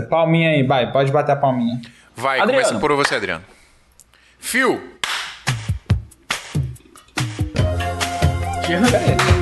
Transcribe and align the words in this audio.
Palminha 0.00 0.50
aí, 0.50 0.62
vai, 0.62 0.90
pode 0.90 1.12
bater 1.12 1.32
a 1.32 1.36
palminha. 1.36 1.78
Vai, 2.16 2.40
Adriano. 2.40 2.64
começa 2.64 2.80
por 2.80 2.94
você, 2.96 3.16
Adriano. 3.16 3.44
Fio. 4.38 4.80
Salve, 8.64 9.41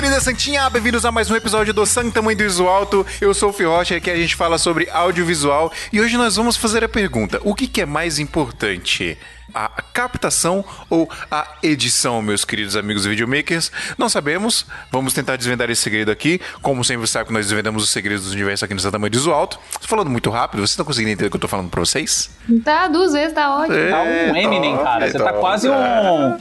querida 0.00 0.18
Santinha! 0.18 0.70
Bem-vindos 0.70 1.04
a 1.04 1.12
mais 1.12 1.30
um 1.30 1.36
episódio 1.36 1.74
do 1.74 1.84
Santa 1.84 2.22
Mãe 2.22 2.34
do 2.34 2.42
Iso 2.42 2.66
Alto. 2.66 3.06
Eu 3.20 3.34
sou 3.34 3.50
o 3.50 3.52
Fioche, 3.52 3.94
aqui 3.94 4.10
a 4.10 4.16
gente 4.16 4.34
fala 4.34 4.56
sobre 4.56 4.88
audiovisual 4.88 5.70
e 5.92 6.00
hoje 6.00 6.16
nós 6.16 6.36
vamos 6.36 6.56
fazer 6.56 6.82
a 6.82 6.88
pergunta: 6.88 7.38
o 7.44 7.54
que, 7.54 7.66
que 7.66 7.82
é 7.82 7.84
mais 7.84 8.18
importante? 8.18 9.18
A 9.52 9.68
captação 9.92 10.64
ou 10.88 11.06
a 11.30 11.46
edição, 11.62 12.22
meus 12.22 12.46
queridos 12.46 12.76
amigos 12.76 13.04
videomakers? 13.04 13.70
Não 13.98 14.08
sabemos, 14.08 14.64
vamos 14.90 15.12
tentar 15.12 15.36
desvendar 15.36 15.68
esse 15.68 15.82
segredo 15.82 16.10
aqui. 16.10 16.40
Como 16.62 16.82
sempre 16.82 17.06
sabe 17.06 17.26
que 17.26 17.32
nós 17.34 17.44
desvendamos 17.44 17.82
os 17.82 17.90
segredos 17.90 18.24
do 18.24 18.32
universo 18.32 18.64
aqui 18.64 18.72
no 18.72 18.80
Santa 18.80 18.98
Mãe 18.98 19.10
do 19.10 19.18
Iso 19.18 19.30
Alto. 19.30 19.58
Tô 19.82 19.86
falando 19.86 20.08
muito 20.08 20.30
rápido, 20.30 20.60
vocês 20.60 20.70
estão 20.70 20.86
conseguindo 20.86 21.12
entender 21.12 21.26
o 21.26 21.30
que 21.30 21.36
eu 21.36 21.40
tô 21.42 21.48
falando 21.48 21.68
pra 21.68 21.80
vocês? 21.80 22.30
Tá, 22.64 22.88
duas 22.88 23.12
vezes, 23.12 23.34
tá 23.34 23.54
ótimo. 23.54 23.90
Tá 23.90 24.02
um 24.02 24.34
Eminem, 24.34 24.78
cara. 24.78 25.10
Você 25.10 25.18
tá 25.18 25.34
quase 25.34 25.68
um. 25.68 26.38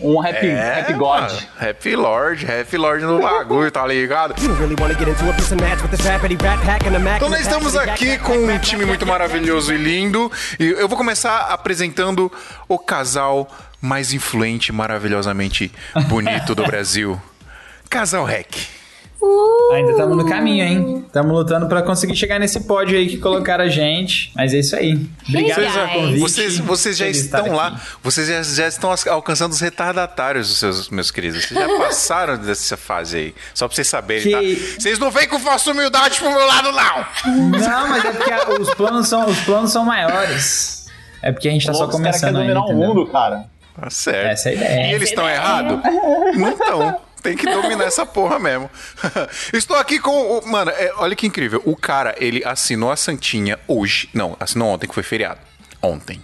Um 0.00 0.18
rap, 0.18 0.46
rap 0.46 0.92
god. 0.94 1.00
mano. 1.00 1.38
Happy 1.60 1.94
Lord, 1.94 2.46
Happy 2.50 2.76
Lord 2.76 3.04
no 3.04 3.20
bagulho, 3.20 3.70
tá 3.70 3.86
ligado? 3.86 4.34
Então 7.16 7.28
nós 7.28 7.40
estamos 7.40 7.76
aqui 7.76 8.18
com 8.18 8.32
um 8.36 8.58
time 8.58 8.84
muito 8.84 9.06
maravilhoso 9.06 9.72
e 9.72 9.76
lindo. 9.76 10.32
E 10.58 10.64
eu 10.66 10.88
vou 10.88 10.96
começar 10.96 11.48
apresentando 11.52 12.32
o 12.68 12.78
casal 12.78 13.48
mais 13.80 14.12
influente, 14.12 14.72
maravilhosamente 14.72 15.70
bonito 16.08 16.54
do 16.54 16.64
Brasil. 16.66 17.20
Casal 17.90 18.24
Rec. 18.24 18.81
Ainda 19.72 19.92
estamos 19.92 20.16
no 20.16 20.28
caminho, 20.28 20.64
hein? 20.64 21.04
Estamos 21.06 21.32
lutando 21.32 21.66
pra 21.68 21.82
conseguir 21.82 22.16
chegar 22.16 22.38
nesse 22.40 22.60
pódio 22.60 22.96
aí 22.98 23.06
que 23.08 23.18
colocaram 23.18 23.64
a 23.64 23.68
gente. 23.68 24.32
Mas 24.34 24.52
é 24.52 24.58
isso 24.58 24.74
aí. 24.74 24.98
Obrigado 25.28 25.54
Vocês 25.54 25.72
pelo 25.72 25.86
já- 25.86 25.88
convite. 25.92 26.20
Vocês, 26.20 26.58
vocês 26.58 26.96
já 26.96 27.06
estão 27.08 27.52
lá, 27.52 27.68
aqui. 27.68 27.80
vocês 28.02 28.26
já, 28.28 28.42
já 28.42 28.66
estão 28.68 28.94
alcançando 29.10 29.52
os 29.52 29.60
retardatários, 29.60 30.50
os 30.50 30.58
seus, 30.58 30.88
meus 30.90 31.10
queridos. 31.10 31.44
Vocês 31.44 31.58
já 31.60 31.68
passaram 31.78 32.36
dessa 32.36 32.76
fase 32.76 33.16
aí. 33.16 33.34
Só 33.54 33.68
pra 33.68 33.74
vocês 33.74 33.86
saberem, 33.88 34.22
Que- 34.24 34.56
tá? 34.56 34.80
Vocês 34.80 34.98
não 34.98 35.10
vêm 35.10 35.28
com 35.28 35.38
falsa 35.38 35.70
humildade 35.70 36.18
pro 36.18 36.30
meu 36.30 36.46
lado, 36.46 36.72
não! 36.72 37.06
Não, 37.60 37.88
mas 37.88 38.04
é 38.04 38.12
porque 38.12 38.30
a- 38.32 38.48
os 38.60 38.74
planos 38.74 39.08
são, 39.08 39.26
os 39.28 39.38
planos 39.40 39.70
são 39.70 39.84
maiores. 39.84 40.86
É 41.22 41.30
porque 41.30 41.48
a 41.48 41.52
gente 41.52 41.66
tá 41.66 41.72
só 41.72 41.84
Os 41.84 41.90
caras 41.90 41.96
começando 42.20 42.34
querem 42.36 42.48
ainda, 42.48 42.60
dominar 42.60 42.74
o 42.86 42.88
mundo, 42.94 43.06
cara. 43.06 43.44
Tá 43.80 43.88
certo. 43.88 44.26
Essa 44.28 44.48
é 44.48 44.52
a 44.52 44.54
ideia. 44.54 44.90
E 44.90 44.94
eles 44.94 45.08
estão 45.08 45.28
errados? 45.28 45.78
Não 46.36 46.50
estão. 46.50 46.96
Tem 47.22 47.36
que 47.36 47.46
dominar 47.46 47.84
essa 47.84 48.04
porra 48.04 48.38
mesmo. 48.38 48.68
Estou 49.52 49.76
aqui 49.76 49.98
com 49.98 50.10
o. 50.38 50.46
Mano, 50.48 50.70
é, 50.72 50.92
olha 50.96 51.14
que 51.14 51.26
incrível. 51.26 51.62
O 51.64 51.76
cara, 51.76 52.14
ele 52.18 52.42
assinou 52.44 52.90
a 52.90 52.96
Santinha 52.96 53.58
hoje. 53.68 54.08
Não, 54.12 54.36
assinou 54.40 54.68
ontem, 54.68 54.86
que 54.88 54.94
foi 54.94 55.02
feriado. 55.04 55.38
Ontem. 55.80 56.20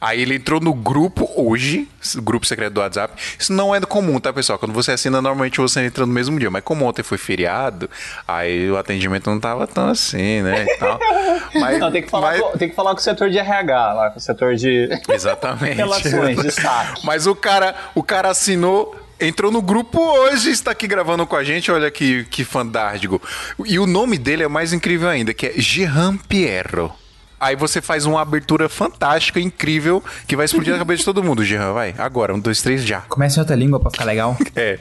Aí 0.00 0.20
ele 0.20 0.34
entrou 0.34 0.60
no 0.60 0.74
grupo 0.74 1.30
hoje, 1.36 1.88
grupo 2.16 2.44
secreto 2.44 2.72
do 2.74 2.80
WhatsApp. 2.80 3.14
Isso 3.38 3.52
não 3.52 3.72
é 3.72 3.80
comum, 3.80 4.18
tá, 4.18 4.32
pessoal? 4.32 4.58
Quando 4.58 4.72
você 4.72 4.90
assina, 4.92 5.22
normalmente 5.22 5.58
você 5.60 5.80
entra 5.82 6.04
no 6.04 6.12
mesmo 6.12 6.38
dia. 6.40 6.50
Mas 6.50 6.64
como 6.64 6.84
ontem 6.84 7.02
foi 7.04 7.16
feriado, 7.16 7.88
aí 8.26 8.68
o 8.68 8.76
atendimento 8.76 9.30
não 9.30 9.38
tava 9.38 9.66
tão 9.68 9.88
assim, 9.88 10.42
né? 10.42 10.66
Mas, 11.54 11.78
Não, 11.78 11.90
tem 11.92 12.02
que, 12.02 12.10
falar 12.10 12.32
mas- 12.32 12.40
com, 12.40 12.58
tem 12.58 12.68
que 12.68 12.74
falar 12.74 12.90
com 12.94 12.98
o 13.00 13.02
setor 13.02 13.30
de 13.30 13.38
RH 13.38 13.92
lá, 13.92 14.10
com 14.10 14.18
o 14.18 14.22
setor 14.22 14.54
de 14.56 14.88
Exatamente. 15.08 15.74
relações, 15.76 16.40
de 16.42 16.50
saque. 16.50 17.04
Mas 17.04 17.26
o 17.26 17.34
cara, 17.34 17.74
o 17.94 18.02
cara 18.02 18.28
assinou, 18.30 18.96
entrou 19.20 19.50
no 19.50 19.60
grupo 19.62 20.00
hoje, 20.00 20.50
está 20.50 20.70
aqui 20.70 20.86
gravando 20.86 21.26
com 21.26 21.36
a 21.36 21.44
gente. 21.44 21.70
Olha 21.70 21.90
que, 21.90 22.24
que 22.24 22.44
fantástico. 22.44 23.20
E 23.66 23.78
o 23.78 23.86
nome 23.86 24.18
dele 24.18 24.42
é 24.42 24.48
mais 24.48 24.72
incrível 24.72 25.08
ainda, 25.08 25.32
que 25.34 25.46
é 25.46 25.52
Jean 25.56 26.16
Pierro. 26.16 26.92
Aí 27.38 27.56
você 27.56 27.80
faz 27.80 28.04
uma 28.04 28.20
abertura 28.20 28.68
fantástica, 28.68 29.40
incrível, 29.40 30.02
que 30.26 30.36
vai 30.36 30.44
explodir 30.44 30.74
a 30.74 30.78
cabeça 30.78 30.98
de 30.98 31.04
todo 31.06 31.22
mundo, 31.22 31.42
Jean. 31.44 31.72
Vai, 31.72 31.94
agora, 31.96 32.34
um, 32.34 32.38
dois, 32.38 32.60
três, 32.60 32.82
já. 32.84 33.00
Começa 33.02 33.38
em 33.38 33.40
outra 33.40 33.56
língua 33.56 33.80
pra 33.80 33.90
ficar 33.90 34.04
legal. 34.04 34.36
É. 34.54 34.78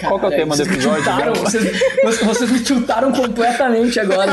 Qual 0.00 0.18
que 0.18 0.24
é 0.26 0.28
o 0.28 0.30
tema 0.30 0.56
do 0.56 0.64
vocês 0.64 0.68
me 0.68 0.74
episódio? 0.74 1.34
vocês- 1.42 2.20
vocês 2.22 2.50
me 2.50 2.60
tiltaram 2.60 3.12
completamente 3.12 3.98
agora. 4.00 4.32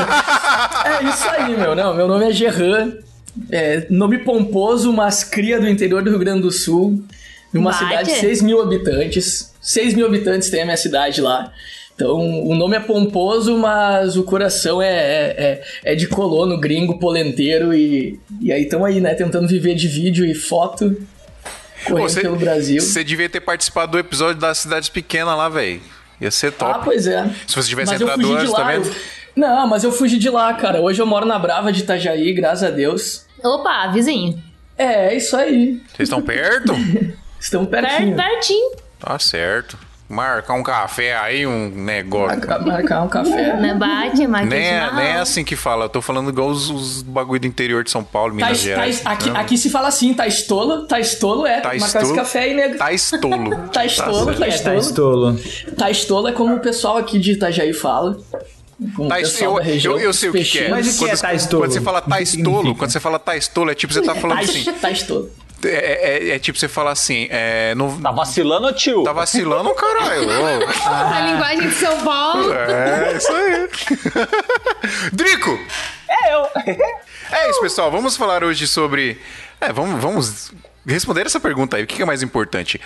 É 0.86 1.04
isso 1.04 1.28
aí, 1.28 1.56
meu. 1.56 1.74
Não, 1.74 1.94
meu 1.94 2.08
nome 2.08 2.26
é 2.28 2.32
Gerran. 2.32 2.92
É, 3.50 3.86
nome 3.90 4.18
pomposo, 4.18 4.92
mas 4.92 5.22
cria 5.24 5.60
do 5.60 5.68
interior 5.68 6.02
do 6.02 6.10
Rio 6.10 6.18
Grande 6.18 6.42
do 6.42 6.50
Sul. 6.50 7.04
Numa 7.52 7.70
Bate. 7.70 7.84
cidade 7.84 8.12
de 8.12 8.16
6 8.20 8.42
mil 8.42 8.60
habitantes. 8.60 9.54
6 9.60 9.94
mil 9.94 10.06
habitantes 10.06 10.50
tem 10.50 10.62
a 10.62 10.64
minha 10.64 10.76
cidade 10.76 11.20
lá. 11.20 11.52
Então, 11.94 12.16
o 12.46 12.54
nome 12.54 12.76
é 12.76 12.80
pomposo, 12.80 13.56
mas 13.58 14.16
o 14.16 14.22
coração 14.22 14.80
é, 14.80 14.88
é, 14.88 15.62
é- 15.84 15.92
é 15.92 15.94
de 15.96 16.06
colono, 16.06 16.56
gringo, 16.60 16.98
polenteiro. 16.98 17.74
E, 17.74 18.20
e 18.40 18.52
aí 18.52 18.62
estamos 18.62 18.86
aí, 18.86 19.00
né? 19.00 19.14
Tentando 19.14 19.48
viver 19.48 19.74
de 19.74 19.88
vídeo 19.88 20.24
e 20.24 20.32
foto. 20.34 20.96
Correndo 21.86 22.08
Você- 22.08 22.20
pelo 22.20 22.36
Brasil. 22.36 22.80
Você 22.80 23.02
devia 23.02 23.28
ter 23.28 23.40
participado 23.40 23.92
do 23.92 23.98
episódio 23.98 24.40
das 24.40 24.58
cidades 24.58 24.88
pequenas 24.88 25.36
lá, 25.36 25.48
velho. 25.48 25.80
Ia 26.20 26.30
ser 26.30 26.52
top. 26.52 26.72
Ah, 26.72 26.78
pois 26.84 27.06
é. 27.06 27.28
Se 27.46 27.56
você 27.56 27.68
tivesse 27.68 27.92
Mas 27.92 28.00
entrado 28.00 28.32
antes, 28.36 28.50
lá. 28.50 28.56
tá 28.58 28.64
vendo? 28.72 28.86
eu- 28.86 28.94
Não, 29.36 29.66
mas 29.68 29.82
eu 29.84 29.90
fugi 29.92 30.18
de 30.18 30.28
lá, 30.30 30.52
cara. 30.54 30.80
Hoje 30.80 31.00
eu 31.00 31.06
moro 31.06 31.24
na 31.26 31.38
Brava 31.38 31.72
de 31.72 31.80
Itajaí, 31.82 32.32
graças 32.32 32.62
a 32.64 32.70
Deus. 32.70 33.24
Opa, 33.42 33.86
vizinho. 33.92 34.40
É, 34.76 35.08
é 35.12 35.16
isso 35.16 35.36
aí. 35.36 35.80
Vocês 35.96 36.08
estão 36.08 36.20
perto? 36.22 36.72
Estamos 37.40 37.68
Per 37.68 37.82
pertinho. 37.82 38.16
pertinho. 38.16 38.70
tá 38.98 39.18
certo. 39.18 39.78
Marcar 40.10 40.54
um 40.54 40.62
café 40.62 41.14
aí, 41.18 41.46
um 41.46 41.68
negócio. 41.68 42.28
Marcar, 42.38 42.64
marcar 42.64 43.02
um 43.02 43.08
café. 43.08 43.56
Né, 43.58 43.74
bate, 43.74 44.26
mas 44.26 44.48
Nem 44.48 44.64
é, 44.66 44.86
não. 44.86 44.94
nem 44.96 45.06
é 45.08 45.18
assim 45.18 45.44
que 45.44 45.54
fala. 45.54 45.84
Eu 45.84 45.88
tô 45.90 46.00
falando 46.00 46.30
igual 46.30 46.48
os, 46.48 46.70
os 46.70 47.02
bagulho 47.02 47.38
do 47.40 47.46
interior 47.46 47.84
de 47.84 47.90
São 47.90 48.02
Paulo, 48.02 48.30
Tá, 48.30 48.36
Minas 48.36 48.58
tá, 48.58 48.64
Gerais. 48.64 49.02
aqui, 49.04 49.28
Não. 49.28 49.36
aqui 49.38 49.58
se 49.58 49.68
fala 49.68 49.88
assim, 49.88 50.14
tá 50.14 50.26
estolo, 50.26 50.86
tá 50.86 50.98
estolo 50.98 51.46
é. 51.46 51.60
Tá 51.60 51.68
marcar 51.68 51.76
esse 51.76 51.96
estolo. 51.98 52.14
café 52.14 52.38
aí, 52.40 52.54
nego. 52.54 52.78
Tá 52.78 52.90
estolo. 52.90 53.50
Tá 53.70 53.84
estolo, 53.84 54.26
tá 54.32 54.38
Tá 54.38 54.48
estolo. 54.48 54.78
estolo. 54.78 55.40
Tá 55.76 55.90
estolo 55.90 56.28
é 56.28 56.32
como 56.32 56.54
o 56.54 56.60
pessoal 56.60 56.96
aqui 56.96 57.18
de 57.18 57.32
Itajaí 57.32 57.74
fala. 57.74 58.16
Como 58.96 59.10
Tá 59.10 59.16
o 59.16 59.18
est- 59.18 59.32
pessoal 59.32 59.50
eu, 59.52 59.58
da 59.58 59.62
região. 59.64 59.92
eu, 59.98 60.00
eu 60.00 60.12
sei 60.14 60.30
o 60.30 60.32
que, 60.32 60.42
que 60.42 60.58
é. 60.60 60.68
Mas 60.70 60.86
o 60.88 60.92
que 60.92 60.98
quando, 61.00 61.10
é 61.12 61.16
tá 61.16 61.34
estolo? 61.34 61.62
quando 61.64 61.72
você 61.74 61.80
fala 61.82 62.00
tá 62.00 62.20
estolo, 62.22 62.74
quando 62.74 62.90
você 62.92 63.00
fala 63.00 63.18
tá 63.18 63.36
estolo, 63.36 63.70
é 63.70 63.74
tipo 63.74 63.92
você 63.92 64.00
tá 64.00 64.14
falando 64.14 64.38
Tá, 64.38 64.44
assim. 64.44 64.72
tá 64.72 64.90
estolo. 64.90 65.30
É, 65.64 66.28
é- 66.30 66.30
é 66.36 66.38
tipo 66.38 66.56
você 66.58 66.68
falar 66.68 66.92
assim, 66.92 67.26
é, 67.30 67.74
não, 67.74 68.00
Tá 68.00 68.12
vacilando, 68.12 68.72
tio? 68.72 69.02
tá 69.02 69.12
vacilando, 69.12 69.74
caralho. 69.74 70.22
Ô, 70.30 70.88
A 70.88 71.20
linguagem 71.32 71.68
de 71.68 71.74
São 71.74 71.98
Paulo. 72.04 72.52
É, 72.52 73.16
isso 73.16 73.32
aí. 73.32 73.68
Drico! 75.12 75.58
É 76.08 76.34
eu. 76.34 76.46
É 77.32 77.50
isso, 77.50 77.60
pessoal. 77.60 77.90
Vamos 77.90 78.16
falar 78.16 78.42
hoje 78.44 78.66
sobre. 78.66 79.20
É, 79.60 79.72
vamos, 79.72 80.00
vamos 80.00 80.52
responder 80.86 81.26
essa 81.26 81.40
pergunta 81.40 81.76
aí. 81.76 81.82
O 81.82 81.86
que 81.86 82.00
é 82.00 82.04
mais 82.04 82.22
importante? 82.22 82.80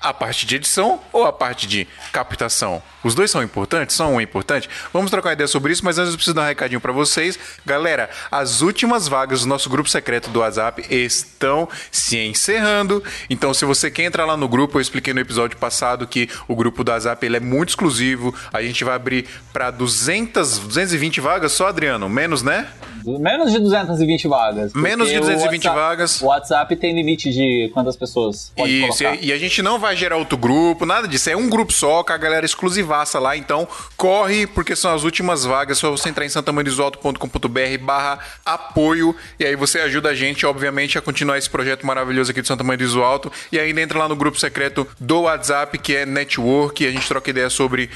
A 0.00 0.12
parte 0.12 0.46
de 0.46 0.56
edição 0.56 1.00
ou 1.12 1.24
a 1.24 1.32
parte 1.32 1.66
de 1.66 1.86
captação? 2.12 2.82
Os 3.02 3.14
dois 3.14 3.30
são 3.30 3.42
importantes? 3.42 3.96
São 3.96 4.14
um 4.14 4.20
importante? 4.20 4.68
Vamos 4.92 5.10
trocar 5.10 5.32
ideia 5.32 5.48
sobre 5.48 5.72
isso, 5.72 5.84
mas 5.84 5.98
antes 5.98 6.10
eu 6.12 6.16
preciso 6.16 6.34
dar 6.34 6.42
um 6.42 6.46
recadinho 6.46 6.80
pra 6.80 6.92
vocês. 6.92 7.38
Galera, 7.64 8.10
as 8.30 8.60
últimas 8.60 9.08
vagas 9.08 9.40
do 9.42 9.46
nosso 9.48 9.68
grupo 9.70 9.88
secreto 9.88 10.28
do 10.30 10.40
WhatsApp 10.40 10.84
estão 10.90 11.68
se 11.90 12.18
encerrando. 12.18 13.02
Então, 13.30 13.52
se 13.54 13.64
você 13.64 13.90
quer 13.90 14.04
entrar 14.04 14.24
lá 14.26 14.36
no 14.36 14.48
grupo, 14.48 14.76
eu 14.78 14.82
expliquei 14.82 15.12
no 15.14 15.20
episódio 15.20 15.56
passado 15.56 16.06
que 16.06 16.28
o 16.46 16.54
grupo 16.54 16.84
do 16.84 16.90
WhatsApp 16.90 17.24
ele 17.24 17.36
é 17.38 17.40
muito 17.40 17.70
exclusivo. 17.70 18.34
A 18.52 18.62
gente 18.62 18.84
vai 18.84 18.94
abrir 18.94 19.26
pra 19.52 19.70
200, 19.70 20.58
220 20.58 21.20
vagas 21.20 21.52
só, 21.52 21.68
Adriano? 21.68 22.08
Menos, 22.08 22.42
né? 22.42 22.68
Menos 23.04 23.52
de 23.52 23.60
220 23.60 24.26
vagas. 24.26 24.72
Menos 24.74 25.06
de 25.08 25.14
porque 25.14 25.18
o 25.18 25.20
220 25.36 25.64
WhatsApp- 25.68 25.76
vagas. 25.80 26.20
O 26.22 26.26
WhatsApp 26.26 26.76
tem 26.76 26.92
limite 26.94 27.30
de 27.30 27.70
quantas 27.72 27.96
pessoas 27.96 28.52
pode 28.56 28.72
Isso, 28.84 28.98
colocar. 29.04 29.22
e, 29.24 29.32
a 29.32 29.38
gente 29.38 29.62
não 29.62 29.78
vai 29.86 29.96
gerar 29.96 30.16
outro 30.16 30.36
grupo, 30.36 30.84
nada 30.84 31.06
disso. 31.06 31.30
É 31.30 31.36
um 31.36 31.48
grupo 31.48 31.72
só, 31.72 32.02
com 32.02 32.12
a 32.12 32.16
galera 32.16 32.44
exclusivaça 32.44 33.18
lá. 33.20 33.36
Então, 33.36 33.68
corre, 33.96 34.46
porque 34.46 34.74
são 34.74 34.92
as 34.92 35.04
últimas 35.04 35.44
vagas. 35.44 35.78
Só 35.78 35.90
você 35.90 36.08
entrar 36.08 36.24
em 36.24 36.28
santamanizoalto.com.br 36.28 37.78
barra 37.80 38.18
apoio. 38.44 39.14
E 39.38 39.44
aí 39.44 39.54
você 39.54 39.78
ajuda 39.80 40.10
a 40.10 40.14
gente, 40.14 40.44
obviamente, 40.44 40.98
a 40.98 41.00
continuar 41.00 41.38
esse 41.38 41.48
projeto 41.48 41.86
maravilhoso 41.86 42.32
aqui 42.32 42.42
do 42.42 42.48
Santa 42.48 42.64
Maria 42.64 42.86
do 42.86 43.02
Alto. 43.02 43.30
E 43.52 43.60
ainda 43.60 43.80
entra 43.80 43.98
lá 43.98 44.08
no 44.08 44.16
grupo 44.16 44.38
secreto 44.38 44.86
do 44.98 45.22
WhatsApp, 45.22 45.78
que 45.78 45.94
é 45.94 46.04
Network. 46.04 46.82
E 46.82 46.88
a 46.88 46.90
gente 46.90 47.06
troca 47.06 47.30
ideia 47.30 47.48
sobre 47.48 47.88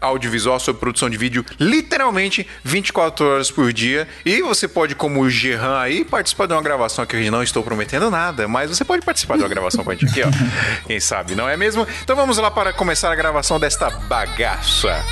audiovisual, 0.00 0.58
sobre 0.58 0.80
produção 0.80 1.08
de 1.08 1.16
vídeo, 1.16 1.44
literalmente 1.58 2.46
24 2.64 3.26
horas 3.26 3.50
por 3.50 3.72
dia. 3.72 4.08
E 4.24 4.42
você 4.42 4.66
pode, 4.66 4.94
como 4.94 5.20
o 5.20 5.30
Gerran 5.30 5.78
aí, 5.78 6.04
participar 6.04 6.46
de 6.46 6.52
uma 6.52 6.62
gravação 6.62 7.04
aqui. 7.04 7.24
Eu 7.24 7.32
não 7.32 7.42
estou 7.42 7.62
prometendo 7.62 8.10
nada, 8.10 8.46
mas 8.48 8.70
você 8.70 8.84
pode 8.84 9.04
participar 9.04 9.36
de 9.36 9.42
uma 9.42 9.48
gravação 9.48 9.84
com 9.84 9.90
a 9.90 9.94
gente 9.94 10.10
aqui, 10.10 10.22
ó. 10.22 10.30
Quem 10.86 11.00
sabe, 11.00 11.34
não 11.34 11.48
é 11.48 11.56
mesmo? 11.56 11.86
Então 12.02 12.16
vamos 12.16 12.38
lá 12.38 12.50
para 12.50 12.72
começar 12.72 13.10
a 13.10 13.14
gravação 13.14 13.58
desta 13.58 13.90
bagaça. 13.90 15.04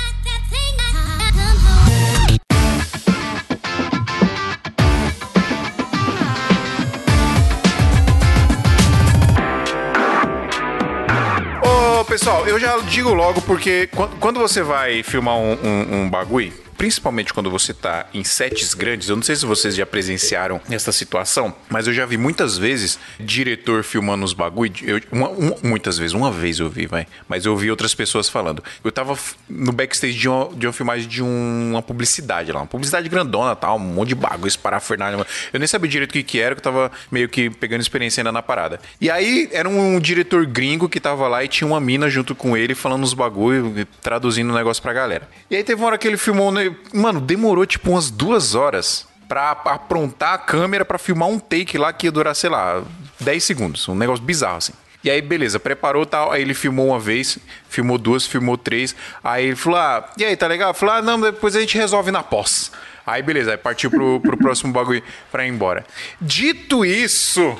Pessoal, 12.11 12.45
eu 12.45 12.59
já 12.59 12.77
digo 12.79 13.13
logo 13.13 13.39
porque 13.43 13.87
quando 14.19 14.37
você 14.37 14.61
vai 14.61 15.01
filmar 15.01 15.37
um, 15.37 15.53
um, 15.53 15.95
um 15.95 16.09
bagulho, 16.09 16.51
principalmente 16.81 17.31
quando 17.31 17.51
você 17.51 17.75
tá 17.75 18.07
em 18.11 18.23
sets 18.23 18.73
grandes, 18.73 19.07
eu 19.07 19.15
não 19.15 19.21
sei 19.21 19.35
se 19.35 19.45
vocês 19.45 19.75
já 19.75 19.85
presenciaram 19.85 20.59
essa 20.67 20.91
situação, 20.91 21.53
mas 21.69 21.85
eu 21.85 21.93
já 21.93 22.07
vi 22.07 22.17
muitas 22.17 22.57
vezes 22.57 22.97
diretor 23.19 23.83
filmando 23.83 24.25
os 24.25 24.33
bagulho, 24.33 24.73
eu, 24.81 24.99
uma, 25.11 25.29
uma, 25.29 25.55
muitas 25.61 25.99
vezes, 25.99 26.15
uma 26.15 26.31
vez 26.31 26.59
eu 26.59 26.67
vi, 26.71 26.87
vai, 26.87 27.05
mas 27.29 27.45
eu 27.45 27.55
vi 27.55 27.69
outras 27.69 27.93
pessoas 27.93 28.27
falando. 28.27 28.63
Eu 28.83 28.91
tava 28.91 29.15
no 29.47 29.71
backstage 29.71 30.17
de 30.17 30.27
uma, 30.27 30.49
de 30.55 30.65
uma 30.65 30.73
filmagem 30.73 31.07
de 31.07 31.21
um, 31.21 31.69
uma 31.69 31.83
publicidade 31.83 32.51
lá, 32.51 32.61
uma 32.61 32.65
publicidade 32.65 33.07
grandona, 33.07 33.55
tal, 33.55 33.75
um 33.75 33.79
monte 33.79 34.09
de 34.09 34.15
bagulho, 34.15 34.51
parafernália. 34.57 35.23
Eu 35.53 35.59
nem 35.59 35.67
sabia 35.67 35.87
direito 35.87 36.09
o 36.09 36.13
que 36.13 36.23
que 36.23 36.39
era, 36.39 36.55
que 36.55 36.61
eu 36.61 36.63
tava 36.63 36.91
meio 37.11 37.29
que 37.29 37.51
pegando 37.51 37.81
experiência 37.81 38.21
ainda 38.21 38.31
na 38.31 38.41
parada. 38.41 38.79
E 38.99 39.07
aí 39.11 39.49
era 39.51 39.69
um 39.69 39.99
diretor 39.99 40.47
gringo 40.47 40.89
que 40.89 40.99
tava 40.99 41.27
lá 41.27 41.43
e 41.43 41.47
tinha 41.47 41.67
uma 41.67 41.79
mina 41.79 42.09
junto 42.09 42.33
com 42.33 42.57
ele 42.57 42.73
falando 42.73 43.03
os 43.03 43.13
bagulho, 43.13 43.87
traduzindo 44.01 44.49
o 44.49 44.55
negócio 44.55 44.81
pra 44.81 44.93
galera. 44.93 45.29
E 45.47 45.55
aí 45.55 45.63
teve 45.63 45.79
uma 45.79 45.89
hora 45.89 45.97
que 45.99 46.07
ele 46.07 46.17
filmou, 46.17 46.51
né, 46.51 46.70
Mano, 46.93 47.21
demorou 47.21 47.65
tipo 47.65 47.91
umas 47.91 48.09
duas 48.09 48.55
horas 48.55 49.07
pra 49.27 49.51
aprontar 49.51 50.33
a 50.33 50.37
câmera 50.37 50.83
para 50.83 50.97
filmar 50.97 51.29
um 51.29 51.39
take 51.39 51.77
lá 51.77 51.93
que 51.93 52.07
ia 52.07 52.11
durar, 52.11 52.35
sei 52.35 52.49
lá, 52.49 52.83
10 53.19 53.43
segundos. 53.43 53.87
Um 53.87 53.95
negócio 53.95 54.23
bizarro, 54.23 54.57
assim. 54.57 54.73
E 55.03 55.09
aí, 55.09 55.21
beleza, 55.21 55.59
preparou 55.59 56.05
tal. 56.05 56.31
Aí 56.31 56.41
ele 56.41 56.53
filmou 56.53 56.89
uma 56.89 56.99
vez, 56.99 57.37
filmou 57.69 57.97
duas, 57.97 58.25
filmou 58.25 58.57
três. 58.57 58.95
Aí 59.23 59.47
ele 59.47 59.55
falou: 59.55 59.79
Ah, 59.79 60.09
e 60.17 60.25
aí, 60.25 60.35
tá 60.35 60.47
legal? 60.47 60.73
Falou: 60.73 60.95
Ah, 60.95 61.01
não, 61.01 61.19
depois 61.19 61.55
a 61.55 61.61
gente 61.61 61.77
resolve 61.77 62.11
na 62.11 62.21
pós. 62.21 62.71
Aí, 63.05 63.21
beleza, 63.23 63.51
aí 63.51 63.57
partiu 63.57 63.89
pro, 63.89 64.19
pro 64.19 64.37
próximo 64.37 64.71
bagulho 64.71 65.01
pra 65.31 65.45
ir 65.45 65.49
embora. 65.49 65.85
Dito 66.19 66.85
isso, 66.85 67.59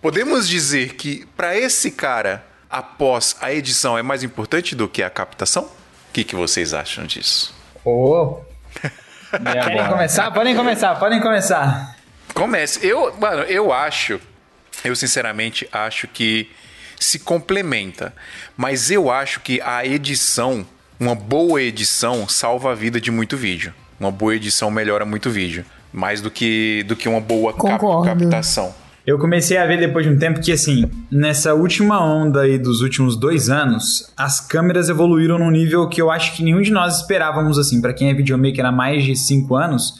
podemos 0.00 0.48
dizer 0.48 0.94
que 0.94 1.26
para 1.36 1.56
esse 1.56 1.90
cara, 1.90 2.46
após 2.70 3.36
a 3.40 3.52
edição 3.52 3.96
é 3.98 4.02
mais 4.02 4.22
importante 4.22 4.76
do 4.76 4.86
que 4.86 5.02
a 5.02 5.10
captação? 5.10 5.64
O 5.64 6.12
que, 6.12 6.22
que 6.22 6.36
vocês 6.36 6.72
acham 6.72 7.04
disso? 7.04 7.55
Oh, 7.88 8.40
Querem 9.30 9.86
começar? 9.86 10.32
Podem 10.32 10.56
começar, 10.56 10.96
podem 10.96 11.20
começar. 11.20 11.96
Comece. 12.34 12.84
Eu, 12.84 13.14
mano, 13.16 13.42
eu 13.42 13.72
acho, 13.72 14.20
eu 14.84 14.96
sinceramente 14.96 15.68
acho 15.72 16.08
que 16.08 16.50
se 16.98 17.20
complementa. 17.20 18.12
Mas 18.56 18.90
eu 18.90 19.08
acho 19.08 19.38
que 19.38 19.60
a 19.60 19.86
edição, 19.86 20.66
uma 20.98 21.14
boa 21.14 21.62
edição, 21.62 22.28
salva 22.28 22.72
a 22.72 22.74
vida 22.74 23.00
de 23.00 23.12
muito 23.12 23.36
vídeo. 23.36 23.72
Uma 24.00 24.10
boa 24.10 24.34
edição 24.34 24.68
melhora 24.68 25.04
muito 25.04 25.30
vídeo. 25.30 25.64
Mais 25.92 26.20
do 26.20 26.28
que, 26.28 26.82
do 26.88 26.96
que 26.96 27.08
uma 27.08 27.20
boa 27.20 27.54
cap 27.54 27.84
captação. 28.04 28.74
Eu 29.06 29.20
comecei 29.20 29.56
a 29.56 29.64
ver 29.64 29.78
depois 29.78 30.04
de 30.04 30.12
um 30.12 30.18
tempo 30.18 30.40
que, 30.40 30.50
assim, 30.50 30.90
nessa 31.08 31.54
última 31.54 32.04
onda 32.04 32.40
aí 32.40 32.58
dos 32.58 32.80
últimos 32.80 33.16
dois 33.16 33.48
anos, 33.48 34.12
as 34.16 34.40
câmeras 34.40 34.88
evoluíram 34.88 35.38
num 35.38 35.50
nível 35.50 35.88
que 35.88 36.02
eu 36.02 36.10
acho 36.10 36.34
que 36.34 36.42
nenhum 36.42 36.60
de 36.60 36.72
nós 36.72 37.02
esperávamos, 37.02 37.56
assim. 37.56 37.80
para 37.80 37.92
quem 37.92 38.10
é 38.10 38.14
videomaker 38.14 38.66
há 38.66 38.72
mais 38.72 39.04
de 39.04 39.14
cinco 39.14 39.54
anos, 39.54 39.94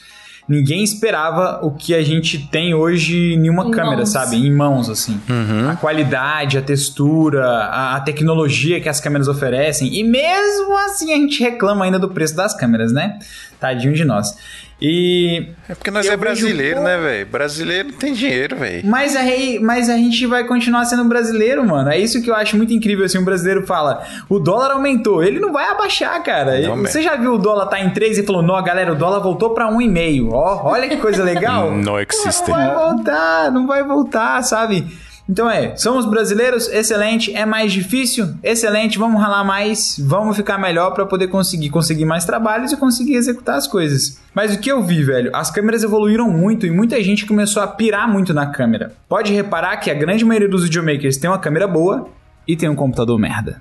ninguém 0.49 0.83
esperava 0.83 1.65
o 1.65 1.71
que 1.71 1.95
a 1.95 2.03
gente 2.03 2.49
tem 2.49 2.75
hoje 2.75 3.35
em 3.35 3.49
uma 3.49 3.67
em 3.67 3.71
câmera, 3.71 3.99
mãos. 3.99 4.09
sabe? 4.09 4.37
Em 4.37 4.53
mãos, 4.53 4.91
assim. 4.91 5.21
Uhum. 5.31 5.71
A 5.71 5.77
qualidade, 5.77 6.59
a 6.59 6.63
textura, 6.63 7.47
a, 7.47 7.95
a, 7.95 8.01
tecnologia 8.01 8.81
que 8.81 8.89
as 8.89 9.01
câmeras 9.01 9.29
oferecem. 9.29 9.95
E 9.95 10.03
mesmo 10.03 10.77
assim 10.79 11.13
a 11.13 11.17
gente 11.17 11.41
reclama 11.41 11.85
ainda 11.85 11.99
do 12.01 12.09
preço 12.09 12.35
das 12.35 12.57
câmeras, 12.57 12.91
né? 12.91 13.21
Tadinho 13.61 13.95
de 13.95 14.05
nós. 14.05 14.37
E. 14.81 15.49
É 15.69 15.75
porque 15.75 15.91
nós 15.91 16.07
é 16.07 16.17
brasileiro, 16.17 16.83
vejo... 16.83 16.87
né, 16.87 16.99
velho? 16.99 17.27
Brasileiro 17.27 17.93
tem 17.93 18.13
dinheiro, 18.13 18.57
velho. 18.57 18.87
Mas, 18.87 19.17
aí, 19.17 19.59
mas 19.59 19.89
a 19.89 19.97
gente 19.97 20.27
vai 20.27 20.45
continuar 20.45 20.85
sendo 20.85 21.05
brasileiro, 21.05 21.67
mano. 21.67 21.89
É 21.91 21.99
isso 21.99 22.23
que 22.23 22.31
eu 22.31 22.35
acho 22.35 22.57
muito 22.57 22.75
incrível. 22.75 23.07
Assim, 23.07 23.19
um 23.19 23.25
brasileiro 23.25 23.67
fala: 23.67 24.05
o 24.29 24.39
dólar 24.39 24.73
aumentou. 24.73 25.25
Ele 25.25 25.41
não 25.41 25.51
vai 25.51 25.69
abaixar, 25.71 26.23
cara. 26.23 26.61
Não, 26.61 26.77
Você 26.77 27.01
já 27.01 27.17
viu 27.17 27.35
o 27.35 27.39
dólar 27.39 27.67
tá 27.67 27.81
em 27.81 27.91
3 27.91 28.19
e 28.19 28.23
falou: 28.23 28.43
não, 28.43 28.63
galera, 28.63 28.93
o 28.93 28.97
dólar 28.97 29.21
voltou 29.21 29.55
pra 29.55 29.71
1,5. 29.71 30.31
Ó, 30.33 30.71
olha 30.71 30.89
que 30.89 30.99
coisa 30.99 31.25
legal. 31.25 31.71
não 31.77 31.99
existe. 31.99 32.49
Não 32.51 32.57
vai 32.57 32.75
voltar, 32.75 33.51
não 33.51 33.67
vai 33.67 33.83
voltar, 33.83 34.43
sabe? 34.43 34.87
Então 35.29 35.51
é, 35.51 35.77
somos 35.77 36.07
brasileiros, 36.07 36.69
excelente. 36.69 37.35
É 37.35 37.45
mais 37.45 37.73
difícil, 37.73 38.35
excelente. 38.43 38.97
Vamos 38.99 39.21
ralar 39.21 39.43
mais, 39.43 39.97
vamos 39.99 40.37
ficar 40.37 40.57
melhor 40.57 40.93
para 40.93 41.05
poder 41.05 41.29
conseguir 41.29 41.69
conseguir 41.71 42.05
mais 42.05 42.25
trabalhos 42.25 42.71
e 42.73 42.77
conseguir 42.77 43.15
executar 43.15 43.57
as 43.57 43.67
coisas. 43.67 44.21
Mas 44.33 44.55
o 44.55 44.61
que 44.61 44.71
eu 44.71 44.83
vi, 44.83 45.03
velho, 45.03 45.31
as 45.35 45.51
câmeras 45.51 45.83
evoluíram 45.83 46.31
muito 46.31 46.67
e 46.67 46.71
muita 46.71 47.03
gente 47.03 47.27
começou 47.27 47.63
a 47.63 47.67
pirar 47.67 48.09
muito 48.09 48.33
na 48.33 48.47
câmera. 48.47 48.93
Pode 49.09 49.33
reparar 49.33 49.79
que 49.79 49.91
a 49.91 49.95
grande 49.95 50.25
maioria 50.25 50.49
dos 50.49 50.63
videomakers 50.63 51.17
tem 51.17 51.29
uma 51.29 51.39
câmera 51.39 51.67
boa 51.67 52.09
e 52.47 52.57
tem 52.57 52.69
um 52.69 52.77
computador 52.77 53.19
merda. 53.19 53.61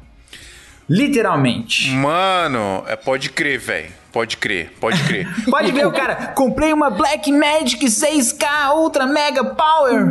Literalmente. 0.87 1.89
Mano, 1.91 2.83
é, 2.87 2.95
pode 2.95 3.31
crer, 3.31 3.59
velho. 3.59 4.04
Pode 4.15 4.37
crer, 4.37 4.71
pode 4.79 5.03
crer. 5.03 5.27
pode 5.51 5.73
ver 5.73 5.85
o 5.85 5.91
cara, 5.91 6.27
comprei 6.27 6.71
uma 6.71 6.89
Black 6.89 7.29
Magic 7.33 7.85
6K 7.85 8.73
Ultra 8.73 9.05
Mega 9.05 9.43
Power. 9.43 10.07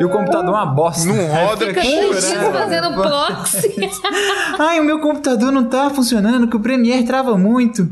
e 0.00 0.04
o 0.06 0.08
computador 0.08 0.48
é 0.48 0.56
uma 0.56 0.64
bosta. 0.64 1.06
Não 1.06 1.26
roda 1.26 1.66
Fica 1.66 1.82
né? 1.82 2.52
fazendo 2.52 2.94
proxy. 2.94 3.90
Ai, 4.58 4.80
o 4.80 4.84
meu 4.84 4.98
computador 4.98 5.52
não 5.52 5.64
tá 5.64 5.90
funcionando, 5.90 6.48
que 6.48 6.56
o 6.56 6.60
Premiere 6.60 7.04
trava 7.04 7.36
muito. 7.36 7.86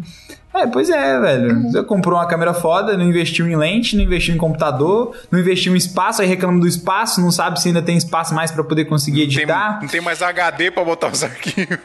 É, 0.54 0.66
pois 0.66 0.90
é, 0.90 1.18
velho. 1.18 1.54
Uhum. 1.54 1.70
Você 1.70 1.82
comprou 1.82 2.18
uma 2.18 2.26
câmera 2.26 2.52
foda, 2.52 2.96
não 2.96 3.04
investiu 3.04 3.48
em 3.48 3.56
lente, 3.56 3.96
não 3.96 4.04
investiu 4.04 4.34
em 4.34 4.38
computador, 4.38 5.16
não 5.30 5.40
investiu 5.40 5.74
em 5.74 5.78
espaço, 5.78 6.20
aí 6.20 6.28
reclama 6.28 6.60
do 6.60 6.68
espaço, 6.68 7.20
não 7.20 7.30
sabe 7.30 7.60
se 7.60 7.68
ainda 7.68 7.80
tem 7.80 7.96
espaço 7.96 8.34
mais 8.34 8.50
para 8.50 8.62
poder 8.62 8.84
conseguir 8.84 9.22
editar. 9.22 9.72
Não 9.72 9.78
tem, 9.78 9.86
não 9.86 9.88
tem 9.88 10.00
mais 10.00 10.20
HD 10.20 10.70
para 10.70 10.84
botar 10.84 11.08
os 11.08 11.24
arquivos. 11.24 11.78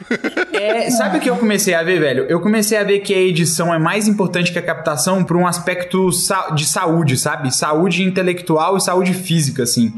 É, 0.51 0.89
sabe 0.89 1.17
o 1.17 1.21
que 1.21 1.29
eu 1.29 1.37
comecei 1.37 1.73
a 1.73 1.83
ver, 1.83 1.99
velho? 1.99 2.25
Eu 2.27 2.41
comecei 2.41 2.77
a 2.77 2.83
ver 2.83 2.99
que 2.99 3.13
a 3.13 3.19
edição 3.19 3.73
é 3.73 3.79
mais 3.79 4.07
importante 4.07 4.51
que 4.51 4.59
a 4.59 4.61
captação 4.61 5.23
por 5.23 5.37
um 5.37 5.45
aspecto 5.45 6.09
de 6.55 6.65
saúde, 6.65 7.17
sabe? 7.17 7.55
Saúde 7.55 8.03
intelectual 8.03 8.75
e 8.75 8.81
saúde 8.81 9.13
física, 9.13 9.63
assim. 9.63 9.93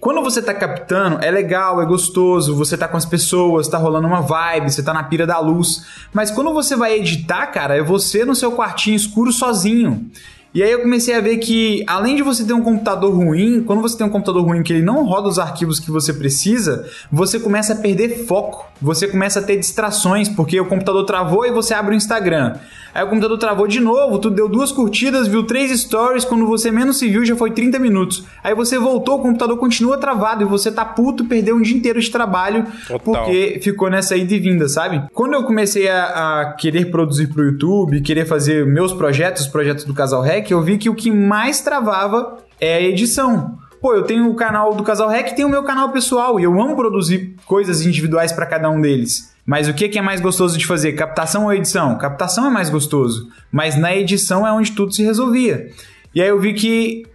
Quando 0.00 0.22
você 0.22 0.40
tá 0.40 0.54
captando, 0.54 1.22
é 1.22 1.30
legal, 1.30 1.82
é 1.82 1.84
gostoso, 1.84 2.56
você 2.56 2.74
tá 2.74 2.88
com 2.88 2.96
as 2.96 3.04
pessoas, 3.04 3.68
tá 3.68 3.76
rolando 3.76 4.06
uma 4.06 4.22
vibe, 4.22 4.72
você 4.72 4.82
tá 4.82 4.94
na 4.94 5.02
pira 5.02 5.26
da 5.26 5.38
luz. 5.38 5.84
Mas 6.10 6.30
quando 6.30 6.54
você 6.54 6.74
vai 6.74 6.94
editar, 6.94 7.48
cara, 7.48 7.76
é 7.76 7.82
você 7.82 8.24
no 8.24 8.34
seu 8.34 8.50
quartinho 8.52 8.96
escuro 8.96 9.30
sozinho. 9.30 10.10
E 10.52 10.64
aí 10.64 10.72
eu 10.72 10.80
comecei 10.80 11.14
a 11.14 11.20
ver 11.20 11.36
que, 11.36 11.84
além 11.86 12.16
de 12.16 12.22
você 12.24 12.44
ter 12.44 12.52
um 12.52 12.62
computador 12.62 13.14
ruim, 13.14 13.62
quando 13.62 13.80
você 13.80 13.96
tem 13.96 14.04
um 14.04 14.10
computador 14.10 14.44
ruim 14.44 14.64
que 14.64 14.72
ele 14.72 14.82
não 14.82 15.04
roda 15.04 15.28
os 15.28 15.38
arquivos 15.38 15.78
que 15.78 15.92
você 15.92 16.12
precisa, 16.12 16.88
você 17.10 17.38
começa 17.38 17.72
a 17.72 17.76
perder 17.76 18.26
foco. 18.26 18.68
Você 18.82 19.06
começa 19.06 19.38
a 19.38 19.42
ter 19.42 19.56
distrações, 19.56 20.28
porque 20.28 20.58
o 20.58 20.64
computador 20.66 21.04
travou 21.04 21.46
e 21.46 21.52
você 21.52 21.72
abre 21.72 21.94
o 21.94 21.96
Instagram. 21.96 22.56
Aí 22.92 23.04
o 23.04 23.08
computador 23.08 23.38
travou 23.38 23.68
de 23.68 23.78
novo, 23.78 24.18
tu 24.18 24.30
deu 24.30 24.48
duas 24.48 24.72
curtidas, 24.72 25.28
viu 25.28 25.44
três 25.44 25.70
stories, 25.80 26.24
quando 26.24 26.46
você 26.46 26.70
menos 26.70 26.98
se 26.98 27.08
viu 27.08 27.24
já 27.24 27.36
foi 27.36 27.52
30 27.52 27.78
minutos. 27.78 28.24
Aí 28.42 28.54
você 28.54 28.78
voltou, 28.78 29.18
o 29.18 29.22
computador 29.22 29.56
continua 29.58 29.96
travado 29.96 30.42
e 30.42 30.46
você 30.46 30.72
tá 30.72 30.84
puto, 30.84 31.24
perdeu 31.24 31.56
um 31.56 31.62
dia 31.62 31.76
inteiro 31.76 32.00
de 32.00 32.10
trabalho 32.10 32.66
Total. 32.88 32.98
porque 32.98 33.60
ficou 33.62 33.88
nessa 33.88 34.16
ida 34.16 34.34
e 34.34 34.40
vinda, 34.40 34.68
sabe? 34.68 35.04
Quando 35.12 35.34
eu 35.34 35.44
comecei 35.44 35.88
a, 35.88 36.40
a 36.40 36.52
querer 36.54 36.90
produzir 36.90 37.28
pro 37.28 37.44
YouTube, 37.44 38.00
querer 38.00 38.26
fazer 38.26 38.66
meus 38.66 38.92
projetos, 38.92 39.42
os 39.42 39.48
projetos 39.48 39.84
do 39.84 39.94
Casal 39.94 40.22
Rec, 40.40 40.50
eu 40.50 40.62
vi 40.62 40.78
que 40.78 40.88
o 40.88 40.94
que 40.94 41.10
mais 41.10 41.60
travava 41.60 42.38
é 42.58 42.76
a 42.76 42.80
edição. 42.80 43.58
Pô, 43.80 43.94
eu 43.94 44.02
tenho 44.02 44.30
o 44.30 44.34
canal 44.34 44.74
do 44.74 44.82
Casal 44.82 45.08
Rec 45.08 45.34
tenho 45.34 45.48
o 45.48 45.50
meu 45.50 45.62
canal 45.62 45.90
pessoal 45.90 46.38
e 46.38 46.44
eu 46.44 46.60
amo 46.60 46.76
produzir 46.76 47.34
coisas 47.46 47.84
individuais 47.84 48.32
para 48.32 48.46
cada 48.46 48.70
um 48.70 48.80
deles. 48.80 49.34
Mas 49.44 49.68
o 49.68 49.74
que 49.74 49.98
é 49.98 50.02
mais 50.02 50.20
gostoso 50.20 50.58
de 50.58 50.66
fazer? 50.66 50.92
Captação 50.92 51.44
ou 51.44 51.52
edição? 51.52 51.96
Captação 51.98 52.46
é 52.46 52.50
mais 52.50 52.70
gostoso, 52.70 53.28
mas 53.50 53.76
na 53.76 53.94
edição 53.94 54.46
é 54.46 54.52
onde 54.52 54.72
tudo 54.72 54.92
se 54.92 55.02
resolvia. 55.02 55.70
E 56.14 56.20
aí 56.20 56.28
eu 56.28 56.38
vi 56.38 56.54
que 56.54 57.06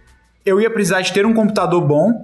eu 0.44 0.60
ia 0.60 0.70
precisar 0.70 1.00
de 1.00 1.12
ter 1.12 1.24
um 1.24 1.34
computador 1.34 1.80
bom 1.80 2.22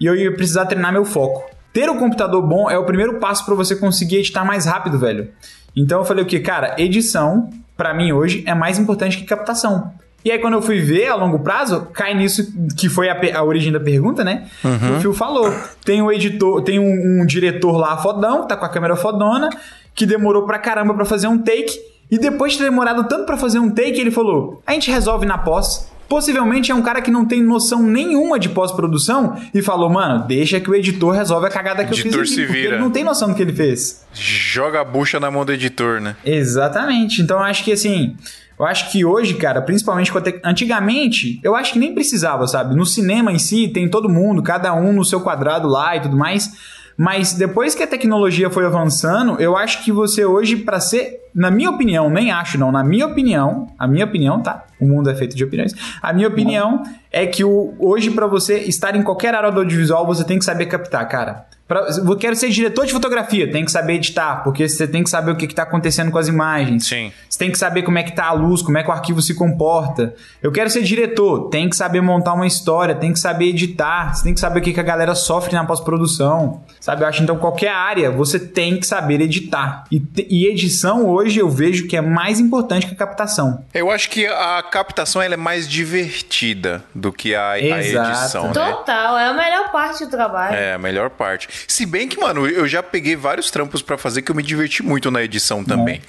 e 0.00 0.06
eu 0.06 0.14
ia 0.14 0.32
precisar 0.34 0.66
treinar 0.66 0.92
meu 0.92 1.04
foco. 1.04 1.50
Ter 1.72 1.88
um 1.90 1.98
computador 1.98 2.42
bom 2.42 2.70
é 2.70 2.78
o 2.78 2.84
primeiro 2.84 3.18
passo 3.18 3.44
para 3.44 3.54
você 3.54 3.74
conseguir 3.74 4.16
editar 4.16 4.44
mais 4.44 4.66
rápido, 4.66 4.98
velho. 4.98 5.30
Então 5.74 6.00
eu 6.00 6.04
falei 6.04 6.22
o 6.22 6.26
que, 6.26 6.38
cara, 6.40 6.74
edição 6.78 7.50
para 7.76 7.94
mim 7.94 8.12
hoje 8.12 8.44
é 8.46 8.54
mais 8.54 8.78
importante 8.78 9.16
que 9.18 9.24
captação. 9.24 9.92
E 10.24 10.30
aí, 10.30 10.38
quando 10.38 10.54
eu 10.54 10.62
fui 10.62 10.80
ver 10.80 11.08
a 11.08 11.14
longo 11.14 11.40
prazo, 11.40 11.88
cai 11.92 12.14
nisso 12.14 12.50
que 12.78 12.88
foi 12.88 13.10
a, 13.10 13.38
a 13.38 13.44
origem 13.44 13.70
da 13.70 13.78
pergunta, 13.78 14.24
né? 14.24 14.46
Uhum. 14.64 14.96
O 14.96 15.00
Phil 15.00 15.12
falou. 15.12 15.54
Tem 15.84 16.00
um 16.00 16.10
editor, 16.10 16.62
tem 16.62 16.78
um, 16.78 17.20
um 17.20 17.26
diretor 17.26 17.76
lá 17.76 17.96
fodão, 17.98 18.46
tá 18.46 18.56
com 18.56 18.64
a 18.64 18.68
câmera 18.70 18.96
fodona, 18.96 19.50
que 19.94 20.06
demorou 20.06 20.46
pra 20.46 20.58
caramba 20.58 20.94
pra 20.94 21.04
fazer 21.04 21.26
um 21.26 21.36
take. 21.36 21.78
E 22.10 22.18
depois 22.18 22.52
de 22.52 22.58
ter 22.58 22.64
demorado 22.64 23.04
tanto 23.04 23.26
para 23.26 23.36
fazer 23.36 23.58
um 23.58 23.70
take, 23.70 24.00
ele 24.00 24.10
falou: 24.10 24.62
a 24.66 24.72
gente 24.72 24.90
resolve 24.90 25.26
na 25.26 25.36
pós. 25.36 25.92
Possivelmente 26.08 26.70
é 26.70 26.74
um 26.74 26.82
cara 26.82 27.00
que 27.00 27.10
não 27.10 27.24
tem 27.24 27.42
noção 27.42 27.82
nenhuma 27.82 28.38
de 28.38 28.50
pós-produção 28.50 29.36
e 29.54 29.62
falou, 29.62 29.88
mano, 29.88 30.26
deixa 30.26 30.60
que 30.60 30.70
o 30.70 30.74
editor 30.74 31.14
resolve 31.14 31.46
a 31.46 31.50
cagada 31.50 31.82
que 31.84 31.92
editor 31.92 32.20
eu 32.20 32.26
fiz 32.26 32.38
aqui, 32.38 32.46
se 32.46 32.52
vira. 32.52 32.74
ele 32.74 32.78
não 32.78 32.90
tem 32.90 33.02
noção 33.02 33.30
do 33.30 33.34
que 33.34 33.40
ele 33.40 33.54
fez. 33.54 34.04
Joga 34.12 34.82
a 34.82 34.84
bucha 34.84 35.18
na 35.18 35.30
mão 35.30 35.46
do 35.46 35.52
editor, 35.52 36.00
né? 36.02 36.14
Exatamente. 36.24 37.22
Então 37.22 37.38
eu 37.38 37.42
acho 37.42 37.64
que 37.64 37.72
assim, 37.72 38.16
eu 38.58 38.64
acho 38.64 38.90
que 38.90 39.04
hoje, 39.04 39.34
cara, 39.34 39.60
principalmente 39.60 40.12
te... 40.20 40.40
antigamente, 40.44 41.40
eu 41.42 41.56
acho 41.56 41.72
que 41.72 41.78
nem 41.78 41.94
precisava, 41.94 42.46
sabe? 42.46 42.74
No 42.74 42.86
cinema 42.86 43.32
em 43.32 43.38
si 43.38 43.68
tem 43.68 43.88
todo 43.88 44.08
mundo, 44.08 44.42
cada 44.42 44.74
um 44.74 44.92
no 44.92 45.04
seu 45.04 45.20
quadrado 45.20 45.68
lá 45.68 45.96
e 45.96 46.00
tudo 46.00 46.16
mais. 46.16 46.52
Mas 46.96 47.34
depois 47.34 47.74
que 47.74 47.82
a 47.82 47.86
tecnologia 47.86 48.48
foi 48.48 48.64
avançando, 48.64 49.40
eu 49.40 49.56
acho 49.56 49.82
que 49.84 49.90
você 49.90 50.24
hoje, 50.24 50.56
para 50.56 50.78
ser, 50.78 51.22
na 51.34 51.50
minha 51.50 51.68
opinião, 51.68 52.08
nem 52.08 52.30
acho 52.30 52.56
não, 52.56 52.70
na 52.70 52.84
minha 52.84 53.06
opinião, 53.06 53.66
a 53.76 53.88
minha 53.88 54.04
opinião, 54.04 54.40
tá? 54.40 54.64
O 54.80 54.86
mundo 54.86 55.10
é 55.10 55.14
feito 55.14 55.34
de 55.34 55.42
opiniões. 55.42 55.74
A 56.00 56.12
minha 56.12 56.28
opinião 56.28 56.84
é 57.10 57.26
que 57.26 57.42
o, 57.42 57.74
hoje, 57.80 58.12
para 58.12 58.28
você 58.28 58.58
estar 58.58 58.94
em 58.94 59.02
qualquer 59.02 59.34
área 59.34 59.50
do 59.50 59.60
audiovisual, 59.60 60.06
você 60.06 60.22
tem 60.22 60.38
que 60.38 60.44
saber 60.44 60.66
captar, 60.66 61.08
cara. 61.08 61.46
Pra, 61.66 61.86
eu 61.96 62.16
quero 62.16 62.36
ser 62.36 62.50
diretor 62.50 62.84
de 62.84 62.92
fotografia, 62.92 63.50
tem 63.50 63.64
que 63.64 63.70
saber 63.70 63.94
editar, 63.94 64.42
porque 64.44 64.68
você 64.68 64.86
tem 64.86 65.02
que 65.02 65.08
saber 65.08 65.30
o 65.30 65.36
que 65.36 65.46
está 65.46 65.62
acontecendo 65.62 66.10
com 66.10 66.18
as 66.18 66.28
imagens. 66.28 66.86
Sim. 66.86 67.10
Você 67.26 67.38
tem 67.38 67.50
que 67.50 67.56
saber 67.56 67.82
como 67.82 67.96
é 67.96 68.02
que 68.02 68.12
tá 68.12 68.26
a 68.26 68.32
luz, 68.32 68.60
como 68.60 68.76
é 68.76 68.82
que 68.82 68.90
o 68.90 68.92
arquivo 68.92 69.22
se 69.22 69.34
comporta. 69.34 70.14
Eu 70.42 70.52
quero 70.52 70.68
ser 70.68 70.82
diretor, 70.82 71.48
tem 71.48 71.70
que 71.70 71.74
saber 71.74 72.02
montar 72.02 72.34
uma 72.34 72.46
história, 72.46 72.94
tem 72.94 73.14
que 73.14 73.18
saber 73.18 73.46
editar, 73.46 74.14
você 74.14 74.24
tem 74.24 74.34
que 74.34 74.40
saber 74.40 74.60
o 74.60 74.62
que, 74.62 74.74
que 74.74 74.80
a 74.80 74.82
galera 74.82 75.14
sofre 75.14 75.54
na 75.54 75.64
pós-produção. 75.64 76.62
Sabe? 76.78 77.02
Eu 77.02 77.08
acho 77.08 77.22
então 77.22 77.38
qualquer 77.38 77.70
área 77.72 78.10
você 78.10 78.38
tem 78.38 78.78
que 78.78 78.86
saber 78.86 79.22
editar. 79.22 79.84
E, 79.90 80.02
e, 80.28 80.46
edição 80.46 81.06
hoje 81.06 81.40
eu 81.40 81.48
vejo 81.48 81.86
que 81.86 81.96
é 81.96 82.02
mais 82.02 82.40
importante 82.40 82.86
que 82.86 82.92
a 82.92 82.96
captação. 82.96 83.64
Eu 83.72 83.90
acho 83.90 84.10
que 84.10 84.26
a 84.26 84.62
captação 84.70 85.22
ela 85.22 85.32
é 85.32 85.38
mais 85.38 85.66
divertida 85.66 86.84
do 86.94 87.10
que 87.10 87.34
a, 87.34 87.52
a 87.52 87.58
edição. 87.58 88.48
Né? 88.48 88.52
Total, 88.52 89.16
é 89.16 89.28
a 89.28 89.32
melhor 89.32 89.72
parte 89.72 90.04
do 90.04 90.10
trabalho. 90.10 90.54
É, 90.54 90.74
a 90.74 90.78
melhor 90.78 91.08
parte. 91.08 91.53
Se 91.66 91.86
bem 91.86 92.08
que, 92.08 92.18
mano, 92.18 92.46
eu 92.46 92.66
já 92.66 92.82
peguei 92.82 93.16
vários 93.16 93.50
trampos 93.50 93.82
para 93.82 93.96
fazer 93.96 94.22
que 94.22 94.30
eu 94.30 94.34
me 94.34 94.42
diverti 94.42 94.82
muito 94.82 95.10
na 95.10 95.22
edição 95.22 95.64
também. 95.64 96.00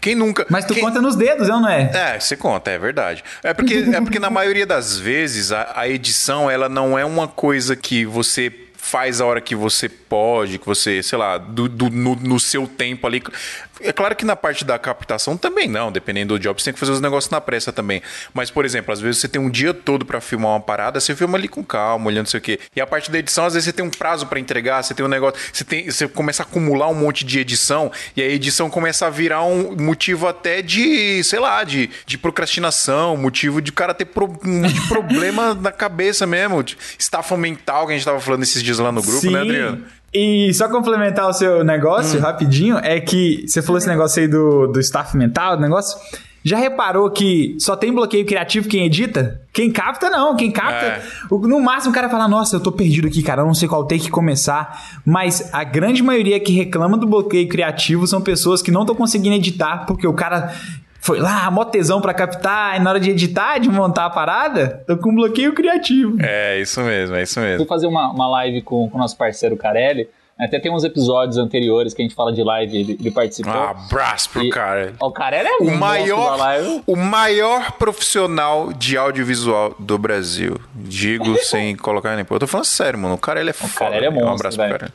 Quem 0.00 0.14
nunca. 0.14 0.46
Mas 0.50 0.64
tu 0.64 0.74
quem... 0.74 0.82
conta 0.82 1.00
nos 1.00 1.16
dedos, 1.16 1.48
não 1.48 1.68
é? 1.68 1.90
É, 1.94 2.20
você 2.20 2.36
conta, 2.36 2.70
é 2.70 2.78
verdade. 2.78 3.24
É 3.42 3.54
porque, 3.54 3.74
é 3.92 4.00
porque 4.00 4.18
na 4.18 4.30
maioria 4.30 4.66
das 4.66 4.98
vezes 4.98 5.52
a, 5.52 5.72
a 5.74 5.88
edição 5.88 6.50
ela 6.50 6.68
não 6.68 6.98
é 6.98 7.04
uma 7.04 7.28
coisa 7.28 7.76
que 7.76 8.04
você 8.04 8.52
faz 8.76 9.20
a 9.20 9.24
hora 9.24 9.40
que 9.40 9.54
você 9.54 9.88
pode, 10.14 10.60
que 10.60 10.66
você, 10.66 11.02
sei 11.02 11.18
lá, 11.18 11.36
do, 11.36 11.68
do 11.68 11.90
no, 11.90 12.14
no, 12.14 12.38
seu 12.38 12.68
tempo 12.68 13.04
ali. 13.04 13.20
É 13.80 13.92
claro 13.92 14.14
que 14.14 14.24
na 14.24 14.36
parte 14.36 14.64
da 14.64 14.78
captação 14.78 15.36
também 15.36 15.66
não, 15.66 15.90
dependendo 15.90 16.34
do 16.34 16.40
job, 16.40 16.60
você 16.60 16.66
tem 16.66 16.72
que 16.72 16.78
fazer 16.78 16.92
os 16.92 17.00
negócios 17.00 17.28
na 17.32 17.40
pressa 17.40 17.72
também. 17.72 18.00
Mas, 18.32 18.48
por 18.48 18.64
exemplo, 18.64 18.92
às 18.92 19.00
vezes 19.00 19.20
você 19.20 19.26
tem 19.26 19.42
um 19.42 19.50
dia 19.50 19.74
todo 19.74 20.06
para 20.06 20.20
filmar 20.20 20.52
uma 20.52 20.60
parada, 20.60 21.00
você 21.00 21.16
filma 21.16 21.36
ali 21.36 21.48
com 21.48 21.64
calma, 21.64 22.06
olhando 22.06 22.26
não 22.26 22.30
sei 22.30 22.38
o 22.38 22.40
quê. 22.40 22.60
E 22.76 22.80
a 22.80 22.86
parte 22.86 23.10
da 23.10 23.18
edição, 23.18 23.44
às 23.44 23.54
vezes 23.54 23.64
você 23.64 23.72
tem 23.72 23.84
um 23.84 23.90
prazo 23.90 24.26
para 24.28 24.38
entregar, 24.38 24.84
você 24.84 24.94
tem 24.94 25.04
um 25.04 25.08
negócio, 25.08 25.40
você, 25.52 25.64
tem, 25.64 25.90
você 25.90 26.06
começa 26.06 26.44
a 26.44 26.46
acumular 26.46 26.86
um 26.86 26.94
monte 26.94 27.24
de 27.24 27.40
edição, 27.40 27.90
e 28.16 28.22
a 28.22 28.26
edição 28.26 28.70
começa 28.70 29.08
a 29.08 29.10
virar 29.10 29.42
um 29.42 29.74
motivo 29.76 30.28
até 30.28 30.62
de, 30.62 31.24
sei 31.24 31.40
lá, 31.40 31.64
de, 31.64 31.90
de 32.06 32.16
procrastinação, 32.16 33.16
motivo 33.16 33.60
de 33.60 33.70
o 33.72 33.74
cara 33.74 33.92
ter 33.92 34.04
pro, 34.04 34.32
um 34.44 34.62
de 34.62 34.80
problema 34.86 35.54
na 35.54 35.72
cabeça 35.72 36.24
mesmo, 36.24 36.64
estafa 36.96 37.36
mental 37.36 37.88
que 37.88 37.94
a 37.94 37.96
gente 37.96 38.04
tava 38.04 38.20
falando 38.20 38.44
esses 38.44 38.62
dias 38.62 38.78
lá 38.78 38.92
no 38.92 39.02
grupo, 39.02 39.28
né, 39.28 39.30
Sim. 39.30 39.32
né, 39.32 39.40
Adriano? 39.40 39.84
E 40.14 40.54
só 40.54 40.68
complementar 40.68 41.28
o 41.28 41.32
seu 41.32 41.64
negócio 41.64 42.20
hum. 42.20 42.22
rapidinho, 42.22 42.78
é 42.78 43.00
que 43.00 43.44
você 43.48 43.60
falou 43.60 43.78
esse 43.78 43.88
negócio 43.88 44.22
aí 44.22 44.28
do, 44.28 44.68
do 44.68 44.78
staff 44.78 45.16
mental, 45.16 45.56
do 45.56 45.62
negócio. 45.62 45.98
Já 46.44 46.58
reparou 46.58 47.10
que 47.10 47.56
só 47.58 47.74
tem 47.74 47.90
bloqueio 47.90 48.26
criativo 48.26 48.68
quem 48.68 48.84
edita? 48.84 49.40
Quem 49.50 49.72
capta, 49.72 50.10
não. 50.10 50.36
Quem 50.36 50.50
capta. 50.50 50.84
É. 50.84 51.02
No 51.30 51.58
máximo 51.58 51.90
o 51.90 51.94
cara 51.94 52.10
fala: 52.10 52.28
Nossa, 52.28 52.56
eu 52.56 52.60
tô 52.60 52.70
perdido 52.70 53.08
aqui, 53.08 53.22
cara. 53.22 53.40
Eu 53.40 53.46
não 53.46 53.54
sei 53.54 53.66
qual 53.66 53.86
take 53.86 54.04
que 54.04 54.10
começar. 54.10 55.00
Mas 55.06 55.48
a 55.54 55.64
grande 55.64 56.02
maioria 56.02 56.38
que 56.38 56.52
reclama 56.52 56.98
do 56.98 57.06
bloqueio 57.06 57.48
criativo 57.48 58.06
são 58.06 58.20
pessoas 58.20 58.60
que 58.60 58.70
não 58.70 58.82
estão 58.82 58.94
conseguindo 58.94 59.34
editar 59.34 59.86
porque 59.86 60.06
o 60.06 60.12
cara 60.12 60.54
foi 61.04 61.20
lá, 61.20 61.50
mó 61.50 61.66
tesão 61.66 62.00
pra 62.00 62.14
captar, 62.14 62.76
e 62.76 62.82
na 62.82 62.88
hora 62.88 62.98
de 62.98 63.10
editar, 63.10 63.58
de 63.58 63.68
montar 63.68 64.06
a 64.06 64.10
parada, 64.10 64.82
tô 64.86 64.96
com 64.96 65.10
um 65.10 65.14
bloqueio 65.14 65.52
criativo. 65.52 66.16
É, 66.18 66.58
isso 66.58 66.80
mesmo, 66.80 67.14
é 67.14 67.22
isso 67.22 67.38
mesmo. 67.40 67.58
Fui 67.58 67.66
fazer 67.66 67.86
uma, 67.86 68.10
uma 68.10 68.26
live 68.26 68.62
com 68.62 68.90
o 68.90 68.96
nosso 68.98 69.14
parceiro 69.14 69.54
Carelli, 69.54 70.08
até 70.38 70.58
tem 70.58 70.72
uns 70.72 70.82
episódios 70.82 71.36
anteriores 71.36 71.92
que 71.92 72.00
a 72.00 72.06
gente 72.06 72.14
fala 72.14 72.32
de 72.32 72.42
live, 72.42 72.74
ele, 72.74 72.96
ele 72.98 73.10
participou. 73.10 73.52
Ah, 73.52 73.72
abraço 73.72 74.30
pro 74.30 74.48
cara. 74.48 74.94
O 74.98 75.12
cara 75.12 75.36
é 75.36 75.56
o 75.60 75.76
maior, 75.76 76.38
o 76.86 76.96
maior 76.96 77.72
profissional 77.72 78.72
de 78.72 78.96
audiovisual 78.96 79.76
do 79.78 79.98
Brasil. 79.98 80.58
Digo 80.74 81.36
sem 81.44 81.76
colocar 81.76 82.16
nem. 82.16 82.24
Eu 82.28 82.38
tô 82.38 82.46
falando 82.46 82.64
sério, 82.64 82.98
mano. 82.98 83.16
O 83.16 83.18
cara 83.18 83.40
ele 83.40 83.50
é 83.50 83.52
foda. 83.52 83.72
O 83.74 83.76
cara 83.76 83.96
ele 83.96 84.06
é 84.06 84.10
monstro, 84.10 84.30
um 84.30 84.34
abraço 84.34 84.56
pro 84.56 84.70
cara. 84.70 84.92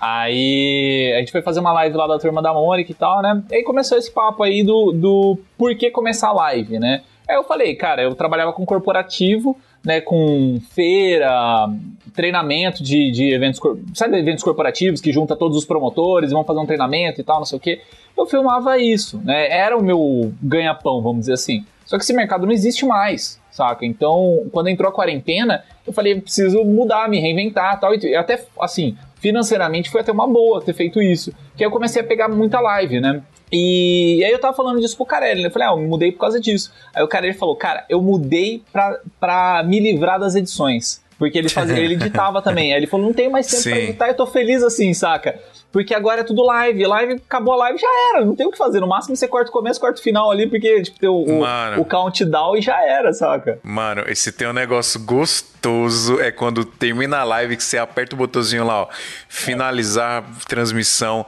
Aí 0.00 1.12
a 1.14 1.18
gente 1.18 1.30
foi 1.30 1.42
fazer 1.42 1.60
uma 1.60 1.72
live 1.72 1.96
lá 1.96 2.06
da 2.06 2.18
turma 2.18 2.40
da 2.40 2.54
Mônica 2.54 2.90
e 2.90 2.94
tal, 2.94 3.20
né? 3.20 3.42
E 3.50 3.56
aí 3.56 3.62
começou 3.62 3.98
esse 3.98 4.10
papo 4.10 4.42
aí 4.42 4.62
do, 4.62 4.92
do 4.92 5.38
por 5.58 5.74
que 5.74 5.90
começar 5.90 6.28
a 6.28 6.32
live, 6.32 6.78
né? 6.78 7.02
Aí 7.28 7.36
eu 7.36 7.44
falei, 7.44 7.74
cara, 7.74 8.02
eu 8.02 8.14
trabalhava 8.14 8.52
com 8.52 8.64
corporativo, 8.64 9.56
né? 9.84 10.00
Com 10.00 10.58
feira, 10.70 11.68
treinamento 12.14 12.82
de, 12.82 13.10
de 13.10 13.34
eventos, 13.34 13.60
sabe, 13.94 14.18
eventos 14.18 14.42
corporativos 14.42 15.00
que 15.00 15.12
junta 15.12 15.36
todos 15.36 15.56
os 15.56 15.66
promotores 15.66 16.30
e 16.30 16.34
vão 16.34 16.44
fazer 16.44 16.60
um 16.60 16.66
treinamento 16.66 17.20
e 17.20 17.24
tal, 17.24 17.38
não 17.38 17.44
sei 17.44 17.58
o 17.58 17.60
quê. 17.60 17.80
Eu 18.16 18.26
filmava 18.26 18.78
isso, 18.78 19.20
né? 19.22 19.50
Era 19.50 19.76
o 19.76 19.82
meu 19.82 20.32
ganha-pão, 20.42 21.02
vamos 21.02 21.20
dizer 21.20 21.34
assim. 21.34 21.64
Só 21.84 21.96
que 21.96 22.04
esse 22.04 22.12
mercado 22.12 22.46
não 22.46 22.52
existe 22.52 22.86
mais, 22.86 23.40
saca? 23.50 23.84
Então, 23.84 24.46
quando 24.52 24.68
entrou 24.68 24.88
a 24.88 24.92
quarentena, 24.92 25.64
eu 25.86 25.92
falei, 25.92 26.20
preciso 26.20 26.64
mudar, 26.64 27.08
me 27.08 27.18
reinventar 27.18 27.80
tal. 27.80 27.94
E 27.94 28.14
até, 28.14 28.44
assim, 28.60 28.96
financeiramente 29.20 29.90
foi 29.90 30.00
até 30.00 30.10
uma 30.10 30.26
boa 30.26 30.62
ter 30.62 30.72
feito 30.72 31.00
isso. 31.00 31.32
Que 31.56 31.62
aí 31.62 31.66
eu 31.66 31.70
comecei 31.70 32.02
a 32.02 32.04
pegar 32.04 32.28
muita 32.28 32.60
live, 32.60 33.00
né? 33.00 33.22
E, 33.52 34.18
e 34.18 34.24
aí 34.24 34.30
eu 34.30 34.38
tava 34.38 34.56
falando 34.56 34.80
disso 34.80 34.96
pro 34.96 35.06
Carelli, 35.06 35.42
né? 35.42 35.48
Eu 35.48 35.52
falei, 35.52 35.68
ah, 35.68 35.72
eu 35.72 35.78
mudei 35.78 36.12
por 36.12 36.20
causa 36.20 36.40
disso. 36.40 36.72
Aí 36.94 37.02
o 37.02 37.08
Carelli 37.08 37.34
falou, 37.34 37.56
cara, 37.56 37.84
eu 37.88 38.00
mudei 38.00 38.62
pra, 38.72 38.98
pra 39.18 39.62
me 39.64 39.80
livrar 39.80 40.18
das 40.18 40.34
edições. 40.34 41.02
Porque 41.18 41.36
ele 41.36 41.50
fazia, 41.50 41.78
ele 41.78 41.94
editava 41.94 42.40
também. 42.40 42.72
Aí 42.72 42.78
ele 42.78 42.86
falou, 42.86 43.06
não 43.06 43.12
tenho 43.12 43.30
mais 43.30 43.46
tempo 43.46 43.62
Sim. 43.62 43.70
pra 43.70 43.78
editar, 43.80 44.08
eu 44.08 44.14
tô 44.14 44.26
feliz 44.26 44.62
assim, 44.62 44.94
saca? 44.94 45.38
Porque 45.72 45.94
agora 45.94 46.20
é 46.20 46.24
tudo 46.24 46.44
live. 46.44 46.84
Live, 46.84 47.12
acabou 47.14 47.54
a 47.54 47.56
live, 47.56 47.78
já 47.78 47.88
era. 48.10 48.24
Não 48.24 48.34
tem 48.34 48.46
o 48.46 48.50
que 48.50 48.58
fazer. 48.58 48.80
No 48.80 48.88
máximo 48.88 49.14
você 49.14 49.28
corta 49.28 49.50
o 49.50 49.52
começo, 49.52 49.80
corta 49.80 50.00
o 50.00 50.02
final 50.02 50.30
ali, 50.30 50.46
porque 50.48 50.82
tipo, 50.82 50.98
tem 50.98 51.08
o, 51.08 51.14
o, 51.14 51.80
o 51.80 51.84
countdown 51.84 52.56
e 52.56 52.62
já 52.62 52.82
era, 52.84 53.12
saca? 53.12 53.58
Mano, 53.62 54.02
esse 54.06 54.32
tem 54.32 54.48
um 54.48 54.52
negócio 54.52 55.00
gostoso 55.00 56.20
é 56.20 56.32
quando 56.32 56.64
termina 56.64 57.18
a 57.18 57.24
live 57.24 57.56
que 57.56 57.62
você 57.62 57.78
aperta 57.78 58.14
o 58.14 58.18
botãozinho 58.18 58.64
lá, 58.64 58.82
ó. 58.82 58.88
Finalizar 59.28 60.22
é. 60.24 60.48
transmissão. 60.48 61.24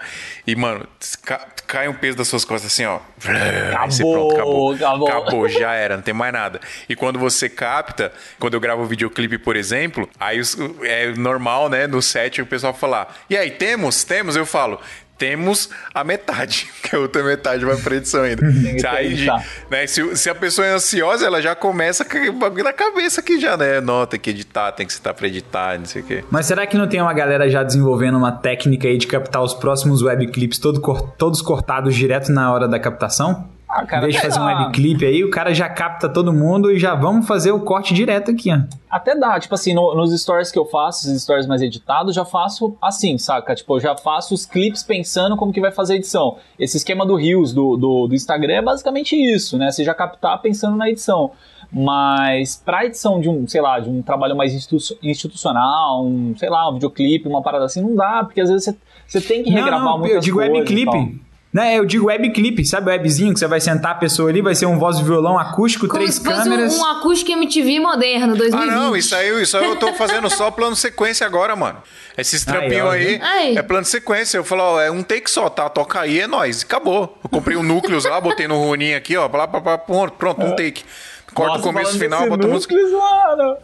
E, 0.46 0.56
mano, 0.56 0.86
cai 1.72 1.88
um 1.88 1.94
peso 1.94 2.18
das 2.18 2.28
suas 2.28 2.44
costas 2.44 2.70
assim, 2.70 2.84
ó. 2.84 3.00
Acabou, 3.72 4.12
pronto, 4.12 4.34
acabou, 4.34 4.74
acabou. 4.74 5.08
Acabou, 5.08 5.48
já 5.48 5.72
era, 5.72 5.96
não 5.96 6.02
tem 6.02 6.12
mais 6.12 6.30
nada. 6.30 6.60
E 6.86 6.94
quando 6.94 7.18
você 7.18 7.48
capta, 7.48 8.12
quando 8.38 8.52
eu 8.52 8.60
gravo 8.60 8.82
o 8.82 8.86
videoclipe, 8.86 9.38
por 9.38 9.56
exemplo, 9.56 10.06
aí 10.20 10.38
é 10.82 11.06
normal, 11.16 11.70
né, 11.70 11.86
no 11.86 12.02
set 12.02 12.42
o 12.42 12.46
pessoal 12.46 12.74
falar: 12.74 13.16
"E 13.30 13.38
aí, 13.38 13.50
temos? 13.50 14.04
Temos?" 14.04 14.36
Eu 14.36 14.44
falo: 14.44 14.78
temos 15.18 15.70
a 15.94 16.02
metade, 16.02 16.70
que 16.82 16.96
a 16.96 16.98
outra 16.98 17.22
metade 17.22 17.64
vai 17.64 17.76
pra 17.76 17.96
edição 17.96 18.22
ainda. 18.22 18.42
Aí, 18.90 19.26
né, 19.70 19.86
se, 19.86 20.16
se, 20.16 20.28
a 20.28 20.34
pessoa 20.34 20.66
é 20.66 20.72
ansiosa, 20.72 21.26
ela 21.26 21.40
já 21.40 21.54
começa 21.54 22.04
com 22.04 22.18
o 22.18 22.32
bagulho 22.32 22.64
na 22.64 22.72
cabeça 22.72 23.20
aqui 23.20 23.40
já, 23.40 23.56
né? 23.56 23.80
Não, 23.80 24.04
tem 24.06 24.18
que 24.18 24.30
editar, 24.30 24.72
tem 24.72 24.86
que 24.86 24.92
estar 24.92 25.14
pra 25.14 25.26
editar, 25.26 25.78
não 25.78 25.86
sei 25.86 26.02
o 26.02 26.04
quê. 26.04 26.24
Mas 26.30 26.46
será 26.46 26.66
que 26.66 26.76
não 26.76 26.88
tem 26.88 27.00
uma 27.00 27.12
galera 27.12 27.48
já 27.48 27.62
desenvolvendo 27.62 28.16
uma 28.16 28.32
técnica 28.32 28.88
aí 28.88 28.98
de 28.98 29.06
captar 29.06 29.42
os 29.42 29.54
próximos 29.54 30.02
webclips 30.02 30.58
todo, 30.58 30.80
todos 31.16 31.40
cortados 31.40 31.94
direto 31.94 32.32
na 32.32 32.52
hora 32.52 32.66
da 32.66 32.78
captação? 32.78 33.51
Ah, 33.74 33.86
cara, 33.86 34.02
em 34.02 34.10
vez 34.10 34.16
de 34.16 34.20
fazer 34.20 34.38
dá. 34.38 34.44
um 34.44 34.46
webclip 34.48 35.02
aí, 35.02 35.24
o 35.24 35.30
cara 35.30 35.54
já 35.54 35.66
capta 35.66 36.06
todo 36.06 36.30
mundo 36.30 36.70
e 36.70 36.78
já 36.78 36.94
vamos 36.94 37.26
fazer 37.26 37.52
o 37.52 37.60
corte 37.60 37.94
direto 37.94 38.30
aqui, 38.30 38.52
ó. 38.52 38.58
Até 38.90 39.16
dá, 39.16 39.40
tipo 39.40 39.54
assim, 39.54 39.72
no, 39.72 39.94
nos 39.94 40.12
stories 40.20 40.52
que 40.52 40.58
eu 40.58 40.66
faço, 40.66 41.10
os 41.10 41.22
stories 41.22 41.46
mais 41.46 41.62
editados, 41.62 42.14
já 42.14 42.22
faço 42.22 42.76
assim, 42.82 43.16
saca? 43.16 43.54
Tipo, 43.54 43.76
eu 43.76 43.80
já 43.80 43.96
faço 43.96 44.34
os 44.34 44.44
clipes 44.44 44.82
pensando 44.82 45.38
como 45.38 45.54
que 45.54 45.60
vai 45.60 45.72
fazer 45.72 45.94
a 45.94 45.96
edição. 45.96 46.36
Esse 46.58 46.76
esquema 46.76 47.06
do 47.06 47.16
Reels, 47.16 47.54
do, 47.54 47.78
do, 47.78 48.08
do 48.08 48.14
Instagram, 48.14 48.56
é 48.56 48.62
basicamente 48.62 49.16
isso, 49.16 49.56
né? 49.56 49.70
Você 49.70 49.82
já 49.82 49.94
captar 49.94 50.42
pensando 50.42 50.76
na 50.76 50.90
edição. 50.90 51.30
Mas 51.72 52.60
pra 52.62 52.84
edição 52.84 53.18
de 53.18 53.30
um, 53.30 53.48
sei 53.48 53.62
lá, 53.62 53.80
de 53.80 53.88
um 53.88 54.02
trabalho 54.02 54.36
mais 54.36 54.52
institucional, 55.02 56.04
um, 56.04 56.36
sei 56.36 56.50
lá, 56.50 56.68
um 56.68 56.74
videoclipe, 56.74 57.26
uma 57.26 57.40
parada 57.40 57.64
assim, 57.64 57.80
não 57.80 57.96
dá, 57.96 58.22
porque 58.22 58.42
às 58.42 58.50
vezes 58.50 58.64
você, 58.66 58.76
você 59.06 59.20
tem 59.22 59.42
que 59.42 59.48
regravar 59.48 59.80
não, 59.80 59.92
não, 59.92 59.98
muitas 60.00 60.16
eu 60.16 60.20
digo 60.20 60.36
coisas. 60.36 61.22
Né, 61.52 61.78
eu 61.78 61.84
digo 61.84 62.06
webclip, 62.06 62.64
sabe 62.64 62.86
o 62.86 62.90
webzinho 62.90 63.34
que 63.34 63.38
você 63.38 63.46
vai 63.46 63.60
sentar 63.60 63.90
a 63.90 63.94
pessoa 63.96 64.30
ali, 64.30 64.40
vai 64.40 64.54
ser 64.54 64.64
um 64.64 64.78
voz 64.78 64.98
e 64.98 65.04
violão 65.04 65.38
acústico, 65.38 65.86
Como 65.86 65.98
três 65.98 66.14
se 66.14 66.22
câmeras. 66.22 66.74
Um, 66.74 66.80
um 66.80 66.86
acústico 66.86 67.30
MTV 67.30 67.78
moderno, 67.78 68.34
2020. 68.34 68.70
Ah, 68.70 68.74
não, 68.74 68.96
isso 68.96 69.14
aí, 69.14 69.42
isso 69.42 69.58
aí 69.58 69.64
eu 69.66 69.76
tô 69.76 69.92
fazendo 69.92 70.30
só 70.30 70.50
plano 70.50 70.74
sequência 70.74 71.26
agora, 71.26 71.54
mano. 71.54 71.82
Esses 72.16 72.42
trampinhos 72.42 72.90
aí, 72.90 73.20
aí 73.20 73.56
é 73.58 73.62
plano 73.62 73.84
sequência. 73.84 74.38
Eu 74.38 74.44
falo, 74.44 74.62
ó, 74.62 74.80
é 74.80 74.90
um 74.90 75.02
take 75.02 75.30
só, 75.30 75.50
tá? 75.50 75.68
Toca 75.68 76.00
aí, 76.00 76.20
é 76.20 76.26
nóis. 76.26 76.62
Acabou. 76.62 77.18
Eu 77.22 77.28
comprei 77.28 77.54
um 77.54 77.62
núcleos 77.62 78.06
lá, 78.06 78.18
botei 78.18 78.48
no 78.48 78.56
Roninho 78.56 78.96
aqui, 78.96 79.14
ó, 79.18 79.28
blá, 79.28 79.46
blá, 79.46 79.60
blá, 79.60 79.76
pronto, 79.76 80.40
um 80.40 80.56
take. 80.56 80.82
Corta 81.34 81.58
o 81.58 81.62
começo 81.62 81.96
e 81.96 81.98
final, 81.98 82.28
bota 82.30 82.48
música. 82.48 82.74
Mano. 82.74 83.56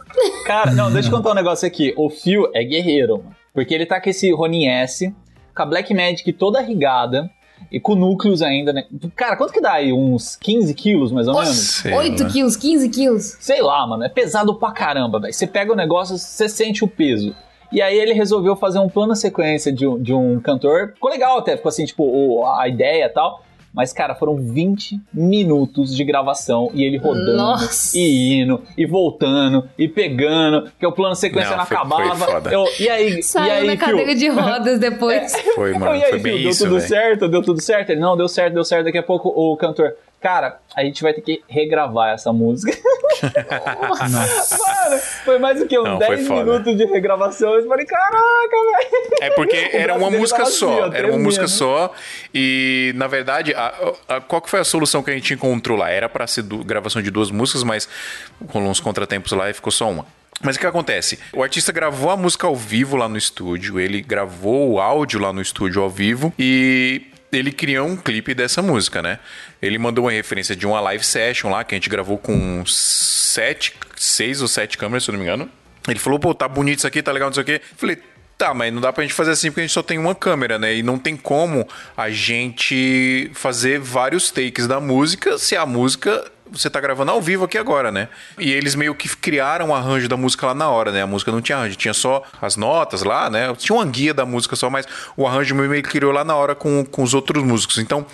Cara, 0.45 0.71
não, 0.73 0.91
deixa 0.91 1.07
eu 1.07 1.11
contar 1.11 1.31
um 1.31 1.35
negócio 1.35 1.67
aqui. 1.67 1.91
O 1.97 2.09
Fio 2.11 2.51
é 2.53 2.63
guerreiro, 2.63 3.17
mano. 3.17 3.35
Porque 3.51 3.73
ele 3.73 3.87
tá 3.87 3.99
com 3.99 4.09
esse 4.11 4.31
Ronin 4.31 4.67
S, 4.67 5.11
com 5.55 5.63
a 5.63 5.65
Black 5.65 5.91
Magic 5.91 6.31
toda 6.33 6.61
rigada 6.61 7.29
e 7.71 7.79
com 7.79 7.95
núcleos 7.95 8.41
ainda, 8.41 8.73
né? 8.73 8.85
Cara, 9.15 9.35
quanto 9.35 9.53
que 9.53 9.61
dá 9.61 9.73
aí? 9.73 9.93
Uns 9.93 10.35
15 10.35 10.73
quilos, 10.73 11.11
mais 11.11 11.27
ou 11.27 11.33
menos? 11.35 11.85
8 11.85 12.23
né? 12.23 12.29
quilos, 12.31 12.55
15 12.55 12.89
quilos. 12.89 13.37
Sei 13.39 13.61
lá, 13.61 13.85
mano. 13.85 14.03
É 14.03 14.09
pesado 14.09 14.55
pra 14.55 14.71
caramba, 14.71 15.19
velho. 15.19 15.33
Você 15.33 15.45
pega 15.47 15.71
o 15.71 15.75
negócio, 15.75 16.17
você 16.17 16.49
sente 16.49 16.83
o 16.83 16.87
peso. 16.87 17.35
E 17.71 17.81
aí 17.81 17.95
ele 17.97 18.13
resolveu 18.13 18.55
fazer 18.55 18.79
um 18.79 18.89
plano 18.89 19.15
sequência 19.15 19.71
de 19.71 19.85
um, 19.85 20.01
de 20.01 20.11
um 20.13 20.39
cantor. 20.39 20.93
Ficou 20.95 21.09
legal 21.11 21.37
até, 21.37 21.55
ficou 21.55 21.69
assim, 21.69 21.85
tipo, 21.85 22.03
o- 22.03 22.43
a 22.45 22.67
ideia 22.67 23.05
e 23.05 23.09
tal. 23.09 23.43
Mas, 23.73 23.93
cara, 23.93 24.15
foram 24.15 24.35
20 24.35 24.99
minutos 25.13 25.95
de 25.95 26.03
gravação 26.03 26.71
e 26.73 26.83
ele 26.83 26.97
rodando 26.97 27.37
Nossa. 27.37 27.97
e 27.97 28.41
indo 28.41 28.61
e 28.77 28.85
voltando 28.85 29.69
e 29.77 29.87
pegando, 29.87 30.69
que 30.79 30.85
o 30.85 30.91
plano 30.91 31.15
sequência 31.15 31.51
não, 31.51 31.57
Não, 31.57 31.65
foi- 31.65 31.77
acabava. 31.77 32.15
foi 32.15 32.27
foda. 32.33 32.51
Eu- 32.51 32.65
e 32.79 32.89
aí, 32.89 33.19
e 33.19 33.23
Saiu 33.23 33.51
aí, 33.53 33.67
na 33.67 33.77
cadeira 33.77 34.15
de 34.15 34.27
rodas 34.27 34.79
depois. 34.81 35.31
Foi, 35.55 35.73
Não, 35.73 35.79
mano. 35.79 35.95
e 35.95 36.03
aí, 36.03 36.09
Foi 36.09 36.19
bem 36.19 36.41
deu 36.41 36.49
isso, 36.49 36.63
tudo 36.63 36.77
velho. 36.77 36.87
certo, 36.87 37.27
deu 37.27 37.41
tudo 37.43 37.61
certo. 37.61 37.91
Ele, 37.91 37.99
não, 38.01 38.17
deu 38.17 38.27
certo, 38.27 38.53
deu 38.55 38.63
certo. 38.65 38.85
Daqui 38.85 38.97
a 38.97 39.03
pouco 39.03 39.29
o 39.29 39.55
cantor, 39.55 39.93
cara, 40.21 40.59
a 40.75 40.83
gente 40.83 41.01
vai 41.01 41.13
ter 41.13 41.21
que 41.21 41.43
regravar 41.47 42.13
essa 42.13 42.31
música. 42.33 42.77
Mano, 44.09 44.99
foi 45.25 45.39
mais 45.39 45.59
do 45.59 45.67
que 45.67 45.77
uns 45.77 45.83
Não, 45.83 45.97
foi 45.97 46.15
10 46.15 46.27
foda. 46.27 46.43
minutos 46.45 46.77
de 46.77 46.85
regravação. 46.85 47.53
Eu 47.53 47.67
falei, 47.67 47.85
caraca, 47.85 48.15
velho. 48.17 49.09
É 49.21 49.29
porque 49.31 49.69
era 49.73 49.95
uma 49.95 50.09
música 50.09 50.43
assim, 50.43 50.51
só. 50.53 50.87
ó, 50.89 50.93
Era 50.93 51.07
uma 51.09 51.17
música 51.19 51.47
só. 51.47 51.91
E, 52.33 52.93
na 52.95 53.07
verdade, 53.07 53.53
a- 53.53 53.93
a- 54.07 54.21
qual 54.21 54.41
que 54.41 54.49
foi 54.49 54.59
a 54.59 54.63
solução 54.63 55.03
que 55.03 55.11
a 55.11 55.13
gente 55.13 55.33
encontrou 55.33 55.77
lá? 55.77 55.89
Era 55.89 56.07
pra 56.09 56.25
ser 56.27 56.43
du- 56.43 56.63
gravação 56.63 57.01
de 57.01 57.11
duas 57.11 57.31
músicas, 57.31 57.63
mas 57.63 57.87
rolou 58.47 58.69
uns 58.69 58.79
contratempos 58.79 59.31
lá 59.31 59.49
e 59.49 59.53
ficou 59.53 59.71
só 59.71 59.89
uma. 59.89 60.05
Mas 60.41 60.55
o 60.55 60.59
que 60.59 60.65
acontece? 60.65 61.19
O 61.33 61.43
artista 61.43 61.71
gravou 61.73 62.09
a 62.11 62.15
música 62.15 62.47
ao 62.47 62.55
vivo 62.55 62.95
lá 62.95 63.09
no 63.09 63.17
estúdio, 63.17 63.77
ele 63.77 64.01
gravou 64.01 64.71
o 64.71 64.79
áudio 64.79 65.19
lá 65.19 65.33
no 65.33 65.41
estúdio 65.41 65.81
ao 65.81 65.89
vivo 65.89 66.33
e 66.39 67.01
ele 67.31 67.51
criou 67.51 67.87
um 67.87 67.95
clipe 67.95 68.33
dessa 68.33 68.61
música, 68.61 69.01
né? 69.01 69.19
Ele 69.61 69.77
mandou 69.77 70.05
uma 70.05 70.11
referência 70.11 70.55
de 70.55 70.65
uma 70.65 70.79
live 70.79 71.03
session 71.03 71.49
lá 71.49 71.63
que 71.63 71.75
a 71.75 71.77
gente 71.77 71.89
gravou 71.89 72.17
com 72.17 72.63
sete, 72.65 73.73
seis 73.95 74.41
ou 74.41 74.47
sete 74.47 74.77
câmeras, 74.77 75.03
se 75.03 75.09
eu 75.09 75.13
não 75.13 75.19
me 75.19 75.25
engano. 75.25 75.49
Ele 75.87 75.99
falou, 75.99 76.19
pô, 76.19 76.33
tá 76.33 76.47
bonito 76.47 76.79
isso 76.79 76.87
aqui, 76.87 77.01
tá 77.01 77.11
legal, 77.11 77.29
não 77.29 77.33
sei 77.33 77.43
o 77.43 77.45
quê. 77.45 77.61
Falei, 77.75 77.97
tá, 78.37 78.53
mas 78.53 78.73
não 78.73 78.81
dá 78.81 78.93
pra 78.93 79.03
gente 79.03 79.13
fazer 79.13 79.31
assim 79.31 79.49
porque 79.49 79.61
a 79.61 79.63
gente 79.63 79.73
só 79.73 79.83
tem 79.83 79.97
uma 79.97 80.15
câmera, 80.15 80.57
né? 80.57 80.75
E 80.75 80.81
não 80.81 80.97
tem 80.97 81.15
como 81.15 81.67
a 81.95 82.09
gente 82.09 83.29
fazer 83.33 83.79
vários 83.79 84.31
takes 84.31 84.65
da 84.65 84.79
música 84.79 85.37
se 85.37 85.55
a 85.55 85.65
música 85.65 86.31
você 86.51 86.69
tá 86.69 86.79
gravando 86.79 87.11
ao 87.11 87.21
vivo 87.21 87.45
aqui 87.45 87.57
agora, 87.57 87.91
né? 87.91 88.09
E 88.37 88.51
eles 88.51 88.75
meio 88.75 88.95
que 88.95 89.09
criaram 89.09 89.69
o 89.69 89.73
arranjo 89.73 90.07
da 90.07 90.17
música 90.17 90.47
lá 90.47 90.53
na 90.53 90.69
hora, 90.69 90.91
né? 90.91 91.01
A 91.01 91.07
música 91.07 91.31
não 91.31 91.41
tinha 91.41 91.57
arranjo, 91.57 91.75
tinha 91.75 91.93
só 91.93 92.23
as 92.41 92.55
notas 92.55 93.03
lá, 93.03 93.29
né? 93.29 93.53
Tinha 93.55 93.75
uma 93.75 93.85
guia 93.85 94.13
da 94.13 94.25
música 94.25 94.55
só, 94.55 94.69
mas 94.69 94.85
o 95.15 95.27
arranjo 95.27 95.55
meio 95.55 95.83
que 95.83 95.89
criou 95.89 96.11
lá 96.11 96.23
na 96.23 96.35
hora 96.35 96.55
com, 96.55 96.83
com 96.85 97.03
os 97.03 97.13
outros 97.13 97.43
músicos. 97.43 97.77
Então, 97.77 98.05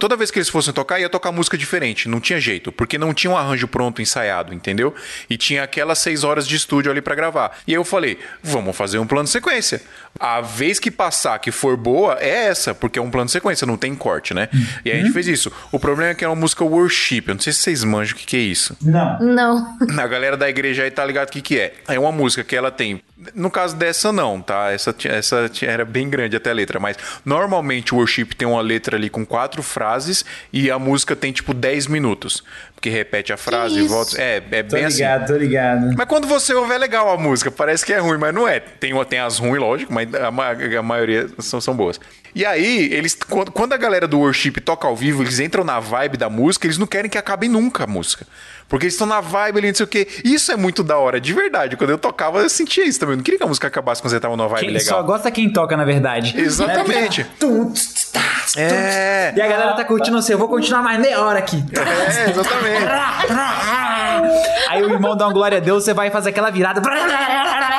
Toda 0.00 0.16
vez 0.16 0.30
que 0.30 0.38
eles 0.38 0.48
fossem 0.48 0.72
tocar, 0.72 0.98
ia 0.98 1.10
tocar 1.10 1.30
música 1.30 1.58
diferente. 1.58 2.08
Não 2.08 2.20
tinha 2.20 2.40
jeito, 2.40 2.72
porque 2.72 2.96
não 2.96 3.12
tinha 3.12 3.30
um 3.30 3.36
arranjo 3.36 3.68
pronto, 3.68 4.00
ensaiado, 4.00 4.54
entendeu? 4.54 4.94
E 5.28 5.36
tinha 5.36 5.62
aquelas 5.62 5.98
seis 5.98 6.24
horas 6.24 6.48
de 6.48 6.56
estúdio 6.56 6.90
ali 6.90 7.02
pra 7.02 7.14
gravar. 7.14 7.58
E 7.66 7.72
aí 7.72 7.76
eu 7.76 7.84
falei, 7.84 8.18
vamos 8.42 8.74
fazer 8.74 8.98
um 8.98 9.06
plano 9.06 9.24
de 9.24 9.30
sequência. 9.30 9.82
A 10.18 10.40
vez 10.40 10.78
que 10.78 10.90
passar 10.90 11.38
que 11.38 11.50
for 11.50 11.76
boa 11.76 12.18
é 12.20 12.46
essa, 12.46 12.74
porque 12.74 12.98
é 12.98 13.02
um 13.02 13.10
plano 13.10 13.26
de 13.26 13.32
sequência, 13.32 13.66
não 13.66 13.76
tem 13.76 13.94
corte, 13.94 14.34
né? 14.34 14.48
E 14.84 14.90
aí 14.90 14.98
a 14.98 15.02
gente 15.02 15.12
fez 15.12 15.26
isso. 15.26 15.50
O 15.72 15.78
problema 15.78 16.10
é 16.10 16.14
que 16.14 16.24
é 16.24 16.28
uma 16.28 16.36
música 16.36 16.62
worship. 16.64 17.24
Eu 17.26 17.34
não 17.34 17.40
sei 17.40 17.52
se 17.52 17.60
vocês 17.60 17.84
manjam 17.84 18.14
o 18.14 18.18
que, 18.18 18.26
que 18.26 18.36
é 18.36 18.40
isso. 18.40 18.76
Não. 18.82 19.18
Não. 19.18 19.78
A 19.98 20.06
galera 20.06 20.36
da 20.36 20.48
igreja 20.48 20.82
aí 20.82 20.90
tá 20.90 21.04
ligado 21.04 21.28
o 21.28 21.32
que, 21.32 21.40
que 21.40 21.58
é. 21.58 21.74
É 21.88 21.98
uma 21.98 22.12
música 22.12 22.44
que 22.44 22.54
ela 22.54 22.70
tem. 22.70 23.02
No 23.34 23.50
caso 23.50 23.76
dessa, 23.76 24.12
não, 24.12 24.40
tá? 24.40 24.70
Essa, 24.70 24.94
essa 25.04 25.50
era 25.62 25.84
bem 25.84 26.08
grande 26.08 26.36
até 26.36 26.50
a 26.50 26.54
letra, 26.54 26.80
mas 26.80 26.96
normalmente 27.24 27.94
o 27.94 27.98
worship 27.98 28.26
tem 28.36 28.48
uma 28.48 28.62
letra 28.62 28.96
ali 28.96 29.10
com 29.10 29.26
quatro 29.26 29.62
frases 29.62 30.24
e 30.52 30.70
a 30.70 30.78
música 30.78 31.14
tem 31.14 31.32
tipo 31.32 31.52
10 31.52 31.86
minutos. 31.86 32.42
Porque 32.80 32.88
repete 32.88 33.30
a 33.30 33.36
frase 33.36 33.78
e 33.78 33.86
volta. 33.86 34.18
É, 34.18 34.42
é 34.52 34.62
Tô 34.62 34.74
bem 34.74 34.86
assim. 34.86 34.96
ligado, 34.96 35.26
tô 35.26 35.36
ligado. 35.36 35.94
Mas 35.94 36.06
quando 36.08 36.26
você 36.26 36.54
ouve 36.54 36.72
é 36.72 36.78
legal 36.78 37.10
a 37.10 37.18
música, 37.18 37.50
parece 37.50 37.84
que 37.84 37.92
é 37.92 37.98
ruim, 37.98 38.16
mas 38.16 38.34
não 38.34 38.48
é. 38.48 38.58
Tem, 38.58 38.94
tem 39.04 39.18
as 39.18 39.36
ruins, 39.36 39.60
lógico, 39.60 39.92
mas 39.92 40.08
a, 40.14 40.28
a 40.78 40.82
maioria 40.82 41.28
são, 41.40 41.60
são 41.60 41.76
boas. 41.76 42.00
E 42.34 42.42
aí, 42.42 42.90
eles 42.90 43.14
quando, 43.52 43.74
a 43.74 43.76
galera 43.76 44.08
do 44.08 44.20
worship 44.20 44.52
toca 44.52 44.88
ao 44.88 44.96
vivo, 44.96 45.22
eles 45.22 45.40
entram 45.40 45.62
na 45.62 45.78
vibe 45.78 46.16
da 46.16 46.30
música, 46.30 46.66
eles 46.66 46.78
não 46.78 46.86
querem 46.86 47.10
que 47.10 47.18
acabe 47.18 47.48
nunca 47.48 47.84
a 47.84 47.86
música. 47.86 48.26
Porque 48.66 48.86
eles 48.86 48.94
estão 48.94 49.06
na 49.06 49.20
vibe 49.20 49.58
ali, 49.58 49.68
não 49.68 49.74
sei 49.74 49.84
o 49.84 49.88
quê. 49.88 50.08
Isso 50.24 50.50
é 50.50 50.56
muito 50.56 50.82
da 50.82 50.96
hora, 50.96 51.20
de 51.20 51.34
verdade. 51.34 51.76
Quando 51.76 51.90
eu 51.90 51.98
tocava, 51.98 52.38
eu 52.38 52.48
sentia 52.48 52.86
isso 52.86 53.00
também. 53.00 53.14
Eu 53.14 53.16
não 53.16 53.24
queria 53.24 53.36
que 53.36 53.44
a 53.44 53.48
música 53.48 53.66
acabasse 53.66 54.00
quando 54.00 54.12
você 54.12 54.20
tava 54.20 54.36
numa 54.36 54.48
vibe 54.48 54.60
Quem, 54.60 54.70
legal. 54.70 54.86
só 54.86 55.02
gosta 55.02 55.30
quem 55.30 55.52
toca, 55.52 55.76
na 55.76 55.84
verdade. 55.84 56.40
Exatamente. 56.40 57.24
Né? 57.24 57.28
Tum, 57.38 57.74
É. 58.56 59.32
E 59.36 59.40
a 59.40 59.46
galera 59.48 59.72
tá 59.74 59.84
curtindo 59.84 60.20
você. 60.20 60.34
Eu 60.34 60.38
vou 60.38 60.48
continuar 60.48 60.82
mais 60.82 60.98
meia 60.98 61.20
hora 61.20 61.38
aqui. 61.38 61.64
É, 61.72 62.30
exatamente. 62.30 62.84
Aí 64.68 64.82
o 64.82 64.90
irmão 64.92 65.16
dá 65.16 65.26
uma 65.26 65.32
glória 65.32 65.58
a 65.58 65.60
Deus, 65.60 65.84
você 65.84 65.92
vai 65.94 66.10
fazer 66.10 66.30
aquela 66.30 66.50
virada. 66.50 66.80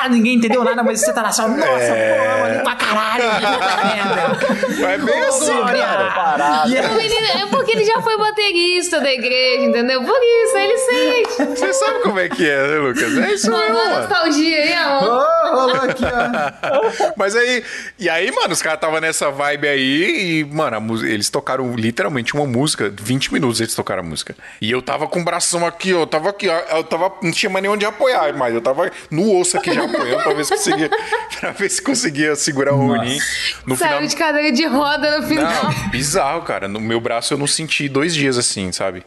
Ninguém 0.10 0.36
entendeu 0.36 0.63
nada, 0.63 0.84
mas 0.84 0.99
você 0.99 1.13
tá 1.13 1.21
lá 1.21 1.32
só, 1.32 1.47
nossa, 1.47 1.69
É. 1.69 2.38
pô, 2.39 2.45
ali 2.45 2.60
pra 2.63 2.75
caralho. 2.75 3.23
É 4.82 4.97
bem 4.97 5.21
assim, 5.23 5.54
Glória. 5.54 5.82
cara. 5.84 6.63
Aí- 6.63 6.71
menino- 6.71 7.27
é 7.41 7.45
porque 7.47 7.71
ele 7.73 7.86
já 7.86 8.01
foi 8.01 8.17
baterista 8.17 8.99
da 8.99 9.12
igreja, 9.12 9.65
entendeu? 9.65 10.04
Por 10.04 10.17
isso, 10.21 10.58
ele 10.58 10.77
sente. 10.77 11.45
Você 11.60 11.73
sabe 11.73 11.99
como 12.01 12.19
é 12.19 12.27
que 12.27 12.49
é, 12.49 12.67
né, 12.67 12.77
Lucas? 12.80 13.17
É 13.17 13.32
isso 13.34 13.49
mesmo, 13.51 13.67
Rolou 13.67 13.82
a 13.82 13.86
mano. 13.86 13.99
nostalgia 13.99 14.58
aí, 14.58 14.73
amor. 14.73 15.04
Ô, 15.04 15.56
rolou 15.56 15.75
aqui, 15.75 16.04
ó. 16.06 17.12
Mas 17.15 17.36
aí, 17.36 17.63
e 17.99 18.10
aí, 18.10 18.32
mano, 18.32 18.54
os 18.54 18.62
caras 18.62 18.77
estavam 18.77 18.99
nessa 18.99 19.30
vibe 19.30 19.67
aí 19.67 20.39
e, 20.39 20.43
mano, 20.45 21.06
eles 21.06 21.30
tocaram 21.30 21.73
literalmente 21.75 22.34
uma 22.34 22.45
música, 22.45 22.91
20 22.99 23.32
minutos 23.34 23.62
eles 23.62 23.75
tocaram 23.75 24.01
a 24.01 24.06
música. 24.06 24.36
E 24.60 24.71
eu 24.71 24.82
tava 24.82 25.08
com 25.08 25.21
o 25.21 25.23
bração 25.23 25.65
aqui, 25.65 25.93
ó, 25.93 26.06
tava 26.06 26.31
aqui, 26.32 26.48
eu 26.48 26.84
tava, 26.84 27.13
não 27.22 27.32
tinha 27.32 27.50
mais 27.50 27.62
nem 27.63 27.72
onde 27.72 27.86
apoiar 27.86 28.34
mais, 28.36 28.54
eu 28.54 28.62
tava 28.62 28.91
no 29.10 29.38
osso 29.39 29.58
aqui 29.58 29.74
já 29.74 29.84
apoiando 29.86 30.24
pra 30.24 30.34
ver 30.34 30.44
se 30.46 30.52
conseguia, 30.56 30.89
pra 31.39 31.52
ver 31.52 31.70
se 31.70 31.82
conseguia 31.82 32.36
segurar 32.36 32.74
o 32.74 32.78
rolinho. 32.88 33.22
No 33.65 33.76
final... 33.76 33.94
Saiu 33.94 34.08
de 34.08 34.15
cadeira 34.15 34.52
de 34.52 34.65
roda 34.65 35.20
no 35.20 35.28
final. 35.28 35.52
Não, 35.63 35.89
bizarro, 35.89 36.41
cara. 36.41 36.67
No 36.67 36.80
meu 36.80 37.00
braço 37.00 37.34
eu 37.34 37.38
não 37.38 37.48
senti 37.48 37.88
dois 37.88 38.13
dias 38.15 38.38
assim, 38.38 38.72
sabe? 38.72 39.04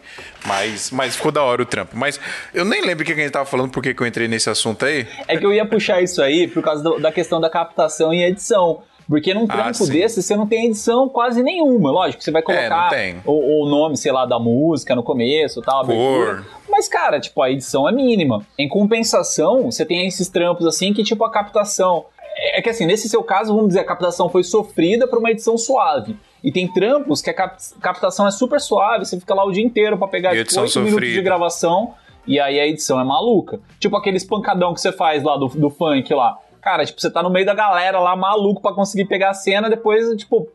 Mas, 0.46 0.90
mas 0.90 1.16
ficou 1.16 1.32
da 1.32 1.42
hora 1.42 1.62
o 1.62 1.66
trampo. 1.66 1.96
Mas 1.96 2.20
eu 2.52 2.64
nem 2.64 2.82
lembro 2.84 3.02
o 3.02 3.06
que 3.06 3.12
a 3.12 3.16
gente 3.16 3.30
tava 3.30 3.44
falando, 3.46 3.70
por 3.70 3.82
que 3.82 3.94
que 3.94 4.02
eu 4.02 4.06
entrei 4.06 4.28
nesse 4.28 4.48
assunto 4.50 4.84
aí. 4.84 5.06
É 5.26 5.36
que 5.36 5.44
eu 5.44 5.52
ia 5.52 5.66
puxar 5.66 6.02
isso 6.02 6.22
aí 6.22 6.46
por 6.48 6.62
causa 6.62 6.82
do- 6.82 6.98
da 7.00 7.10
questão 7.10 7.40
da 7.40 7.48
captação 7.50 8.12
e 8.12 8.22
edição. 8.22 8.82
Porque 9.08 9.34
num 9.34 9.46
trampo 9.46 9.84
Ah, 9.84 9.86
desse 9.86 10.22
você 10.22 10.34
não 10.36 10.46
tem 10.46 10.66
edição 10.66 11.08
quase 11.08 11.42
nenhuma. 11.42 11.90
Lógico, 11.90 12.22
você 12.22 12.30
vai 12.30 12.40
É, 12.40 12.44
colocar 12.44 12.88
tem. 12.90 13.16
o, 13.24 13.62
o 13.64 13.68
nome, 13.68 13.96
sei 13.96 14.10
lá, 14.12 14.24
da 14.24 14.38
música 14.38 14.94
no 14.94 15.02
começo, 15.02 15.60
tal, 15.60 15.84
Cor. 15.84 16.44
Mas, 16.70 16.88
cara, 16.88 17.20
tipo, 17.20 17.40
a 17.42 17.50
edição 17.50 17.88
é 17.88 17.92
mínima. 17.92 18.44
Em 18.58 18.68
compensação, 18.68 19.70
você 19.70 19.84
tem 19.84 20.06
esses 20.06 20.28
trampos 20.28 20.66
assim 20.66 20.92
que, 20.92 21.02
tipo, 21.04 21.24
a 21.24 21.30
captação. 21.30 22.06
É 22.36 22.58
é 22.58 22.62
que 22.62 22.68
assim, 22.70 22.84
nesse 22.86 23.08
seu 23.08 23.22
caso, 23.22 23.52
vamos 23.54 23.68
dizer, 23.68 23.80
a 23.80 23.84
captação 23.84 24.28
foi 24.28 24.42
sofrida 24.42 25.06
para 25.06 25.18
uma 25.18 25.30
edição 25.30 25.56
suave. 25.56 26.16
E 26.42 26.50
tem 26.50 26.66
trampos 26.66 27.22
que 27.22 27.30
a 27.30 27.34
cap- 27.34 27.56
captação 27.80 28.26
é 28.26 28.30
super 28.30 28.60
suave, 28.60 29.04
você 29.04 29.18
fica 29.18 29.34
lá 29.34 29.44
o 29.44 29.52
dia 29.52 29.62
inteiro 29.64 29.96
pra 29.96 30.08
pegar 30.08 30.30
tipo, 30.30 30.40
edição 30.42 30.64
8 30.64 30.80
minutos 30.80 31.08
de 31.08 31.22
gravação 31.22 31.94
e 32.26 32.38
aí 32.40 32.58
a 32.60 32.66
edição 32.66 33.00
é 33.00 33.04
maluca. 33.04 33.60
Tipo 33.78 33.96
aqueles 33.96 34.24
pancadão 34.24 34.74
que 34.74 34.80
você 34.80 34.90
faz 34.92 35.22
lá 35.22 35.36
do, 35.36 35.46
do 35.48 35.70
funk 35.70 36.12
lá. 36.12 36.36
Cara, 36.64 36.86
tipo, 36.86 36.98
você 36.98 37.10
tá 37.10 37.22
no 37.22 37.28
meio 37.28 37.44
da 37.44 37.52
galera 37.52 38.00
lá, 38.00 38.16
maluco 38.16 38.62
pra 38.62 38.72
conseguir 38.72 39.04
pegar 39.04 39.28
a 39.28 39.34
cena, 39.34 39.68
depois, 39.68 40.08
tipo, 40.16 40.48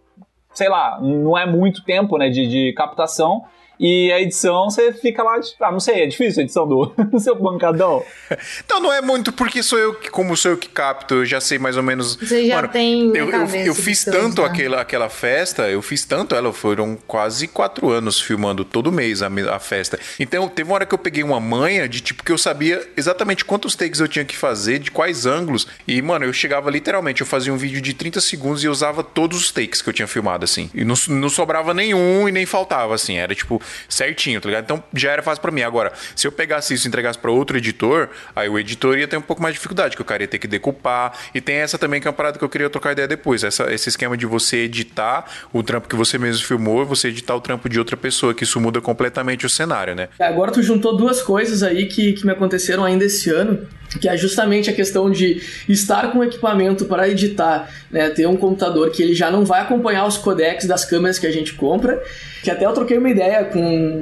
sei 0.52 0.68
lá, 0.68 1.00
não 1.00 1.38
é 1.38 1.46
muito 1.46 1.84
tempo, 1.84 2.18
né, 2.18 2.30
de, 2.30 2.48
de 2.48 2.74
captação. 2.74 3.44
E 3.80 4.12
a 4.12 4.20
edição, 4.20 4.70
você 4.70 4.92
fica 4.92 5.24
lá, 5.24 5.40
tipo, 5.40 5.64
ah, 5.64 5.72
não 5.72 5.80
sei, 5.80 6.04
é 6.04 6.06
difícil 6.06 6.42
a 6.42 6.44
edição 6.44 6.68
do, 6.68 6.88
do 7.10 7.20
seu 7.20 7.36
pancadão. 7.36 8.04
Então 8.64 8.80
não 8.80 8.94
é 8.94 9.02
muito 9.02 9.32
porque 9.32 9.64
sou 9.64 9.80
eu 9.80 9.94
que, 9.96 10.10
como 10.10 10.36
sou 10.38 10.52
eu 10.52 10.58
que 10.58 10.70
capto, 10.70 11.16
eu 11.16 11.26
já 11.26 11.42
sei 11.42 11.58
mais 11.58 11.76
ou 11.76 11.84
menos. 11.84 12.16
Você 12.16 12.48
já 12.48 12.68
tem 12.68 13.10
na 13.10 13.18
Eu, 13.18 13.30
eu, 13.30 13.48
eu 13.66 13.76
fiz 13.76 14.04
tanto 14.06 14.42
né? 14.42 14.48
aquela, 14.48 14.82
aquela 14.82 15.10
festa, 15.10 15.70
eu 15.70 15.82
fiz 15.82 16.06
tanto 16.06 16.36
ela, 16.36 16.54
foram 16.54 16.98
quase 17.08 17.48
quatro 17.48 17.90
anos 17.90 18.22
filmando 18.22 18.64
todo 18.64 18.92
mês 18.92 19.22
a, 19.22 19.30
a 19.54 19.60
festa. 19.60 20.00
Então 20.20 20.48
teve 20.48 20.70
uma 20.70 20.76
hora 20.76 20.86
que 20.86 20.94
eu 20.94 21.00
peguei 21.00 21.24
uma 21.24 21.40
manha 21.40 21.90
de 21.90 22.02
tipo 22.02 22.24
que 22.24 22.32
eu 22.32 22.38
sabia 22.38 22.88
exatamente 22.96 23.44
quantos 23.44 23.76
takes 23.76 24.00
eu 24.00 24.08
tinha 24.08 24.26
que 24.26 24.38
fazer, 24.38 24.80
de 24.80 24.92
quais 24.92 25.26
ângulos. 25.26 25.68
E, 25.88 26.02
mano, 26.02 26.26
eu 26.26 26.34
chegava 26.34 26.70
literalmente, 26.70 27.22
eu 27.22 27.28
fazia 27.28 27.54
um 27.54 27.58
vídeo 27.58 27.82
de 27.82 27.94
30 27.94 28.22
segundos 28.22 28.64
e 28.64 28.68
eu 28.68 28.72
usava 28.72 29.04
todos 29.04 29.40
os 29.40 29.52
takes 29.52 29.82
que 29.82 29.90
eu 29.90 29.94
tinha 29.94 30.08
filmado, 30.08 30.44
assim. 30.44 30.70
E 30.74 30.84
não, 30.84 30.96
não 31.08 31.30
sobrava 31.30 31.74
nenhum 31.74 32.28
e 32.28 32.32
nem 32.32 32.46
faltava, 32.46 32.94
assim. 32.94 33.18
Era 33.18 33.34
tipo 33.34 33.62
certinho, 33.88 34.42
tá 34.42 34.48
ligado? 34.48 34.64
Então 34.64 34.84
já 34.94 35.12
era 35.12 35.22
fácil 35.22 35.42
pra 35.42 35.52
mim. 35.52 35.62
Agora, 35.62 35.94
se 36.16 36.28
eu 36.28 36.32
pegasse 36.32 36.74
isso 36.74 36.86
e 36.86 36.90
entregasse 36.90 37.18
pra 37.18 37.32
outro 37.32 37.58
editor, 37.58 38.10
aí 38.36 38.50
o 38.50 38.58
editor 38.58 38.98
ia 38.98 39.08
ter 39.08 39.18
um 39.18 39.22
pouco 39.22 39.42
mais 39.42 39.54
de 39.54 39.58
dificuldade, 39.58 39.96
que 39.96 40.02
o 40.02 40.06
cara 40.06 40.24
ia 40.24 40.28
ter 40.28 40.40
que 40.40 40.48
decupar. 40.48 41.14
E 41.34 41.40
tem 41.40 41.58
essa 41.58 41.78
também 41.78 42.02
que 42.02 42.08
é 42.08 42.10
uma 42.10 42.16
parada 42.16 42.38
que 42.38 42.44
eu 42.44 42.50
queria 42.50 42.70
trocar 42.70 42.92
ideia 42.92 43.08
depois. 43.08 43.44
Essa, 43.44 43.72
esse 43.74 43.90
esquema 43.90 44.18
de 44.18 44.26
você 44.26 44.58
editar 44.58 45.26
o 45.54 45.64
trampo 45.64 45.88
que 45.88 45.96
você 45.96 46.18
mesmo 46.18 46.46
filmou 46.46 46.80
você 46.86 47.10
editar 47.10 47.36
o 47.36 47.42
trampo 47.42 47.70
de 47.70 47.80
outra 47.80 47.96
pessoa, 47.96 48.34
que 48.34 48.44
isso 48.44 48.60
muda 48.60 48.82
completamente 48.82 49.46
o 49.46 49.50
cenário, 49.50 49.96
né? 49.96 50.10
Agora 50.20 50.52
tu 50.52 50.62
juntou 50.62 50.96
duas 50.96 51.22
coisas 51.22 51.64
aí 51.64 51.86
que, 51.86 52.14
que 52.14 52.26
me 52.26 52.32
aconteceram 52.32 52.84
ainda 52.84 53.06
esse 53.06 53.30
ano, 53.30 53.68
que 54.00 54.08
é 54.08 54.16
justamente 54.16 54.70
a 54.70 54.74
questão 54.74 55.10
de 55.10 55.42
estar 55.68 56.12
com 56.12 56.24
equipamento 56.24 56.86
para 56.86 57.10
editar, 57.10 57.70
né? 57.90 58.10
Ter 58.10 58.28
um 58.28 58.36
computador 58.36 58.92
que 58.92 59.02
ele 59.02 59.16
já 59.16 59.32
não 59.32 59.46
vai 59.46 59.62
acompanhar 59.62 60.06
os 60.06 60.18
codecs 60.18 60.68
das 60.68 60.86
câmeras 60.86 61.18
que 61.18 61.26
a 61.26 61.32
gente 61.32 61.54
compra, 61.54 62.02
que 62.44 62.52
até 62.52 62.66
eu 62.66 62.74
troquei 62.74 62.98
uma 62.98 63.10
ideia 63.10 63.46
com 63.46 63.60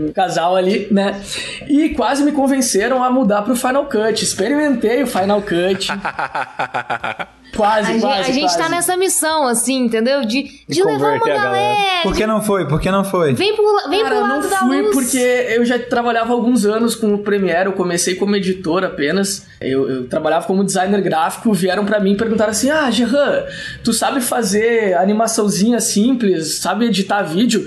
um 0.07 0.11
casal 0.11 0.55
ali, 0.55 0.87
né? 0.91 1.21
E 1.67 1.89
quase 1.89 2.23
me 2.23 2.31
convenceram 2.31 3.03
a 3.03 3.09
mudar 3.09 3.43
pro 3.43 3.55
Final 3.55 3.85
Cut. 3.85 4.23
Experimentei 4.23 5.03
o 5.03 5.07
Final 5.07 5.41
Cut. 5.41 5.87
Quase, 7.55 7.89
A, 7.89 7.93
gente, 7.93 8.01
quase, 8.01 8.19
a 8.19 8.33
gente 8.33 8.41
quase. 8.43 8.57
tá 8.57 8.69
nessa 8.69 8.95
missão, 8.97 9.47
assim, 9.47 9.85
entendeu? 9.85 10.21
De, 10.25 10.61
de 10.67 10.83
levar 10.83 11.13
uma 11.15 11.19
galera. 11.25 11.43
galera. 11.43 12.01
Por 12.03 12.15
que 12.15 12.27
não 12.27 12.41
foi? 12.41 12.67
Por 12.67 12.79
que 12.79 12.91
não 12.91 13.03
foi? 13.03 13.33
Vem 13.33 13.55
pro, 13.55 13.89
vem 13.89 14.03
Cara, 14.03 14.15
pro 14.15 14.15
eu 14.15 14.21
lado 14.29 14.41
não 14.43 14.49
da 14.49 14.57
fui 14.59 14.81
luz. 14.81 14.93
porque 14.95 15.17
eu 15.17 15.65
já 15.65 15.79
trabalhava 15.79 16.33
alguns 16.33 16.65
anos 16.65 16.93
com 16.95 17.13
o 17.13 17.17
Premiere, 17.19 17.65
eu 17.67 17.73
comecei 17.73 18.13
como 18.15 18.35
editor 18.35 18.83
apenas. 18.83 19.47
Eu, 19.59 19.89
eu 19.89 20.07
trabalhava 20.07 20.45
como 20.45 20.63
designer 20.63 21.01
gráfico, 21.01 21.51
vieram 21.53 21.83
pra 21.85 21.99
mim 21.99 22.13
e 22.13 22.17
perguntaram 22.17 22.51
assim: 22.51 22.69
"Ah, 22.69 22.91
Gerran, 22.91 23.43
tu 23.83 23.91
sabe 23.91 24.21
fazer 24.21 24.93
animaçãozinha 24.95 25.79
simples, 25.79 26.59
sabe 26.59 26.85
editar 26.85 27.23
vídeo?" 27.23 27.65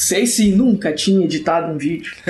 Sei 0.00 0.26
sim, 0.26 0.52
nunca 0.52 0.92
tinha 0.92 1.24
editado 1.24 1.72
um 1.72 1.76
vídeo. 1.76 2.12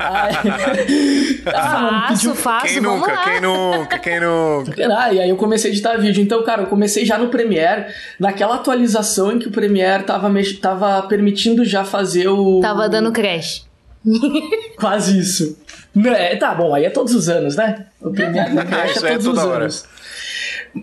Aí- 0.00 1.42
ah, 1.46 2.06
Faço, 2.08 2.12
pediu 2.14 2.34
faço, 2.34 2.66
Quem 2.66 2.80
vamos 2.80 3.00
nunca, 3.00 3.12
lá. 3.12 3.24
quem 3.24 3.40
nunca, 3.40 3.98
quem 4.00 4.20
nunca? 4.20 4.98
Ah, 4.98 5.12
e 5.12 5.20
aí 5.20 5.28
eu 5.30 5.36
comecei 5.36 5.70
a 5.70 5.72
editar 5.72 5.96
vídeo. 5.96 6.20
Então, 6.20 6.42
cara, 6.42 6.62
eu 6.62 6.66
comecei 6.66 7.04
já 7.06 7.16
no 7.16 7.28
Premiere, 7.28 7.86
naquela 8.18 8.56
atualização 8.56 9.30
em 9.30 9.38
que 9.38 9.46
o 9.46 9.52
Premiere 9.52 10.02
tava, 10.02 10.28
mex... 10.28 10.58
tava 10.58 11.02
permitindo 11.02 11.64
já 11.64 11.84
fazer 11.84 12.26
o. 12.26 12.58
Tava 12.60 12.88
dando 12.88 13.12
crash. 13.12 13.64
Quase 14.76 15.20
isso. 15.20 15.56
É, 16.04 16.34
tá 16.34 16.52
bom, 16.52 16.74
aí 16.74 16.84
é 16.86 16.90
todos 16.90 17.14
os 17.14 17.28
anos, 17.28 17.54
né? 17.54 17.86
O 18.00 18.10
Premiere 18.10 18.56
caixa 18.66 18.92
Isso 18.96 19.06
é 19.06 19.10
todos 19.18 19.26
os 19.28 19.38
hora. 19.38 19.62
anos. 19.64 19.84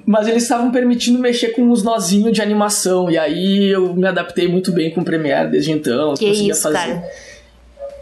Mas 0.06 0.28
eles 0.28 0.44
estavam 0.44 0.72
permitindo 0.72 1.18
mexer 1.20 1.50
com 1.50 1.64
uns 1.64 1.82
nozinhos 1.84 2.32
de 2.34 2.42
animação. 2.42 3.10
E 3.10 3.18
aí 3.18 3.70
eu 3.70 3.94
me 3.96 4.08
adaptei 4.08 4.48
muito 4.48 4.72
bem 4.72 4.92
com 4.92 5.02
o 5.02 5.04
Premiere 5.04 5.50
desde 5.50 5.72
então. 5.72 6.14
Que 6.14 6.28
conseguia 6.28 6.52
isso, 6.52 6.62
fazer. 6.62 6.78
cara. 6.78 7.04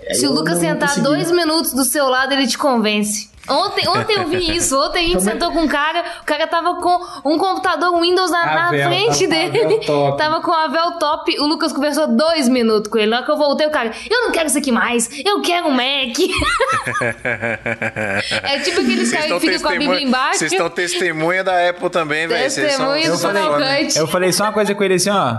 Aí 0.10 0.16
Se 0.16 0.28
o 0.28 0.32
Lucas 0.32 0.58
sentar 0.60 0.90
consegui. 0.90 1.06
dois 1.06 1.32
minutos 1.32 1.74
do 1.74 1.84
seu 1.84 2.08
lado, 2.10 2.34
ele 2.34 2.48
te 2.48 2.58
convence. 2.58 3.30
Ontem, 3.50 3.88
ontem 3.88 4.14
eu 4.18 4.28
vi 4.28 4.56
isso. 4.56 4.78
Ontem 4.80 5.00
a 5.00 5.08
gente 5.08 5.18
Como 5.18 5.30
é- 5.30 5.34
sentou 5.34 5.52
com 5.52 5.60
um 5.62 5.68
cara, 5.68 6.04
o 6.22 6.26
cara 6.26 6.48
tava 6.48 6.76
com 6.76 7.00
um 7.26 7.38
computador 7.38 8.00
Windows 8.02 8.30
na, 8.32 8.46
na 8.46 8.68
Avel, 8.68 8.90
frente 8.90 9.28
tava 9.28 9.42
com 9.42 9.52
dele. 9.52 9.80
Top. 9.86 10.18
Tava 10.28 10.42
com 10.42 10.52
a 10.52 10.68
Vel 10.68 10.92
top. 11.00 11.40
O 11.40 11.46
Lucas 11.48 11.72
conversou 11.72 12.08
dois 12.08 12.50
minutos 12.50 12.92
com 12.92 12.98
ele. 12.98 13.12
Na 13.12 13.18
hora 13.18 13.26
que 13.26 13.32
eu 13.32 13.38
voltei, 13.38 13.68
o 13.68 13.72
cara, 13.72 13.92
eu 14.10 14.24
não 14.26 14.32
quero 14.32 14.48
isso 14.48 14.58
aqui 14.58 14.72
mais. 14.72 15.10
Eu 15.26 15.42
quero 15.42 15.68
um 15.68 15.72
Mac. 15.72 16.18
é 18.44 18.60
tipo 18.60 18.82
aqueles 18.82 19.12
caras 19.12 19.28
que 19.32 19.40
ficam 19.40 19.60
com 19.62 19.70
a 19.70 19.78
Bíblia 19.78 20.02
embaixo. 20.02 20.40
Vocês 20.40 20.52
estão 20.52 20.70
testemunha 20.70 21.44
da 21.44 21.70
Apple 21.70 21.90
também, 21.90 22.28
velho. 22.28 22.50
Vocês 22.50 22.74
são- 22.74 22.94
Testemunha 22.94 23.12
do 23.12 23.18
foda. 23.18 23.34
Cavalcante. 23.40 23.98
Eu 23.98 24.08
falei 24.08 24.34
só 24.34 24.46
uma 24.46 24.54
coisa 24.54 24.74
com 24.76 24.84
ele 24.84 24.96
assim, 24.96 25.10
ó. 25.10 25.38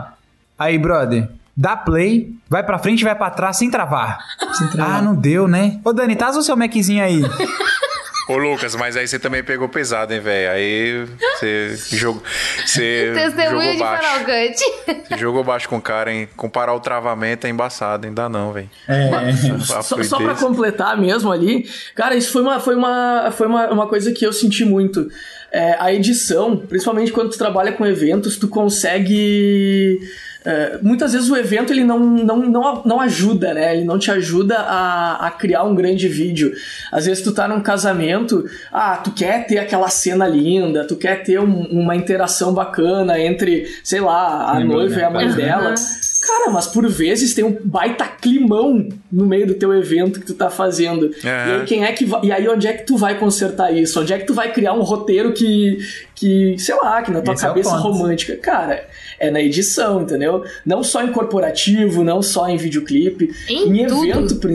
Aí, 0.59 0.79
brother, 0.79 1.29
dá 1.57 1.77
play, 1.77 2.33
vai 2.49 2.63
pra 2.63 2.79
frente 2.79 3.01
e 3.01 3.05
vai 3.05 3.15
pra 3.15 3.31
trás 3.31 3.57
sem 3.59 3.71
travar. 3.71 4.19
Ah, 4.79 5.01
não 5.03 5.15
deu, 5.15 5.47
né? 5.49 5.79
Ô, 5.85 5.93
Dani, 5.93 6.17
traz 6.17 6.37
o 6.37 6.43
seu 6.43 6.57
Maczinho 6.57 7.03
aí. 7.03 7.23
Ô, 8.29 8.37
Lucas, 8.37 8.77
mas 8.77 8.95
aí 8.95 9.09
você 9.09 9.19
também 9.19 9.43
pegou 9.43 9.69
pesado, 9.71 10.13
hein, 10.13 10.21
velho? 10.21 10.51
Aí 10.51 11.07
você 11.35 11.75
jogou. 11.97 12.23
Você 12.67 13.13
Testemunha 13.17 13.51
jogou 13.51 13.73
de 13.73 13.79
baixo. 13.79 14.25
Você 15.09 15.19
jogou 15.19 15.45
baixo 15.45 15.69
com 15.69 15.79
o 15.79 15.83
cara, 15.83 16.13
hein? 16.13 16.29
Comparar 16.37 16.75
o 16.75 16.81
travamento 16.81 17.47
é 17.47 17.51
embaçado, 17.51 18.07
ainda 18.07 18.29
não, 18.29 18.53
velho. 18.53 18.69
É. 18.87 19.33
Só, 19.61 19.81
só 19.81 20.19
pra 20.19 20.35
completar 20.35 20.97
mesmo 20.99 21.33
ali, 21.33 21.67
cara, 21.95 22.15
isso 22.15 22.31
foi 22.31 22.43
uma, 22.43 22.61
foi 22.61 22.75
uma, 22.75 23.31
foi 23.31 23.47
uma, 23.47 23.71
uma 23.71 23.87
coisa 23.87 24.13
que 24.13 24.27
eu 24.27 24.33
senti 24.33 24.63
muito. 24.63 25.09
É, 25.51 25.77
a 25.81 25.93
edição, 25.93 26.59
principalmente 26.59 27.11
quando 27.11 27.31
tu 27.31 27.39
trabalha 27.39 27.73
com 27.73 27.87
eventos, 27.87 28.37
tu 28.37 28.49
consegue. 28.49 30.01
É, 30.45 30.79
muitas 30.81 31.13
vezes 31.13 31.29
o 31.29 31.37
evento 31.37 31.73
ele 31.73 31.85
não, 31.85 31.99
não, 31.99 32.37
não, 32.39 32.83
não 32.85 33.01
ajuda, 33.01 33.53
né? 33.53 33.77
Ele 33.77 33.85
não 33.85 33.99
te 33.99 34.11
ajuda 34.11 34.57
a, 34.59 35.27
a 35.27 35.31
criar 35.31 35.65
um 35.65 35.75
grande 35.75 36.07
vídeo. 36.09 36.53
Às 36.93 37.07
vezes 37.07 37.23
tu 37.23 37.33
tá 37.33 37.47
num 37.49 37.61
casamento, 37.61 38.45
ah, 38.73 38.97
tu 38.97 39.11
quer 39.11 39.47
ter 39.47 39.59
aquela 39.59 39.89
cena 39.89 40.27
linda, 40.27 40.85
tu 40.87 40.97
quer 40.97 41.23
ter 41.23 41.41
um- 41.41 41.63
uma 41.71 41.95
interação 41.97 42.55
bacana 42.55 43.19
entre, 43.21 43.67
sei 43.83 44.01
lá, 44.01 44.53
a 44.53 44.61
noiva 44.61 44.95
né? 44.97 45.01
e 45.03 45.05
a 45.05 45.11
mãe 45.11 45.27
Aham. 45.27 45.37
dela. 45.37 45.75
Cara, 46.27 46.51
mas 46.51 46.67
por 46.67 46.87
vezes 46.89 47.33
tem 47.35 47.45
um 47.45 47.57
baita 47.65 48.05
climão 48.07 48.87
no 49.11 49.27
meio 49.27 49.47
do 49.47 49.55
teu 49.55 49.73
evento 49.75 50.21
que 50.21 50.27
tu 50.27 50.35
tá 50.35 50.51
fazendo. 50.51 51.11
E 51.25 51.29
aí 51.29 51.65
quem 51.65 51.85
é 51.85 51.93
que 51.93 52.05
vai, 52.05 52.21
e 52.25 52.33
aí 52.33 52.47
onde 52.49 52.67
é 52.67 52.73
que 52.75 52.85
tu 52.85 52.97
vai 52.97 53.19
consertar 53.19 53.73
isso? 53.75 54.01
Onde 54.01 54.13
é 54.13 54.19
que 54.19 54.27
tu 54.27 54.35
vai 54.35 54.53
criar 54.53 54.73
um 54.75 54.83
roteiro 54.83 55.33
que 55.33 55.79
que, 56.15 56.57
sei 56.59 56.75
lá, 56.75 57.01
que 57.01 57.13
na 57.13 57.21
tua 57.21 57.33
Esse 57.35 57.45
é 57.45 57.49
cabeça 57.49 57.71
ponto. 57.71 57.83
romântica, 57.83 58.37
cara, 58.37 58.85
é 59.21 59.31
na 59.31 59.41
edição, 59.41 60.03
entendeu? 60.03 60.45
Não 60.65 60.83
só 60.83 61.03
em 61.03 61.13
corporativo, 61.13 62.05
não 62.05 62.23
só 62.23 62.49
em 62.49 62.57
videoclipe, 62.57 63.31
Em 63.49 63.87
tudo. 63.87 64.05
evento, 64.05 64.37
prin- 64.37 64.55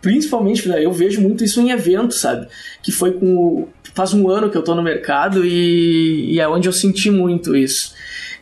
principalmente, 0.00 0.68
eu 0.68 0.92
vejo 0.92 1.20
muito 1.20 1.44
isso 1.44 1.60
em 1.60 1.70
evento, 1.70 2.14
sabe? 2.14 2.46
Que 2.82 2.90
foi 2.92 3.12
com 3.12 3.34
o, 3.36 3.68
faz 3.94 4.14
um 4.14 4.28
ano 4.28 4.48
que 4.50 4.56
eu 4.56 4.62
tô 4.62 4.74
no 4.74 4.82
mercado 4.82 5.44
e, 5.44 6.32
e 6.34 6.40
é 6.40 6.48
onde 6.48 6.68
eu 6.68 6.72
senti 6.72 7.10
muito 7.10 7.54
isso. 7.56 7.92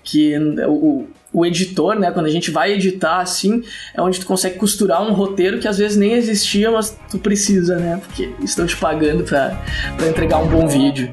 Que 0.04 0.34
o, 0.68 1.04
o 1.32 1.44
editor, 1.44 1.98
né, 1.98 2.12
quando 2.12 2.26
a 2.26 2.30
gente 2.30 2.50
vai 2.50 2.72
editar 2.74 3.18
assim, 3.20 3.62
é 3.92 4.00
onde 4.00 4.20
tu 4.20 4.26
consegue 4.26 4.56
costurar 4.56 5.02
um 5.02 5.12
roteiro 5.12 5.58
que 5.58 5.66
às 5.66 5.78
vezes 5.78 5.96
nem 5.96 6.12
existia, 6.12 6.70
mas 6.70 6.96
tu 7.10 7.18
precisa, 7.18 7.76
né? 7.76 8.00
Porque 8.06 8.30
estão 8.44 8.64
te 8.66 8.76
pagando 8.76 9.24
pra, 9.24 9.60
pra 9.96 10.08
entregar 10.08 10.38
um 10.38 10.46
bom 10.46 10.68
vídeo. 10.68 11.12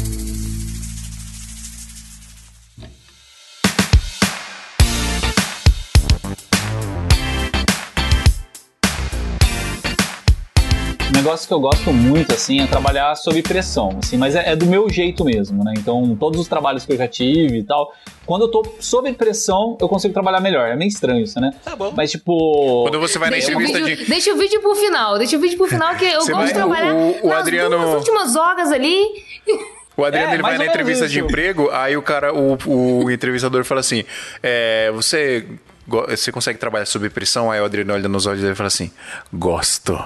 negócio 11.21 11.47
que 11.47 11.53
eu 11.53 11.59
gosto 11.59 11.91
muito, 11.93 12.33
assim, 12.33 12.61
é 12.61 12.67
trabalhar 12.67 13.15
sob 13.15 13.41
pressão, 13.43 13.97
assim, 14.03 14.17
mas 14.17 14.35
é, 14.35 14.51
é 14.51 14.55
do 14.55 14.65
meu 14.65 14.89
jeito 14.89 15.23
mesmo, 15.23 15.63
né? 15.63 15.73
Então, 15.77 16.15
todos 16.19 16.39
os 16.39 16.47
trabalhos 16.47 16.85
que 16.85 16.91
eu 16.93 16.97
já 16.97 17.07
tive 17.07 17.59
e 17.59 17.63
tal, 17.63 17.93
quando 18.25 18.43
eu 18.43 18.47
tô 18.49 18.65
sob 18.79 19.11
pressão, 19.13 19.77
eu 19.79 19.87
consigo 19.87 20.13
trabalhar 20.13 20.39
melhor. 20.39 20.67
É 20.67 20.75
meio 20.75 20.87
estranho 20.89 21.21
isso, 21.23 21.39
né? 21.39 21.51
Tá 21.63 21.75
bom. 21.75 21.93
Mas, 21.95 22.11
tipo... 22.11 22.83
Quando 22.83 22.99
você 22.99 23.19
vai 23.19 23.29
na 23.29 23.35
Deixa 23.37 23.49
o, 23.49 23.51
entrevista 23.61 23.79
vídeo, 23.79 24.03
de. 24.03 24.09
deixa 24.09 24.33
o 24.33 24.37
vídeo 24.37 24.61
pro 24.61 24.75
final, 24.75 25.17
deixa 25.17 25.37
o 25.37 25.39
vídeo 25.39 25.57
pro 25.57 25.67
final, 25.67 25.95
que 25.95 26.05
eu 26.05 26.21
Você 26.21 26.31
gosto 26.31 26.47
de 26.47 26.53
vai- 26.53 26.53
trabalhar 26.53 26.93
o- 26.95 27.19
o 27.25 27.29
nas 27.29 27.39
Adriano- 27.39 27.77
duas 27.77 27.93
últimas 27.95 28.35
horas 28.35 28.71
ali. 28.71 29.01
O 29.97 30.05
Adriano 30.05 30.31
É, 30.31 30.33
ele 30.35 30.41
vai 30.41 30.57
na 30.57 30.65
entrevista 30.65 31.05
de 31.05 31.17
isso. 31.19 31.27
emprego, 31.27 31.69
aí 31.69 31.97
o 31.97 32.01
cara, 32.01 32.33
o, 32.33 32.57
o 33.03 33.11
entrevistador 33.11 33.65
fala 33.65 33.81
assim: 33.81 34.05
é, 34.41 34.89
você, 34.91 35.45
você 35.85 36.31
consegue 36.31 36.57
trabalhar 36.57 36.85
sob 36.85 37.09
pressão? 37.09 37.51
Aí 37.51 37.59
o 37.59 37.65
Adriano 37.65 37.93
olha 37.93 38.07
nos 38.07 38.25
olhos 38.25 38.39
dele 38.39 38.53
e 38.53 38.55
fala 38.55 38.67
assim: 38.67 38.89
gosto. 39.33 40.01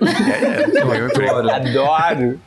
É, 0.00 1.06
emprego. 1.06 1.50
Adoro. 1.50 2.40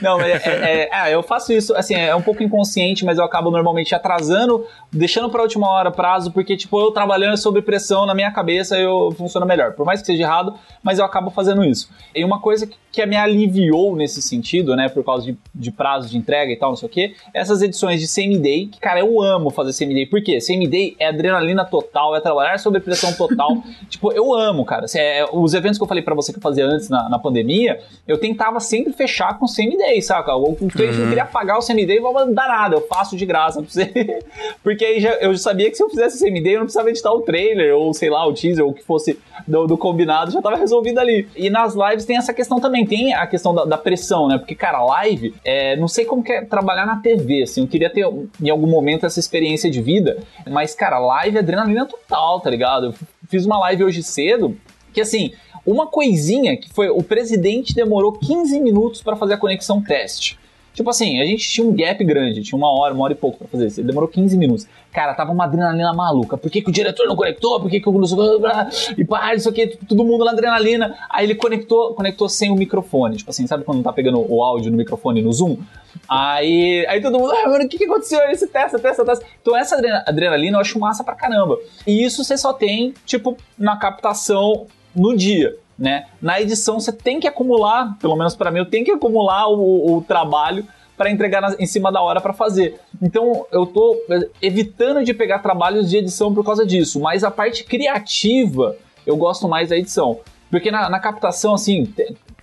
Não, 0.00 0.18
mas 0.18 0.44
é, 0.46 0.48
é- 0.48 1.10
é, 1.10 1.14
eu 1.14 1.22
faço 1.22 1.52
isso, 1.52 1.74
assim, 1.74 1.94
é 1.94 2.14
um 2.14 2.22
pouco 2.22 2.42
inconsciente, 2.42 3.04
mas 3.04 3.18
eu 3.18 3.24
acabo 3.24 3.50
normalmente 3.50 3.94
atrasando, 3.94 4.64
deixando 4.92 5.30
pra 5.30 5.42
última 5.42 5.68
hora 5.68 5.90
prazo, 5.90 6.32
porque, 6.32 6.56
tipo, 6.56 6.80
eu 6.80 6.90
trabalhando 6.90 7.36
sob 7.36 7.60
pressão 7.62 8.06
na 8.06 8.14
minha 8.14 8.30
cabeça, 8.30 8.78
eu 8.78 9.12
funciona 9.16 9.46
melhor. 9.46 9.72
Por 9.72 9.84
mais 9.86 10.00
que 10.00 10.06
seja 10.06 10.22
errado, 10.22 10.54
mas 10.82 10.98
eu 10.98 11.04
acabo 11.04 11.30
fazendo 11.30 11.64
isso. 11.64 11.88
E 12.14 12.24
uma 12.24 12.40
coisa 12.40 12.66
que, 12.66 12.76
que 12.90 13.04
me 13.06 13.16
aliviou 13.16 13.94
nesse 13.96 14.20
sentido, 14.22 14.74
né, 14.76 14.88
por 14.88 15.04
causa 15.04 15.24
de, 15.24 15.36
de 15.54 15.70
prazo 15.70 16.08
de 16.08 16.16
entrega 16.16 16.52
e 16.52 16.56
tal, 16.56 16.70
não 16.70 16.76
sei 16.76 16.88
o 16.88 16.92
quê, 16.92 17.14
essas 17.32 17.62
edições 17.62 18.00
de 18.00 18.06
semi-day, 18.06 18.66
que, 18.66 18.80
cara, 18.80 19.00
eu 19.00 19.22
amo 19.22 19.50
fazer 19.50 19.72
semi-day. 19.72 20.06
Por 20.06 20.22
quê? 20.22 20.40
Semi-day 20.40 20.96
é 20.98 21.06
adrenalina 21.08 21.64
total, 21.64 22.14
é 22.16 22.20
trabalhar 22.20 22.58
sob 22.58 22.78
pressão 22.80 23.12
total. 23.14 23.62
tipo, 23.88 24.12
eu 24.12 24.34
amo, 24.34 24.64
cara. 24.64 24.84
Assim, 24.84 24.98
é, 24.98 25.24
os 25.32 25.54
eventos 25.54 25.78
que 25.78 25.84
eu 25.84 25.88
falei 25.88 26.02
pra 26.02 26.14
você 26.14 26.32
que 26.32 26.38
eu 26.38 26.42
fazia 26.42 26.66
antes 26.66 26.88
na, 26.94 27.08
na 27.08 27.18
pandemia, 27.18 27.80
eu 28.06 28.16
tentava 28.16 28.60
sempre 28.60 28.92
fechar 28.92 29.36
com 29.38 29.48
semi-day, 29.48 30.00
saca? 30.00 30.34
O 30.36 30.54
cliente 30.54 30.98
não 30.98 31.08
queria 31.08 31.24
pagar 31.24 31.58
o 31.58 31.62
não 32.00 32.12
vou 32.12 32.32
dar 32.32 32.46
nada, 32.46 32.76
eu 32.76 32.86
faço 32.86 33.16
de 33.16 33.26
graça 33.26 33.60
pra 33.60 33.70
você. 33.70 34.22
Porque 34.62 34.84
aí 34.84 35.00
já, 35.00 35.10
eu 35.14 35.36
sabia 35.36 35.68
que 35.70 35.76
se 35.76 35.82
eu 35.82 35.90
fizesse 35.90 36.18
semi-day, 36.18 36.54
eu 36.54 36.58
não 36.58 36.66
precisava 36.66 36.90
editar 36.90 37.12
o 37.12 37.22
trailer, 37.22 37.74
ou 37.74 37.92
sei 37.92 38.10
lá, 38.10 38.26
o 38.26 38.32
teaser, 38.32 38.64
ou 38.64 38.70
o 38.70 38.74
que 38.74 38.84
fosse 38.84 39.18
do, 39.46 39.66
do 39.66 39.76
combinado, 39.76 40.30
já 40.30 40.40
tava 40.40 40.56
resolvido 40.56 40.98
ali. 40.98 41.28
E 41.34 41.50
nas 41.50 41.74
lives 41.74 42.04
tem 42.04 42.16
essa 42.16 42.32
questão 42.32 42.60
também, 42.60 42.86
tem 42.86 43.12
a 43.12 43.26
questão 43.26 43.52
da, 43.52 43.64
da 43.64 43.76
pressão, 43.76 44.28
né? 44.28 44.38
Porque, 44.38 44.54
cara, 44.54 44.84
live, 44.84 45.34
é, 45.44 45.76
não 45.76 45.88
sei 45.88 46.04
como 46.04 46.22
que 46.22 46.32
é 46.32 46.44
trabalhar 46.44 46.86
na 46.86 47.00
TV, 47.00 47.42
assim, 47.42 47.62
eu 47.62 47.68
queria 47.68 47.90
ter 47.90 48.06
em 48.40 48.50
algum 48.50 48.68
momento 48.68 49.04
essa 49.04 49.18
experiência 49.18 49.68
de 49.68 49.82
vida, 49.82 50.18
mas, 50.48 50.74
cara, 50.74 50.98
live 50.98 51.36
é 51.36 51.40
adrenalina 51.40 51.86
total, 51.86 52.40
tá 52.40 52.50
ligado? 52.50 52.86
Eu 52.86 52.94
fiz 53.28 53.44
uma 53.44 53.58
live 53.58 53.84
hoje 53.84 54.02
cedo 54.02 54.56
que 54.94 55.00
assim, 55.00 55.32
uma 55.66 55.86
coisinha 55.86 56.56
que 56.56 56.68
foi 56.70 56.88
o 56.88 57.02
presidente 57.02 57.74
demorou 57.74 58.12
15 58.12 58.60
minutos 58.60 59.02
para 59.02 59.16
fazer 59.16 59.34
a 59.34 59.38
conexão 59.38 59.82
teste. 59.82 60.38
Tipo 60.74 60.90
assim, 60.90 61.20
a 61.20 61.24
gente 61.24 61.48
tinha 61.48 61.64
um 61.64 61.72
gap 61.72 62.02
grande, 62.02 62.42
tinha 62.42 62.58
uma 62.58 62.68
hora, 62.68 62.92
uma 62.92 63.04
hora 63.04 63.12
e 63.12 63.16
pouco 63.16 63.38
pra 63.38 63.46
fazer 63.46 63.68
isso. 63.68 63.78
Ele 63.78 63.86
demorou 63.86 64.08
15 64.08 64.36
minutos. 64.36 64.66
Cara, 64.92 65.14
tava 65.14 65.30
uma 65.30 65.44
adrenalina 65.44 65.92
maluca. 65.94 66.36
Por 66.36 66.50
que, 66.50 66.60
que 66.60 66.68
o 66.68 66.72
diretor 66.72 67.06
não 67.06 67.14
conectou? 67.14 67.60
Por 67.60 67.70
que, 67.70 67.78
que 67.78 67.88
o. 67.88 68.02
E 68.98 69.04
pá, 69.04 69.32
isso 69.36 69.48
aqui, 69.48 69.68
todo 69.88 70.04
mundo 70.04 70.24
na 70.24 70.32
adrenalina. 70.32 70.96
Aí 71.08 71.26
ele 71.26 71.36
conectou, 71.36 71.94
conectou 71.94 72.28
sem 72.28 72.50
o 72.50 72.56
microfone. 72.56 73.16
Tipo 73.16 73.30
assim, 73.30 73.46
sabe 73.46 73.62
quando 73.62 73.84
tá 73.84 73.92
pegando 73.92 74.18
o 74.28 74.42
áudio 74.42 74.72
no 74.72 74.76
microfone 74.76 75.22
no 75.22 75.32
Zoom? 75.32 75.58
Aí, 76.08 76.84
aí 76.88 77.00
todo 77.00 77.20
mundo, 77.20 77.30
ah, 77.30 77.48
mano, 77.48 77.66
o 77.66 77.68
que, 77.68 77.78
que 77.78 77.84
aconteceu? 77.84 78.18
Esse 78.28 78.48
testa, 78.48 78.76
testa, 78.76 79.04
testa. 79.04 79.24
Então 79.40 79.56
essa 79.56 79.76
adrenalina 80.06 80.56
eu 80.56 80.60
acho 80.60 80.76
massa 80.80 81.04
pra 81.04 81.14
caramba. 81.14 81.56
E 81.86 82.04
isso 82.04 82.24
você 82.24 82.36
só 82.36 82.52
tem, 82.52 82.92
tipo, 83.06 83.36
na 83.56 83.76
captação 83.76 84.66
no 84.94 85.16
dia 85.16 85.56
né? 85.78 86.06
Na 86.20 86.40
edição 86.40 86.80
você 86.80 86.92
tem 86.92 87.20
que 87.20 87.26
acumular, 87.26 87.96
pelo 88.00 88.16
menos 88.16 88.34
para 88.34 88.50
mim, 88.50 88.58
eu 88.58 88.66
tenho 88.66 88.84
que 88.84 88.90
acumular 88.90 89.48
o, 89.48 89.96
o 89.96 90.02
trabalho 90.02 90.66
para 90.96 91.10
entregar 91.10 91.40
na, 91.40 91.56
em 91.58 91.66
cima 91.66 91.90
da 91.90 92.00
hora 92.00 92.20
para 92.20 92.32
fazer. 92.32 92.80
Então 93.02 93.46
eu 93.50 93.66
tô 93.66 94.00
evitando 94.40 95.04
de 95.04 95.12
pegar 95.12 95.40
trabalhos 95.40 95.90
de 95.90 95.96
edição 95.96 96.32
por 96.32 96.44
causa 96.44 96.64
disso, 96.64 97.00
mas 97.00 97.24
a 97.24 97.30
parte 97.30 97.64
criativa 97.64 98.76
eu 99.06 99.16
gosto 99.16 99.48
mais 99.48 99.68
da 99.68 99.76
edição. 99.76 100.20
Porque 100.50 100.70
na, 100.70 100.88
na 100.88 101.00
captação, 101.00 101.54
assim, 101.54 101.92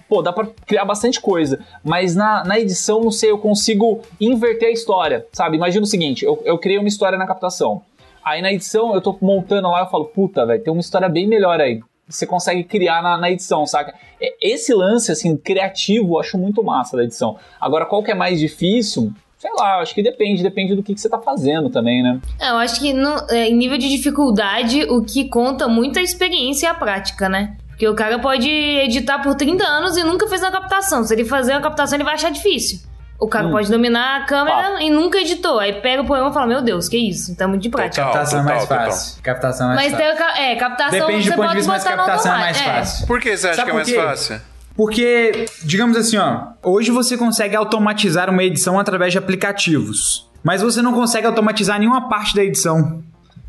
pô, 0.10 0.22
dá 0.22 0.34
pra 0.34 0.48
criar 0.68 0.84
bastante 0.84 1.22
coisa, 1.22 1.60
mas 1.82 2.14
na, 2.14 2.44
na 2.44 2.60
edição, 2.60 3.00
não 3.02 3.12
sei, 3.12 3.32
eu 3.32 3.38
consigo 3.38 4.02
inverter 4.20 4.68
a 4.68 4.72
história, 4.72 5.26
sabe? 5.32 5.56
Imagina 5.56 5.84
o 5.84 5.88
seguinte, 5.88 6.26
eu, 6.26 6.42
eu 6.44 6.58
criei 6.58 6.78
uma 6.78 6.90
história 6.90 7.18
na 7.18 7.26
captação. 7.26 7.82
Aí 8.24 8.42
na 8.42 8.52
edição 8.52 8.94
eu 8.94 9.02
tô 9.02 9.18
montando 9.22 9.70
lá, 9.70 9.80
eu 9.80 9.88
falo, 9.88 10.06
puta, 10.06 10.46
velho, 10.46 10.62
tem 10.62 10.74
uma 10.74 10.82
história 10.82 11.08
bem 11.08 11.26
melhor 11.26 11.60
aí 11.62 11.82
você 12.12 12.26
consegue 12.26 12.64
criar 12.64 13.02
na, 13.02 13.18
na, 13.18 13.32
edição, 13.32 13.66
saca? 13.66 13.94
Esse 14.42 14.74
lance, 14.74 15.12
assim, 15.12 15.36
criativo, 15.38 16.16
eu 16.16 16.20
acho 16.20 16.38
muito 16.38 16.64
massa 16.64 16.98
da 16.98 17.04
edição. 17.04 17.38
Agora, 17.60 17.86
qual 17.86 18.04
que 18.04 18.12
é 18.12 18.16
mais 18.16 18.40
difícil? 18.40 19.12
Sei 19.38 19.52
lá, 19.54 19.80
acho 19.80 19.96
que 19.96 20.04
depende, 20.04 20.44
depende 20.44 20.76
do 20.76 20.84
que, 20.84 20.94
que 20.94 21.02
você 21.02 21.10
tá 21.10 21.20
fazendo 21.20 21.70
também, 21.70 22.04
né? 22.04 22.22
É, 22.40 22.52
eu 22.52 22.58
acho 22.58 22.80
que 22.80 22.94
no, 22.94 23.26
é, 23.30 23.48
em 23.48 23.56
nível 23.56 23.78
de 23.78 23.90
dificuldade, 23.90 24.84
o 24.84 25.04
que 25.04 25.28
conta 25.28 25.68
muito 25.68 25.98
é 25.98 26.02
a 26.02 26.04
experiência 26.04 26.68
e 26.68 26.70
a 26.70 26.76
prática, 26.76 27.28
né? 27.28 27.58
Porque 27.68 27.88
o 27.88 27.96
cara 27.96 28.20
pode 28.20 28.48
editar 28.48 29.18
por 29.20 29.34
30 29.34 29.64
anos 29.64 29.98
e 29.98 30.04
nunca 30.04 30.28
fez 30.28 30.42
uma 30.42 30.52
captação. 30.52 31.04
Se 31.04 31.16
ele 31.16 31.26
fazer 31.26 31.54
uma 31.54 31.62
captação, 31.62 31.98
ele 31.98 32.04
vai 32.04 32.14
achar 32.14 32.30
difícil. 32.30 32.80
O 33.22 33.28
cara 33.28 33.48
hum. 33.48 33.52
pode 33.52 33.70
dominar 33.70 34.22
a 34.22 34.26
câmera 34.26 34.82
e 34.82 34.90
nunca 34.90 35.20
editou. 35.20 35.60
Aí 35.60 35.74
pega 35.74 36.02
o 36.02 36.06
poema 36.08 36.32
e 36.32 36.34
fala: 36.34 36.48
Meu 36.48 36.62
Deus, 36.64 36.90
que 36.90 36.98
isso? 36.98 37.32
Então 37.32 37.46
é 37.46 37.50
muito 37.50 37.62
de 37.62 37.70
prática. 37.70 38.04
Total, 38.04 38.14
captação 38.14 38.40
total, 38.40 38.52
é 38.52 38.58
mais 38.58 38.68
fácil. 38.68 39.10
Total. 39.18 39.24
Captação 39.24 39.72
é 39.72 39.76
mais 39.76 39.92
mas 39.92 40.02
fácil. 40.02 40.34
Tem, 40.34 40.44
é, 40.44 40.56
captação 40.56 41.00
Depende 41.08 41.30
do 41.30 41.36
ponto 41.36 41.50
de 41.50 41.56
vista, 41.56 41.72
mas 41.72 41.84
captação 41.84 42.36
é 42.36 42.40
mais 42.40 42.60
é. 42.60 42.64
fácil. 42.64 43.08
Por 43.08 43.20
que 43.20 43.38
você 43.38 43.48
acha 43.48 43.56
Sabe 43.58 43.70
que 43.70 43.72
é 43.72 43.76
mais 43.76 43.94
fácil? 43.94 44.42
Porque, 44.76 45.46
digamos 45.62 45.96
assim, 45.96 46.18
ó, 46.18 46.48
hoje 46.64 46.90
você 46.90 47.16
consegue 47.16 47.56
automatizar 47.56 48.28
uma 48.28 48.44
edição 48.44 48.80
através 48.80 49.12
de 49.12 49.20
aplicativos. 49.20 50.28
Mas 50.44 50.64
você 50.64 50.82
não 50.82 50.92
consegue 50.92 51.28
automatizar 51.28 51.78
nenhuma 51.78 52.10
parte 52.10 52.36
da 52.36 52.44
edição. 52.44 53.04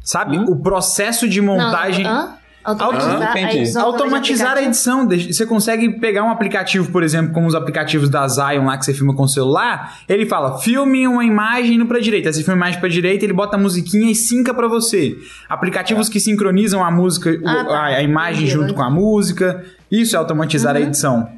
Sabe? 0.05 0.37
Hum? 0.37 0.45
O 0.49 0.57
processo 0.57 1.27
de 1.27 1.41
montagem. 1.41 2.05
Não, 2.05 2.27
não. 2.27 2.42
Automatizar, 2.65 3.37
a 3.37 3.41
edição, 3.41 3.85
Automatizar 3.85 4.57
a 4.57 4.63
edição. 4.63 5.09
Você 5.09 5.45
consegue 5.45 5.99
pegar 5.99 6.23
um 6.25 6.31
aplicativo, 6.31 6.91
por 6.93 7.03
exemplo, 7.03 7.33
como 7.33 7.47
os 7.47 7.55
aplicativos 7.55 8.09
da 8.09 8.27
Zion 8.29 8.65
lá 8.65 8.79
que 8.79 8.85
você 8.85 8.95
filma 8.95 9.15
com 9.15 9.25
o 9.25 9.29
celular. 9.29 9.99
Ele 10.09 10.27
fala, 10.27 10.59
filme 10.59 11.07
uma 11.09 11.25
imagem 11.25 11.75
indo 11.75 11.87
pra 11.87 11.99
direita. 11.99 12.29
Aí 12.29 12.33
você 12.33 12.43
filma 12.43 12.55
a 12.55 12.59
imagem 12.59 12.81
pra 12.81 12.89
direita, 12.89 13.25
ele 13.25 13.33
bota 13.33 13.57
a 13.57 13.61
musiquinha 13.61 14.11
e 14.11 14.15
sinca 14.15 14.55
pra 14.55 14.69
você. 14.69 15.17
Aplicativos 15.49 16.09
é. 16.09 16.13
que 16.13 16.21
sincronizam 16.21 16.85
a 16.85 16.91
música, 16.91 17.31
ah, 17.45 17.65
tá. 17.65 17.75
a, 17.75 17.85
a, 17.87 18.03
imagem 18.03 18.47
junto 18.47 18.75
com 18.75 18.83
a 18.83 18.91
música. 18.91 19.65
Isso 19.91 20.15
é 20.15 20.19
automatizar 20.19 20.77
uhum. 20.77 20.83
a 20.83 20.85
edição. 20.85 21.29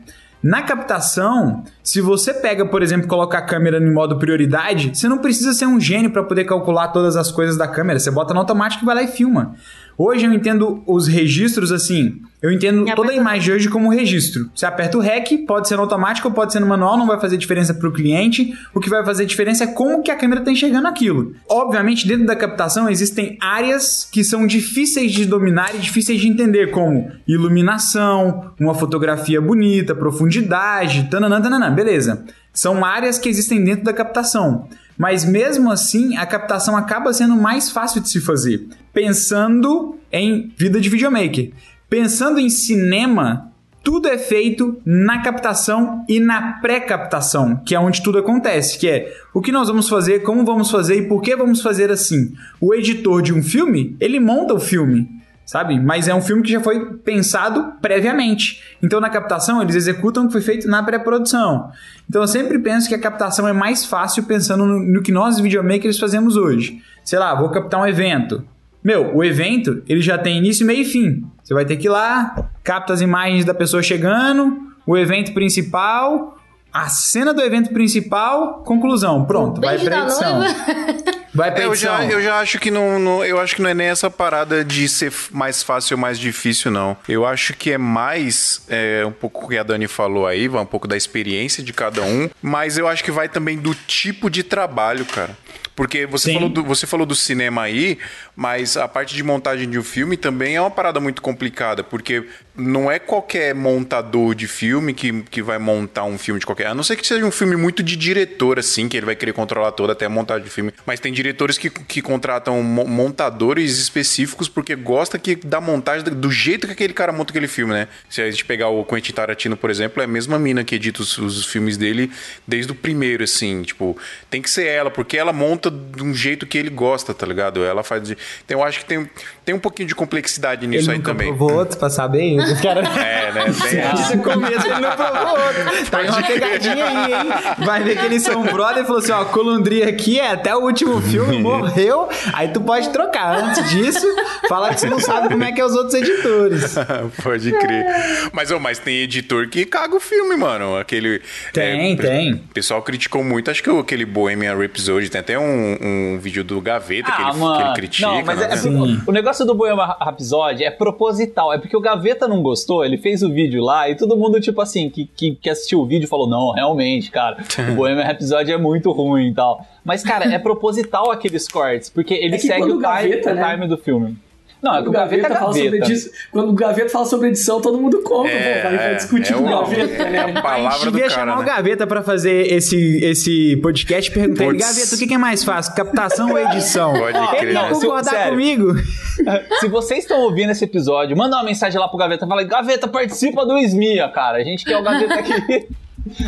Na 0.44 0.60
captação, 0.60 1.64
se 1.82 2.02
você 2.02 2.34
pega, 2.34 2.66
por 2.66 2.82
exemplo, 2.82 3.08
colocar 3.08 3.38
a 3.38 3.42
câmera 3.46 3.78
em 3.78 3.90
modo 3.90 4.18
prioridade, 4.18 4.90
você 4.92 5.08
não 5.08 5.16
precisa 5.16 5.54
ser 5.54 5.64
um 5.64 5.80
gênio 5.80 6.10
para 6.10 6.22
poder 6.22 6.44
calcular 6.44 6.88
todas 6.88 7.16
as 7.16 7.32
coisas 7.32 7.56
da 7.56 7.66
câmera. 7.66 7.98
Você 7.98 8.10
bota 8.10 8.34
no 8.34 8.40
automático 8.40 8.84
e 8.84 8.86
vai 8.86 8.94
lá 8.94 9.02
e 9.02 9.08
filma. 9.08 9.54
Hoje 9.96 10.26
eu 10.26 10.32
entendo 10.32 10.82
os 10.86 11.06
registros 11.06 11.70
assim. 11.70 12.20
Eu 12.42 12.52
entendo 12.52 12.84
toda 12.94 13.10
a 13.10 13.14
imagem 13.14 13.40
de 13.40 13.52
hoje 13.52 13.68
como 13.70 13.88
registro. 13.88 14.50
Você 14.54 14.66
aperta 14.66 14.98
o 14.98 15.00
REC, 15.00 15.46
pode 15.46 15.66
ser 15.66 15.76
no 15.76 15.82
automático, 15.82 16.30
pode 16.30 16.52
ser 16.52 16.60
no 16.60 16.66
manual, 16.66 16.98
não 16.98 17.06
vai 17.06 17.18
fazer 17.18 17.38
diferença 17.38 17.72
para 17.72 17.88
o 17.88 17.92
cliente. 17.92 18.54
O 18.74 18.80
que 18.80 18.90
vai 18.90 19.02
fazer 19.02 19.24
diferença 19.24 19.64
é 19.64 19.68
como 19.68 20.02
que 20.02 20.10
a 20.10 20.16
câmera 20.16 20.42
está 20.42 20.52
enxergando 20.52 20.86
aquilo. 20.86 21.34
Obviamente, 21.48 22.06
dentro 22.06 22.26
da 22.26 22.36
captação 22.36 22.86
existem 22.90 23.38
áreas 23.40 24.06
que 24.12 24.22
são 24.22 24.46
difíceis 24.46 25.10
de 25.12 25.24
dominar 25.24 25.74
e 25.74 25.78
difíceis 25.78 26.20
de 26.20 26.28
entender, 26.28 26.70
como 26.70 27.10
iluminação, 27.26 28.50
uma 28.60 28.74
fotografia 28.74 29.40
bonita, 29.40 29.94
profundidade, 29.94 31.08
tananã, 31.10 31.40
tananã, 31.40 31.72
beleza. 31.72 32.26
São 32.52 32.84
áreas 32.84 33.18
que 33.18 33.28
existem 33.28 33.64
dentro 33.64 33.84
da 33.84 33.92
captação. 33.92 34.68
Mas 34.96 35.24
mesmo 35.24 35.70
assim, 35.70 36.16
a 36.16 36.26
captação 36.26 36.76
acaba 36.76 37.12
sendo 37.12 37.36
mais 37.36 37.70
fácil 37.70 38.00
de 38.00 38.08
se 38.08 38.20
fazer. 38.20 38.66
Pensando 38.92 39.96
em 40.12 40.52
vida 40.56 40.80
de 40.80 40.88
videomaker. 40.88 41.52
Pensando 41.90 42.38
em 42.38 42.48
cinema, 42.48 43.52
tudo 43.82 44.08
é 44.08 44.16
feito 44.16 44.80
na 44.84 45.20
captação 45.20 46.04
e 46.08 46.18
na 46.18 46.54
pré-captação, 46.54 47.56
que 47.66 47.74
é 47.74 47.78
onde 47.78 48.02
tudo 48.02 48.18
acontece, 48.18 48.78
que 48.78 48.88
é 48.88 49.14
o 49.34 49.42
que 49.42 49.52
nós 49.52 49.68
vamos 49.68 49.88
fazer, 49.88 50.22
como 50.22 50.44
vamos 50.44 50.70
fazer 50.70 50.96
e 50.96 51.08
por 51.08 51.20
que 51.20 51.36
vamos 51.36 51.60
fazer 51.60 51.90
assim. 51.90 52.32
O 52.60 52.74
editor 52.74 53.20
de 53.20 53.34
um 53.34 53.42
filme, 53.42 53.94
ele 54.00 54.18
monta 54.18 54.54
o 54.54 54.60
filme 54.60 55.08
sabe? 55.44 55.78
Mas 55.78 56.08
é 56.08 56.14
um 56.14 56.22
filme 56.22 56.42
que 56.42 56.52
já 56.52 56.60
foi 56.60 56.96
pensado 56.96 57.74
previamente. 57.80 58.62
Então, 58.82 59.00
na 59.00 59.10
captação, 59.10 59.60
eles 59.62 59.74
executam 59.74 60.24
o 60.24 60.26
que 60.26 60.32
foi 60.32 60.40
feito 60.42 60.68
na 60.68 60.82
pré-produção. 60.82 61.70
Então, 62.08 62.22
eu 62.22 62.28
sempre 62.28 62.58
penso 62.58 62.88
que 62.88 62.94
a 62.94 62.98
captação 62.98 63.46
é 63.46 63.52
mais 63.52 63.84
fácil 63.84 64.24
pensando 64.24 64.64
no, 64.64 64.78
no, 64.78 65.02
que 65.02 65.12
nós, 65.12 65.38
videomakers, 65.38 65.98
fazemos 65.98 66.36
hoje. 66.36 66.82
Sei 67.04 67.18
lá, 67.18 67.34
vou 67.34 67.50
captar 67.50 67.80
um 67.80 67.86
evento. 67.86 68.44
Meu, 68.82 69.14
o 69.16 69.24
evento, 69.24 69.82
ele 69.88 70.00
já 70.00 70.18
tem 70.18 70.38
início, 70.38 70.66
meio 70.66 70.82
e 70.82 70.84
fim. 70.84 71.24
Você 71.42 71.54
vai 71.54 71.64
ter 71.64 71.76
que 71.76 71.86
ir 71.86 71.90
lá, 71.90 72.50
capta 72.62 72.92
as 72.92 73.00
imagens 73.00 73.44
da 73.44 73.54
pessoa 73.54 73.82
chegando, 73.82 74.58
o 74.86 74.96
evento 74.96 75.32
principal, 75.32 76.38
a 76.72 76.88
cena 76.88 77.32
do 77.32 77.40
evento 77.40 77.72
principal, 77.72 78.62
conclusão. 78.64 79.24
Pronto, 79.24 79.60
vai 79.60 79.78
pra 79.78 80.02
edição. 80.02 80.40
Vai 81.34 81.50
pra 81.50 81.64
é, 81.64 81.66
eu, 81.66 81.74
já, 81.74 82.04
eu 82.04 82.22
já 82.22 82.38
acho 82.38 82.58
que 82.60 82.70
não, 82.70 82.98
não, 82.98 83.24
Eu 83.24 83.40
acho 83.40 83.56
que 83.56 83.62
não 83.62 83.68
é 83.68 83.74
nem 83.74 83.88
essa 83.88 84.08
parada 84.08 84.64
de 84.64 84.88
ser 84.88 85.12
mais 85.30 85.62
fácil 85.62 85.96
ou 85.96 86.00
mais 86.00 86.18
difícil, 86.18 86.70
não. 86.70 86.96
Eu 87.08 87.26
acho 87.26 87.54
que 87.54 87.72
é 87.72 87.78
mais 87.78 88.64
é, 88.68 89.04
um 89.04 89.12
pouco 89.12 89.46
o 89.46 89.48
que 89.48 89.58
a 89.58 89.62
Dani 89.62 89.88
falou 89.88 90.26
aí, 90.26 90.46
vai 90.46 90.62
um 90.62 90.66
pouco 90.66 90.86
da 90.86 90.96
experiência 90.96 91.62
de 91.62 91.72
cada 91.72 92.02
um, 92.02 92.30
mas 92.40 92.78
eu 92.78 92.86
acho 92.86 93.02
que 93.02 93.10
vai 93.10 93.28
também 93.28 93.58
do 93.58 93.74
tipo 93.74 94.30
de 94.30 94.42
trabalho, 94.42 95.04
cara. 95.04 95.36
Porque 95.76 96.06
você 96.06 96.32
falou, 96.32 96.48
do, 96.48 96.62
você 96.62 96.86
falou 96.86 97.06
do 97.06 97.14
cinema 97.14 97.62
aí, 97.62 97.98
mas 98.36 98.76
a 98.76 98.86
parte 98.86 99.14
de 99.14 99.22
montagem 99.22 99.68
de 99.68 99.78
um 99.78 99.82
filme 99.82 100.16
também 100.16 100.56
é 100.56 100.60
uma 100.60 100.70
parada 100.70 101.00
muito 101.00 101.20
complicada, 101.20 101.82
porque 101.82 102.24
não 102.56 102.90
é 102.90 103.00
qualquer 103.00 103.54
montador 103.54 104.34
de 104.34 104.46
filme 104.46 104.94
que, 104.94 105.22
que 105.22 105.42
vai 105.42 105.58
montar 105.58 106.04
um 106.04 106.16
filme 106.16 106.38
de 106.38 106.46
qualquer. 106.46 106.68
A 106.68 106.74
não 106.74 106.84
ser 106.84 106.96
que 106.96 107.06
seja 107.06 107.24
um 107.24 107.30
filme 107.30 107.56
muito 107.56 107.82
de 107.82 107.96
diretor, 107.96 108.58
assim, 108.58 108.88
que 108.88 108.96
ele 108.96 109.06
vai 109.06 109.16
querer 109.16 109.32
controlar 109.32 109.72
toda 109.72 109.92
até 109.92 110.06
a 110.06 110.08
montagem 110.08 110.44
de 110.44 110.50
filme. 110.50 110.72
Mas 110.86 111.00
tem 111.00 111.12
diretores 111.12 111.58
que, 111.58 111.68
que 111.68 112.00
contratam 112.00 112.62
montadores 112.62 113.78
específicos 113.78 114.48
porque 114.48 114.76
gosta 114.76 115.18
que 115.18 115.34
da 115.34 115.60
montagem 115.60 116.04
do 116.04 116.30
jeito 116.30 116.66
que 116.68 116.72
aquele 116.72 116.92
cara 116.92 117.12
monta 117.12 117.32
aquele 117.32 117.48
filme, 117.48 117.72
né? 117.72 117.88
Se 118.08 118.22
a 118.22 118.30
gente 118.30 118.44
pegar 118.44 118.68
o 118.68 118.84
Quentin 118.84 119.12
Tarantino, 119.12 119.56
por 119.56 119.70
exemplo, 119.70 120.00
é 120.00 120.04
a 120.04 120.08
mesma 120.08 120.38
mina 120.38 120.62
que 120.62 120.76
edita 120.76 121.02
os, 121.02 121.18
os 121.18 121.44
filmes 121.46 121.76
dele 121.76 122.10
desde 122.46 122.70
o 122.70 122.74
primeiro, 122.74 123.24
assim. 123.24 123.62
Tipo, 123.62 123.98
tem 124.30 124.40
que 124.40 124.48
ser 124.48 124.66
ela, 124.66 124.90
porque 124.90 125.16
ela 125.16 125.32
monta 125.32 125.63
de 125.70 126.02
um 126.02 126.14
jeito 126.14 126.46
que 126.46 126.58
ele 126.58 126.70
gosta, 126.70 127.14
tá 127.14 127.26
ligado? 127.26 127.64
Ela 127.64 127.82
faz. 127.82 128.08
De... 128.08 128.18
Então 128.44 128.60
eu 128.60 128.64
acho 128.64 128.80
que 128.80 128.86
tem, 128.86 129.08
tem 129.44 129.54
um 129.54 129.58
pouquinho 129.58 129.86
de 129.86 129.94
complexidade 129.94 130.66
nisso 130.66 130.90
ele 130.90 130.98
aí 130.98 131.02
também. 131.02 131.28
Provou 131.28 131.58
outro 131.58 131.78
pra 131.78 131.90
saber? 131.90 132.24
É, 132.64 133.32
né? 133.32 133.44
Tem 133.70 133.80
essa. 133.80 134.16
começo 134.18 134.66
ele 134.66 134.80
não 134.80 134.96
provou 134.96 135.28
outro. 135.28 135.64
Tá 135.90 136.00
uma 136.00 136.22
pegadinha 136.22 136.84
aí, 136.86 137.12
hein? 137.12 137.32
Vai 137.58 137.82
ver 137.82 137.98
que 137.98 138.06
eles 138.06 138.22
são 138.22 138.42
brother 138.42 138.82
e 138.82 138.86
falou 138.86 139.00
assim: 139.00 139.12
ó, 139.12 139.24
Colundria 139.26 139.88
aqui 139.88 140.18
é 140.18 140.30
até 140.30 140.54
o 140.54 140.60
último 140.60 141.00
filme, 141.00 141.38
morreu. 141.38 142.08
Aí 142.32 142.48
tu 142.48 142.60
pode 142.60 142.88
trocar. 142.90 143.36
Antes 143.36 143.70
disso, 143.70 144.06
fala 144.48 144.72
que 144.72 144.80
você 144.80 144.88
não 144.88 144.98
sabe 144.98 145.28
como 145.28 145.44
é 145.44 145.52
que 145.52 145.60
é 145.60 145.64
os 145.64 145.74
outros 145.74 145.94
editores. 145.94 146.74
pode 147.22 147.52
crer. 147.52 147.86
Mas, 148.32 148.50
oh, 148.50 148.58
mas 148.58 148.78
tem 148.78 149.02
editor 149.02 149.48
que 149.48 149.64
caga 149.66 149.94
o 149.94 150.00
filme, 150.00 150.36
mano. 150.36 150.76
Aquele. 150.76 151.20
Tem, 151.52 151.92
é, 151.92 151.96
tem. 151.96 152.34
O 152.34 152.54
pessoal 152.54 152.82
criticou 152.82 153.22
muito, 153.22 153.50
acho 153.50 153.62
que 153.62 153.70
aquele 153.70 154.06
Bohemian 154.06 154.56
Rhapsody 154.56 155.10
tem 155.10 155.20
até 155.20 155.38
um, 155.38 155.78
um 155.80 156.18
vídeo 156.18 156.42
do 156.42 156.60
Gaveta 156.60 157.10
ah, 157.10 157.16
que, 157.16 157.22
ele, 157.22 157.56
que, 157.56 157.62
ele, 157.62 157.74
critica. 157.74 158.08
Não, 158.08 158.24
mas 158.24 158.40
é, 158.40 158.44
é 158.44 158.70
o 159.06 159.12
negócio 159.12 159.33
do 159.42 159.54
Bohemian 159.54 159.96
Rhapsody 159.98 160.64
é 160.64 160.70
proposital. 160.70 161.50
É 161.50 161.58
porque 161.58 161.74
o 161.74 161.80
Gaveta 161.80 162.28
não 162.28 162.42
gostou, 162.42 162.84
ele 162.84 162.98
fez 162.98 163.22
o 163.22 163.30
vídeo 163.30 163.64
lá 163.64 163.88
e 163.88 163.96
todo 163.96 164.16
mundo, 164.16 164.38
tipo 164.38 164.60
assim, 164.60 164.90
que, 164.90 165.06
que, 165.06 165.34
que 165.34 165.48
assistiu 165.48 165.80
o 165.80 165.86
vídeo 165.86 166.06
falou: 166.06 166.28
não, 166.28 166.52
realmente, 166.52 167.10
cara, 167.10 167.38
o 167.70 167.72
Bohemian 167.76 168.04
Rhapsody 168.04 168.52
é 168.52 168.58
muito 168.58 168.92
ruim 168.92 169.28
e 169.28 169.34
tal. 169.34 169.64
Mas, 169.82 170.02
cara, 170.02 170.26
é 170.32 170.38
proposital 170.38 171.10
aqueles 171.10 171.48
cortes, 171.48 171.88
porque 171.88 172.12
ele 172.12 172.34
é 172.34 172.38
segue 172.38 172.64
o, 172.64 172.68
time, 172.68 172.82
Gaveta, 172.82 173.32
o 173.32 173.34
né? 173.34 173.50
time 173.54 173.66
do 173.66 173.78
filme. 173.78 174.16
Não, 174.64 174.76
é 174.76 174.82
que 174.82 174.88
o 174.88 174.92
Gaveta 174.92 175.26
é 175.26 175.30
fala 175.36 175.52
sobre 175.52 175.64
Gaveta. 175.70 175.84
edição. 175.92 176.12
Quando 176.32 176.48
o 176.48 176.52
Gaveta 176.54 176.88
fala 176.88 177.04
sobre 177.04 177.28
edição, 177.28 177.60
todo 177.60 177.78
mundo 177.78 178.00
compra, 178.02 178.32
É, 178.32 178.62
pô. 178.62 178.68
Vai, 178.68 178.76
vai 178.78 178.90
é, 178.92 178.94
discutir 178.94 179.32
é 179.32 179.36
com 179.36 179.42
o 179.42 179.46
o- 179.46 179.50
Gaveta, 179.50 180.04
né? 180.04 180.16
É 180.16 180.20
a 180.20 180.24
A 180.24 180.26
gente 180.28 180.42
palavra 180.42 180.78
do 180.78 180.84
devia 180.92 181.00
cara, 181.08 181.10
chamar 181.20 181.36
o 181.36 181.40
né? 181.40 181.44
Gaveta 181.46 181.86
pra 181.86 182.02
fazer 182.02 182.50
esse, 182.52 183.04
esse 183.04 183.56
podcast 183.58 184.10
e 184.10 184.14
perguntar 184.14 184.44
ele. 184.44 184.58
Gaveta, 184.58 184.94
o 184.94 184.98
que 184.98 185.06
que 185.06 185.14
é 185.14 185.18
mais 185.18 185.44
fácil, 185.44 185.74
captação 185.74 186.30
ou 186.30 186.38
edição? 186.38 186.92
Pode 186.94 187.28
crer. 187.28 187.42
Ele 187.42 187.52
não 187.52 187.74
se- 187.74 187.80
concordar 187.82 188.10
sério. 188.10 188.30
comigo. 188.30 188.74
Se 189.60 189.68
vocês 189.68 190.00
estão 190.00 190.18
ouvindo 190.22 190.50
esse 190.50 190.64
episódio, 190.64 191.16
manda 191.16 191.36
uma 191.36 191.44
mensagem 191.44 191.78
lá 191.78 191.86
pro 191.86 191.96
Gaveta. 191.98 192.26
Fala, 192.26 192.42
Gaveta, 192.42 192.88
participa 192.88 193.44
do 193.46 193.56
Esmia, 193.58 194.08
cara. 194.08 194.38
A 194.38 194.42
gente 194.42 194.64
quer 194.64 194.76
o 194.76 194.82
Gaveta 194.82 195.14
aqui. 195.14 195.68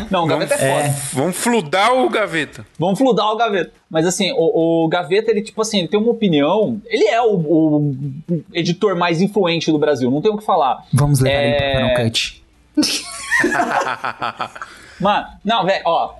Não, 0.09 0.23
o 0.23 0.27
Gaveta 0.27 0.55
é 0.55 0.57
foda. 0.57 0.95
Vamos 1.13 1.37
fludar 1.37 1.93
o 1.93 2.09
Gaveta. 2.09 2.65
Vamos 2.79 2.97
fludar 2.97 3.31
o 3.31 3.35
Gaveta. 3.37 3.71
Mas 3.89 4.05
assim, 4.07 4.31
o, 4.35 4.85
o 4.85 4.87
Gaveta, 4.87 5.29
ele, 5.31 5.41
tipo 5.41 5.61
assim, 5.61 5.79
ele 5.79 5.87
tem 5.87 5.99
uma 5.99 6.11
opinião. 6.11 6.81
Ele 6.87 7.05
é 7.05 7.21
o, 7.21 7.33
o 7.35 7.95
editor 8.53 8.95
mais 8.95 9.21
influente 9.21 9.71
do 9.71 9.77
Brasil, 9.77 10.09
não 10.09 10.21
tem 10.21 10.31
o 10.31 10.37
que 10.37 10.43
falar. 10.43 10.83
Vamos 10.93 11.19
levar 11.19 11.35
É. 11.35 11.47
ele 11.47 11.59
pro 11.59 11.71
Final 11.95 12.05
Cut. 12.05 12.43
Mano, 14.99 15.27
não, 15.45 15.65
velho, 15.65 15.81
ó. 15.85 16.13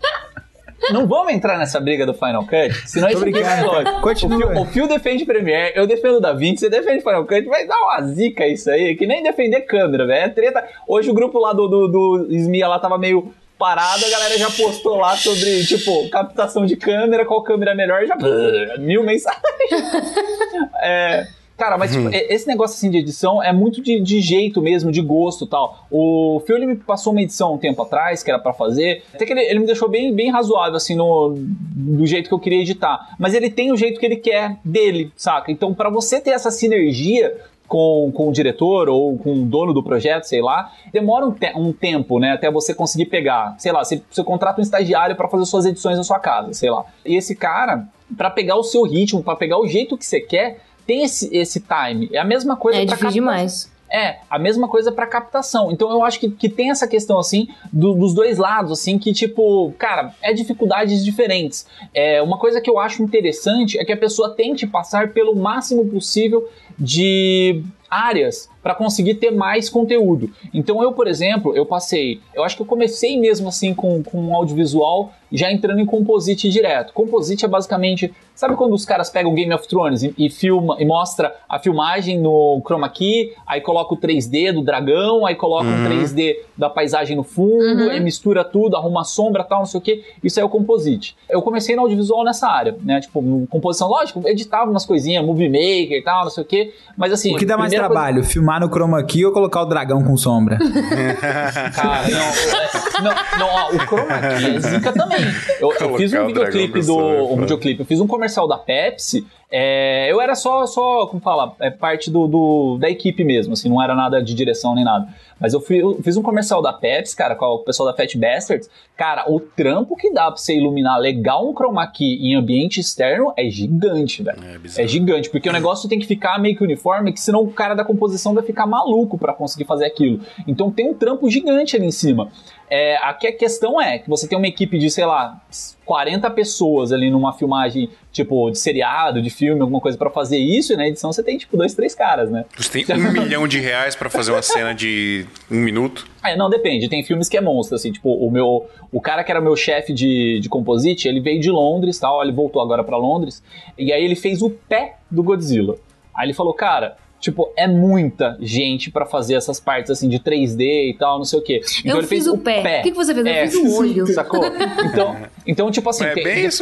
Não 0.91 1.07
vamos 1.07 1.33
entrar 1.33 1.57
nessa 1.57 1.79
briga 1.79 2.05
do 2.05 2.13
Final 2.13 2.45
Cut, 2.45 2.71
senão 2.87 3.09
brincando. 3.19 3.47
episódio. 3.47 4.01
Continua. 4.01 4.37
O 4.37 4.39
Phil, 4.53 4.61
o 4.61 4.65
Phil 4.65 4.87
defende 4.87 5.25
Premiere, 5.25 5.73
eu 5.75 5.87
defendo 5.87 6.21
Da 6.21 6.33
Vinci, 6.33 6.59
você 6.59 6.69
defende 6.69 7.01
Final 7.01 7.25
Cut, 7.25 7.45
vai 7.47 7.65
dar 7.65 7.79
uma 7.81 8.01
zica 8.03 8.45
isso 8.47 8.69
aí, 8.69 8.95
que 8.95 9.07
nem 9.07 9.23
defender 9.23 9.61
câmera, 9.61 10.05
velho. 10.05 10.25
É 10.25 10.29
treta. 10.29 10.63
Hoje 10.87 11.09
o 11.09 11.15
grupo 11.15 11.39
lá 11.39 11.51
do, 11.51 11.67
do, 11.67 11.87
do 11.87 12.27
Smia 12.35 12.67
lá 12.67 12.77
tava 12.77 12.99
meio 12.99 13.33
parado, 13.57 14.05
a 14.05 14.09
galera 14.09 14.37
já 14.37 14.49
postou 14.49 14.97
lá 14.97 15.15
sobre, 15.15 15.65
tipo, 15.65 16.09
captação 16.09 16.65
de 16.65 16.75
câmera, 16.75 17.25
qual 17.25 17.41
câmera 17.43 17.71
é 17.71 17.75
melhor, 17.75 18.05
já 18.05 18.15
mil 18.79 19.03
mensagens. 19.03 19.41
É, 20.81 21.27
Cara, 21.57 21.75
mas 21.75 21.91
tipo, 21.91 22.07
e- 22.09 22.27
esse 22.29 22.47
negócio 22.47 22.75
assim 22.75 22.91
de 22.91 22.99
edição 22.99 23.41
é 23.41 23.51
muito 23.51 23.81
de, 23.81 23.99
de 23.99 24.21
jeito 24.21 24.61
mesmo, 24.61 24.91
de 24.91 25.01
gosto 25.01 25.45
e 25.45 25.47
tal. 25.47 25.87
O 25.89 26.39
Phil 26.45 26.59
me 26.59 26.75
passou 26.75 27.11
uma 27.11 27.21
edição 27.21 27.55
um 27.55 27.57
tempo 27.57 27.81
atrás, 27.81 28.21
que 28.21 28.29
era 28.29 28.37
pra 28.39 28.53
fazer. 28.53 29.01
Até 29.11 29.25
que 29.25 29.33
ele, 29.33 29.41
ele 29.41 29.59
me 29.59 29.65
deixou 29.65 29.89
bem, 29.89 30.13
bem 30.13 30.29
razoável, 30.29 30.75
assim, 30.75 30.95
no, 30.95 31.33
do 31.35 32.05
jeito 32.05 32.27
que 32.27 32.33
eu 32.33 32.39
queria 32.39 32.61
editar. 32.61 33.15
Mas 33.17 33.33
ele 33.33 33.49
tem 33.49 33.71
o 33.71 33.75
jeito 33.75 33.99
que 33.99 34.05
ele 34.05 34.17
quer 34.17 34.57
dele, 34.63 35.11
saca? 35.17 35.51
Então, 35.51 35.73
pra 35.73 35.89
você 35.89 36.21
ter 36.21 36.29
essa 36.29 36.51
sinergia 36.51 37.35
com, 37.67 38.11
com 38.15 38.29
o 38.29 38.31
diretor 38.31 38.87
ou 38.89 39.17
com 39.17 39.33
o 39.33 39.45
dono 39.45 39.73
do 39.73 39.83
projeto, 39.83 40.23
sei 40.23 40.41
lá, 40.41 40.71
demora 40.91 41.25
um, 41.25 41.31
te- 41.31 41.51
um 41.55 41.73
tempo, 41.73 42.17
né, 42.19 42.31
até 42.31 42.49
você 42.49 42.73
conseguir 42.73 43.05
pegar. 43.07 43.55
Sei 43.59 43.71
lá, 43.71 43.83
você, 43.83 44.01
você 44.09 44.23
contrata 44.23 44.59
um 44.59 44.63
estagiário 44.63 45.15
pra 45.15 45.27
fazer 45.27 45.45
suas 45.45 45.65
edições 45.65 45.97
na 45.97 46.03
sua 46.03 46.19
casa, 46.19 46.53
sei 46.53 46.69
lá. 46.69 46.85
E 47.05 47.15
esse 47.15 47.35
cara, 47.35 47.87
pra 48.15 48.29
pegar 48.29 48.55
o 48.55 48.63
seu 48.63 48.83
ritmo, 48.83 49.21
pra 49.21 49.35
pegar 49.35 49.59
o 49.59 49.67
jeito 49.67 49.97
que 49.97 50.05
você 50.05 50.19
quer, 50.21 50.61
tem 50.85 51.03
esse, 51.03 51.29
esse 51.35 51.59
time. 51.61 52.09
É 52.13 52.19
a 52.19 52.23
mesma 52.23 52.55
coisa 52.55 52.79
É 52.79 52.85
captar- 52.85 53.11
demais. 53.11 53.69
É, 53.89 54.17
a 54.29 54.37
mesma 54.37 54.67
coisa 54.67 54.91
pra 54.91 55.07
captação. 55.07 55.71
Então 55.71 55.89
eu 55.91 56.03
acho 56.03 56.19
que, 56.19 56.29
que 56.29 56.49
tem 56.49 56.69
essa 56.71 56.87
questão, 56.87 57.17
assim, 57.19 57.47
do- 57.71 57.93
dos 57.93 58.13
dois 58.13 58.37
lados, 58.37 58.71
assim, 58.71 58.97
que, 58.99 59.13
tipo, 59.13 59.73
cara, 59.77 60.13
é 60.21 60.33
dificuldades 60.33 61.03
diferentes. 61.05 61.65
É, 61.93 62.21
uma 62.21 62.37
coisa 62.37 62.59
que 62.61 62.69
eu 62.69 62.77
acho 62.79 63.01
interessante 63.01 63.77
é 63.79 63.85
que 63.85 63.93
a 63.93 63.97
pessoa 63.97 64.35
tente 64.35 64.67
passar 64.67 65.09
pelo 65.13 65.35
máximo 65.35 65.85
possível 65.87 66.47
de 66.77 67.63
áreas 67.89 68.49
para 68.61 68.75
conseguir 68.75 69.15
ter 69.15 69.31
mais 69.31 69.69
conteúdo. 69.69 70.29
Então 70.53 70.83
eu, 70.83 70.91
por 70.91 71.07
exemplo, 71.07 71.55
eu 71.55 71.65
passei, 71.65 72.19
eu 72.35 72.43
acho 72.43 72.55
que 72.57 72.61
eu 72.61 72.65
comecei 72.65 73.17
mesmo 73.17 73.47
assim 73.47 73.73
com, 73.73 74.03
com 74.03 74.35
audiovisual, 74.35 75.13
já 75.31 75.51
entrando 75.51 75.79
em 75.79 75.85
composite 75.85 76.49
direto. 76.49 76.93
Composite 76.93 77.43
é 77.45 77.47
basicamente, 77.47 78.13
sabe 78.35 78.55
quando 78.55 78.73
os 78.73 78.85
caras 78.85 79.09
pegam 79.09 79.33
Game 79.33 79.53
of 79.53 79.67
Thrones 79.67 80.03
e, 80.03 80.13
e 80.17 80.29
filma 80.29 80.75
e 80.79 80.85
mostra 80.85 81.33
a 81.49 81.59
filmagem 81.59 82.19
no 82.19 82.61
chroma 82.65 82.87
key, 82.89 83.33
aí 83.45 83.61
coloca 83.61 83.93
o 83.93 83.97
3D 83.97 84.51
do 84.53 84.61
dragão, 84.63 85.25
aí 85.25 85.35
coloca 85.35 85.67
um 85.67 85.85
3D 85.89 86.35
da 86.57 86.69
paisagem 86.69 87.15
no 87.15 87.23
fundo, 87.23 87.83
Uhum. 87.83 87.89
aí 87.89 87.99
mistura 87.99 88.43
tudo, 88.43 88.75
arruma 88.75 89.03
sombra, 89.03 89.43
tal, 89.43 89.59
não 89.59 89.65
sei 89.65 89.77
o 89.79 89.81
que. 89.81 90.03
Isso 90.23 90.39
é 90.39 90.43
o 90.43 90.49
composite. 90.49 91.15
Eu 91.29 91.41
comecei 91.41 91.75
no 91.75 91.81
audiovisual 91.83 92.23
nessa 92.23 92.47
área, 92.47 92.75
né? 92.83 92.99
Tipo, 93.01 93.47
composição, 93.49 93.87
lógico, 93.87 94.21
editava 94.25 94.69
umas 94.69 94.85
coisinhas, 94.85 95.25
movie 95.25 95.49
maker 95.49 95.97
e 95.97 96.01
tal, 96.03 96.23
não 96.23 96.29
sei 96.31 96.43
o 96.43 96.47
que, 96.47 96.73
mas 96.95 97.11
assim, 97.13 97.33
O 97.35 97.37
que 97.37 97.45
dá 97.45 97.57
mais 97.57 97.69
primeira 97.69 97.87
coisa- 97.87 98.01
trabalho? 98.01 98.23
Filmar 98.23 98.59
no 98.59 98.67
chroma 98.69 99.03
key 99.03 99.25
ou 99.25 99.31
colocar 99.31 99.61
o 99.61 99.65
dragão 99.65 100.03
com 100.03 100.15
sombra? 100.17 100.57
Cara, 101.75 102.07
não, 102.09 102.19
é- 102.19 103.01
não, 103.01 103.39
não, 103.39 103.47
ó, 103.49 103.69
o 103.71 103.79
chroma 103.79 104.19
key 104.37 104.55
é 104.55 104.59
zica 104.59 104.93
também. 104.93 105.16
Eu, 105.59 105.71
eu 105.73 105.97
fiz 105.97 106.13
um 106.13 106.27
videoclipe 106.27 106.79
do. 106.79 106.85
sombra, 106.85 107.23
Um 107.23 107.27
foda. 107.29 107.41
videoclipe, 107.41 107.79
eu 107.81 107.85
fiz 107.85 107.99
um 107.99 108.07
comercial 108.07 108.47
da 108.47 108.57
Pepsi. 108.57 109.25
é, 109.51 110.11
eu 110.11 110.19
era 110.21 110.35
só, 110.35 110.65
só, 110.65 111.05
como 111.07 111.21
fala, 111.21 111.55
é 111.59 111.69
parte 111.69 112.09
do, 112.11 112.27
do- 112.27 112.77
da 112.79 112.89
equipe 112.89 113.23
mesmo, 113.23 113.53
assim, 113.53 113.69
não 113.69 113.81
era 113.81 113.95
nada 113.95 114.21
de 114.21 114.33
direção 114.33 114.75
nem 114.75 114.83
nada. 114.83 115.07
Mas 115.39 115.53
eu, 115.53 115.61
fui- 115.61 115.81
eu 115.81 116.01
fiz 116.01 116.17
um 116.17 116.21
comercial 116.23 116.61
da 116.61 116.73
Pepsi, 116.73 117.15
cara, 117.15 117.35
com 117.35 117.45
o 117.45 117.59
pessoal 117.59 117.87
da 117.89 117.95
Fat 117.95 118.15
Bastards. 118.17 118.69
Cara, 118.95 119.25
o 119.31 119.39
trampo 119.39 119.95
que 119.95 120.11
dá 120.11 120.25
pra 120.31 120.37
você 120.37 120.55
iluminar 120.55 120.99
legal 120.99 121.47
um 121.47 121.53
chroma 121.53 121.85
key 121.87 122.15
em 122.21 122.35
ambiente 122.35 122.79
externo 122.79 123.31
é 123.37 123.49
gigante, 123.49 124.23
velho. 124.23 124.39
É. 124.43 124.83
É 124.83 124.87
gigante, 124.87 125.29
porque 125.29 125.47
o 125.49 125.53
negócio 125.53 125.87
tem 125.87 125.99
que 125.99 126.07
ficar 126.07 126.39
meio 126.39 126.55
que 126.57 126.63
uniforme, 126.63 127.13
que 127.13 127.19
senão 127.19 127.41
o 127.43 127.51
cara 127.51 127.75
da 127.75 127.83
composição 127.85 128.33
vai 128.33 128.43
ficar 128.43 128.65
maluco 128.65 129.17
pra 129.17 129.33
conseguir 129.33 129.65
fazer 129.65 129.85
aquilo. 129.85 130.19
Então 130.47 130.71
tem 130.71 130.89
um 130.89 130.93
trampo 130.93 131.29
gigante 131.29 131.75
ali 131.75 131.85
em 131.85 131.91
cima. 131.91 132.29
É, 132.69 132.97
aqui 132.97 133.27
a 133.27 133.31
questão 133.35 133.79
é 133.81 133.99
que 133.99 134.09
você 134.09 134.27
tem 134.27 134.37
uma 134.37 134.47
equipe 134.47 134.77
de, 134.79 134.89
sei 134.89 135.05
lá, 135.05 135.39
40 135.87 136.29
pessoas 136.31 136.91
ali 136.91 137.09
numa 137.09 137.31
filmagem, 137.31 137.89
tipo, 138.11 138.51
de 138.51 138.59
seriado, 138.59 139.21
de 139.21 139.29
filme, 139.29 139.61
alguma 139.61 139.79
coisa 139.79 139.97
pra 139.97 140.09
fazer 140.09 140.37
isso, 140.37 140.73
e 140.73 140.75
na 140.75 140.85
edição 140.85 141.13
você 141.13 141.23
tem, 141.23 141.37
tipo, 141.37 141.55
dois, 141.55 141.73
três 141.73 141.95
caras, 141.95 142.29
né? 142.29 142.43
Você 142.57 142.83
tem 142.83 142.95
um 142.97 143.11
milhão 143.13 143.47
de 143.47 143.59
reais 143.59 143.95
pra 143.95 144.09
fazer 144.09 144.33
uma 144.33 144.41
cena 144.41 144.75
de 144.75 145.25
um 145.49 145.55
minuto. 145.55 146.05
É, 146.21 146.35
não, 146.35 146.49
depende. 146.49 146.89
Tem 146.89 147.01
filmes 147.03 147.29
que 147.29 147.37
é 147.37 147.41
monstro, 147.41 147.75
assim, 147.75 147.91
tipo, 147.91 148.11
o 148.13 148.29
meu. 148.29 148.69
O 148.91 148.99
cara 148.99 149.23
que 149.23 149.31
era 149.31 149.39
meu 149.39 149.55
chefe 149.55 149.93
de, 149.93 150.39
de 150.41 150.49
composite, 150.49 151.07
ele 151.07 151.21
veio 151.21 151.39
de 151.39 151.49
Londres, 151.49 151.97
tal, 151.97 152.21
ele 152.21 152.33
voltou 152.33 152.61
agora 152.61 152.83
pra 152.83 152.97
Londres, 152.97 153.41
e 153.77 153.93
aí 153.93 154.03
ele 154.03 154.15
fez 154.15 154.41
o 154.41 154.49
pé 154.49 154.97
do 155.09 155.23
Godzilla. 155.23 155.75
Aí 156.13 156.27
ele 156.27 156.33
falou, 156.33 156.53
cara. 156.53 156.97
Tipo, 157.19 157.51
é 157.57 157.67
muita 157.67 158.37
gente 158.39 158.91
pra 158.91 159.03
fazer 159.05 159.33
essas 159.33 159.59
partes 159.59 159.89
assim 159.89 160.07
de 160.07 160.19
3D 160.19 160.91
e 160.91 160.95
tal, 160.99 161.17
não 161.17 161.25
sei 161.25 161.39
o 161.39 161.41
quê. 161.41 161.61
Então 161.79 161.93
eu 161.93 161.97
ele 161.99 162.07
fez 162.07 162.23
fiz 162.25 162.31
o 162.31 162.37
pé. 162.37 162.79
O 162.79 162.83
que, 162.83 162.91
que 162.91 162.95
você 162.97 163.13
fez? 163.13 163.25
É, 163.25 163.43
eu 163.45 163.49
fiz 163.49 163.55
o 163.55 163.77
olho. 163.79 164.07
Sacou? 164.13 164.41
Então, 164.85 165.15
então 165.45 165.71
tipo 165.71 165.89
assim, 165.89 166.03
É 166.03 166.13
tem- 166.13 166.23
depende, 166.23 166.57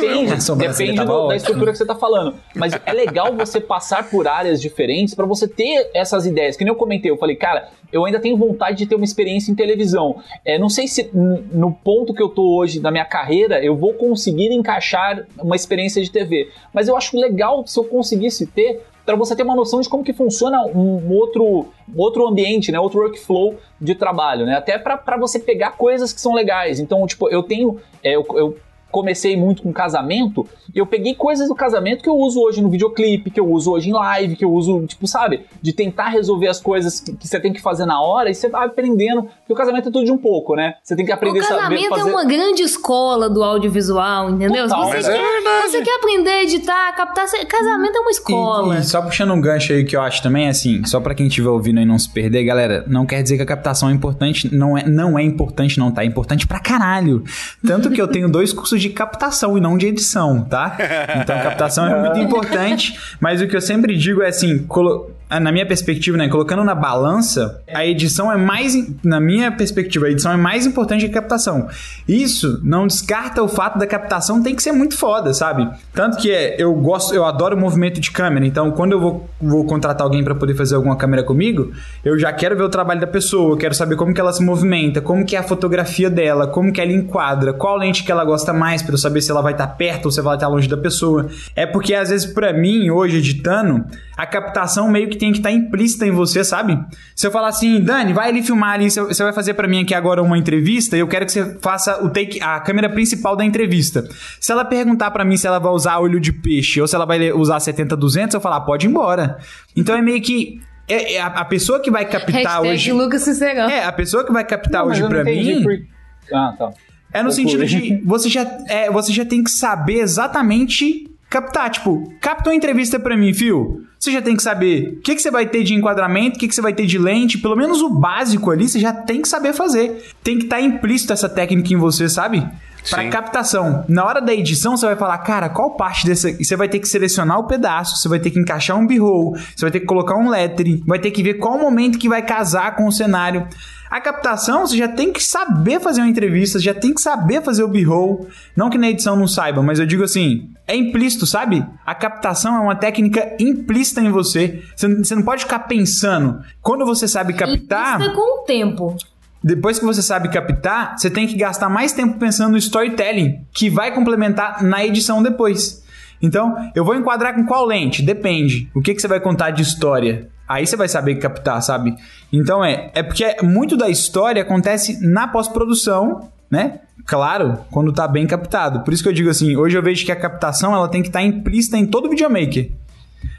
depende 0.58 1.06
do- 1.06 1.28
da 1.28 1.36
estrutura 1.36 1.72
que 1.74 1.78
você 1.78 1.86
tá 1.86 1.96
falando. 1.96 2.36
Mas 2.56 2.72
é 2.86 2.94
legal 2.94 3.34
você 3.36 3.60
passar 3.60 4.10
por 4.10 4.28
áreas 4.30 4.62
diferentes 4.62 5.14
pra 5.14 5.26
você 5.26 5.46
ter 5.48 5.90
essas 5.94 6.26
ideias. 6.26 6.56
Que 6.56 6.64
nem 6.64 6.72
eu 6.72 6.78
comentei, 6.78 7.12
eu 7.12 7.18
falei, 7.18 7.36
cara, 7.36 7.70
eu 7.92 8.06
ainda 8.06 8.20
tenho 8.20 8.38
vontade 8.38 8.78
de 8.78 8.86
ter 8.86 8.96
uma 8.96 9.06
experiência 9.06 9.52
em 9.52 9.56
televisão. 9.56 10.22
É, 10.46 10.58
não 10.58 10.70
sei 10.70 10.88
se 10.88 11.10
no 11.14 11.72
ponto 11.72 12.14
que 12.14 12.24
eu 12.24 12.30
tô 12.30 12.58
hoje 12.58 12.80
na 12.80 12.92
minha 12.92 13.06
carreira 13.06 13.62
eu 13.64 13.76
vou 13.76 13.94
conseguir 13.94 14.54
encaixar 14.54 15.26
uma 15.38 15.56
experiência 15.56 16.02
de 16.02 16.10
TV. 16.10 16.50
Mas 16.74 16.88
eu 16.88 16.96
acho 16.96 17.20
legal 17.20 17.68
se 17.68 17.78
eu 17.78 17.84
conseguisse 17.84 18.48
ter 18.48 18.82
para 19.06 19.16
você 19.16 19.36
ter 19.36 19.44
uma 19.44 19.56
noção 19.56 19.80
de 19.82 19.88
como 19.88 20.04
que 20.04 20.14
funciona 20.14 20.62
um 20.66 21.12
outro, 21.14 21.68
outro 21.96 22.28
ambiente, 22.28 22.72
né, 22.72 22.80
outro 22.80 23.00
workflow 23.00 23.56
de 23.80 23.94
trabalho, 23.94 24.46
né, 24.46 24.56
até 24.56 24.78
para 24.78 25.18
você 25.18 25.40
pegar 25.40 25.72
coisas 25.72 26.12
que 26.12 26.20
são 26.20 26.34
legais. 26.34 26.80
Então, 26.80 27.06
tipo, 27.06 27.30
eu 27.30 27.44
tenho, 27.44 27.80
é, 28.04 28.16
eu, 28.16 28.26
eu 28.32 28.58
comecei 28.92 29.36
muito 29.36 29.62
com 29.62 29.74
casamento, 29.74 30.48
e 30.74 30.80
eu 30.80 30.86
peguei 30.86 31.14
coisas 31.16 31.50
do 31.50 31.56
casamento 31.56 32.02
que 32.02 32.10
eu 32.10 32.16
uso 32.16 32.40
hoje 32.42 32.62
no 32.62 32.70
videoclipe, 32.70 33.30
que 33.30 33.40
eu 33.40 33.50
uso 33.50 33.72
hoje 33.72 33.90
em 33.90 33.94
live, 33.94 34.36
que 34.36 34.46
eu 34.46 34.52
uso, 34.52 34.86
tipo, 34.88 35.06
sabe, 35.06 35.42
de 35.62 35.74
tentar 35.74 36.10
resolver 36.10 36.48
as 36.48 36.62
coisas 36.62 37.00
que, 37.02 37.14
que 37.14 37.28
você 37.28 37.40
tem 37.40 37.52
que 37.52 37.62
fazer 37.62 37.86
na 37.86 38.02
hora, 38.02 38.30
e 38.30 38.36
você 38.36 38.48
vai 38.48 38.66
aprendendo, 38.66 39.24
porque 39.24 39.52
o 39.54 39.56
casamento 39.56 39.90
é 39.90 39.92
tudo 39.92 40.06
de 40.06 40.12
um 40.12 40.18
pouco, 40.18 40.56
né? 40.56 40.76
Você 40.84 40.96
tem 40.96 41.06
que 41.06 41.12
aprender 41.12 41.40
O 41.40 41.44
a 41.44 41.46
saber 41.46 41.60
casamento 41.62 41.90
fazer... 41.90 42.10
é 42.10 42.14
uma 42.14 42.24
grande 42.26 42.64
escola 42.64 43.30
do 43.30 43.44
audiovisual, 43.44 44.30
entendeu? 44.30 44.64
Total, 44.68 44.86
você, 44.88 44.98
é 44.98 45.02
quer, 45.02 45.32
verdade. 45.32 45.70
você 45.72 45.82
quer 45.82 45.96
aprender 45.98 46.30
a 46.30 46.44
editar, 46.44 46.92
captar, 46.96 47.28
você- 47.28 47.46
casamento 47.46 47.96
é 47.98 48.00
uma 48.00 48.12
escola. 48.12 48.76
E, 48.76 48.80
e 48.80 48.84
só 48.84 49.02
puxando 49.02 49.34
um 49.34 49.42
gancho 49.42 49.74
aí 49.74 49.84
que 49.84 49.96
eu 49.96 50.02
acho 50.02 50.24
também, 50.24 50.48
assim, 50.48 50.84
só 50.86 51.00
pra 51.02 51.14
quem 51.14 51.28
estiver 51.28 51.50
ouvindo 51.50 51.80
aí 51.80 51.86
não 51.86 52.00
se 52.00 52.10
perder, 52.10 52.44
galera, 52.46 52.86
não 52.88 53.06
quer 53.06 53.22
dizer 53.22 53.36
que 53.38 53.44
a 53.44 53.46
captação 53.46 53.90
é 53.90 53.94
importante, 53.94 54.54
não 54.56 54.78
é, 54.78 54.88
não 54.88 55.20
é 55.20 55.24
importante, 55.24 55.78
não, 55.80 55.92
tá? 55.92 56.04
É 56.04 56.06
importante 56.06 56.48
pra 56.48 56.60
caralho. 56.60 57.24
Tanto 57.66 57.90
que 57.92 58.02
eu 58.02 58.08
tenho 58.08 58.30
dois 58.30 58.54
cursos 58.54 58.80
de 58.80 58.85
captação 58.90 59.58
e 59.58 59.62
não 59.62 59.78
de 59.78 59.88
edição, 59.88 60.42
tá? 60.44 60.78
Então 61.22 61.38
captação 61.42 61.86
é 61.88 62.00
muito 62.02 62.20
importante, 62.20 63.00
mas 63.20 63.42
o 63.42 63.48
que 63.48 63.56
eu 63.56 63.62
sempre 63.62 63.96
digo 63.98 64.22
é 64.22 64.28
assim, 64.30 64.60
colo- 64.60 65.12
na 65.30 65.52
minha 65.52 65.66
perspectiva, 65.66 66.18
né, 66.18 66.30
colocando 66.30 66.64
na 66.64 66.76
balança, 66.76 67.62
a 67.74 67.86
edição 67.86 68.32
é 68.32 68.38
mais, 68.38 68.76
na 69.04 69.20
minha 69.20 69.52
perspectiva, 69.52 70.06
a 70.06 70.12
edição 70.12 70.32
é 70.32 70.38
mais 70.38 70.66
importante 70.66 71.02
que 71.06 71.12
a 71.18 71.22
captação. 71.22 71.68
Isso 72.08 72.60
não 72.64 72.86
descarta 72.86 73.42
o 73.42 73.48
fato 73.48 73.80
da 73.80 73.88
captação 73.88 74.42
tem 74.44 74.56
que 74.56 74.62
ser 74.62 74.72
muito 74.72 74.96
foda, 74.98 75.34
sabe? 75.34 75.68
Tanto 75.94 76.18
que 76.18 76.32
é, 76.32 76.56
eu 76.60 76.74
gosto, 76.76 77.14
eu 77.14 77.26
adoro 77.26 77.56
o 77.56 77.60
movimento 77.60 78.00
de 78.00 78.12
câmera, 78.12 78.46
então 78.46 78.72
quando 78.72 78.92
eu 78.92 79.00
vou, 79.00 79.30
vou 79.42 79.66
contratar 79.66 80.06
alguém 80.06 80.24
pra 80.24 80.36
poder 80.36 80.56
fazer 80.56 80.76
alguma 80.76 80.96
câmera 80.96 81.24
comigo, 81.24 81.72
eu 82.04 82.18
já 82.20 82.32
quero 82.32 82.56
ver 82.56 82.64
o 82.64 82.70
trabalho 82.70 83.02
da 83.02 83.08
pessoa, 83.08 83.54
eu 83.54 83.58
quero 83.58 83.74
saber 83.74 83.96
como 83.96 84.14
que 84.14 84.22
ela 84.22 84.32
se 84.32 84.44
movimenta, 84.44 85.02
como 85.02 85.26
que 85.26 85.36
é 85.36 85.40
a 85.40 85.44
fotografia 85.44 86.10
dela, 86.10 86.48
como 86.48 86.72
que 86.72 86.80
ela 86.80 86.92
enquadra, 86.92 87.52
qual 87.52 87.78
lente 87.78 88.04
que 88.04 88.12
ela 88.12 88.24
gosta 88.24 88.54
mais 88.54 88.84
pra 88.84 88.94
eu 88.94 88.98
saber 88.98 89.22
se 89.22 89.32
ela 89.32 89.42
vai 89.42 89.54
estar 89.54 89.68
perto 89.68 90.06
ou 90.06 90.12
se 90.12 90.20
ela 90.20 90.30
vai 90.30 90.38
estar 90.38 90.48
longe 90.48 90.68
da 90.68 90.78
pessoa. 90.78 91.28
É 91.56 91.66
porque 91.66 91.94
às 91.96 92.10
vezes 92.10 92.28
pra 92.28 92.54
mim, 92.54 92.90
hoje 92.90 93.18
editando, 93.18 93.86
a 94.16 94.26
captação 94.26 94.90
meio 94.90 95.10
que 95.10 95.15
que 95.16 95.20
tem 95.20 95.32
que 95.32 95.40
estar 95.40 95.52
implícita 95.52 96.06
em 96.06 96.12
você, 96.12 96.44
sabe? 96.44 96.78
Se 97.16 97.26
eu 97.26 97.32
falar 97.32 97.48
assim, 97.48 97.82
Dani, 97.82 98.14
vai 98.14 98.30
ali 98.30 98.44
filmar 98.44 98.74
ali, 98.74 98.90
você 98.90 99.24
vai 99.24 99.34
fazer 99.34 99.54
para 99.56 99.68
mim 99.68 99.82
aqui 99.82 99.94
agora 99.94 100.22
uma 100.22 100.38
entrevista, 100.38 100.96
eu 100.96 101.08
quero 101.08 101.26
que 101.26 101.32
você 101.32 101.58
faça 101.60 102.04
o 102.04 102.10
take, 102.10 102.40
a 102.42 102.60
câmera 102.60 102.90
principal 102.90 103.36
da 103.36 103.44
entrevista. 103.44 104.08
Se 104.40 104.52
ela 104.52 104.64
perguntar 104.64 105.12
para 105.12 105.26
mim 105.26 105.38
se 105.38 105.48
ela 105.48 105.60
vai 105.60 105.72
usar 105.72 106.00
olho 106.00 106.20
de 106.20 106.32
peixe 106.32 106.80
ou 106.80 106.88
se 106.88 106.96
ela 106.96 107.06
vai 107.06 107.32
usar 107.32 107.58
70-200, 107.58 108.34
eu 108.34 108.42
falar, 108.42 108.62
pode 108.62 108.86
ir 108.86 108.90
embora. 108.90 109.38
Então 109.76 109.96
é 109.96 110.02
meio 110.02 110.22
que 110.22 110.60
é, 110.88 111.16
é 111.16 111.22
a, 111.22 111.28
a, 111.28 111.46
pessoa 111.46 111.80
que 111.80 111.90
vai 111.90 112.06
captar 112.06 112.34
Hashtag 112.34 112.68
hoje. 112.70 112.92
Lucas. 112.92 113.42
É, 113.42 113.84
a 113.84 113.92
pessoa 113.92 114.24
que 114.24 114.32
vai 114.32 114.46
captar 114.46 114.84
Não, 114.84 114.92
hoje 114.92 115.02
entendi 115.04 115.56
mim. 115.56 115.64
por- 115.64 116.36
Ah, 116.38 116.54
tá. 116.58 116.72
É 117.12 117.24
no 117.24 117.30
Eu 117.30 117.34
sentido 117.34 117.66
de 117.66 118.02
você 118.04 118.30
já, 118.30 118.42
é, 118.68 118.92
você 118.92 119.14
já 119.14 119.24
tem 119.24 119.42
que 119.42 119.50
saber 119.50 120.00
exatamente 120.00 121.10
captar. 121.36 121.70
Tipo, 121.70 122.10
capta 122.22 122.50
uma 122.50 122.56
entrevista 122.56 122.98
pra 122.98 123.18
mim, 123.18 123.34
fio. 123.34 123.84
Você 124.00 124.12
já 124.12 124.22
tem 124.22 124.36
que 124.36 124.44
saber 124.44 124.98
o 124.98 125.02
que, 125.02 125.16
que 125.16 125.22
você 125.22 125.32
vai 125.32 125.46
ter 125.46 125.64
de 125.64 125.74
enquadramento, 125.74 126.38
o 126.38 126.40
que, 126.40 126.48
que 126.48 126.56
você 126.56 126.62
vai 126.62 126.74
ter 126.74 126.86
de 126.86 126.98
lente, 126.98 127.38
pelo 127.38 127.56
menos 127.56 127.82
o 127.82 127.90
básico 127.90 128.52
ali, 128.52 128.70
você 128.70 128.80
já 128.80 128.94
tem 128.94 129.22
que 129.22 129.28
saber 129.28 129.54
fazer. 129.54 130.12
Tem 130.24 130.38
que 130.38 130.46
estar 130.46 130.62
implícito 130.62 131.12
essa 131.12 131.28
técnica 131.28 131.74
em 131.74 131.78
você, 131.78 132.08
sabe? 132.08 132.48
Pra 132.90 133.02
Sim. 133.02 133.10
captação. 133.10 133.84
Na 133.90 134.06
hora 134.06 134.22
da 134.22 134.34
edição, 134.34 134.78
você 134.78 134.86
vai 134.86 134.96
falar, 134.96 135.18
cara, 135.20 135.50
qual 135.50 135.76
parte 135.76 136.06
dessa. 136.06 136.32
Você 136.32 136.56
vai 136.56 136.70
ter 136.70 136.80
que 136.80 136.88
selecionar 136.88 137.40
o 137.40 137.48
pedaço, 137.48 137.98
você 137.98 138.08
vai 138.08 138.20
ter 138.20 138.30
que 138.30 138.40
encaixar 138.40 138.78
um 138.78 138.86
b-roll, 138.86 139.36
você 139.36 139.66
vai 139.66 139.72
ter 139.72 139.80
que 139.80 139.88
colocar 139.88 140.16
um 140.16 140.30
lettering, 140.30 140.84
vai 140.86 141.00
ter 141.00 141.10
que 141.10 141.24
ver 141.24 141.36
qual 141.36 141.58
momento 141.58 141.98
que 141.98 142.08
vai 142.08 142.22
casar 142.22 142.76
com 142.76 142.86
o 142.86 142.92
cenário. 142.92 143.48
A 143.96 144.02
captação, 144.02 144.68
você 144.68 144.76
já 144.76 144.90
tem 144.90 145.14
que 145.14 145.24
saber 145.24 145.80
fazer 145.80 146.02
uma 146.02 146.10
entrevista, 146.10 146.60
já 146.60 146.74
tem 146.74 146.94
que 146.94 147.00
saber 147.00 147.42
fazer 147.42 147.64
o 147.64 147.68
b-roll. 147.70 148.28
Não 148.54 148.70
que 148.70 148.78
na 148.78 148.90
edição 148.90 149.16
não 149.16 149.26
saiba, 149.26 149.64
mas 149.64 149.80
eu 149.80 149.86
digo 149.86 150.04
assim, 150.04 150.50
é 150.68 150.76
implícito, 150.76 151.26
sabe? 151.26 151.66
A 151.86 151.96
captação 151.96 152.58
é 152.58 152.60
uma 152.60 152.76
técnica 152.76 153.38
implícita 153.40 154.02
em 154.02 154.12
você. 154.12 154.62
Você 154.76 155.16
não- 155.16 155.24
pode 155.24 155.44
ficar 155.44 155.60
pensando. 155.60 156.42
Quando 156.62 156.86
você 156.86 157.08
sabe 157.08 157.36
captar. 157.36 157.94
Implícita 158.02 158.16
com 158.18 158.42
o 158.42 158.44
tempo. 158.44 158.98
Depois 159.42 159.80
que 159.80 159.86
você 159.86 160.02
sabe 160.02 160.28
captar, 160.28 160.98
você 160.98 161.10
tem 161.10 161.26
que 161.26 161.38
gastar 161.38 161.70
mais 161.70 161.94
tempo 161.94 162.20
pensando 162.20 162.52
no 162.52 162.58
storytelling, 162.58 163.46
que 163.54 163.70
vai 163.70 163.96
complementar 163.96 164.62
na 164.62 164.86
edição 164.86 165.24
depois. 165.24 165.86
Então, 166.22 166.54
eu 166.76 166.84
vou 166.84 166.96
enquadrar 166.96 167.34
com 167.34 167.46
qual 167.46 167.66
lente? 167.66 168.02
Depende. 168.02 168.70
O 168.76 168.82
que, 168.82 168.94
que 168.94 169.00
você 169.02 169.08
vai 169.08 169.22
contar 169.22 169.52
de 169.52 169.62
história? 169.62 170.28
Aí 170.48 170.66
você 170.66 170.76
vai 170.76 170.88
saber 170.88 171.16
captar, 171.16 171.62
sabe? 171.62 171.96
Então 172.32 172.64
é, 172.64 172.92
é 172.94 173.02
porque 173.02 173.36
muito 173.42 173.76
da 173.76 173.90
história 173.90 174.42
acontece 174.42 175.06
na 175.06 175.28
pós-produção, 175.28 176.30
né? 176.50 176.82
Claro, 177.06 177.60
quando 177.72 177.92
tá 177.94 178.08
bem 178.08 178.26
captado. 178.28 178.82
Por 178.82 178.94
isso 178.94 179.04
que 179.04 179.10
eu 179.10 179.14
digo 179.14 179.30
assim, 179.30 179.56
hoje 179.56 179.78
eu 179.78 179.82
vejo 179.82 180.06
que 180.06 180.12
a 180.12 180.16
captação 180.16 180.74
ela 180.74 180.88
tem 180.88 181.02
que 181.02 181.10
estar 181.10 181.22
implícita 181.22 181.78
em 181.78 181.86
todo 181.86 182.10
videomaker. 182.10 182.72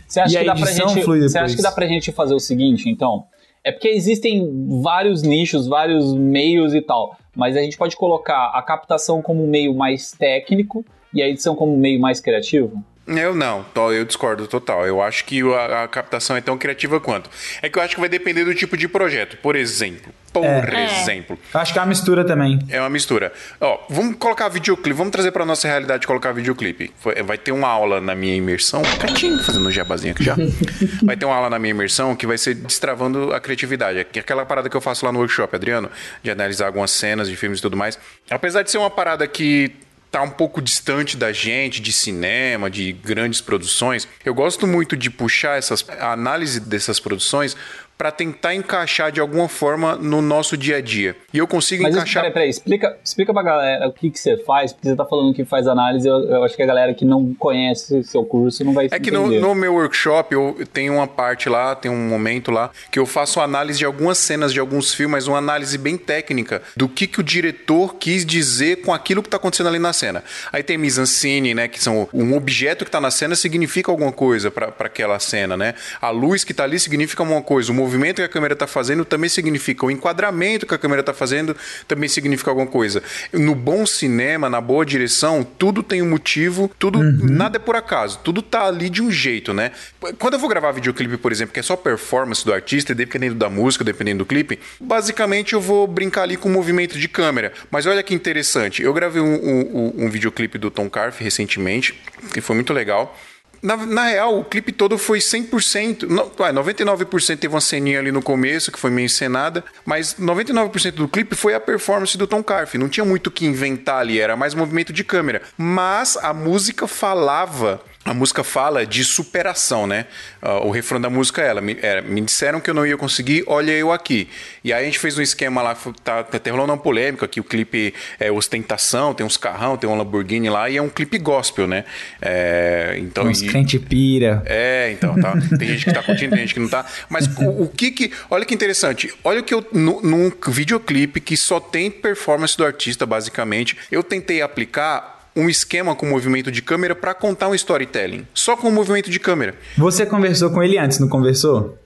Você 0.07 0.21
acha, 0.21 0.35
E 0.35 0.37
a 0.37 0.41
que 0.41 0.47
dá 0.47 0.55
pra 0.55 0.73
gente, 0.73 1.03
você 1.05 1.39
acha 1.39 1.57
que 1.57 1.63
dá 1.63 1.73
pra 1.73 1.87
gente 1.87 2.13
fazer 2.13 2.35
o 2.35 2.41
seguinte, 2.41 2.89
então? 2.89 3.25
É 3.65 3.73
porque 3.73 3.89
existem 3.89 4.49
vários 4.81 5.23
nichos, 5.23 5.67
vários 5.67 6.15
meios 6.15 6.73
e 6.75 6.81
tal, 6.81 7.17
mas 7.35 7.57
a 7.57 7.61
gente 7.61 7.77
pode 7.77 7.97
colocar 7.97 8.53
a 8.55 8.63
captação 8.63 9.21
como 9.21 9.45
um 9.45 9.51
meio 9.51 9.75
mais 9.75 10.13
técnico 10.13 10.85
e 11.13 11.21
a 11.21 11.29
edição 11.29 11.57
como 11.57 11.75
um 11.75 11.79
meio 11.79 12.01
mais 12.01 12.21
criativo? 12.21 12.85
Eu 13.07 13.35
não, 13.37 13.65
eu 13.93 14.05
discordo 14.05 14.49
total. 14.49 14.85
Eu 14.85 15.01
acho 15.01 15.25
que 15.25 15.41
a, 15.55 15.85
a 15.85 15.89
captação 15.89 16.37
é 16.37 16.41
tão 16.41 16.59
criativa 16.59 16.99
quanto. 16.99 17.31
É 17.63 17.69
que 17.69 17.79
eu 17.79 17.83
acho 17.83 17.95
que 17.95 18.01
vai 18.01 18.09
depender 18.09 18.45
do 18.45 18.53
tipo 18.55 18.77
de 18.77 18.89
projeto. 18.89 19.37
Por 19.37 19.55
exemplo, 19.55 20.13
por 20.33 20.45
É. 20.45 20.85
exemplo, 21.03 21.39
Eu 21.55 21.61
acho 21.61 21.73
que 21.73 21.79
é 21.79 21.83
uma 21.83 21.89
mistura 21.89 22.25
também. 22.25 22.59
é 22.69 22.81
uma 22.81 22.91
mistura. 22.91 23.33
Ó, 23.61 23.79
vamos 23.89 24.17
colocar 24.17 24.49
videoclipe, 24.49 24.93
vamos 24.97 25.13
trazer 25.13 25.31
pra 25.31 25.45
nossa 25.45 25.69
realidade 25.69 26.05
colocar 26.07 26.33
videoclipe. 26.33 26.93
Vai 27.25 27.39
ter 27.39 27.53
uma 27.53 27.69
aula 27.69 28.01
na 28.01 28.15
minha 28.17 28.35
imersão, 28.35 28.83
Catinho, 29.01 29.39
fazendo 29.43 29.69
um 29.69 29.71
jabazinho 29.71 30.13
aqui 30.13 30.25
já. 30.25 30.35
vai 31.05 31.17
ter 31.17 31.27
uma 31.27 31.37
aula 31.37 31.49
na 31.49 31.59
minha 31.61 31.71
imersão 31.71 32.15
que 32.17 32.27
vai 32.27 32.37
ser 32.37 32.55
destravando 32.55 33.33
a 33.33 33.39
criatividade. 33.39 34.05
Que 34.11 34.19
é 34.19 34.23
Aquela 34.27 34.45
parada 34.45 34.69
que 34.69 34.77
eu 34.77 34.81
faço 34.81 35.07
lá 35.07 35.13
no 35.13 35.21
workshop, 35.21 35.55
Adriano, 35.55 35.89
de 36.25 36.31
analisar 36.31 36.67
algumas 36.67 36.91
cenas 36.91 37.29
de 37.29 37.37
filmes 37.37 37.61
e 37.61 37.63
tudo 37.63 37.77
mais. 37.77 37.97
Apesar 38.29 38.63
de 38.63 38.71
ser 38.73 38.79
uma 38.79 38.91
parada 38.91 39.25
que 39.29 39.71
tá 40.11 40.23
um 40.23 40.31
pouco 40.31 40.63
distante 40.63 41.17
da 41.17 41.33
gente, 41.33 41.81
de 41.81 41.93
cinema, 41.93 42.71
de 42.71 42.93
grandes 42.93 43.41
produções, 43.41 44.09
eu 44.25 44.35
gosto 44.35 44.67
muito 44.67 44.97
de 44.97 45.11
puxar 45.11 45.59
essas, 45.59 45.85
a 45.89 46.13
análise 46.13 46.61
dessas 46.61 46.99
produções 46.99 47.57
para 47.97 48.11
tentar 48.11 48.55
encaixar 48.55 49.11
de 49.11 49.21
alguma 49.21 49.49
forma 49.49 49.97
no 49.97 50.21
nosso 50.21 50.57
dia 50.57 50.77
a 50.77 50.81
dia. 50.81 51.17
E 51.33 51.39
eu 51.39 51.47
consigo 51.47 51.83
Mas 51.83 51.95
encaixar. 51.95 52.23
peraí, 52.23 52.33
peraí, 52.33 52.51
explica, 52.51 52.97
explica 53.03 53.33
pra 53.33 53.43
galera 53.43 53.89
o 53.89 53.93
que, 53.93 54.11
que 54.11 54.19
você 54.19 54.37
faz, 54.37 54.73
porque 54.73 54.89
você 54.89 54.97
tá 54.97 55.05
falando 55.05 55.35
que 55.35 55.45
faz 55.45 55.67
análise, 55.67 56.07
eu, 56.07 56.19
eu 56.29 56.45
acho 56.45 56.55
que 56.55 56.63
a 56.63 56.67
galera 56.67 56.93
que 56.95 57.05
não 57.05 57.35
conhece 57.35 58.03
seu 58.05 58.25
curso 58.25 58.65
não 58.65 58.73
vai 58.73 58.89
É 58.91 58.99
que 58.99 59.11
no, 59.11 59.29
no 59.29 59.55
meu 59.55 59.75
workshop 59.75 60.35
eu 60.35 60.57
tenho 60.73 60.95
uma 60.95 61.07
parte 61.07 61.49
lá, 61.49 61.75
tem 61.75 61.91
um 61.91 62.09
momento 62.09 62.51
lá, 62.51 62.71
que 62.91 62.99
eu 62.99 63.07
faço 63.07 63.41
análise 63.41 63.79
de 63.79 63.85
algumas 63.85 64.19
cenas 64.19 64.53
de 64.53 64.61
alguns 64.61 64.93
filmes, 64.93 65.27
uma 65.27 65.39
análise 65.39 65.79
bem 65.79 65.97
técnica 65.97 66.63
do 66.77 66.89
que, 66.89 67.07
que 67.07 67.21
o 67.21 67.23
diretor 67.23 67.95
quis 67.95 68.25
dizer 68.25 68.83
com 68.83 68.93
aquilo 68.93 69.23
que 69.23 69.29
tá 69.29 69.37
acontecendo 69.37 69.69
ali 69.69 69.79
na 69.79 69.93
cena. 69.93 70.23
Aí 70.53 70.63
tem 70.63 70.77
mise-en-scène, 70.77 71.55
né, 71.55 71.69
que 71.69 71.83
são 71.83 72.09
um 72.13 72.35
objeto 72.37 72.85
que 72.85 72.91
tá 72.91 73.01
na 73.01 73.11
cena 73.11 73.35
significa 73.35 73.91
alguma 73.91 74.13
coisa 74.13 74.51
para 74.51 74.73
aquela 74.81 75.19
cena, 75.19 75.57
né? 75.57 75.75
A 76.01 76.11
luz 76.11 76.45
que 76.45 76.53
tá 76.53 76.65
ali 76.65 76.79
significa 76.79 77.23
uma 77.23 77.43
coisa, 77.43 77.73
o 77.73 77.75
movimento 77.87 78.17
que 78.17 78.23
a 78.23 78.29
câmera 78.29 78.57
tá 78.57 78.67
fazendo 78.67 79.05
também 79.05 79.31
significa, 79.31 79.87
o 79.87 79.91
enquadramento 79.91 80.67
que 80.67 80.75
a 80.75 80.79
câmera 80.79 81.03
tá 81.03 81.15
fazendo 81.15 81.57
também 81.87 82.09
significa 82.09 82.51
alguma 82.51 82.67
coisa. 82.67 83.03
No 83.33 83.55
bom 83.55 83.87
cinema, 83.87 84.51
na 84.51 84.61
boa 84.61 84.85
direção, 84.85 85.45
tudo 85.45 85.83
tem 85.83 86.03
um 86.03 86.11
motivo, 86.11 86.71
tudo 86.79 87.01
nada 87.03 87.57
é 87.57 87.61
por 87.61 87.77
acaso, 87.77 88.19
tudo 88.25 88.43
tá 88.43 88.67
ali 88.67 88.91
de 88.91 89.01
um 89.01 89.11
jeito, 89.11 89.55
né? 89.55 89.71
Quando 90.19 90.35
eu 90.35 90.41
vou 90.41 90.49
gravar 90.49 90.73
videoclipe, 90.73 91.17
por 91.17 91.31
exemplo, 91.31 91.55
que 91.55 91.61
é 91.61 91.63
só 91.63 91.77
performance 91.77 92.45
do 92.45 92.53
artista, 92.53 92.95
dependendo 92.95 93.37
da 93.37 93.49
música, 93.49 93.85
dependendo 93.85 94.19
do 94.19 94.27
clipe, 94.27 94.59
basicamente 94.81 95.53
eu 95.53 95.61
vou 95.61 95.87
brincar 95.87 96.23
ali 96.23 96.37
com 96.37 96.49
o 96.49 96.53
movimento 96.53 96.99
de 96.99 97.09
câmera. 97.09 97.53
Mas 97.71 97.87
olha 97.87 98.03
que 98.03 98.15
interessante, 98.15 98.83
eu 98.83 98.93
gravei 98.93 99.23
um, 99.23 99.35
um, 99.35 99.93
um 100.05 100.11
videoclipe 100.11 100.59
do 100.59 100.71
Tom 100.71 100.91
Carf 100.91 101.23
recentemente, 101.23 101.95
que 102.33 102.41
foi 102.41 102.57
muito 102.57 102.73
legal. 102.73 103.17
Na, 103.63 103.77
na 103.77 104.05
real, 104.07 104.39
o 104.39 104.45
clipe 104.45 104.73
todo 104.73 104.99
foi 104.99 105.19
100%. 105.19 106.09
Não, 106.09 106.31
vai, 106.37 106.53
99% 106.53 107.39
teve 107.39 107.55
uma 107.55 107.61
ceninha 107.61 107.99
ali 107.99 108.13
no 108.13 108.23
começo, 108.23 108.71
que 108.71 108.79
foi 108.79 108.91
meio 108.91 109.07
encenada, 109.07 109.65
mas 109.85 110.15
99% 110.15 110.93
do 110.93 111.09
clipe 111.09 111.35
foi 111.35 111.55
a 111.55 111.61
performance 111.61 112.17
do 112.17 112.27
Tom 112.27 112.43
Carf. 112.43 112.75
Não 112.77 112.89
tinha 112.89 113.05
muito 113.05 113.29
o 113.29 113.31
que 113.31 113.47
inventar 113.47 114.01
ali, 114.01 114.21
era 114.21 114.37
mais 114.37 114.55
movimento 114.55 114.93
de 114.93 115.05
câmera. 115.05 115.43
Mas 115.57 116.17
a 116.17 116.33
música 116.33 116.87
falava. 116.87 117.81
A 118.07 118.15
música 118.15 118.45
fala 118.45 118.87
de 118.87 119.03
superação, 119.03 119.85
né? 119.87 120.07
Ah, 120.41 120.61
o 120.61 120.71
refrão 120.71 121.01
da 121.01 121.11
música 121.11 121.43
é 121.43 121.49
ela. 121.49 121.61
Me, 121.61 121.77
era, 121.83 122.01
me 122.03 122.21
disseram 122.21 122.61
que 122.61 122.71
eu 122.71 122.75
não 122.75 122.87
ia 122.87 122.97
conseguir, 122.97 123.43
olha 123.49 123.73
eu 123.73 123.91
aqui. 123.91 124.29
E 124.63 124.73
aí 124.73 124.83
a 124.83 124.85
gente 124.87 124.99
fez 125.01 125.19
um 125.19 125.23
esquema 125.23 125.61
lá, 125.61 125.75
tá, 126.05 126.23
tá 126.23 126.37
até 126.37 126.51
rolando 126.51 126.73
uma 126.73 126.79
polêmica, 126.79 127.27
que 127.27 127.41
o 127.41 127.45
clipe 127.45 127.93
é 128.21 128.31
ostentação, 128.31 129.13
tem 129.13 129.27
uns 129.27 129.37
carrão, 129.37 129.77
tem 129.77 129.91
um 129.91 129.97
Lamborghini 129.97 130.49
lá, 130.49 130.71
e 130.71 130.77
é 130.77 130.83
um 130.83 130.89
clipe 130.89 131.19
gospel, 131.19 131.67
né? 131.67 131.85
É, 132.23 132.95
então, 132.99 133.25
Uns 133.27 133.43
e- 133.43 133.49
crente 133.49 133.77
pira. 133.79 134.41
é, 134.47 134.93
então, 134.93 135.19
tá. 135.21 135.33
Tem 135.59 135.69
gente 135.69 135.85
que 135.87 135.93
tá 135.93 136.03
curtindo, 136.03 136.31
tem 136.31 136.41
gente 136.47 136.55
que 136.55 136.61
não 136.61 136.69
tá. 136.69 136.87
Mas 137.09 137.27
o, 137.27 137.65
o 137.65 137.69
que 137.69 137.91
que. 137.91 138.13
Olha 138.31 138.45
que 138.45 138.55
interessante. 138.55 139.13
Olha 139.25 139.43
que 139.43 139.53
eu, 139.53 139.67
nu- 139.73 140.01
num 140.01 140.31
videoclipe 140.47 141.21
que 141.21 141.37
só 141.37 141.59
tem 141.59 141.91
performance 141.91 142.57
do 142.57 142.65
artista, 142.65 143.05
basicamente, 143.05 143.77
eu 143.91 144.03
tentei 144.03 144.43
aplicar 144.43 145.16
um 145.37 145.49
esquema 145.49 145.95
com 145.95 146.07
movimento 146.07 146.51
de 146.51 146.63
câmera 146.63 146.95
pra 146.95 147.13
contar 147.15 147.49
um 147.49 147.55
storytelling. 147.55 148.27
Só 148.33 148.57
com 148.57 148.69
o 148.69 148.73
movimento 148.73 149.11
de 149.11 149.21
câmera. 149.21 149.55
Você 149.77 150.07
conversou 150.07 150.51
com 150.51 150.63
ele 150.63 150.79
antes, 150.79 150.99
não 150.99 151.09
conversou? 151.09 151.79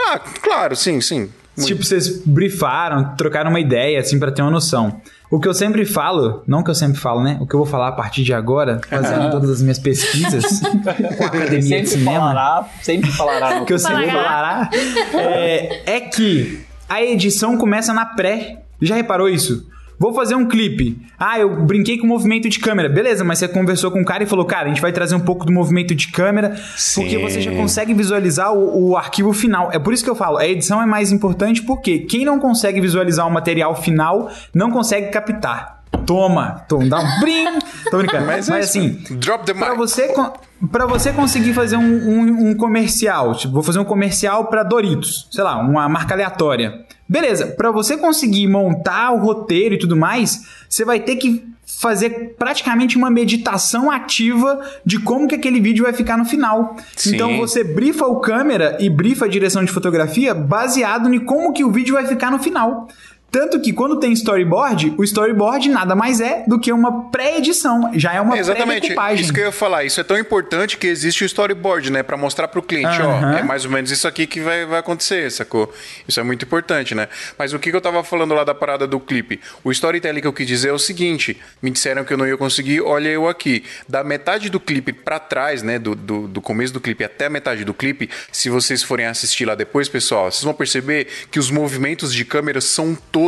Ah, 0.00 0.18
claro, 0.18 0.74
sim, 0.74 1.00
sim. 1.00 1.28
Muito. 1.56 1.68
Tipo, 1.68 1.84
vocês 1.84 2.20
briefaram, 2.24 3.14
trocaram 3.16 3.50
uma 3.50 3.60
ideia, 3.60 4.00
assim, 4.00 4.18
pra 4.18 4.32
ter 4.32 4.42
uma 4.42 4.50
noção. 4.50 5.00
O 5.30 5.38
que 5.38 5.46
eu 5.46 5.54
sempre 5.54 5.84
falo, 5.84 6.42
não 6.46 6.64
que 6.64 6.70
eu 6.70 6.74
sempre 6.74 6.98
falo, 6.98 7.22
né? 7.22 7.38
O 7.40 7.46
que 7.46 7.54
eu 7.54 7.58
vou 7.58 7.66
falar 7.66 7.88
a 7.88 7.92
partir 7.92 8.24
de 8.24 8.32
agora, 8.32 8.80
fazendo 8.88 9.30
todas 9.30 9.50
as 9.50 9.62
minhas 9.62 9.78
pesquisas 9.78 10.60
com 11.16 11.24
a 11.24 11.26
academia 11.26 11.58
de 11.60 11.66
sempre 11.68 11.86
cinema, 11.86 12.18
falará, 12.18 12.68
sempre 12.82 13.10
falará 13.12 13.60
no 13.60 13.66
que 13.66 13.72
eu 13.72 13.78
sempre 13.78 14.10
Falará. 14.10 14.68
falará, 14.70 14.70
é, 15.14 15.96
é 15.96 16.00
que 16.00 16.60
a 16.88 17.02
edição 17.02 17.56
começa 17.56 17.92
na 17.92 18.04
pré. 18.06 18.60
Já 18.80 18.96
reparou 18.96 19.28
isso? 19.28 19.68
Vou 19.98 20.12
fazer 20.12 20.34
um 20.34 20.46
clipe. 20.48 20.98
Ah, 21.18 21.38
eu 21.38 21.64
brinquei 21.64 21.98
com 21.98 22.04
o 22.04 22.08
movimento 22.08 22.48
de 22.48 22.58
câmera. 22.58 22.88
Beleza, 22.88 23.22
mas 23.24 23.38
você 23.38 23.46
conversou 23.48 23.90
com 23.90 24.00
o 24.00 24.04
cara 24.04 24.22
e 24.22 24.26
falou, 24.26 24.44
cara, 24.44 24.64
a 24.66 24.68
gente 24.68 24.80
vai 24.80 24.92
trazer 24.92 25.14
um 25.14 25.20
pouco 25.20 25.44
do 25.46 25.52
movimento 25.52 25.94
de 25.94 26.08
câmera, 26.08 26.56
porque 26.94 27.18
você 27.18 27.40
já 27.40 27.52
consegue 27.52 27.94
visualizar 27.94 28.52
o, 28.52 28.90
o 28.90 28.96
arquivo 28.96 29.32
final. 29.32 29.70
É 29.72 29.78
por 29.78 29.92
isso 29.94 30.02
que 30.04 30.10
eu 30.10 30.16
falo, 30.16 30.38
a 30.38 30.46
edição 30.46 30.82
é 30.82 30.86
mais 30.86 31.12
importante 31.12 31.62
porque 31.62 32.00
quem 32.00 32.24
não 32.24 32.38
consegue 32.38 32.80
visualizar 32.80 33.26
o 33.26 33.30
material 33.30 33.74
final 33.74 34.30
não 34.54 34.70
consegue 34.70 35.08
captar. 35.10 35.82
Toma, 36.04 36.64
toma, 36.68 36.86
dá 36.86 36.98
um 36.98 37.20
brim. 37.20 37.44
Tô 37.90 37.98
brincando. 37.98 38.26
Mas, 38.26 38.48
é 38.50 38.60
isso, 38.60 38.78
assim, 38.78 38.90
Drop 39.12 39.46
the 39.46 39.54
Pra 39.54 39.68
mic. 39.70 39.78
você, 39.78 40.08
con- 40.08 40.32
pra 40.70 40.86
você 40.86 41.12
conseguir 41.12 41.54
fazer 41.54 41.76
um, 41.76 41.82
um- 41.82 42.50
um 42.50 42.54
comercial, 42.56 43.32
tipo, 43.34 43.54
vou 43.54 43.62
fazer 43.62 43.78
um 43.78 43.84
comercial 43.84 44.46
pra 44.48 44.62
Doritos, 44.64 45.28
sei 45.30 45.42
lá, 45.44 45.56
uma 45.56 45.88
marca 45.88 46.12
aleatória. 46.12 46.83
Beleza, 47.08 47.48
pra 47.48 47.70
você 47.70 47.96
conseguir 47.96 48.46
montar 48.46 49.12
o 49.12 49.18
roteiro 49.18 49.74
e 49.74 49.78
tudo 49.78 49.96
mais, 49.96 50.46
você 50.68 50.84
vai 50.84 51.00
ter 51.00 51.16
que 51.16 51.44
fazer 51.66 52.34
praticamente 52.38 52.96
uma 52.96 53.10
meditação 53.10 53.90
ativa 53.90 54.60
de 54.84 54.98
como 54.98 55.28
que 55.28 55.34
aquele 55.34 55.60
vídeo 55.60 55.84
vai 55.84 55.92
ficar 55.92 56.16
no 56.16 56.24
final. 56.24 56.76
Sim. 56.96 57.14
Então 57.14 57.36
você 57.36 57.64
brifa 57.64 58.06
o 58.06 58.20
câmera 58.20 58.76
e 58.80 58.88
brifa 58.88 59.24
a 59.24 59.28
direção 59.28 59.64
de 59.64 59.70
fotografia 59.70 60.34
baseado 60.34 61.12
em 61.12 61.18
como 61.18 61.52
que 61.52 61.64
o 61.64 61.70
vídeo 61.70 61.94
vai 61.94 62.06
ficar 62.06 62.30
no 62.30 62.38
final. 62.38 62.88
Tanto 63.34 63.60
que 63.60 63.72
quando 63.72 63.98
tem 63.98 64.12
storyboard, 64.12 64.94
o 64.96 65.02
storyboard 65.02 65.68
nada 65.68 65.96
mais 65.96 66.20
é 66.20 66.44
do 66.46 66.56
que 66.56 66.70
uma 66.72 67.10
pré-edição. 67.10 67.90
Já 67.96 68.12
é 68.12 68.20
uma 68.20 68.38
Exatamente, 68.38 68.82
pré-decupagem. 68.82 69.24
isso 69.24 69.32
que 69.32 69.40
eu 69.40 69.46
ia 69.46 69.50
falar. 69.50 69.82
Isso 69.82 70.00
é 70.00 70.04
tão 70.04 70.16
importante 70.16 70.78
que 70.78 70.86
existe 70.86 71.24
o 71.24 71.26
storyboard, 71.26 71.90
né? 71.90 72.04
Pra 72.04 72.16
mostrar 72.16 72.46
pro 72.46 72.62
cliente, 72.62 73.02
ó, 73.02 73.36
é 73.36 73.42
mais 73.42 73.64
ou 73.64 73.72
menos 73.72 73.90
isso 73.90 74.06
aqui 74.06 74.28
que 74.28 74.38
vai, 74.38 74.64
vai 74.64 74.78
acontecer, 74.78 75.32
sacou? 75.32 75.74
Isso 76.06 76.20
é 76.20 76.22
muito 76.22 76.44
importante, 76.44 76.94
né? 76.94 77.08
Mas 77.36 77.52
o 77.52 77.58
que, 77.58 77.72
que 77.72 77.76
eu 77.76 77.80
tava 77.80 78.04
falando 78.04 78.34
lá 78.34 78.44
da 78.44 78.54
parada 78.54 78.86
do 78.86 79.00
clipe? 79.00 79.40
O 79.64 79.72
storytelling 79.72 80.20
que 80.20 80.28
eu 80.28 80.32
quis 80.32 80.46
dizer 80.46 80.68
é 80.68 80.72
o 80.72 80.78
seguinte: 80.78 81.36
me 81.60 81.72
disseram 81.72 82.04
que 82.04 82.12
eu 82.12 82.16
não 82.16 82.28
ia 82.28 82.36
conseguir, 82.36 82.82
olha 82.82 83.08
eu 83.08 83.26
aqui. 83.26 83.64
Da 83.88 84.04
metade 84.04 84.48
do 84.48 84.60
clipe 84.60 84.92
pra 84.92 85.18
trás, 85.18 85.60
né? 85.60 85.76
Do, 85.76 85.96
do, 85.96 86.28
do 86.28 86.40
começo 86.40 86.72
do 86.72 86.80
clipe 86.80 87.02
até 87.02 87.26
a 87.26 87.30
metade 87.30 87.64
do 87.64 87.74
clipe, 87.74 88.08
se 88.30 88.48
vocês 88.48 88.84
forem 88.84 89.06
assistir 89.06 89.44
lá 89.44 89.56
depois, 89.56 89.88
pessoal, 89.88 90.30
vocês 90.30 90.44
vão 90.44 90.54
perceber 90.54 91.08
que 91.32 91.40
os 91.40 91.50
movimentos 91.50 92.14
de 92.14 92.24
câmera 92.24 92.60
são 92.60 92.96
todos 93.10 93.23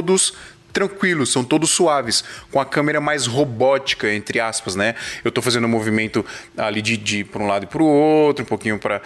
tranquilos, 0.77 1.33
são 1.33 1.43
todos 1.43 1.71
suaves, 1.71 2.23
com 2.53 2.61
a 2.61 2.67
câmera 2.67 3.01
mais 3.01 3.27
robótica, 3.27 4.13
entre 4.13 4.39
aspas, 4.39 4.77
né? 4.77 4.95
Eu 5.25 5.33
tô 5.33 5.41
fazendo 5.41 5.65
um 5.65 5.71
movimento 5.71 6.23
ali 6.55 6.83
de, 6.83 6.99
de 6.99 7.25
por 7.25 7.41
um 7.41 7.47
lado 7.47 7.63
e 7.65 7.67
pro 7.67 7.83
outro, 7.83 8.45
um 8.45 8.47
pouquinho 8.47 8.79
pra, 8.79 9.01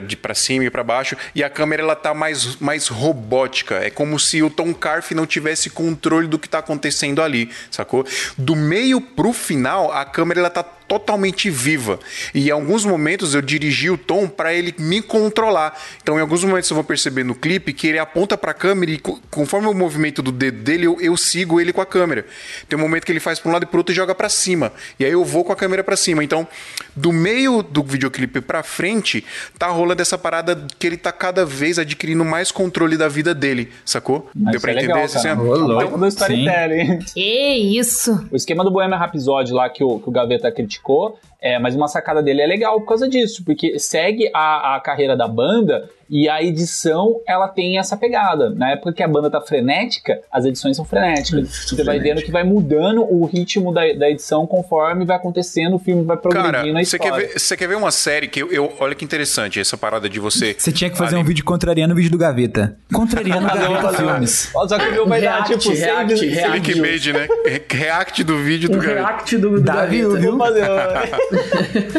de 0.00 0.16
pra 0.16 0.34
cima 0.34 0.64
e 0.64 0.70
pra 0.70 0.82
baixo, 0.82 1.14
e 1.34 1.44
a 1.44 1.50
câmera 1.50 1.82
ela 1.82 1.94
tá 1.94 2.14
mais, 2.14 2.56
mais 2.56 2.88
robótica. 2.88 3.74
É 3.74 3.90
como 3.90 4.18
se 4.18 4.42
o 4.42 4.48
Tom 4.48 4.72
Carf 4.72 5.10
não 5.12 5.26
tivesse 5.26 5.68
controle 5.68 6.26
do 6.26 6.38
que 6.38 6.48
tá 6.48 6.60
acontecendo 6.60 7.20
ali, 7.20 7.50
sacou? 7.70 8.06
Do 8.38 8.56
meio 8.56 8.98
pro 8.98 9.34
final, 9.34 9.92
a 9.92 10.02
câmera 10.02 10.40
ela 10.40 10.50
tá 10.50 10.64
totalmente 10.88 11.50
viva. 11.50 11.98
E 12.34 12.48
em 12.48 12.50
alguns 12.50 12.84
momentos 12.84 13.34
eu 13.34 13.42
dirigi 13.42 13.90
o 13.90 13.98
Tom 13.98 14.28
para 14.28 14.52
ele 14.54 14.74
me 14.78 15.02
controlar. 15.02 15.78
Então, 16.02 16.18
em 16.18 16.20
alguns 16.20 16.44
momentos 16.44 16.70
eu 16.70 16.74
vou 16.74 16.84
perceber 16.84 17.24
no 17.24 17.34
clipe 17.34 17.72
que 17.72 17.86
ele 17.88 17.98
aponta 17.98 18.36
para 18.36 18.50
a 18.52 18.54
câmera 18.54 18.92
e 18.92 18.98
co- 18.98 19.20
conforme 19.30 19.66
o 19.68 19.74
movimento 19.74 20.22
do 20.22 20.30
dedo 20.32 20.62
dele, 20.62 20.86
eu, 20.86 21.00
eu 21.00 21.16
sigo 21.16 21.60
ele 21.60 21.72
com 21.72 21.80
a 21.80 21.86
câmera. 21.86 22.24
Tem 22.68 22.78
um 22.78 22.82
momento 22.82 23.04
que 23.04 23.12
ele 23.12 23.20
faz 23.20 23.38
para 23.38 23.50
um 23.50 23.52
lado 23.52 23.64
e 23.64 23.66
para 23.66 23.78
outro 23.78 23.92
e 23.92 23.96
joga 23.96 24.14
para 24.14 24.28
cima. 24.28 24.72
E 24.98 25.04
aí 25.04 25.12
eu 25.12 25.24
vou 25.24 25.44
com 25.44 25.52
a 25.52 25.56
câmera 25.56 25.82
para 25.82 25.96
cima. 25.96 26.22
Então, 26.22 26.46
do 26.94 27.12
meio 27.12 27.62
do 27.62 27.82
videoclipe 27.82 28.40
para 28.40 28.62
frente, 28.62 29.24
tá 29.58 29.68
rolando 29.68 30.02
essa 30.02 30.16
parada 30.16 30.66
que 30.78 30.86
ele 30.86 30.96
tá 30.96 31.12
cada 31.12 31.44
vez 31.44 31.78
adquirindo 31.78 32.24
mais 32.24 32.50
controle 32.52 32.96
da 32.96 33.08
vida 33.08 33.34
dele, 33.34 33.70
sacou? 33.84 34.30
Mas 34.34 34.52
Deu 34.52 34.60
pra 34.60 34.72
é 34.72 34.74
entender 34.76 34.92
legal, 34.92 35.04
esse. 35.06 35.26
É 35.26 35.34
um 35.34 35.98
do 35.98 36.06
storytelling. 36.06 36.98
Que 37.14 37.54
isso. 37.78 38.26
O 38.30 38.36
esquema 38.36 38.64
do 38.64 38.70
Bohemian 38.70 38.96
Rhapsody 38.98 39.52
lá 39.52 39.68
que 39.68 39.82
o, 39.82 39.98
que 39.98 40.08
o 40.08 40.12
Gaveta 40.12 40.50
criticou, 40.50 40.75
criticou, 40.76 41.18
é, 41.40 41.58
mas 41.58 41.74
uma 41.76 41.88
sacada 41.88 42.22
dele 42.22 42.42
é 42.42 42.46
legal 42.46 42.80
por 42.80 42.88
causa 42.88 43.08
disso, 43.08 43.44
porque 43.44 43.78
segue 43.78 44.30
a, 44.34 44.76
a 44.76 44.80
carreira 44.80 45.16
da 45.16 45.28
banda 45.28 45.88
e 46.08 46.28
a 46.28 46.40
edição 46.40 47.20
ela 47.26 47.48
tem 47.48 47.78
essa 47.78 47.96
pegada. 47.96 48.50
Na 48.50 48.70
época 48.70 48.92
que 48.92 49.02
a 49.02 49.08
banda 49.08 49.28
tá 49.28 49.40
frenética, 49.40 50.20
as 50.30 50.44
edições 50.44 50.76
são 50.76 50.84
frenéticas. 50.84 51.66
Você 51.68 51.82
vai 51.82 51.98
vendo 51.98 52.22
que 52.22 52.30
vai 52.30 52.44
mudando 52.44 53.02
o 53.02 53.24
ritmo 53.26 53.72
da, 53.74 53.80
da 53.92 54.08
edição 54.08 54.46
conforme 54.46 55.04
vai 55.04 55.16
acontecendo, 55.16 55.74
o 55.74 55.78
filme 55.80 56.04
vai 56.04 56.16
progredindo 56.16 56.52
Cara, 56.52 56.72
na 56.72 56.84
você 56.84 56.96
história. 56.96 57.12
quer, 57.26 57.26
ver, 57.32 57.38
você 57.40 57.56
quer 57.56 57.68
ver 57.68 57.74
uma 57.76 57.90
série 57.90 58.28
que 58.28 58.40
eu, 58.40 58.52
eu- 58.52 58.72
Olha 58.78 58.94
que 58.94 59.04
interessante 59.04 59.58
essa 59.58 59.76
parada 59.76 60.08
de 60.08 60.20
você. 60.20 60.54
Você 60.56 60.70
tinha 60.70 60.88
que 60.90 60.96
fazer 60.96 61.16
Ali- 61.16 61.24
um 61.24 61.26
vídeo 61.26 61.44
contrariando 61.44 61.92
o 61.92 61.96
vídeo 61.96 62.10
do 62.10 62.18
Gaveta. 62.18 62.76
Contrariando 62.92 63.44
o 63.46 63.48
Gaveta 63.54 63.92
Filmes. 63.94 64.50
Só 64.52 64.78
que 64.78 64.86
o 64.88 64.92
meu 64.92 65.06
vai 65.08 65.20
dar, 65.20 65.42
tipo, 65.44 65.70
react, 65.72 66.24
react. 66.24 66.60
Clickbait, 66.60 67.06
né? 67.12 67.26
React 67.68 68.22
do 68.24 68.38
vídeo 68.38 68.68
do 68.70 68.78
Um 68.78 68.80
cara. 68.80 68.94
react 68.94 69.36
do, 69.38 69.50
do 69.50 69.60
Dá 69.60 69.74
Gaveta. 69.76 69.90
viu? 70.18 70.30
Vou 70.36 70.38
fazer, 70.38 70.62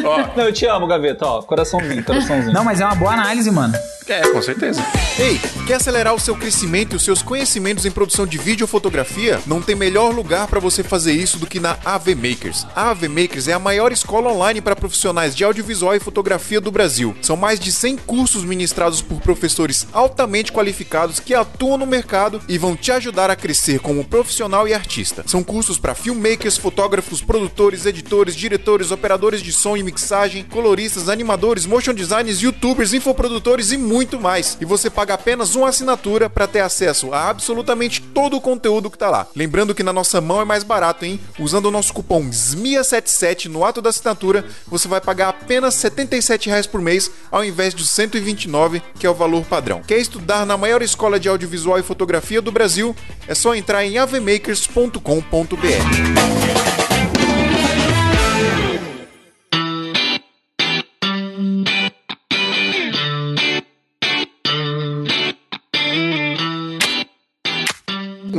ó. 0.04 0.36
Não, 0.36 0.46
eu 0.46 0.54
te 0.54 0.66
amo, 0.66 0.88
Gaveta, 0.88 1.26
ó. 1.26 1.42
Coraçãozinho, 1.42 2.04
coraçãozinho. 2.04 2.54
Não, 2.54 2.64
mas 2.64 2.80
é 2.80 2.86
uma 2.86 2.96
boa 2.96 3.14
análise, 3.14 3.50
mano. 3.52 3.74
é, 4.08 4.22
com 4.30 4.42
certeza. 4.42 4.82
Ei, 5.20 5.38
quer 5.66 5.76
acelerar 5.76 6.14
o 6.14 6.20
seu 6.20 6.36
crescimento 6.36 6.94
e 6.94 6.96
os 6.96 7.04
seus 7.04 7.22
conhecimentos 7.22 7.86
em 7.86 7.92
produção 7.92 8.26
de 8.26 8.38
vídeo 8.38 8.64
ou 8.64 8.68
fotografia? 8.68 9.40
Não 9.46 9.62
tem 9.62 9.76
melhor 9.76 10.14
lugar 10.14 10.48
para 10.48 10.60
você 10.62 10.82
fazer 10.82 11.12
isso 11.12 11.38
do 11.38 11.46
que 11.46 11.60
na 11.60 11.78
AV 11.84 12.16
Makers. 12.16 12.66
A 12.74 12.92
AV 12.92 13.10
Makers 13.10 13.48
é 13.50 13.54
a 13.54 13.60
maior 13.60 13.92
escola 13.92 14.32
online 14.32 14.62
para 14.62 14.76
profissionais 14.78 15.36
de 15.36 15.44
audiovisual 15.44 15.94
e 15.96 16.00
fotografia 16.00 16.62
do 16.62 16.72
Brasil. 16.72 17.16
São 17.22 17.36
mais 17.36 17.60
de 17.60 17.72
100 17.72 17.98
cursos 17.98 18.46
ministrados 18.46 19.02
por 19.02 19.20
professores 19.20 19.88
altamente 19.92 20.54
qualificados 20.54 21.20
que 21.20 21.34
atuam 21.34 21.78
no 21.78 21.86
mercado 21.86 22.40
e 22.48 22.58
vão 22.58 22.76
te 22.78 22.92
ajudar 22.94 23.30
a 23.30 23.36
crescer 23.36 23.80
como 23.80 24.06
profissional 24.06 24.68
e 24.68 24.74
artista. 24.74 25.24
São 25.28 25.44
cursos 25.44 25.78
para 25.78 25.94
filmmakers, 25.94 26.58
fotógrafos, 26.58 27.22
produtores, 27.22 27.86
editores, 27.86 28.36
diretores, 28.36 28.90
operadores 28.92 29.17
de 29.18 29.52
som 29.52 29.76
e 29.76 29.84
mixagem, 29.84 30.44
coloristas, 30.44 31.10
animadores, 31.10 31.66
motion 31.66 31.94
designers, 31.94 32.42
youtubers, 32.42 32.94
infoprodutores 32.94 33.72
e 33.72 33.78
muito 33.78 34.20
mais. 34.20 34.58
E 34.62 34.66
você 34.66 34.90
paga 34.90 35.16
apenas 35.16 35.56
uma 35.56 35.70
assinatura 35.70 36.30
para 36.30 36.48
ter 36.48 36.60
acesso 36.60 37.14
a 37.14 37.30
absolutamente 37.30 38.02
todo 38.02 38.38
o 38.38 38.42
conteúdo 38.42 38.92
que 38.92 38.98
tá 38.98 39.10
lá. 39.10 39.28
Lembrando 39.36 39.74
que 39.74 39.84
na 39.84 39.92
nossa 39.92 40.22
mão 40.22 40.40
é 40.40 40.46
mais 40.46 40.64
barato, 40.64 41.04
hein? 41.04 41.20
Usando 41.40 41.66
o 41.66 41.72
nosso 41.72 41.94
cupom 41.94 42.30
SMIA77 42.30 43.46
no 43.46 43.66
ato 43.66 43.82
da 43.82 43.90
assinatura, 43.90 44.46
você 44.68 44.88
vai 44.88 45.02
pagar 45.02 45.30
apenas 45.30 45.74
77 45.74 46.50
reais 46.50 46.68
por 46.68 46.82
mês, 46.82 47.10
ao 47.32 47.44
invés 47.44 47.74
dos 47.74 47.90
129, 47.90 48.82
que 49.00 49.08
é 49.08 49.10
o 49.10 49.16
valor 49.16 49.44
padrão. 49.46 49.82
Quer 49.82 50.00
estudar 50.00 50.46
na 50.46 50.58
maior 50.58 50.82
escola 50.82 51.20
de 51.20 51.28
audiovisual 51.28 51.80
e 51.80 51.84
fotografia 51.84 52.42
do 52.42 52.52
Brasil? 52.52 52.96
É 53.28 53.36
só 53.36 53.56
entrar 53.56 53.84
em 53.84 53.98
avmakers.com.br. 53.98 56.97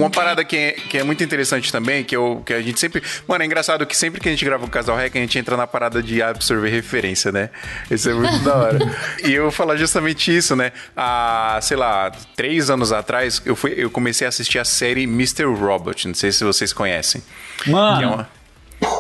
Uma 0.09 0.14
parada 0.14 0.42
que 0.44 0.56
é, 0.56 0.72
que 0.72 0.96
é 0.98 1.04
muito 1.04 1.22
interessante 1.22 1.70
também, 1.70 2.02
que, 2.02 2.16
eu, 2.16 2.42
que 2.44 2.54
a 2.54 2.62
gente 2.62 2.80
sempre. 2.80 3.02
Mano, 3.26 3.42
é 3.42 3.46
engraçado 3.46 3.84
que 3.86 3.96
sempre 3.96 4.20
que 4.20 4.28
a 4.28 4.32
gente 4.32 4.44
grava 4.44 4.64
o 4.64 4.68
Casal 4.70 4.96
Rec, 4.96 5.14
a 5.14 5.18
gente 5.20 5.38
entra 5.38 5.56
na 5.56 5.66
parada 5.66 6.02
de 6.02 6.22
absorver 6.22 6.70
referência, 6.70 7.30
né? 7.30 7.50
Isso 7.90 8.09
é 8.09 8.14
muito 8.14 8.38
da 8.40 8.56
hora. 8.56 8.78
E 9.24 9.32
eu 9.34 9.42
vou 9.44 9.50
falar 9.52 9.76
justamente 9.76 10.34
isso, 10.34 10.56
né? 10.56 10.72
Há, 10.96 11.59
sei 11.61 11.76
lá, 11.76 12.11
três 12.34 12.70
anos 12.70 12.92
atrás, 12.92 13.42
eu, 13.44 13.54
fui, 13.54 13.74
eu 13.76 13.90
comecei 13.90 14.26
a 14.26 14.28
assistir 14.30 14.59
a 14.59 14.64
série 14.64 15.02
Mr. 15.04 15.44
Robot. 15.44 16.09
Não 16.09 16.14
sei 16.14 16.32
se 16.32 16.42
vocês 16.44 16.72
conhecem. 16.72 17.22
Que 17.62 17.68
é 17.70 17.72
Mano, 17.72 18.09
uma, 18.14 18.28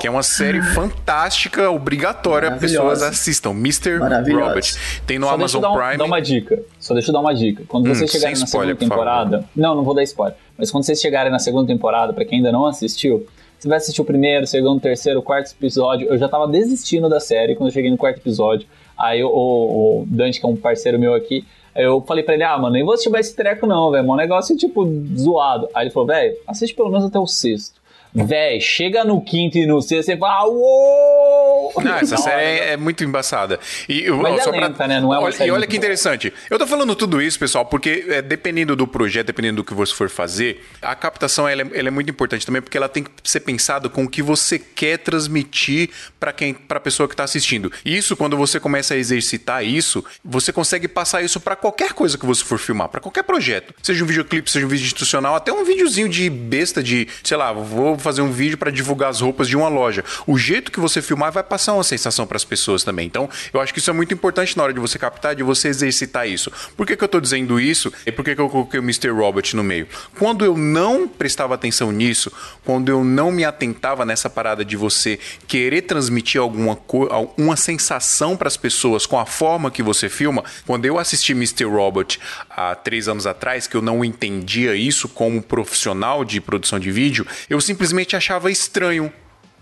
que 0.00 0.06
é 0.06 0.10
uma 0.10 0.22
série 0.22 0.60
fantástica, 0.62 1.70
obrigatória, 1.70 2.52
pessoas 2.52 3.02
assistam. 3.02 3.50
Mr. 3.52 3.98
Robot. 3.98 4.76
Tem 5.06 5.18
no 5.18 5.26
só 5.26 5.36
deixa 5.36 5.56
eu 5.56 5.60
Amazon 5.60 5.62
dar, 5.62 5.70
um- 5.70 5.76
Prime. 5.76 5.96
dar 5.96 6.04
uma 6.04 6.20
dica. 6.20 6.58
Só 6.78 6.92
deixa 6.94 7.08
eu 7.10 7.12
dar 7.14 7.20
uma 7.20 7.34
dica. 7.34 7.62
Quando 7.68 7.86
Hum, 7.88 7.94
vocês 7.94 8.10
chegarem 8.10 8.34
sem 8.34 8.42
na 8.42 8.46
spoiler, 8.46 8.76
segunda 8.76 8.94
temporada. 8.96 9.44
Não, 9.56 9.74
não 9.76 9.84
vou 9.84 9.94
dar 9.94 10.02
spoiler. 10.02 10.36
Mas 10.58 10.70
quando 10.70 10.84
vocês 10.84 11.00
chegarem 11.00 11.30
na 11.30 11.38
segunda 11.38 11.68
temporada, 11.68 12.12
pra 12.12 12.24
quem 12.24 12.38
ainda 12.38 12.50
não 12.52 12.66
assistiu, 12.66 13.26
você 13.58 13.68
vai 13.68 13.78
assistir 13.78 14.00
o 14.00 14.04
primeiro, 14.04 14.46
segundo, 14.46 14.80
terceiro, 14.80 15.22
quarto 15.22 15.52
episódio. 15.52 16.08
Eu 16.08 16.18
já 16.18 16.28
tava 16.28 16.46
desistindo 16.48 17.08
da 17.08 17.20
série 17.20 17.54
quando 17.54 17.68
eu 17.68 17.72
cheguei 17.72 17.90
no 17.90 17.96
quarto 17.96 18.18
episódio. 18.18 18.66
Aí 18.96 19.22
o, 19.22 19.28
o- 19.28 20.00
o 20.02 20.06
Dante, 20.06 20.40
que 20.40 20.46
é 20.46 20.48
um 20.48 20.56
parceiro 20.56 20.98
meu 20.98 21.14
aqui, 21.14 21.44
eu 21.76 22.00
falei 22.02 22.24
pra 22.24 22.34
ele: 22.34 22.42
Ah, 22.42 22.58
mano, 22.58 22.72
nem 22.72 22.84
vou 22.84 22.94
assistir 22.94 23.10
mais 23.10 23.26
esse 23.28 23.36
treco, 23.36 23.66
não, 23.66 23.90
velho. 23.92 24.06
É 24.06 24.10
um 24.12 24.16
negócio 24.16 24.56
tipo 24.56 24.84
zoado. 25.16 25.68
Aí 25.74 25.84
ele 25.84 25.90
falou: 25.90 26.08
Velho, 26.08 26.36
assiste 26.46 26.74
pelo 26.74 26.90
menos 26.90 27.04
até 27.06 27.18
o 27.18 27.26
sexto. 27.26 27.77
Véi, 28.14 28.60
chega 28.60 29.04
no 29.04 29.20
quinto 29.22 29.58
e 29.58 29.66
no 29.66 29.80
sexto, 29.82 30.06
você 30.06 30.16
fala, 30.16 30.46
uou! 30.48 31.72
Não, 31.82 31.94
essa 31.96 32.16
série 32.16 32.42
é, 32.42 32.72
é 32.72 32.76
muito 32.76 33.04
embaçada. 33.04 33.60
E, 33.88 34.08
Mas 34.10 34.32
ó, 34.32 34.36
é 34.36 34.40
só 34.42 34.50
pra- 34.50 34.66
lenta, 34.68 34.86
né? 34.88 35.00
Não 35.00 35.12
é 35.14 35.18
uma 35.18 35.24
olha, 35.26 35.32
série 35.36 35.48
E 35.50 35.52
olha 35.52 35.66
que 35.66 35.72
boa. 35.76 35.78
interessante. 35.78 36.32
Eu 36.50 36.58
tô 36.58 36.66
falando 36.66 36.94
tudo 36.96 37.20
isso, 37.20 37.38
pessoal, 37.38 37.64
porque 37.66 38.06
é, 38.08 38.22
dependendo 38.22 38.74
do 38.74 38.86
projeto, 38.86 39.26
dependendo 39.26 39.56
do 39.56 39.64
que 39.64 39.74
você 39.74 39.94
for 39.94 40.08
fazer, 40.08 40.64
a 40.80 40.94
captação 40.94 41.46
ela 41.48 41.62
é, 41.62 41.66
ela 41.78 41.88
é 41.88 41.90
muito 41.90 42.10
importante 42.10 42.44
também, 42.46 42.62
porque 42.62 42.76
ela 42.76 42.88
tem 42.88 43.04
que 43.04 43.10
ser 43.24 43.40
pensada 43.40 43.88
com 43.88 44.04
o 44.04 44.08
que 44.08 44.22
você 44.22 44.58
quer 44.58 44.98
transmitir 44.98 45.90
para 46.18 46.32
quem, 46.32 46.54
para 46.54 46.80
pessoa 46.80 47.08
que 47.08 47.14
tá 47.14 47.24
assistindo. 47.24 47.70
E 47.84 47.96
isso, 47.96 48.16
quando 48.16 48.36
você 48.36 48.58
começa 48.58 48.94
a 48.94 48.96
exercitar 48.96 49.64
isso, 49.64 50.04
você 50.24 50.52
consegue 50.52 50.88
passar 50.88 51.22
isso 51.22 51.38
para 51.40 51.54
qualquer 51.54 51.92
coisa 51.92 52.16
que 52.16 52.24
você 52.26 52.42
for 52.44 52.58
filmar, 52.58 52.88
para 52.88 53.00
qualquer 53.00 53.22
projeto. 53.22 53.74
Seja 53.82 54.02
um 54.02 54.06
videoclipe, 54.06 54.50
seja 54.50 54.64
um 54.64 54.68
vídeo 54.68 54.84
institucional, 54.84 55.34
até 55.36 55.52
um 55.52 55.64
videozinho 55.64 56.08
de 56.08 56.28
besta 56.30 56.82
de, 56.82 57.06
sei 57.22 57.36
lá, 57.36 57.52
vou 57.52 57.94
fazer 58.02 58.22
um 58.22 58.30
vídeo 58.30 58.56
para 58.56 58.70
divulgar 58.70 59.10
as 59.10 59.20
roupas 59.20 59.48
de 59.48 59.56
uma 59.56 59.68
loja. 59.68 60.04
O 60.26 60.38
jeito 60.38 60.70
que 60.70 60.80
você 60.80 61.02
filmar 61.02 61.32
vai 61.32 61.42
passar 61.42 61.74
uma 61.74 61.84
sensação 61.84 62.26
para 62.26 62.36
as 62.36 62.44
pessoas 62.44 62.84
também. 62.84 63.06
Então, 63.06 63.28
eu 63.52 63.60
acho 63.60 63.72
que 63.72 63.78
isso 63.78 63.90
é 63.90 63.92
muito 63.92 64.14
importante 64.14 64.56
na 64.56 64.62
hora 64.62 64.72
de 64.72 64.80
você 64.80 64.98
captar, 64.98 65.34
de 65.34 65.42
você 65.42 65.68
exercitar 65.68 66.28
isso. 66.28 66.50
Por 66.76 66.86
que, 66.86 66.96
que 66.96 67.04
eu 67.04 67.08
tô 67.08 67.20
dizendo 67.20 67.58
isso? 67.58 67.92
E 68.06 68.12
por 68.12 68.24
que, 68.24 68.34
que 68.34 68.40
eu 68.40 68.48
coloquei 68.48 68.78
o 68.78 68.82
Mr. 68.82 69.10
Robot 69.10 69.56
no 69.56 69.64
meio? 69.64 69.88
Quando 70.18 70.44
eu 70.44 70.56
não 70.56 71.08
prestava 71.08 71.54
atenção 71.54 71.90
nisso, 71.90 72.32
quando 72.64 72.88
eu 72.88 73.02
não 73.02 73.32
me 73.32 73.44
atentava 73.44 74.04
nessa 74.04 74.30
parada 74.30 74.64
de 74.64 74.76
você 74.76 75.18
querer 75.46 75.82
transmitir 75.82 76.40
alguma 76.40 76.76
coisa, 76.76 77.28
uma 77.36 77.56
sensação 77.56 78.36
para 78.36 78.48
as 78.48 78.56
pessoas 78.56 79.06
com 79.06 79.18
a 79.18 79.26
forma 79.26 79.70
que 79.70 79.82
você 79.82 80.08
filma, 80.08 80.44
quando 80.66 80.84
eu 80.84 80.98
assisti 80.98 81.32
Mr. 81.32 81.64
Robot 81.64 82.20
há 82.48 82.74
três 82.74 83.08
anos 83.08 83.26
atrás, 83.26 83.66
que 83.66 83.76
eu 83.76 83.82
não 83.82 84.04
entendia 84.04 84.74
isso 84.74 85.08
como 85.08 85.42
profissional 85.42 86.24
de 86.24 86.40
produção 86.40 86.78
de 86.78 86.90
vídeo, 86.90 87.26
eu 87.48 87.60
simplesmente 87.60 87.87
simplesmente 87.88 88.16
achava 88.16 88.50
estranho. 88.50 89.12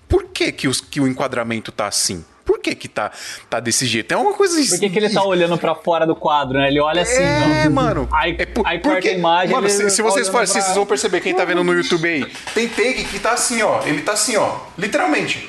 Por 0.09 0.24
que 0.24 0.53
que, 0.53 0.68
os, 0.68 0.81
que 0.81 1.01
o 1.01 1.07
enquadramento 1.07 1.70
tá 1.72 1.87
assim? 1.87 2.24
Por 2.45 2.61
que 2.61 2.74
que 2.77 2.87
tá, 2.89 3.11
tá 3.51 3.59
desse 3.59 3.87
jeito? 3.87 4.12
É 4.12 4.16
uma 4.16 4.33
coisa... 4.35 4.55
Por 4.70 4.79
que, 4.79 4.89
que 4.89 4.99
ele 4.99 5.11
tá 5.11 5.22
olhando 5.24 5.59
pra 5.59 5.74
fora 5.74 6.07
do 6.07 6.14
quadro, 6.14 6.59
né? 6.59 6.68
Ele 6.68 6.81
olha 6.81 7.03
assim, 7.03 7.22
É, 7.22 7.64
ó. 7.66 7.70
mano. 7.70 8.09
Aí, 8.12 8.37
é 8.39 8.47
por- 8.47 8.64
aí 8.66 8.79
corta 8.79 8.97
porque- 8.99 9.09
a 9.09 9.12
imagem. 9.18 9.55
Mano, 9.55 9.68
se, 9.68 9.91
se 9.91 10.01
vocês 10.03 10.29
forem 10.29 10.45
assim, 10.45 10.53
pra- 10.55 10.62
vocês 10.62 10.77
vão 10.77 10.87
perceber 10.87 11.20
quem 11.20 11.35
tá 11.35 11.45
vendo 11.45 11.64
no 11.64 11.72
YouTube 11.74 12.09
aí. 12.09 12.24
Tem 12.55 12.68
take 12.68 13.05
que 13.05 13.18
tá 13.18 13.33
assim, 13.33 13.62
ó. 13.62 13.83
Ele 13.85 14.03
tá 14.03 14.12
assim, 14.12 14.37
ó. 14.37 14.59
Literalmente. 14.79 15.49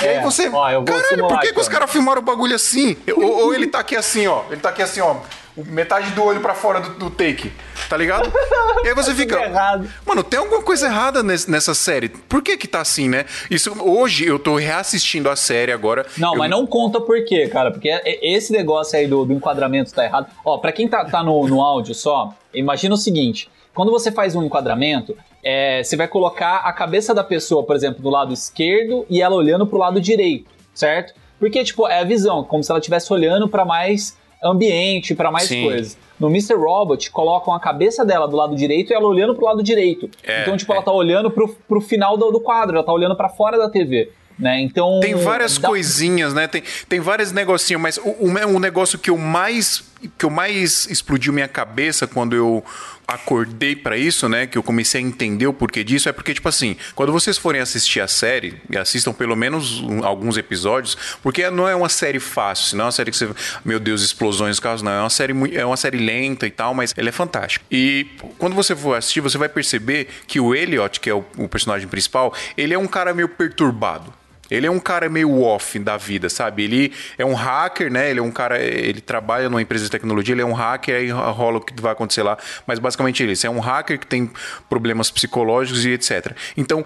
E 0.00 0.06
aí 0.06 0.16
É, 0.16 0.20
você. 0.22 0.48
ó, 0.48 0.82
Caralho, 0.84 1.26
por 1.28 1.40
que, 1.40 1.52
que 1.52 1.60
os 1.60 1.68
caras 1.68 1.90
filmaram 1.90 2.20
o 2.20 2.24
bagulho 2.24 2.54
assim? 2.54 2.96
Ou, 3.16 3.46
ou 3.46 3.54
ele 3.54 3.66
tá 3.66 3.80
aqui 3.80 3.96
assim, 3.96 4.28
ó. 4.28 4.44
Ele 4.48 4.60
tá 4.60 4.68
aqui 4.68 4.80
assim, 4.82 5.00
ó. 5.00 5.16
Metade 5.66 6.10
do 6.12 6.22
olho 6.24 6.40
pra 6.40 6.54
fora 6.54 6.80
do, 6.80 6.90
do 6.90 7.10
take. 7.10 7.52
Tá 7.88 7.96
ligado? 7.96 8.30
E 8.84 8.88
aí 8.88 8.94
você 8.94 9.12
fica. 9.12 9.36
Mano, 10.06 10.22
tem 10.22 10.38
alguma 10.38 10.62
coisa 10.62 10.86
errada 10.86 11.20
nesse- 11.22 11.50
nessa 11.50 11.74
série. 11.74 12.08
Por 12.08 12.40
que 12.42 12.56
que 12.56 12.68
tá 12.68 12.80
assim, 12.80 13.08
né? 13.08 13.24
Isso, 13.50 13.74
hoje 13.82 14.24
eu 14.24 14.38
tô 14.38 14.54
reassistindo 14.56 15.28
a 15.28 15.34
série 15.34 15.72
agora. 15.72 16.06
Não, 16.16 16.32
Eu- 16.34 16.38
mas 16.38 16.48
não 16.50 16.64
conta 16.64 17.00
por 17.00 17.24
quê, 17.24 17.48
cara. 17.48 17.72
Porque 17.72 17.88
é- 17.88 18.02
esse 18.34 18.52
negócio 18.52 18.96
aí 18.96 19.06
do, 19.08 19.24
do 19.24 19.32
enquadramento 19.32 19.92
tá 19.92 20.04
errado. 20.04 20.28
Ó, 20.44 20.58
pra 20.58 20.70
quem 20.70 20.86
tá, 20.86 21.04
tá 21.04 21.22
no, 21.24 21.46
no 21.48 21.60
áudio 21.60 21.92
só, 21.94 22.32
imagina 22.54 22.94
o 22.94 22.98
seguinte: 22.98 23.50
quando 23.74 23.90
você 23.90 24.12
faz 24.12 24.36
um 24.36 24.44
enquadramento, 24.44 25.16
é, 25.42 25.82
você 25.82 25.96
vai 25.96 26.06
colocar 26.06 26.58
a 26.58 26.72
cabeça 26.72 27.12
da 27.12 27.24
pessoa, 27.24 27.64
por 27.64 27.74
exemplo, 27.74 28.00
do 28.00 28.08
lado 28.10 28.32
esquerdo 28.32 29.04
e 29.10 29.20
ela 29.20 29.34
olhando 29.34 29.66
pro 29.66 29.76
lado 29.78 30.00
direito, 30.00 30.48
certo? 30.72 31.14
Porque, 31.40 31.62
tipo, 31.64 31.86
é 31.88 32.00
a 32.00 32.04
visão, 32.04 32.44
como 32.44 32.62
se 32.62 32.70
ela 32.70 32.78
estivesse 32.78 33.12
olhando 33.12 33.48
pra 33.48 33.64
mais 33.64 34.16
ambiente, 34.42 35.14
pra 35.14 35.30
mais 35.30 35.48
Sim. 35.48 35.64
coisas. 35.64 35.96
No 36.18 36.28
Mr. 36.28 36.54
Robot, 36.54 37.10
colocam 37.10 37.54
a 37.54 37.60
cabeça 37.60 38.04
dela 38.04 38.26
do 38.26 38.36
lado 38.36 38.56
direito 38.56 38.92
e 38.92 38.94
ela 38.94 39.06
olhando 39.06 39.34
pro 39.34 39.44
lado 39.44 39.62
direito. 39.62 40.10
É, 40.22 40.42
então, 40.42 40.56
tipo, 40.56 40.72
é. 40.72 40.76
ela 40.76 40.84
tá 40.84 40.92
olhando 40.92 41.30
pro, 41.30 41.48
pro 41.68 41.80
final 41.80 42.16
do, 42.16 42.30
do 42.30 42.40
quadro, 42.40 42.76
ela 42.76 42.84
tá 42.84 42.92
olhando 42.92 43.16
pra 43.16 43.28
fora 43.28 43.56
da 43.56 43.68
TV. 43.70 44.10
Né? 44.38 44.60
Então. 44.60 45.00
Tem 45.00 45.16
várias 45.16 45.58
dá- 45.58 45.68
coisinhas, 45.68 46.32
né? 46.32 46.46
Tem, 46.46 46.62
tem 46.88 47.00
vários 47.00 47.32
negocinhos, 47.32 47.82
mas 47.82 47.96
o, 47.98 48.08
o, 48.08 48.56
o 48.56 48.58
negócio 48.60 48.96
que 48.98 49.10
eu 49.10 49.18
mais 49.18 49.82
que 50.16 50.24
eu 50.24 50.30
mais 50.30 50.86
explodiu 50.90 51.32
minha 51.32 51.48
cabeça 51.48 52.06
quando 52.06 52.34
eu 52.36 52.64
acordei 53.06 53.74
pra 53.74 53.96
isso, 53.96 54.28
né? 54.28 54.46
Que 54.46 54.58
eu 54.58 54.62
comecei 54.62 55.00
a 55.00 55.04
entender 55.04 55.46
o 55.46 55.52
porquê 55.52 55.82
disso, 55.82 56.08
é 56.10 56.12
porque, 56.12 56.34
tipo 56.34 56.46
assim, 56.48 56.76
quando 56.94 57.10
vocês 57.10 57.38
forem 57.38 57.60
assistir 57.60 58.00
a 58.00 58.06
série, 58.08 58.60
assistam 58.78 59.12
pelo 59.14 59.34
menos 59.34 59.80
um- 59.80 60.04
alguns 60.04 60.36
episódios, 60.36 60.96
porque 61.22 61.48
não 61.48 61.66
é 61.66 61.74
uma 61.74 61.88
série 61.88 62.20
fácil, 62.20 62.66
senão 62.66 62.84
é 62.84 62.86
uma 62.86 62.92
série 62.92 63.10
que 63.10 63.16
você. 63.16 63.28
Meu 63.64 63.80
Deus, 63.80 64.02
explosões, 64.02 64.60
casos, 64.60 64.82
não. 64.82 64.92
É 64.92 65.00
uma 65.00 65.10
série, 65.10 65.32
é 65.56 65.64
uma 65.64 65.76
série 65.76 65.96
lenta 65.98 66.46
e 66.46 66.50
tal, 66.50 66.74
mas 66.74 66.92
ela 66.96 67.08
é 67.08 67.12
fantástica. 67.12 67.64
E 67.70 68.06
quando 68.36 68.54
você 68.54 68.76
for 68.76 68.94
assistir, 68.96 69.20
você 69.22 69.38
vai 69.38 69.48
perceber 69.48 70.08
que 70.26 70.38
o 70.38 70.54
Elliot, 70.54 71.00
que 71.00 71.08
é 71.08 71.14
o, 71.14 71.24
o 71.38 71.48
personagem 71.48 71.88
principal, 71.88 72.34
ele 72.58 72.74
é 72.74 72.78
um 72.78 72.86
cara 72.86 73.14
meio 73.14 73.28
perturbado. 73.28 74.12
Ele 74.50 74.66
é 74.66 74.70
um 74.70 74.78
cara 74.78 75.08
meio 75.08 75.42
off 75.42 75.78
da 75.78 75.96
vida, 75.96 76.28
sabe? 76.28 76.64
Ele 76.64 76.92
é 77.16 77.24
um 77.24 77.34
hacker, 77.34 77.90
né? 77.90 78.10
Ele 78.10 78.20
é 78.20 78.22
um 78.22 78.30
cara. 78.30 78.58
Ele 78.58 79.00
trabalha 79.00 79.48
numa 79.48 79.62
empresa 79.62 79.84
de 79.84 79.90
tecnologia, 79.90 80.34
ele 80.34 80.42
é 80.42 80.46
um 80.46 80.52
hacker, 80.52 80.94
aí 80.94 81.10
rola 81.10 81.58
o 81.58 81.60
que 81.60 81.80
vai 81.80 81.92
acontecer 81.92 82.22
lá. 82.22 82.38
Mas 82.66 82.78
basicamente 82.78 83.22
ele 83.22 83.34
é 83.42 83.50
um 83.50 83.60
hacker 83.60 83.98
que 83.98 84.06
tem 84.06 84.30
problemas 84.68 85.10
psicológicos 85.10 85.84
e 85.84 85.90
etc. 85.90 86.36
Então, 86.56 86.84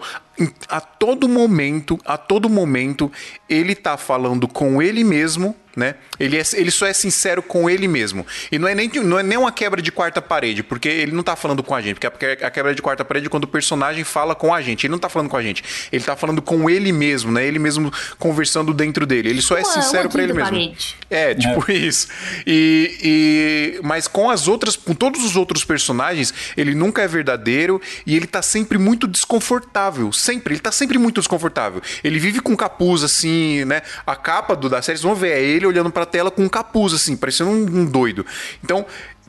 a 0.68 0.80
todo 0.80 1.28
momento, 1.28 1.98
a 2.04 2.16
todo 2.16 2.48
momento, 2.48 3.10
ele 3.48 3.74
tá 3.74 3.96
falando 3.96 4.48
com 4.48 4.82
ele 4.82 5.04
mesmo. 5.04 5.56
Né? 5.74 5.94
Ele, 6.20 6.36
é- 6.36 6.42
ele 6.52 6.70
só 6.70 6.86
é 6.86 6.92
sincero 6.92 7.42
com 7.42 7.68
ele 7.70 7.88
mesmo. 7.88 8.26
E 8.50 8.58
não 8.58 8.68
é, 8.68 8.74
nem, 8.74 8.90
não 9.02 9.18
é 9.18 9.22
nem 9.22 9.38
uma 9.38 9.50
quebra 9.50 9.80
de 9.80 9.90
quarta 9.90 10.20
parede, 10.20 10.62
porque 10.62 10.86
ele 10.86 11.12
não 11.12 11.22
tá 11.22 11.34
falando 11.34 11.62
com 11.62 11.74
a 11.74 11.80
gente. 11.80 11.98
Porque 11.98 12.44
a 12.44 12.50
quebra 12.50 12.74
de 12.74 12.82
quarta 12.82 13.02
parede 13.04 13.26
é 13.26 13.30
quando 13.30 13.44
o 13.44 13.48
personagem 13.48 14.04
fala 14.04 14.34
com 14.34 14.52
a 14.52 14.60
gente. 14.60 14.84
Ele 14.86 14.90
não 14.92 14.98
tá 14.98 15.08
falando 15.08 15.30
com 15.30 15.36
a 15.38 15.42
gente. 15.42 15.64
Ele 15.90 16.04
tá 16.04 16.14
falando 16.14 16.42
com 16.42 16.68
ele 16.68 16.92
mesmo, 16.92 17.32
né? 17.32 17.46
Ele 17.46 17.58
mesmo 17.58 17.90
conversando 18.18 18.74
dentro 18.74 19.06
dele. 19.06 19.30
Ele 19.30 19.40
só 19.40 19.56
é 19.56 19.62
Uma- 19.62 19.72
sincero 19.72 20.04
uma 20.04 20.10
pra 20.10 20.22
ele 20.22 20.32
mesmo. 20.34 20.50
parede. 20.50 20.96
É, 21.08 21.34
tipo 21.34 21.72
isso. 21.72 22.08
E, 22.46 22.98
e- 23.02 23.80
mas 23.82 24.06
com 24.06 24.28
as 24.30 24.48
outras, 24.48 24.76
com 24.76 24.94
todos 24.94 25.24
os 25.24 25.36
outros 25.36 25.64
personagens, 25.64 26.34
ele 26.56 26.74
nunca 26.74 27.00
é 27.02 27.08
verdadeiro 27.08 27.80
e 28.06 28.14
ele 28.14 28.26
tá 28.26 28.42
sempre 28.42 28.76
muito 28.76 29.06
desconfortável, 29.08 30.12
sempre, 30.12 30.54
ele 30.54 30.60
tá 30.60 30.70
sempre 30.70 30.98
muito 30.98 31.20
desconfortável. 31.20 31.80
Ele 32.04 32.18
vive 32.18 32.40
com 32.40 32.54
capuz 32.56 33.02
assim, 33.02 33.64
né? 33.64 33.82
A 34.06 34.14
capa 34.14 34.54
do 34.54 34.68
da 34.68 34.80
série, 34.82 34.98
vocês 34.98 35.02
vão 35.02 35.14
ver, 35.14 35.32
é 35.32 35.42
ele 35.42 35.61
olhando 35.66 35.90
pra 35.90 36.06
tela 36.06 36.30
com 36.30 36.42
um 36.42 36.48
capuz 36.48 36.94
assim, 36.94 37.16
parecendo 37.16 37.50
um, 37.50 37.80
um 37.80 37.84
doido. 37.84 38.24
Então, 38.62 38.86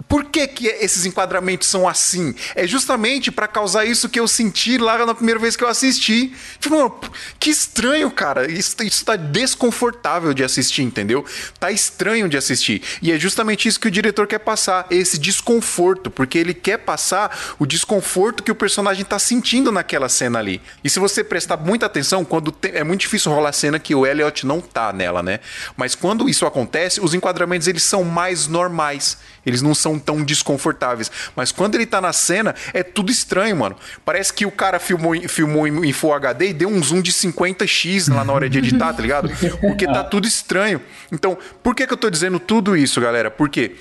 por 0.07 0.25
que 0.25 0.47
que 0.47 0.67
esses 0.67 1.05
enquadramentos 1.05 1.67
são 1.67 1.87
assim? 1.87 2.33
É 2.55 2.65
justamente 2.65 3.31
pra 3.31 3.47
causar 3.47 3.85
isso 3.85 4.09
que 4.09 4.19
eu 4.19 4.27
senti 4.27 4.77
lá 4.77 5.05
na 5.05 5.13
primeira 5.13 5.39
vez 5.39 5.55
que 5.55 5.63
eu 5.63 5.67
assisti. 5.67 6.33
Tipo, 6.59 6.99
que 7.39 7.49
estranho, 7.51 8.09
cara. 8.09 8.51
Isso, 8.51 8.75
isso 8.83 9.05
tá 9.05 9.15
desconfortável 9.15 10.33
de 10.33 10.43
assistir, 10.43 10.81
entendeu? 10.81 11.23
Tá 11.59 11.71
estranho 11.71 12.27
de 12.27 12.35
assistir. 12.37 12.81
E 13.01 13.11
é 13.11 13.19
justamente 13.19 13.67
isso 13.67 13.79
que 13.79 13.87
o 13.87 13.91
diretor 13.91 14.25
quer 14.27 14.39
passar, 14.39 14.87
esse 14.89 15.17
desconforto, 15.17 16.09
porque 16.09 16.37
ele 16.37 16.53
quer 16.53 16.79
passar 16.79 17.55
o 17.59 17.65
desconforto 17.65 18.43
que 18.43 18.51
o 18.51 18.55
personagem 18.55 19.05
tá 19.05 19.19
sentindo 19.19 19.71
naquela 19.71 20.09
cena 20.09 20.39
ali. 20.39 20.61
E 20.83 20.89
se 20.89 20.99
você 20.99 21.23
prestar 21.23 21.57
muita 21.57 21.85
atenção, 21.85 22.25
quando 22.25 22.51
tem- 22.51 22.71
é 22.73 22.83
muito 22.83 23.01
difícil 23.01 23.31
rolar 23.31 23.53
cena 23.53 23.77
que 23.79 23.93
o 23.93 24.05
Elliot 24.05 24.45
não 24.45 24.59
tá 24.59 24.91
nela, 24.91 25.21
né? 25.21 25.39
Mas 25.77 25.93
quando 25.95 26.27
isso 26.27 26.45
acontece, 26.45 26.99
os 26.99 27.13
enquadramentos 27.13 27.67
eles 27.67 27.83
são 27.83 28.03
mais 28.03 28.47
normais. 28.47 29.17
Eles 29.45 29.61
não 29.61 29.75
são 29.83 29.99
tão 29.99 30.23
desconfortáveis. 30.23 31.11
Mas 31.35 31.51
quando 31.51 31.75
ele 31.75 31.85
tá 31.85 32.01
na 32.01 32.11
cena, 32.11 32.55
é 32.73 32.81
tudo 32.81 33.11
estranho, 33.11 33.55
mano. 33.57 33.75
Parece 34.03 34.33
que 34.33 34.45
o 34.45 34.51
cara 34.51 34.79
filmou, 34.79 35.13
em- 35.15 35.27
filmou 35.27 35.67
em, 35.67 35.85
em 35.89 35.93
Full 35.93 36.13
HD 36.13 36.49
e 36.49 36.53
deu 36.53 36.69
um 36.69 36.81
zoom 36.81 37.01
de 37.01 37.11
50x 37.11 38.11
lá 38.13 38.23
na 38.23 38.33
hora 38.33 38.49
de 38.49 38.57
editar, 38.57 38.93
tá 38.93 39.01
ligado? 39.01 39.29
Porque 39.61 39.85
tá 39.85 40.03
tudo 40.03 40.27
estranho. 40.27 40.81
Então, 41.11 41.37
por 41.61 41.75
que, 41.75 41.85
que 41.85 41.93
eu 41.93 41.97
tô 41.97 42.09
dizendo 42.09 42.39
tudo 42.39 42.75
isso, 42.75 42.99
galera? 42.99 43.29
Porque 43.29 43.75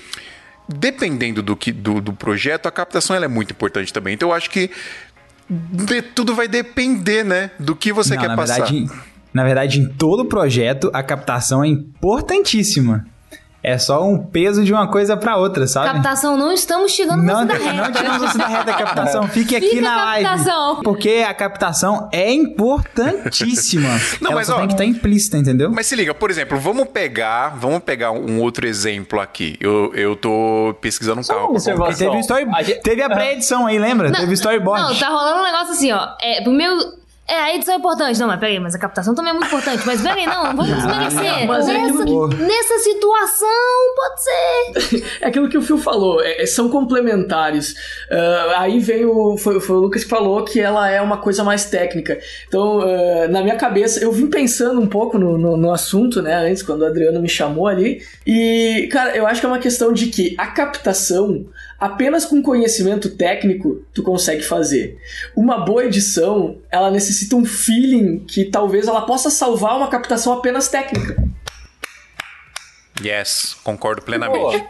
dependendo 0.67 1.41
do, 1.41 1.55
que, 1.55 1.71
do, 1.71 1.99
do 1.99 2.13
projeto, 2.13 2.67
a 2.67 2.71
captação 2.71 3.15
ela 3.15 3.25
é 3.25 3.27
muito 3.27 3.51
importante 3.51 3.91
também. 3.91 4.13
Então, 4.13 4.29
eu 4.29 4.33
acho 4.35 4.49
que 4.49 4.69
de- 5.49 6.01
tudo 6.01 6.35
vai 6.35 6.47
depender, 6.47 7.23
né? 7.23 7.51
Do 7.59 7.75
que 7.75 7.91
você 7.91 8.15
Não, 8.15 8.21
quer 8.21 8.27
na 8.29 8.35
passar. 8.35 8.55
Verdade, 8.65 8.89
na 9.33 9.43
verdade, 9.43 9.79
em 9.79 9.89
todo 9.89 10.25
projeto, 10.25 10.89
a 10.93 11.01
captação 11.03 11.63
é 11.63 11.67
importantíssima. 11.67 13.05
É 13.63 13.77
só 13.77 14.03
um 14.05 14.17
peso 14.17 14.63
de 14.65 14.73
uma 14.73 14.87
coisa 14.87 15.15
pra 15.15 15.37
outra, 15.37 15.65
sabe? 15.67 15.87
Captação, 15.93 16.35
não 16.35 16.51
estamos 16.51 16.91
chegando 16.91 17.23
Não, 17.23 17.45
na 17.45 17.45
não, 17.45 17.55
reta. 17.65 17.73
não 17.73 17.91
tiramos 17.93 18.33
da 18.35 18.45
reta 18.47 18.63
da 18.65 18.73
captação. 18.73 19.27
Fique 19.31 19.55
aqui 19.55 19.69
Fica 19.69 19.81
na 19.81 19.93
a 20.01 20.05
live. 20.05 20.25
captação. 20.29 20.81
Porque 20.83 21.25
a 21.25 21.33
captação 21.33 22.09
é 22.11 22.29
importantíssima. 22.33 23.87
Não, 24.21 24.31
Ela 24.31 24.39
mas, 24.41 24.47
só 24.47 24.55
ó, 24.55 24.57
tem 24.59 24.67
que 24.67 24.73
estar 24.73 24.85
implícita, 24.85 25.37
entendeu? 25.37 25.71
Mas 25.71 25.87
se 25.87 25.95
liga, 25.95 26.13
por 26.13 26.29
exemplo, 26.29 26.59
vamos 26.59 26.87
pegar, 26.89 27.55
vamos 27.57 27.79
pegar 27.83 28.11
um 28.11 28.41
outro 28.41 28.67
exemplo 28.67 29.19
aqui. 29.19 29.55
Eu, 29.59 29.93
eu 29.95 30.15
tô 30.15 30.75
pesquisando 30.81 31.21
um. 31.21 31.53
Porque 31.53 31.95
teve, 31.95 32.09
um 32.09 32.19
story... 32.19 32.45
A 32.53 32.63
gente- 32.63 32.81
teve 32.81 33.01
a 33.01 33.09
pré-edição 33.09 33.65
aí, 33.65 33.79
lembra? 33.79 34.09
Não, 34.09 34.19
teve 34.19 34.33
storyboard. 34.33 34.93
Não, 34.93 34.95
tá 34.99 35.07
rolando 35.09 35.39
um 35.39 35.43
negócio 35.43 35.71
assim, 35.73 35.91
ó. 35.91 36.09
É, 36.21 36.41
pro 36.41 36.51
meu. 36.51 37.01
É, 37.25 37.35
a 37.35 37.55
edição 37.55 37.73
é 37.75 37.77
importante. 37.77 38.19
Não, 38.19 38.27
mas 38.27 38.39
peraí, 38.39 38.59
mas 38.59 38.75
a 38.75 38.79
captação 38.79 39.15
também 39.15 39.31
é 39.31 39.33
muito 39.33 39.47
importante. 39.47 39.81
Mas 39.85 40.01
peraí, 40.01 40.25
não, 40.25 40.43
vamos 40.55 40.67
desmerecer. 40.75 41.47
mas 41.47 41.69
é 41.69 41.73
nessa, 41.73 42.03
nessa 42.05 42.79
situação, 42.79 43.47
pode 43.95 44.23
ser. 44.23 45.03
É 45.21 45.27
aquilo 45.27 45.47
que 45.47 45.57
o 45.57 45.61
Phil 45.61 45.77
falou, 45.77 46.21
é- 46.21 46.41
é- 46.41 46.45
são 46.45 46.67
complementares. 46.69 47.75
Ah, 48.11 48.55
aí 48.59 48.79
veio, 48.79 49.37
foi, 49.37 49.59
foi 49.61 49.75
o 49.77 49.79
Lucas 49.79 50.03
que 50.03 50.09
falou 50.09 50.43
que 50.43 50.59
ela 50.59 50.89
é 50.89 51.01
uma 51.01 51.17
coisa 51.17 51.43
mais 51.43 51.65
técnica. 51.65 52.19
Então, 52.47 52.81
ah, 52.81 53.27
na 53.29 53.41
minha 53.41 53.55
cabeça, 53.55 54.03
eu 54.03 54.11
vim 54.11 54.27
pensando 54.27 54.81
um 54.81 54.87
pouco 54.87 55.17
no, 55.17 55.37
no, 55.37 55.55
no 55.55 55.71
assunto, 55.71 56.21
né, 56.21 56.33
antes, 56.35 56.61
quando 56.61 56.81
o 56.81 56.85
Adriano 56.85 57.21
me 57.21 57.29
chamou 57.29 57.67
ali. 57.67 58.01
E, 58.27 58.89
cara, 58.91 59.15
eu 59.15 59.25
acho 59.25 59.39
que 59.39 59.45
é 59.45 59.49
uma 59.49 59.59
questão 59.59 59.93
de 59.93 60.07
que 60.07 60.35
a 60.37 60.47
captação, 60.47 61.45
apenas 61.83 62.23
com 62.23 62.41
conhecimento 62.41 63.09
técnico, 63.17 63.83
tu 63.93 64.01
consegue 64.01 64.41
fazer. 64.41 64.97
Uma 65.35 65.65
boa 65.65 65.83
edição, 65.83 66.55
ela 66.71 66.89
necessita 66.89 67.35
um 67.35 67.43
feeling 67.43 68.19
que 68.19 68.45
talvez 68.45 68.87
ela 68.87 69.01
possa 69.01 69.29
salvar 69.29 69.75
uma 69.75 69.89
captação 69.89 70.31
apenas 70.31 70.69
técnica. 70.69 71.21
Yes, 73.03 73.57
concordo 73.65 74.01
plenamente. 74.01 74.39
Boa, 74.39 74.65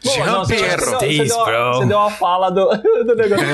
Jean 0.00 0.26
não, 0.26 0.44
você, 0.44 0.54
Pierre. 0.54 0.76
você, 0.76 0.94
você, 0.94 1.24
deu 1.24 1.36
uma, 1.36 1.44
bro. 1.44 1.72
você 1.72 1.86
deu 1.86 1.98
uma 1.98 2.10
fala 2.12 2.50
do, 2.50 2.66
do 3.04 3.16
negócio. 3.16 3.46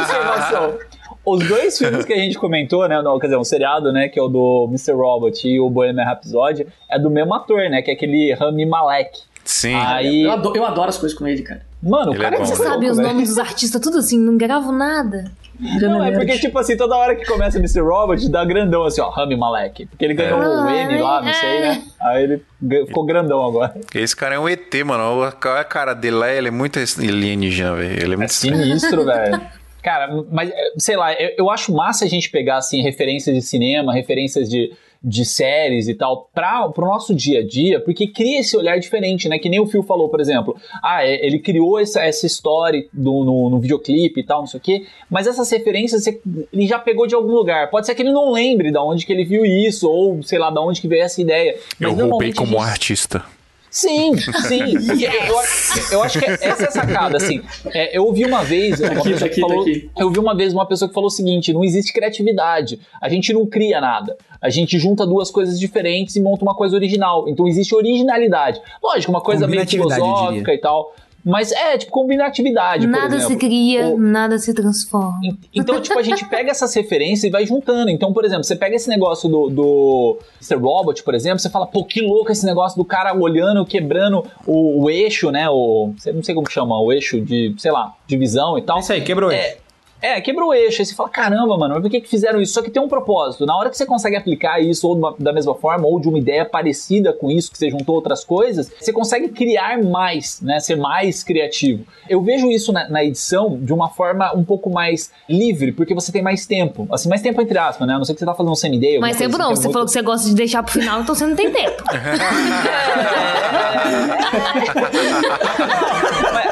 Observação. 0.00 0.78
Os 1.24 1.46
dois 1.46 1.78
filmes 1.78 2.04
que 2.04 2.12
a 2.12 2.18
gente 2.18 2.36
comentou, 2.38 2.88
né? 2.88 3.00
Não, 3.02 3.20
quer 3.20 3.28
dizer, 3.28 3.36
um 3.36 3.44
seriado, 3.44 3.92
né? 3.92 4.08
Que 4.08 4.18
é 4.18 4.22
o 4.22 4.26
do 4.26 4.66
Mr. 4.68 4.94
Robot 4.94 5.46
e 5.46 5.60
o 5.60 5.70
Bohemian 5.70 6.04
Rhapsody, 6.04 6.66
é 6.90 6.98
do 6.98 7.08
mesmo 7.08 7.32
ator, 7.34 7.70
né? 7.70 7.82
Que 7.82 7.92
é 7.92 7.94
aquele 7.94 8.34
Rami 8.34 8.66
Malek. 8.66 9.30
Sim. 9.44 9.74
Aí, 9.74 10.22
Eu 10.22 10.32
adoro, 10.32 10.56
eu 10.56 10.64
adoro 10.64 10.88
as 10.88 10.98
coisas 10.98 11.16
com 11.18 11.26
ele, 11.26 11.42
cara. 11.42 11.62
mano, 11.82 12.12
o 12.12 12.14
Ele 12.14 12.22
cara 12.22 12.36
é 12.36 12.38
bom, 12.38 12.44
Você 12.44 12.52
né? 12.52 12.58
sabe 12.70 12.86
louco, 12.86 12.90
os 12.92 12.96
velho. 12.98 13.08
nomes 13.08 13.28
dos 13.28 13.38
artistas, 13.38 13.80
tudo 13.80 13.98
assim, 13.98 14.18
não 14.18 14.36
gravo 14.36 14.70
nada. 14.72 15.32
Não, 15.80 16.02
é 16.02 16.10
porque, 16.10 16.38
tipo 16.38 16.58
assim, 16.58 16.76
toda 16.76 16.96
hora 16.96 17.14
que 17.14 17.24
começa 17.24 17.56
o 17.56 17.60
Mr. 17.60 17.80
Robot, 17.82 18.28
dá 18.30 18.44
grandão 18.44 18.82
assim, 18.84 19.00
ó, 19.00 19.10
Rami 19.10 19.36
Malek. 19.36 19.86
Porque 19.86 20.04
ele 20.04 20.14
ganhou 20.14 20.38
o 20.40 20.42
Ah, 20.42 20.74
M 20.76 21.00
lá, 21.00 21.22
não 21.22 21.32
sei, 21.32 21.60
né? 21.60 21.82
Aí 22.00 22.24
ele 22.24 22.42
ficou 22.86 23.04
grandão 23.04 23.44
agora. 23.46 23.74
Esse 23.94 24.16
cara 24.16 24.34
é 24.34 24.38
um 24.38 24.48
ET, 24.48 24.72
mano. 24.84 25.04
Olha 25.20 25.28
A 25.60 25.64
cara 25.64 25.94
dele 25.94 26.16
lá, 26.16 26.30
ele 26.32 26.48
é 26.48 26.50
muito 26.50 26.78
alienígena, 26.98 27.74
velho. 27.76 27.92
Ele 27.92 28.10
é 28.10 28.14
É 28.14 28.16
muito 28.16 28.32
sinistro, 28.32 29.04
velho. 29.06 29.40
Cara, 29.82 30.08
mas 30.30 30.50
sei 30.78 30.96
lá, 30.96 31.12
eu, 31.12 31.30
eu 31.38 31.50
acho 31.50 31.72
massa 31.72 32.04
a 32.04 32.08
gente 32.08 32.30
pegar 32.30 32.56
assim 32.56 32.82
referências 32.82 33.34
de 33.34 33.42
cinema, 33.42 33.92
referências 33.92 34.48
de, 34.48 34.72
de 35.02 35.24
séries 35.24 35.88
e 35.88 35.94
tal 35.94 36.28
para 36.32 36.70
o 36.76 36.80
nosso 36.80 37.14
dia 37.14 37.40
a 37.40 37.46
dia, 37.46 37.80
porque 37.80 38.06
cria 38.06 38.40
esse 38.40 38.56
olhar 38.56 38.78
diferente, 38.78 39.28
né? 39.28 39.38
Que 39.38 39.48
nem 39.48 39.60
o 39.60 39.66
Phil 39.66 39.82
falou, 39.82 40.08
por 40.08 40.20
exemplo. 40.20 40.56
Ah, 40.82 41.04
é, 41.04 41.24
ele 41.24 41.38
criou 41.38 41.78
essa, 41.78 42.02
essa 42.02 42.26
história 42.26 42.86
do, 42.92 43.24
no, 43.24 43.50
no 43.50 43.58
videoclipe 43.58 44.20
e 44.20 44.24
tal, 44.24 44.40
não 44.40 44.46
sei 44.46 44.58
o 44.58 44.62
quê, 44.62 44.86
mas 45.10 45.26
essas 45.26 45.50
referências 45.50 46.06
ele 46.06 46.66
já 46.66 46.78
pegou 46.78 47.06
de 47.06 47.14
algum 47.14 47.32
lugar. 47.32 47.70
Pode 47.70 47.86
ser 47.86 47.94
que 47.94 48.02
ele 48.02 48.12
não 48.12 48.32
lembre 48.32 48.70
de 48.70 48.78
onde 48.78 49.04
que 49.04 49.12
ele 49.12 49.24
viu 49.24 49.44
isso, 49.44 49.88
ou 49.88 50.22
sei 50.22 50.38
lá, 50.38 50.50
de 50.50 50.58
onde 50.58 50.80
que 50.80 50.88
veio 50.88 51.02
essa 51.02 51.20
ideia. 51.20 51.58
Mas 51.78 51.98
eu 51.98 52.08
roubei 52.08 52.32
como 52.32 52.52
gente... 52.52 52.62
artista. 52.62 53.24
Sim, 53.72 54.14
sim. 54.18 54.76
eu, 55.02 55.92
eu, 55.92 56.02
acho 56.02 56.18
que 56.18 56.26
essa 56.26 56.64
é 56.64 56.68
a 56.68 56.70
sacada, 56.70 57.16
assim. 57.16 57.40
É, 57.72 57.96
eu 57.96 58.04
ouvi 58.04 58.22
uma 58.26 58.44
vez 58.44 58.78
uma 58.78 58.88
aqui, 58.88 59.10
pessoa 59.10 59.26
aqui, 59.26 59.34
que 59.34 59.40
falou, 59.40 59.66
eu 59.66 60.06
ouvi 60.08 60.18
uma 60.18 60.36
vez 60.36 60.52
uma 60.52 60.66
pessoa 60.66 60.90
que 60.90 60.94
falou 60.94 61.08
o 61.08 61.10
seguinte: 61.10 61.54
não 61.54 61.64
existe 61.64 61.90
criatividade. 61.90 62.78
A 63.00 63.08
gente 63.08 63.32
não 63.32 63.46
cria 63.46 63.80
nada. 63.80 64.14
A 64.42 64.50
gente 64.50 64.78
junta 64.78 65.06
duas 65.06 65.30
coisas 65.30 65.58
diferentes 65.58 66.16
e 66.16 66.20
monta 66.20 66.44
uma 66.44 66.54
coisa 66.54 66.76
original. 66.76 67.26
Então 67.28 67.48
existe 67.48 67.74
originalidade. 67.74 68.60
Lógico, 68.82 69.10
uma 69.10 69.22
coisa 69.22 69.46
meio 69.46 69.66
filosófica 69.66 70.52
e 70.52 70.58
tal. 70.58 70.94
Mas 71.24 71.52
é, 71.52 71.78
tipo, 71.78 71.92
combinatividade. 71.92 72.86
Nada 72.86 73.20
se 73.20 73.36
cria, 73.36 73.88
Ou... 73.88 73.98
nada 73.98 74.38
se 74.38 74.52
transforma. 74.52 75.20
Então, 75.54 75.80
tipo, 75.80 75.98
a 75.98 76.02
gente 76.02 76.24
pega 76.28 76.50
essas 76.50 76.74
referências 76.74 77.24
e 77.24 77.30
vai 77.30 77.46
juntando. 77.46 77.90
Então, 77.90 78.12
por 78.12 78.24
exemplo, 78.24 78.44
você 78.44 78.56
pega 78.56 78.74
esse 78.74 78.88
negócio 78.88 79.28
do, 79.28 79.48
do 79.48 80.18
Mr. 80.40 80.56
Robot, 80.56 81.02
por 81.02 81.14
exemplo, 81.14 81.38
você 81.38 81.48
fala, 81.48 81.66
pô, 81.66 81.84
que 81.84 82.00
louco 82.00 82.32
esse 82.32 82.44
negócio 82.44 82.76
do 82.76 82.84
cara 82.84 83.16
olhando, 83.16 83.64
quebrando 83.64 84.24
o, 84.46 84.82
o 84.82 84.90
eixo, 84.90 85.30
né? 85.30 85.48
O. 85.48 85.92
Não 86.12 86.22
sei 86.22 86.34
como 86.34 86.50
chama, 86.50 86.80
o 86.80 86.92
eixo 86.92 87.20
de, 87.20 87.54
sei 87.58 87.70
lá, 87.70 87.94
divisão 88.06 88.58
e 88.58 88.62
tal. 88.62 88.80
Isso 88.80 88.92
aí, 88.92 89.00
quebrou 89.00 89.30
o 89.30 89.32
eixo. 89.32 89.46
É, 89.46 89.56
é, 90.02 90.20
quebrou 90.20 90.48
o 90.48 90.54
eixo. 90.54 90.82
Aí 90.82 90.86
você 90.86 90.94
fala, 90.94 91.08
caramba, 91.08 91.56
mano, 91.56 91.74
mas 91.74 91.82
por 91.82 91.90
que, 91.90 92.00
que 92.00 92.08
fizeram 92.08 92.40
isso? 92.40 92.52
Só 92.52 92.60
que 92.60 92.70
tem 92.70 92.82
um 92.82 92.88
propósito. 92.88 93.46
Na 93.46 93.56
hora 93.56 93.70
que 93.70 93.76
você 93.76 93.86
consegue 93.86 94.16
aplicar 94.16 94.60
isso 94.60 94.88
ou 94.88 94.96
uma, 94.96 95.14
da 95.16 95.32
mesma 95.32 95.54
forma, 95.54 95.86
ou 95.86 96.00
de 96.00 96.08
uma 96.08 96.18
ideia 96.18 96.44
parecida 96.44 97.12
com 97.12 97.30
isso, 97.30 97.52
que 97.52 97.56
você 97.56 97.70
juntou 97.70 97.94
outras 97.94 98.24
coisas, 98.24 98.70
você 98.80 98.92
consegue 98.92 99.28
criar 99.28 99.80
mais, 99.82 100.40
né? 100.40 100.58
Ser 100.58 100.76
mais 100.76 101.22
criativo. 101.22 101.84
Eu 102.08 102.20
vejo 102.20 102.50
isso 102.50 102.72
na, 102.72 102.88
na 102.88 103.04
edição 103.04 103.58
de 103.60 103.72
uma 103.72 103.88
forma 103.88 104.36
um 104.36 104.44
pouco 104.44 104.68
mais 104.68 105.12
livre, 105.28 105.70
porque 105.70 105.94
você 105.94 106.10
tem 106.10 106.22
mais 106.22 106.46
tempo. 106.46 106.88
Assim, 106.90 107.08
mais 107.08 107.22
tempo 107.22 107.40
entre 107.40 107.56
aspas, 107.56 107.86
né? 107.86 107.94
A 107.94 107.98
não 107.98 108.04
sei 108.04 108.14
que 108.14 108.18
você 108.18 108.26
tá 108.26 108.34
fazendo 108.34 108.52
um 108.52 108.56
semi-day. 108.56 108.98
Mais 108.98 109.16
tempo 109.16 109.36
assim, 109.36 109.44
não. 109.44 109.54
Você 109.54 109.70
falou 109.70 109.86
que 109.86 109.92
você 109.92 110.02
gosta 110.02 110.28
de 110.28 110.34
deixar 110.34 110.64
pro 110.64 110.72
final, 110.72 111.02
então 111.02 111.14
você 111.14 111.24
não 111.24 111.36
tem 111.36 111.52
tempo. 111.52 111.82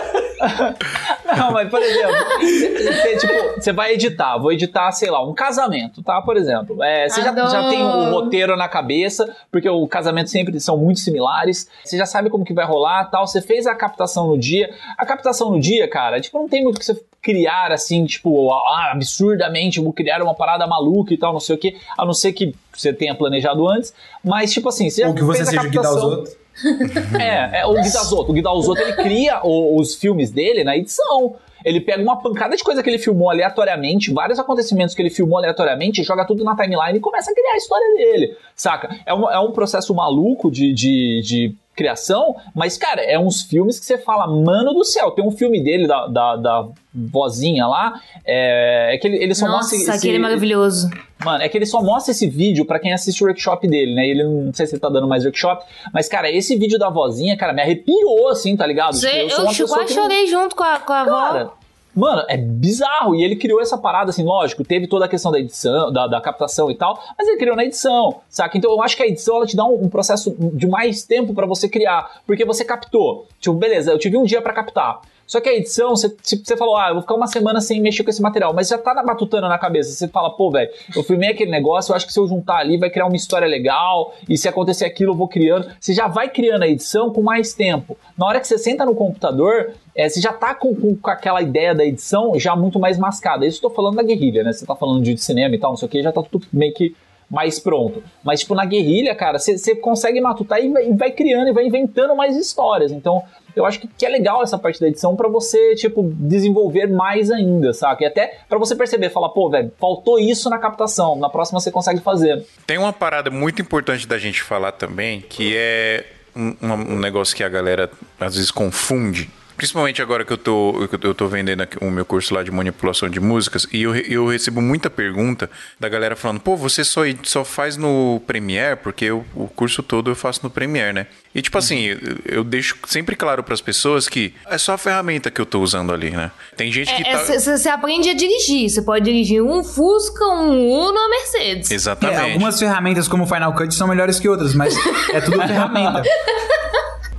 Não, 1.37 1.53
mas 1.53 1.69
por 1.69 1.83
exemplo, 1.83 2.17
você, 2.39 3.17
tipo, 3.17 3.61
você 3.61 3.73
vai 3.73 3.93
editar, 3.93 4.39
vou 4.39 4.53
editar, 4.53 4.91
sei 4.93 5.11
lá, 5.11 5.25
um 5.27 5.35
casamento, 5.35 6.03
tá? 6.03 6.21
Por 6.23 6.37
exemplo. 6.37 6.83
É, 6.83 7.09
você 7.09 7.23
já, 7.23 7.35
já, 7.35 7.69
tem 7.69 7.83
o 7.83 8.11
roteiro 8.11 8.57
na 8.57 8.69
cabeça, 8.69 9.35
porque 9.51 9.69
o 9.69 9.87
casamento 9.87 10.31
sempre 10.31 10.59
são 10.61 10.77
muito 10.77 11.01
similares. 11.01 11.69
Você 11.85 11.97
já 11.97 12.07
sabe 12.07 12.31
como 12.31 12.45
que 12.45 12.55
vai 12.55 12.65
rolar 12.65 13.05
tal. 13.05 13.27
Você 13.27 13.41
fez 13.41 13.67
a 13.67 13.75
captação 13.75 14.27
no 14.27 14.39
dia. 14.39 14.71
A 14.97 15.07
captação 15.07 15.51
no 15.51 15.61
dia, 15.61 15.89
cara, 15.89 16.21
tipo, 16.21 16.39
não 16.39 16.49
tem 16.49 16.63
muito 16.63 16.79
que 16.79 16.85
você 16.85 17.01
criar 17.23 17.71
assim, 17.71 18.05
tipo, 18.07 18.51
ah, 18.53 18.93
absurdamente, 18.93 19.81
vou 19.81 19.93
criar 19.93 20.23
uma 20.23 20.35
parada 20.35 20.67
maluca 20.67 21.13
e 21.13 21.19
tal, 21.19 21.33
não 21.33 21.41
sei 21.41 21.55
o 21.55 21.59
que, 21.59 21.77
a 21.97 22.05
não 22.05 22.15
ser 22.15 22.33
que 22.33 22.55
você 22.73 22.93
tenha 22.93 23.15
planejado 23.15 23.69
antes. 23.69 23.93
Mas, 24.25 24.53
tipo 24.53 24.69
assim, 24.69 24.89
você 24.89 25.05
Ou 25.05 25.15
que 25.15 25.23
você 25.23 25.45
seja 25.45 25.63
captação, 25.63 25.97
os 25.97 26.03
outros. 26.03 26.40
É, 27.21 27.61
é 27.61 27.67
o 27.67 27.75
Guidazoto. 27.75 28.31
O 28.31 28.35
Guidazoto 28.35 28.81
ele 28.81 28.93
cria 28.95 29.41
o, 29.43 29.79
os 29.79 29.95
filmes 29.95 30.31
dele 30.31 30.65
na 30.65 30.77
edição. 30.77 31.37
Ele 31.65 31.81
pega 31.81 32.03
uma 32.03 32.21
pancada 32.21 32.57
de 32.57 32.63
coisa 32.63 32.83
que 32.83 32.89
ele 32.89 32.99
filmou 32.99 33.31
aleatoriamente, 33.31 34.13
vários 34.13 34.39
acontecimentos 34.39 34.95
que 34.95 35.03
ele 35.03 35.11
filmou 35.11 35.39
aleatoriamente, 35.39 36.03
joga 36.03 36.25
tudo 36.25 36.43
na 36.43 36.57
timeline 36.57 36.97
e 36.97 37.01
começa 37.01 37.31
a 37.31 37.35
criar 37.35 37.53
a 37.53 37.57
história 37.57 37.97
dele, 37.97 38.37
saca? 38.55 38.97
É 39.05 39.13
um, 39.13 39.31
é 39.31 39.39
um 39.41 39.53
processo 39.53 39.95
maluco 39.95 40.51
de, 40.51 40.73
de, 40.73 41.21
de 41.23 41.57
criação, 41.75 42.37
mas, 42.55 42.77
cara, 42.77 43.01
é 43.01 43.19
uns 43.19 43.43
filmes 43.43 43.79
que 43.79 43.87
você 43.87 43.97
fala, 43.97 44.27
mano 44.27 44.75
do 44.75 44.85
céu, 44.85 45.11
tem 45.13 45.25
um 45.25 45.31
filme 45.31 45.63
dele, 45.63 45.87
da, 45.87 46.07
da, 46.07 46.37
da 46.37 46.69
vozinha 46.95 47.67
lá, 47.67 48.01
é, 48.25 48.95
é 48.95 48.99
que 48.99 49.07
ele, 49.07 49.17
ele 49.17 49.35
só 49.35 49.47
Nossa, 49.47 49.75
mostra... 49.75 49.79
Nossa, 49.79 49.95
aquele 49.95 50.17
é 50.17 50.21
maravilhoso. 50.21 50.91
Mano, 51.25 51.43
é 51.43 51.49
que 51.49 51.57
ele 51.57 51.67
só 51.67 51.83
mostra 51.83 52.13
esse 52.13 52.27
vídeo 52.27 52.65
para 52.65 52.79
quem 52.79 52.93
assiste 52.93 53.23
o 53.23 53.27
workshop 53.27 53.67
dele, 53.69 53.95
né? 53.95 54.07
Ele 54.07 54.25
não, 54.25 54.43
não 54.47 54.55
sei 54.55 54.67
se 54.67 54.75
ele 54.75 54.81
tá 54.81 54.89
dando 54.89 55.07
mais 55.07 55.25
workshop, 55.25 55.65
mas, 55.93 56.09
cara, 56.09 56.31
esse 56.31 56.57
vídeo 56.57 56.79
da 56.79 56.91
vozinha, 56.91 57.37
cara, 57.37 57.53
me 57.53 57.63
arrepiou, 57.63 58.29
assim, 58.29 58.57
tá 58.57 58.67
ligado? 58.67 58.97
Cê, 58.97 59.23
eu, 59.23 59.29
eu 59.29 59.69
quase 59.69 59.95
chorei 59.95 60.23
não... 60.23 60.27
junto 60.27 60.57
com 60.57 60.65
a, 60.65 60.79
com 60.79 60.93
a 60.93 61.05
cara, 61.05 61.41
avó. 61.41 61.60
Mano, 61.95 62.25
é 62.29 62.37
bizarro. 62.37 63.15
E 63.15 63.23
ele 63.23 63.37
criou 63.37 63.61
essa 63.61 63.77
parada, 63.77 64.11
assim, 64.11 64.25
lógico, 64.25 64.65
teve 64.65 64.87
toda 64.87 65.05
a 65.05 65.09
questão 65.09 65.33
da 65.33 65.39
edição, 65.39 65.93
da, 65.93 66.07
da 66.07 66.21
captação 66.21 66.71
e 66.71 66.75
tal, 66.75 67.03
mas 67.19 67.27
ele 67.27 67.37
criou 67.37 67.57
na 67.57 67.65
edição, 67.65 68.21
saca? 68.29 68.57
Então 68.57 68.71
eu 68.71 68.83
acho 68.83 68.97
que 68.97 69.03
a 69.03 69.07
edição 69.07 69.37
ela 69.37 69.47
te 69.47 69.57
dá 69.57 69.65
um, 69.65 69.85
um 69.85 69.89
processo 69.89 70.35
de 70.39 70.67
mais 70.67 71.03
tempo 71.05 71.35
para 71.35 71.47
você 71.47 71.69
criar, 71.69 72.21
porque 72.27 72.45
você 72.45 72.65
captou. 72.65 73.27
Tipo, 73.41 73.57
beleza, 73.57 73.91
eu 73.91 73.99
tive 73.99 74.17
um 74.17 74.25
dia 74.25 74.41
para 74.41 74.53
captar. 74.53 75.01
Só 75.31 75.41
que 75.41 75.49
a 75.49 75.55
edição, 75.55 75.91
você, 75.91 76.09
tipo, 76.09 76.45
você 76.45 76.57
falou, 76.57 76.77
ah, 76.77 76.89
eu 76.89 76.95
vou 76.95 77.03
ficar 77.03 77.15
uma 77.15 77.29
semana 77.29 77.61
sem 77.61 77.81
mexer 77.81 78.03
com 78.03 78.11
esse 78.11 78.21
material, 78.21 78.53
mas 78.53 78.67
já 78.67 78.77
tá 78.77 78.93
na 78.93 79.05
batutana 79.05 79.49
na 79.49 79.59
cabeça. 79.59 79.93
Você 79.93 80.09
fala, 80.09 80.29
pô, 80.29 80.51
velho, 80.51 80.69
eu 80.97 81.05
filmei 81.05 81.31
aquele 81.31 81.53
negócio, 81.53 81.93
eu 81.93 81.97
acho 81.97 82.05
que 82.05 82.13
se 82.13 82.19
eu 82.19 82.27
juntar 82.27 82.57
ali 82.57 82.77
vai 82.77 82.91
criar 82.91 83.07
uma 83.07 83.15
história 83.15 83.47
legal, 83.47 84.13
e 84.29 84.37
se 84.37 84.49
acontecer 84.49 84.87
aquilo 84.87 85.13
eu 85.13 85.17
vou 85.17 85.29
criando. 85.29 85.69
Você 85.79 85.95
já 85.95 86.09
vai 86.09 86.29
criando 86.31 86.65
a 86.65 86.67
edição 86.67 87.13
com 87.13 87.23
mais 87.23 87.55
tempo. 87.55 87.97
Na 88.19 88.27
hora 88.27 88.41
que 88.41 88.49
você 88.49 88.59
senta 88.59 88.85
no 88.85 88.93
computador, 88.93 89.71
é, 89.95 90.09
você 90.09 90.21
já 90.21 90.33
tá 90.33 90.53
com, 90.53 90.75
com, 90.75 90.97
com, 90.97 91.11
aquela 91.11 91.41
ideia 91.41 91.77
da 91.77 91.85
edição 91.85 92.37
já 92.37 92.57
muito 92.57 92.81
mais 92.81 92.99
mascada. 92.99 93.47
Isso 93.47 93.59
eu 93.59 93.71
tô 93.71 93.77
falando 93.77 93.95
da 93.99 94.03
guerrilha, 94.03 94.43
né? 94.43 94.53
Você 94.53 94.67
tá 94.67 94.75
falando 94.75 95.01
de 95.01 95.17
cinema 95.17 95.55
e 95.55 95.59
tal, 95.61 95.71
não 95.71 95.77
sei 95.77 95.87
o 95.87 95.89
que, 95.89 96.03
já 96.03 96.11
tá 96.11 96.25
tudo 96.25 96.45
meio 96.53 96.75
que 96.75 96.93
mais 97.31 97.61
pronto. 97.61 98.03
Mas, 98.25 98.41
tipo, 98.41 98.55
na 98.57 98.65
guerrilha, 98.65 99.15
cara, 99.15 99.39
você 99.39 99.77
consegue 99.77 100.21
matutar 100.21 100.61
e 100.61 100.69
vai, 100.69 100.89
e 100.89 100.93
vai, 100.93 101.11
criando 101.13 101.49
e 101.49 101.53
vai 101.53 101.65
inventando 101.65 102.17
mais 102.17 102.37
histórias. 102.37 102.91
Então, 102.91 103.23
eu 103.55 103.65
acho 103.65 103.81
que, 103.81 103.89
que 103.89 104.07
é 104.07 104.09
legal 104.09 104.43
essa 104.43 104.59
parte 104.59 104.81
da 104.81 104.89
edição 104.89 105.17
para 105.17 105.29
você, 105.29 105.75
tipo, 105.75 106.03
desenvolver 106.15 106.87
mais 106.87 107.31
ainda, 107.31 107.73
saca? 107.73 108.05
E 108.05 108.07
até 108.07 108.39
para 108.49 108.59
você 108.59 108.75
perceber, 108.75 109.11
falar, 109.11 109.31
pô, 109.31 109.51
velho, 109.51 109.73
faltou 109.79 110.19
isso 110.19 110.49
na 110.49 110.59
captação, 110.59 111.17
na 111.17 111.29
próxima 111.29 111.61
você 111.61 111.71
consegue 111.71 112.01
fazer. 112.01 112.45
Tem 112.67 112.79
uma 112.79 112.93
parada 112.93 113.31
muito 113.31 113.61
importante 113.61 114.07
da 114.07 114.19
gente 114.19 114.43
falar 114.43 114.73
também, 114.73 115.21
que 115.21 115.55
é 115.57 116.05
um, 116.35 116.55
um 116.63 116.99
negócio 116.99 117.37
que 117.37 117.43
a 117.43 117.49
galera 117.49 117.91
às 118.19 118.35
vezes 118.35 118.51
confunde 118.51 119.31
Principalmente 119.61 120.01
agora 120.01 120.25
que 120.25 120.33
eu 120.33 120.39
tô, 120.39 120.89
eu 121.03 121.15
tô 121.15 121.29
vendendo 121.29 121.69
o 121.83 121.91
meu 121.91 122.07
curso 122.07 122.33
lá 122.33 122.43
de 122.43 122.51
manipulação 122.51 123.11
de 123.11 123.21
músicas 123.21 123.67
e 123.71 123.83
eu, 123.83 123.95
eu 123.95 124.27
recebo 124.27 124.63
muita 124.63 124.89
pergunta 124.89 125.51
da 125.79 125.87
galera 125.87 126.17
falando, 126.17 126.41
pô, 126.41 126.57
você 126.57 126.83
só, 126.83 127.03
só 127.23 127.45
faz 127.45 127.77
no 127.77 128.23
Premiere? 128.27 128.77
Porque 128.77 129.05
eu, 129.05 129.23
o 129.35 129.47
curso 129.49 129.83
todo 129.83 130.11
eu 130.11 130.15
faço 130.15 130.41
no 130.43 130.49
Premiere, 130.49 130.95
né? 130.95 131.07
E 131.35 131.43
tipo 131.43 131.59
assim, 131.59 131.95
eu 132.25 132.43
deixo 132.43 132.75
sempre 132.87 133.15
claro 133.15 133.43
para 133.43 133.53
as 133.53 133.61
pessoas 133.61 134.09
que 134.09 134.33
é 134.47 134.57
só 134.57 134.73
a 134.73 134.79
ferramenta 134.79 135.31
que 135.31 135.39
eu 135.39 135.45
tô 135.45 135.61
usando 135.61 135.93
ali, 135.93 136.11
né? 136.11 136.31
Tem 136.57 136.73
gente 136.73 136.95
que 136.95 137.07
é, 137.07 137.19
tá... 137.19 137.39
Você 137.39 137.69
aprende 137.69 138.09
a 138.09 138.15
dirigir, 138.15 138.71
você 138.71 138.81
pode 138.81 139.05
dirigir 139.05 139.43
um 139.43 139.63
Fusca, 139.63 140.25
um 140.25 140.71
Uno 140.71 140.99
ou 140.99 141.11
Mercedes. 141.11 141.71
Exatamente. 141.71 142.19
É, 142.19 142.33
algumas 142.33 142.59
ferramentas 142.59 143.07
como 143.07 143.25
o 143.25 143.27
Final 143.27 143.53
Cut 143.53 143.75
são 143.75 143.87
melhores 143.87 144.19
que 144.19 144.27
outras, 144.27 144.55
mas 144.55 144.75
é 145.13 145.21
tudo 145.21 145.37
ferramenta. 145.47 146.03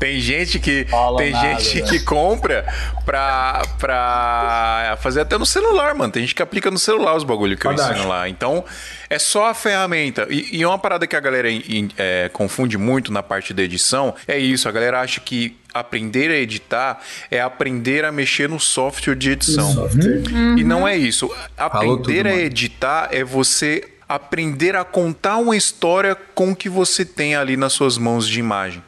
Tem 0.02 0.20
gente 0.20 0.58
que 0.58 0.86
Fala 0.86 1.20
tem 1.20 1.30
nada, 1.30 1.60
gente 1.60 1.80
né? 1.80 1.88
que 1.88 1.99
compra 1.99 2.66
pra, 3.06 3.62
pra 3.78 4.97
fazer 4.99 5.22
até 5.22 5.38
no 5.38 5.45
celular, 5.45 5.93
mano. 5.93 6.12
Tem 6.12 6.24
gente 6.24 6.34
que 6.34 6.41
aplica 6.41 6.72
no 6.72 6.80
celular 6.80 7.16
os 7.16 7.24
bagulho 7.24 7.56
que 7.56 7.68
Verdade. 7.68 7.89
eu 7.89 7.95
ensino 7.97 8.10
lá. 8.10 8.28
Então, 8.28 8.66
é 9.08 9.20
só 9.20 9.45
a 9.45 9.54
ferramenta. 9.54 10.26
E, 10.28 10.58
e 10.58 10.66
uma 10.66 10.80
parada 10.80 11.06
que 11.06 11.16
a 11.16 11.20
galera 11.20 11.49
é, 11.99 12.32
confunde 12.34 12.80
muito 12.80 13.14
na 13.14 13.22
parte 13.22 13.54
da 13.54 13.62
edição 13.62 14.16
é 14.28 14.39
isso. 14.39 14.68
A 14.68 14.72
galera 14.72 15.02
acha 15.02 15.22
que 15.22 15.56
aprender 15.72 16.32
a 16.32 16.36
editar 16.36 16.99
é 17.30 17.39
aprender 17.39 18.04
a 18.04 18.12
mexer 18.12 18.49
no 18.49 18.60
software 18.60 19.14
de 19.16 19.30
edição. 19.30 19.72
Software. 19.72 20.24
Uhum. 20.32 20.58
E 20.58 20.64
não 20.64 20.88
é 20.88 20.97
isso. 20.97 21.30
Aprender 21.56 22.24
tudo, 22.24 22.28
a 22.28 22.36
editar 22.38 23.10
é 23.12 23.24
você 23.24 23.88
aprender 24.10 24.76
a 24.76 24.84
contar 24.84 25.38
uma 25.38 25.56
história 25.56 26.16
com 26.16 26.52
o 26.52 26.56
que 26.56 26.68
você 26.68 27.06
tem 27.06 27.36
ali 27.36 27.56
nas 27.56 27.74
suas 27.74 27.99
mãos 27.99 28.28
de 28.28 28.39
imagem. 28.39 28.84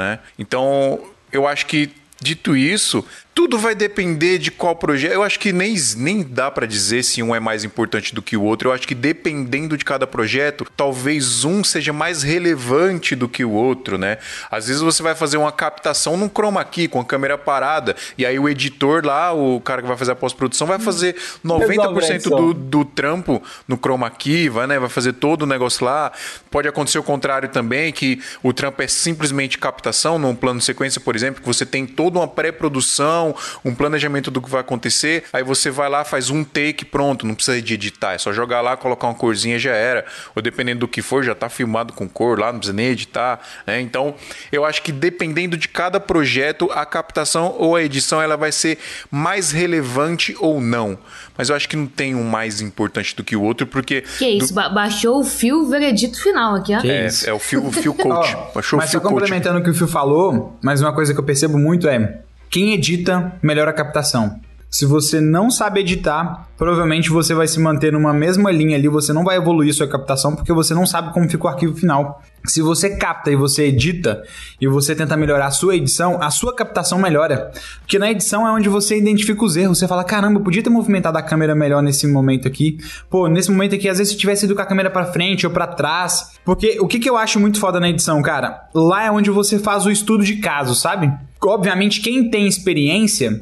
Né? 0.00 0.18
Então, 0.38 0.98
eu 1.30 1.46
acho 1.46 1.66
que, 1.66 1.90
dito 2.18 2.56
isso, 2.56 3.04
tudo 3.40 3.56
vai 3.56 3.74
depender 3.74 4.36
de 4.36 4.50
qual 4.50 4.76
projeto. 4.76 5.12
Eu 5.12 5.22
acho 5.22 5.40
que 5.40 5.50
nem, 5.50 5.74
nem 5.96 6.22
dá 6.22 6.50
para 6.50 6.66
dizer 6.66 7.02
se 7.02 7.22
um 7.22 7.34
é 7.34 7.40
mais 7.40 7.64
importante 7.64 8.14
do 8.14 8.20
que 8.20 8.36
o 8.36 8.42
outro. 8.42 8.68
Eu 8.68 8.72
acho 8.74 8.86
que 8.86 8.94
dependendo 8.94 9.78
de 9.78 9.84
cada 9.84 10.06
projeto, 10.06 10.66
talvez 10.76 11.42
um 11.42 11.64
seja 11.64 11.90
mais 11.90 12.22
relevante 12.22 13.16
do 13.16 13.26
que 13.26 13.42
o 13.42 13.50
outro, 13.50 13.96
né? 13.96 14.18
Às 14.50 14.66
vezes 14.66 14.82
você 14.82 15.02
vai 15.02 15.14
fazer 15.14 15.38
uma 15.38 15.50
captação 15.50 16.18
num 16.18 16.28
chroma 16.28 16.62
key 16.66 16.86
com 16.86 17.00
a 17.00 17.04
câmera 17.04 17.38
parada 17.38 17.96
e 18.18 18.26
aí 18.26 18.38
o 18.38 18.46
editor 18.46 19.06
lá, 19.06 19.32
o 19.32 19.58
cara 19.58 19.80
que 19.80 19.88
vai 19.88 19.96
fazer 19.96 20.12
a 20.12 20.16
pós-produção, 20.16 20.66
vai 20.66 20.78
fazer 20.78 21.16
90% 21.42 22.24
do, 22.24 22.52
do 22.52 22.84
trampo 22.84 23.42
no 23.66 23.78
chroma 23.78 24.10
key, 24.10 24.50
vai, 24.50 24.66
né? 24.66 24.78
Vai 24.78 24.90
fazer 24.90 25.14
todo 25.14 25.44
o 25.44 25.46
negócio 25.46 25.82
lá. 25.82 26.12
Pode 26.50 26.68
acontecer 26.68 26.98
o 26.98 27.02
contrário 27.02 27.48
também, 27.48 27.90
que 27.90 28.20
o 28.42 28.52
trampo 28.52 28.82
é 28.82 28.86
simplesmente 28.86 29.56
captação 29.56 30.18
num 30.18 30.34
plano 30.34 30.58
de 30.58 30.66
sequência, 30.66 31.00
por 31.00 31.16
exemplo, 31.16 31.40
que 31.40 31.46
você 31.46 31.64
tem 31.64 31.86
toda 31.86 32.18
uma 32.18 32.28
pré-produção 32.28 33.29
edição, 33.30 33.60
um 33.64 33.74
planejamento 33.74 34.30
do 34.30 34.40
que 34.40 34.48
vai 34.50 34.60
acontecer, 34.60 35.24
aí 35.32 35.42
você 35.42 35.70
vai 35.70 35.88
lá, 35.88 36.04
faz 36.04 36.30
um 36.30 36.44
take, 36.44 36.84
pronto, 36.84 37.26
não 37.26 37.34
precisa 37.34 37.60
de 37.60 37.74
editar, 37.74 38.12
é 38.14 38.18
só 38.18 38.32
jogar 38.32 38.60
lá, 38.60 38.76
colocar 38.76 39.06
uma 39.06 39.14
corzinha 39.14 39.58
já 39.58 39.72
era, 39.72 40.04
ou 40.34 40.42
dependendo 40.42 40.80
do 40.80 40.88
que 40.88 41.02
for, 41.02 41.22
já 41.22 41.34
tá 41.34 41.48
filmado 41.48 41.92
com 41.92 42.08
cor 42.08 42.38
lá, 42.38 42.52
não 42.52 42.58
precisa 42.58 42.76
nem 42.76 42.86
editar, 42.86 43.40
né? 43.66 43.80
Então, 43.80 44.14
eu 44.50 44.64
acho 44.64 44.82
que 44.82 44.92
dependendo 44.92 45.56
de 45.56 45.68
cada 45.68 46.00
projeto, 46.00 46.70
a 46.72 46.84
captação 46.84 47.54
ou 47.58 47.76
a 47.76 47.82
edição 47.82 48.20
ela 48.20 48.36
vai 48.36 48.52
ser 48.52 48.78
mais 49.10 49.50
relevante 49.52 50.34
ou 50.38 50.60
não. 50.60 50.98
Mas 51.36 51.48
eu 51.48 51.56
acho 51.56 51.68
que 51.68 51.76
não 51.76 51.86
tem 51.86 52.14
um 52.14 52.24
mais 52.24 52.60
importante 52.60 53.16
do 53.16 53.24
que 53.24 53.34
o 53.34 53.42
outro, 53.42 53.66
porque 53.66 54.02
Que 54.18 54.28
isso, 54.28 54.52
ba- 54.52 54.68
baixou 54.68 55.20
o 55.20 55.24
fio 55.24 55.66
veredito 55.68 56.22
final 56.22 56.54
aqui, 56.56 56.74
ó. 56.74 56.80
Que 56.80 56.90
é, 56.90 57.06
isso. 57.06 57.28
é 57.28 57.32
o 57.32 57.38
fio, 57.38 57.66
o 57.66 57.72
fio 57.72 57.94
coach. 57.94 58.34
Ó, 58.36 58.50
Baixou 58.54 58.78
o 58.78 58.82
mas 58.82 58.90
fio 58.90 59.00
só 59.00 59.08
coach. 59.08 59.20
complementando 59.20 59.58
o 59.58 59.62
que 59.62 59.70
o 59.70 59.74
Fio 59.74 59.88
falou, 59.88 60.58
mas 60.62 60.80
uma 60.82 60.92
coisa 60.92 61.14
que 61.14 61.20
eu 61.20 61.24
percebo 61.24 61.56
muito 61.58 61.88
é 61.88 62.20
quem 62.50 62.74
edita 62.74 63.38
melhora 63.40 63.70
a 63.70 63.74
captação. 63.74 64.40
Se 64.68 64.84
você 64.84 65.20
não 65.20 65.50
sabe 65.50 65.80
editar, 65.80 66.48
provavelmente 66.56 67.10
você 67.10 67.34
vai 67.34 67.48
se 67.48 67.58
manter 67.58 67.92
numa 67.92 68.12
mesma 68.12 68.52
linha 68.52 68.76
ali, 68.76 68.86
você 68.86 69.12
não 69.12 69.24
vai 69.24 69.36
evoluir 69.36 69.74
sua 69.74 69.88
captação 69.88 70.34
porque 70.36 70.52
você 70.52 70.72
não 70.72 70.86
sabe 70.86 71.12
como 71.12 71.28
fica 71.28 71.44
o 71.44 71.48
arquivo 71.48 71.76
final. 71.76 72.22
Se 72.44 72.62
você 72.62 72.96
capta 72.96 73.30
e 73.30 73.36
você 73.36 73.64
edita 73.64 74.22
e 74.60 74.68
você 74.68 74.94
tenta 74.94 75.16
melhorar 75.16 75.46
a 75.46 75.50
sua 75.50 75.76
edição, 75.76 76.22
a 76.22 76.30
sua 76.30 76.54
captação 76.54 77.00
melhora. 77.00 77.50
Porque 77.80 77.98
na 77.98 78.10
edição 78.10 78.46
é 78.46 78.50
onde 78.52 78.68
você 78.68 78.96
identifica 78.96 79.44
os 79.44 79.56
erros. 79.56 79.78
Você 79.78 79.88
fala: 79.88 80.04
caramba, 80.04 80.38
eu 80.38 80.44
podia 80.44 80.62
ter 80.62 80.70
movimentado 80.70 81.18
a 81.18 81.22
câmera 81.22 81.54
melhor 81.54 81.82
nesse 81.82 82.06
momento 82.06 82.46
aqui. 82.46 82.78
Pô, 83.08 83.28
nesse 83.28 83.50
momento 83.50 83.74
aqui, 83.74 83.88
às 83.88 83.98
vezes 83.98 84.12
se 84.12 84.18
tivesse 84.18 84.44
ido 84.44 84.54
com 84.54 84.62
a 84.62 84.66
câmera 84.66 84.90
pra 84.90 85.06
frente 85.06 85.46
ou 85.46 85.52
pra 85.52 85.66
trás. 85.66 86.32
Porque 86.44 86.78
o 86.80 86.86
que, 86.86 86.98
que 87.00 87.10
eu 87.10 87.16
acho 87.16 87.38
muito 87.40 87.58
foda 87.58 87.78
na 87.78 87.88
edição, 87.88 88.22
cara? 88.22 88.68
Lá 88.72 89.04
é 89.04 89.10
onde 89.10 89.30
você 89.30 89.58
faz 89.58 89.84
o 89.84 89.90
estudo 89.90 90.24
de 90.24 90.36
caso, 90.36 90.74
sabe? 90.74 91.12
Obviamente, 91.42 92.00
quem 92.00 92.30
tem 92.30 92.46
experiência 92.46 93.40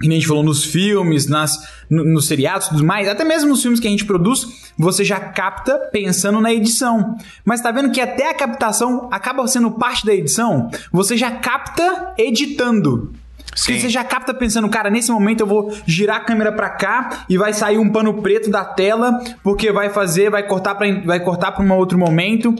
que 0.00 0.08
a 0.08 0.10
gente 0.10 0.26
falou 0.26 0.42
nos 0.42 0.64
filmes, 0.64 1.28
nas, 1.28 1.56
no- 1.88 2.04
nos 2.04 2.26
seriados 2.26 2.66
e 2.66 2.70
tudo 2.70 2.84
mais, 2.84 3.08
até 3.08 3.24
mesmo 3.24 3.50
nos 3.50 3.62
filmes 3.62 3.78
que 3.78 3.86
a 3.86 3.90
gente 3.90 4.04
produz, 4.04 4.72
você 4.76 5.04
já 5.04 5.20
capta 5.20 5.78
pensando 5.92 6.40
na 6.40 6.52
edição. 6.52 7.16
Mas 7.44 7.60
tá 7.60 7.70
vendo 7.70 7.92
que 7.92 8.00
até 8.00 8.28
a 8.28 8.34
captação 8.34 9.08
acaba 9.12 9.46
sendo 9.46 9.70
parte 9.70 10.04
da 10.04 10.12
edição? 10.12 10.68
Você 10.92 11.16
já 11.16 11.30
capta 11.30 12.14
editando. 12.18 13.12
Porque 13.54 13.74
Sim. 13.74 13.80
você 13.80 13.88
já 13.90 14.02
capta 14.02 14.32
pensando, 14.34 14.68
cara, 14.68 14.88
nesse 14.90 15.12
momento 15.12 15.40
eu 15.40 15.46
vou 15.46 15.72
girar 15.86 16.16
a 16.16 16.20
câmera 16.24 16.50
pra 16.50 16.70
cá 16.70 17.24
e 17.28 17.36
vai 17.36 17.52
sair 17.52 17.78
um 17.78 17.90
pano 17.90 18.22
preto 18.22 18.50
da 18.50 18.64
tela, 18.64 19.22
porque 19.42 19.70
vai 19.70 19.90
fazer, 19.90 20.30
vai 20.30 20.42
cortar 20.46 20.74
para 20.74 21.00
vai 21.02 21.20
cortar 21.20 21.52
para 21.52 21.62
um 21.64 21.72
outro 21.76 21.98
momento. 21.98 22.54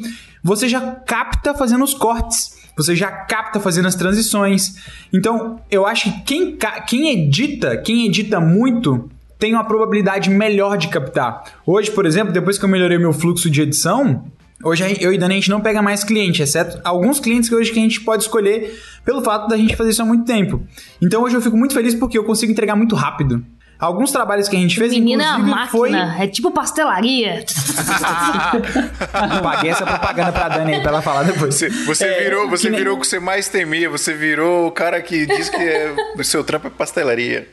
Você 0.45 0.69
já 0.69 0.81
capta 0.81 1.55
fazendo 1.55 1.83
os 1.83 1.95
cortes. 1.95 2.62
Você 2.77 2.97
já 2.97 3.11
capta 3.11 3.61
fazendo 3.61 3.89
as 3.89 3.95
transições. 3.95 4.77
Então, 5.13 5.61
eu 5.71 5.87
acho 5.87 6.05
que 6.05 6.21
quem, 6.23 6.59
quem 6.87 7.11
edita, 7.11 7.77
quem 7.77 8.07
edita 8.07 8.41
muito, 8.41 9.11
tem 9.39 9.55
uma 9.55 9.65
probabilidade 9.65 10.31
melhor 10.31 10.79
de 10.79 10.89
captar. 10.89 11.43
Hoje, 11.67 11.91
por 11.91 12.07
exemplo, 12.07 12.33
depois 12.33 12.59
que 12.59 12.65
eu 12.65 12.69
melhorei 12.69 12.99
meu 12.99 13.13
fluxo 13.13 13.51
de 13.51 13.63
edição, 13.63 14.25
Hoje 14.65 14.97
eu 15.01 15.13
e 15.13 15.19
Dani 15.19 15.35
a 15.35 15.37
gente 15.39 15.51
não 15.51 15.61
pega 15.61 15.83
mais 15.83 16.05
cliente, 16.05 16.41
exceto 16.41 16.81
alguns 16.85 17.19
clientes 17.19 17.49
que 17.49 17.55
hoje 17.55 17.73
que 17.73 17.81
a 17.81 17.83
gente 17.83 18.01
pode 18.01 18.23
escolher 18.23 18.81
pelo 19.05 19.21
fato 19.21 19.49
da 19.49 19.57
gente 19.57 19.75
fazer 19.75 19.91
isso 19.91 20.03
há 20.03 20.05
muito 20.05 20.25
tempo. 20.25 20.63
Então 21.01 21.25
hoje 21.25 21.35
eu 21.35 21.43
fico 21.43 21.57
muito 21.57 21.75
feliz 21.75 21.97
porque 21.97 22.17
eu 22.17 22.23
consigo 22.23 22.53
entregar 22.53 22.77
muito 22.77 22.95
rápido. 22.95 23.45
Algualguns 23.83 24.13
trabalhos 24.13 24.49
que 24.49 24.55
a 24.55 24.61
gente 24.61 24.79
fez, 24.79 24.93
Menina 24.93 25.25
é 25.25 25.39
máquina, 25.39 25.67
foi... 25.67 25.93
é 25.93 26.29
tipo 26.29 26.53
pastelaria. 26.53 27.45
Paguei 29.43 29.71
essa 29.71 29.85
propaganda 29.85 30.31
pra 30.31 30.49
Dani 30.49 30.75
aí 30.75 30.81
pra 30.81 30.91
ela 30.93 31.03
falar 31.03 31.25
depois. 31.25 31.55
Você, 31.57 31.69
você 31.69 32.05
É, 32.05 32.21
virou, 32.23 32.49
você 32.49 32.65
que 32.67 32.71
nem- 32.71 32.79
virou 32.79 32.97
o 32.97 33.01
que 33.01 33.07
você 33.09 33.19
mais 33.19 33.49
temia. 33.49 33.91
Você 33.91 34.15
virou 34.15 34.69
o 34.69 34.71
cara 34.71 35.01
que 35.03 35.27
diz 35.27 35.49
que 35.49 35.57
é- 35.57 35.95
o 36.17 36.23
seu 36.23 36.45
trampo 36.45 36.69
é 36.69 36.71
pastelaria. 36.71 37.49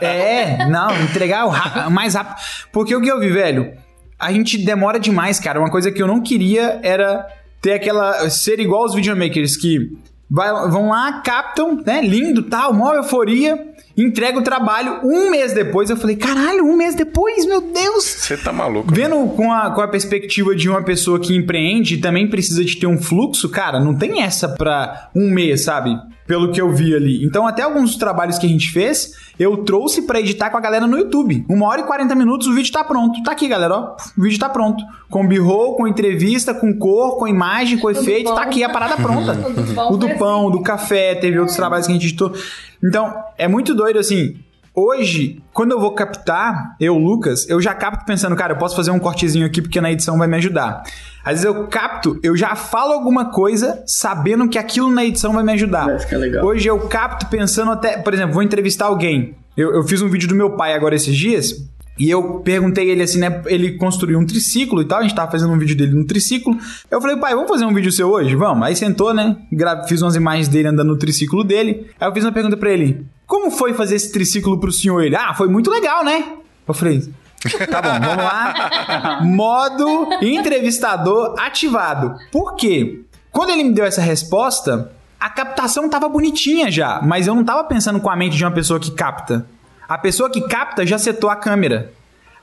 É, 0.00 0.66
não, 0.66 0.88
entregar 1.02 1.46
o 1.46 1.90
mais 1.90 2.14
rápido. 2.14 2.36
Porque 2.70 2.94
o 2.94 3.00
que 3.00 3.08
eu 3.10 3.18
vi, 3.18 3.30
velho? 3.30 3.72
A 4.18 4.30
gente 4.32 4.58
demora 4.58 5.00
demais, 5.00 5.40
cara. 5.40 5.58
Uma 5.58 5.70
coisa 5.70 5.90
que 5.90 6.00
eu 6.00 6.06
não 6.06 6.22
queria 6.22 6.78
era 6.84 7.26
ter 7.60 7.72
aquela. 7.72 8.30
ser 8.30 8.60
igual 8.60 8.84
os 8.84 8.94
videomakers 8.94 9.56
que 9.56 9.90
vai- 10.30 10.52
vão 10.70 10.90
lá, 10.90 11.20
captam, 11.24 11.82
né? 11.84 12.00
Lindo, 12.02 12.42
tal, 12.44 12.72
maior 12.72 12.96
euforia, 12.96 13.58
entrega 13.96 14.38
o 14.38 14.42
trabalho. 14.42 15.00
Um 15.04 15.30
mês 15.30 15.52
depois 15.52 15.90
eu 15.90 15.96
falei, 15.96 16.16
caralho, 16.16 16.64
um 16.64 16.76
mês 16.76 16.94
depois, 16.94 17.46
meu 17.46 17.60
Deus! 17.60 18.04
Você 18.04 18.36
tá 18.36 18.52
maluco. 18.52 18.92
Vendo 18.92 19.16
com 19.28 19.52
a, 19.52 19.70
com 19.70 19.80
a 19.80 19.88
perspectiva 19.88 20.54
de 20.54 20.68
uma 20.68 20.82
pessoa 20.82 21.18
que 21.18 21.34
empreende 21.34 21.94
e 21.94 21.98
também 21.98 22.28
precisa 22.28 22.64
de 22.64 22.76
ter 22.76 22.86
um 22.86 22.98
fluxo, 22.98 23.48
cara, 23.48 23.80
não 23.80 23.94
tem 23.94 24.22
essa 24.22 24.48
pra 24.48 25.10
um 25.14 25.30
mês, 25.30 25.62
sabe? 25.62 25.96
Pelo 26.26 26.52
que 26.52 26.60
eu 26.60 26.70
vi 26.70 26.94
ali. 26.94 27.24
Então, 27.24 27.46
até 27.46 27.62
alguns 27.62 27.90
dos 27.90 27.98
trabalhos 27.98 28.38
que 28.38 28.46
a 28.46 28.48
gente 28.48 28.70
fez, 28.70 29.12
eu 29.38 29.58
trouxe 29.64 30.02
pra 30.02 30.20
editar 30.20 30.50
com 30.50 30.56
a 30.56 30.60
galera 30.60 30.86
no 30.86 30.96
YouTube. 30.96 31.44
Uma 31.48 31.66
hora 31.66 31.80
e 31.80 31.84
40 31.84 32.14
minutos, 32.14 32.46
o 32.46 32.54
vídeo 32.54 32.72
tá 32.72 32.84
pronto. 32.84 33.22
Tá 33.22 33.32
aqui, 33.32 33.48
galera, 33.48 33.74
ó. 33.74 33.96
O 34.16 34.22
vídeo 34.22 34.38
tá 34.38 34.48
pronto. 34.48 34.84
Com 35.10 35.26
b-roll, 35.26 35.76
com 35.76 35.86
entrevista, 35.86 36.54
com 36.54 36.72
cor, 36.78 37.18
com 37.18 37.26
imagem, 37.26 37.78
com 37.78 37.90
efeito. 37.90 38.26
pão. 38.26 38.34
Tá 38.36 38.42
aqui 38.42 38.62
a 38.62 38.68
parada 38.68 38.96
pronta. 38.96 39.32
O 39.32 39.52
do 39.52 39.74
pão 39.74 39.90
o 39.92 39.96
do 39.96 40.08
foi 40.08 40.16
pão, 40.16 40.50
do 40.50 40.62
café, 40.62 41.14
teve 41.16 41.38
outros 41.38 41.56
trabalhos 41.56 41.86
que 41.86 41.92
a 41.92 41.94
gente 41.94 42.06
editou. 42.06 42.32
Então, 42.82 43.12
é 43.36 43.48
muito 43.48 43.74
doido 43.74 43.98
assim. 43.98 44.36
Hoje, 44.74 45.42
quando 45.52 45.72
eu 45.72 45.80
vou 45.80 45.92
captar, 45.92 46.76
eu, 46.80 46.96
Lucas, 46.96 47.46
eu 47.46 47.60
já 47.60 47.74
capto 47.74 48.06
pensando, 48.06 48.34
cara, 48.34 48.54
eu 48.54 48.58
posso 48.58 48.74
fazer 48.74 48.90
um 48.90 48.98
cortezinho 48.98 49.44
aqui 49.44 49.60
porque 49.60 49.82
na 49.82 49.92
edição 49.92 50.16
vai 50.16 50.26
me 50.26 50.36
ajudar. 50.38 50.82
Às 51.22 51.42
vezes 51.42 51.44
eu 51.44 51.66
capto, 51.66 52.18
eu 52.22 52.34
já 52.34 52.56
falo 52.56 52.94
alguma 52.94 53.26
coisa 53.30 53.82
sabendo 53.86 54.48
que 54.48 54.58
aquilo 54.58 54.90
na 54.90 55.04
edição 55.04 55.34
vai 55.34 55.44
me 55.44 55.52
ajudar. 55.52 55.84
Vai 55.84 55.98
ficar 55.98 56.16
legal. 56.16 56.46
Hoje 56.46 56.66
eu 56.68 56.78
capto 56.88 57.26
pensando 57.26 57.70
até, 57.70 57.98
por 57.98 58.14
exemplo, 58.14 58.32
vou 58.32 58.42
entrevistar 58.42 58.86
alguém. 58.86 59.34
Eu, 59.54 59.74
eu 59.74 59.82
fiz 59.84 60.00
um 60.00 60.08
vídeo 60.08 60.26
do 60.26 60.34
meu 60.34 60.52
pai 60.52 60.72
agora 60.72 60.94
esses 60.94 61.14
dias. 61.14 61.70
E 61.98 62.08
eu 62.08 62.40
perguntei 62.40 62.88
ele 62.88 63.02
assim, 63.02 63.18
né? 63.18 63.42
Ele 63.44 63.76
construiu 63.76 64.18
um 64.18 64.24
triciclo 64.24 64.80
e 64.80 64.86
tal. 64.86 65.00
A 65.00 65.02
gente 65.02 65.14
tava 65.14 65.30
fazendo 65.30 65.52
um 65.52 65.58
vídeo 65.58 65.76
dele 65.76 65.92
no 65.92 66.06
triciclo. 66.06 66.56
Eu 66.90 67.00
falei, 67.02 67.16
pai, 67.18 67.34
vamos 67.34 67.50
fazer 67.50 67.66
um 67.66 67.74
vídeo 67.74 67.92
seu 67.92 68.08
hoje? 68.08 68.34
Vamos. 68.34 68.66
Aí 68.66 68.74
sentou, 68.74 69.12
né? 69.12 69.36
Fiz 69.86 70.00
umas 70.00 70.16
imagens 70.16 70.48
dele 70.48 70.68
andando 70.68 70.88
no 70.88 70.96
triciclo 70.96 71.44
dele. 71.44 71.90
Aí 72.00 72.08
eu 72.08 72.12
fiz 72.14 72.24
uma 72.24 72.32
pergunta 72.32 72.56
pra 72.56 72.70
ele: 72.70 73.04
Como 73.32 73.50
foi 73.50 73.72
fazer 73.72 73.96
esse 73.96 74.12
triciclo 74.12 74.60
pro 74.60 74.70
senhor? 74.70 75.02
Ele, 75.02 75.16
ah, 75.16 75.32
foi 75.32 75.48
muito 75.48 75.70
legal, 75.70 76.04
né? 76.04 76.34
Eu 76.68 76.74
falei, 76.74 77.00
Tá 77.70 77.80
bom, 77.80 77.98
vamos 77.98 78.24
lá. 78.24 79.20
Modo 79.24 80.06
entrevistador 80.20 81.34
ativado. 81.38 82.14
Por 82.30 82.56
quê? 82.56 83.00
Quando 83.30 83.48
ele 83.48 83.64
me 83.64 83.72
deu 83.72 83.86
essa 83.86 84.02
resposta, 84.02 84.92
a 85.18 85.30
captação 85.30 85.88
tava 85.88 86.10
bonitinha 86.10 86.70
já, 86.70 87.00
mas 87.02 87.26
eu 87.26 87.34
não 87.34 87.42
tava 87.42 87.64
pensando 87.64 87.98
com 88.00 88.10
a 88.10 88.14
mente 88.14 88.36
de 88.36 88.44
uma 88.44 88.50
pessoa 88.50 88.78
que 88.78 88.90
capta. 88.90 89.46
A 89.88 89.96
pessoa 89.96 90.28
que 90.28 90.42
capta 90.42 90.84
já 90.84 90.98
setou 90.98 91.30
a 91.30 91.36
câmera. 91.36 91.90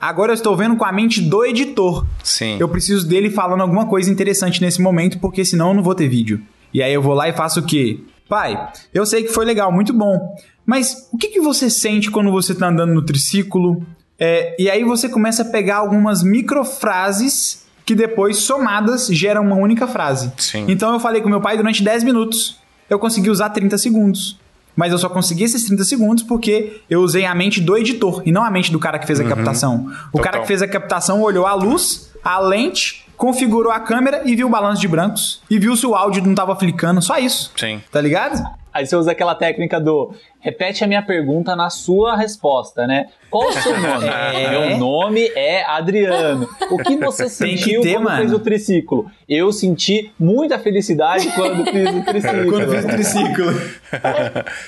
Agora 0.00 0.32
eu 0.32 0.34
estou 0.34 0.56
vendo 0.56 0.74
com 0.74 0.84
a 0.84 0.90
mente 0.90 1.20
do 1.20 1.44
editor. 1.44 2.04
Sim. 2.24 2.56
Eu 2.58 2.68
preciso 2.68 3.06
dele 3.06 3.30
falando 3.30 3.60
alguma 3.60 3.86
coisa 3.86 4.10
interessante 4.10 4.60
nesse 4.60 4.82
momento, 4.82 5.20
porque 5.20 5.44
senão 5.44 5.68
eu 5.68 5.74
não 5.74 5.84
vou 5.84 5.94
ter 5.94 6.08
vídeo. 6.08 6.42
E 6.74 6.82
aí 6.82 6.92
eu 6.92 7.00
vou 7.00 7.14
lá 7.14 7.28
e 7.28 7.32
faço 7.32 7.60
o 7.60 7.62
quê? 7.64 8.00
Pai, 8.30 8.56
eu 8.94 9.04
sei 9.04 9.24
que 9.24 9.32
foi 9.32 9.44
legal, 9.44 9.72
muito 9.72 9.92
bom. 9.92 10.36
Mas 10.70 11.08
o 11.10 11.18
que, 11.18 11.26
que 11.26 11.40
você 11.40 11.68
sente 11.68 12.12
quando 12.12 12.30
você 12.30 12.54
tá 12.54 12.68
andando 12.68 12.94
no 12.94 13.02
triciclo? 13.02 13.84
É, 14.16 14.54
e 14.56 14.70
aí 14.70 14.84
você 14.84 15.08
começa 15.08 15.42
a 15.42 15.44
pegar 15.44 15.78
algumas 15.78 16.22
microfrases 16.22 17.66
que 17.84 17.92
depois, 17.92 18.36
somadas, 18.36 19.08
geram 19.08 19.42
uma 19.42 19.56
única 19.56 19.88
frase. 19.88 20.32
Sim. 20.36 20.66
Então 20.68 20.92
eu 20.92 21.00
falei 21.00 21.20
com 21.22 21.28
meu 21.28 21.40
pai 21.40 21.56
durante 21.56 21.82
10 21.82 22.04
minutos. 22.04 22.60
Eu 22.88 23.00
consegui 23.00 23.30
usar 23.30 23.50
30 23.50 23.76
segundos. 23.78 24.38
Mas 24.76 24.92
eu 24.92 24.98
só 24.98 25.08
consegui 25.08 25.42
esses 25.42 25.64
30 25.64 25.82
segundos 25.82 26.22
porque 26.22 26.82
eu 26.88 27.00
usei 27.00 27.24
a 27.24 27.34
mente 27.34 27.60
do 27.60 27.76
editor 27.76 28.22
e 28.24 28.30
não 28.30 28.44
a 28.44 28.50
mente 28.50 28.70
do 28.70 28.78
cara 28.78 28.96
que 29.00 29.08
fez 29.08 29.18
a 29.18 29.24
captação. 29.24 29.90
O 30.12 30.18
Total. 30.18 30.22
cara 30.22 30.38
que 30.42 30.46
fez 30.46 30.62
a 30.62 30.68
captação 30.68 31.20
olhou 31.20 31.48
a 31.48 31.54
luz, 31.54 32.12
a 32.22 32.38
lente, 32.38 33.04
configurou 33.16 33.72
a 33.72 33.80
câmera 33.80 34.22
e 34.24 34.36
viu 34.36 34.46
o 34.46 34.50
balanço 34.50 34.80
de 34.80 34.86
brancos. 34.86 35.42
E 35.50 35.58
viu 35.58 35.76
se 35.76 35.84
o 35.84 35.96
áudio 35.96 36.24
não 36.24 36.32
tava 36.32 36.54
flicando. 36.54 37.02
Só 37.02 37.18
isso. 37.18 37.50
Sim. 37.56 37.82
Tá 37.90 38.00
ligado? 38.00 38.59
Aí 38.72 38.86
você 38.86 38.96
usa 38.96 39.12
aquela 39.12 39.34
técnica 39.34 39.80
do 39.80 40.12
repete 40.42 40.82
a 40.82 40.86
minha 40.86 41.02
pergunta 41.02 41.54
na 41.54 41.68
sua 41.68 42.16
resposta, 42.16 42.86
né? 42.86 43.08
Qual 43.30 43.48
o 43.48 43.52
seu 43.52 43.76
nome? 43.78 44.06
É. 44.08 44.50
Meu 44.68 44.78
nome 44.78 45.30
é 45.36 45.64
Adriano. 45.64 46.48
O 46.70 46.78
que 46.78 46.96
você 46.96 47.24
Tem 47.44 47.56
que 47.56 47.62
sentiu 47.64 47.82
ter, 47.82 47.92
quando 47.94 48.04
mano. 48.04 48.16
fez 48.18 48.32
o 48.32 48.38
triciclo? 48.38 49.10
Eu 49.28 49.52
senti 49.52 50.10
muita 50.18 50.58
felicidade 50.58 51.28
quando 51.32 51.64
fiz 51.70 51.90
o 51.94 52.02
triciclo. 52.04 52.50
Quando 52.50 52.70
fiz 52.72 52.84
o 52.84 52.88
triciclo. 52.88 53.60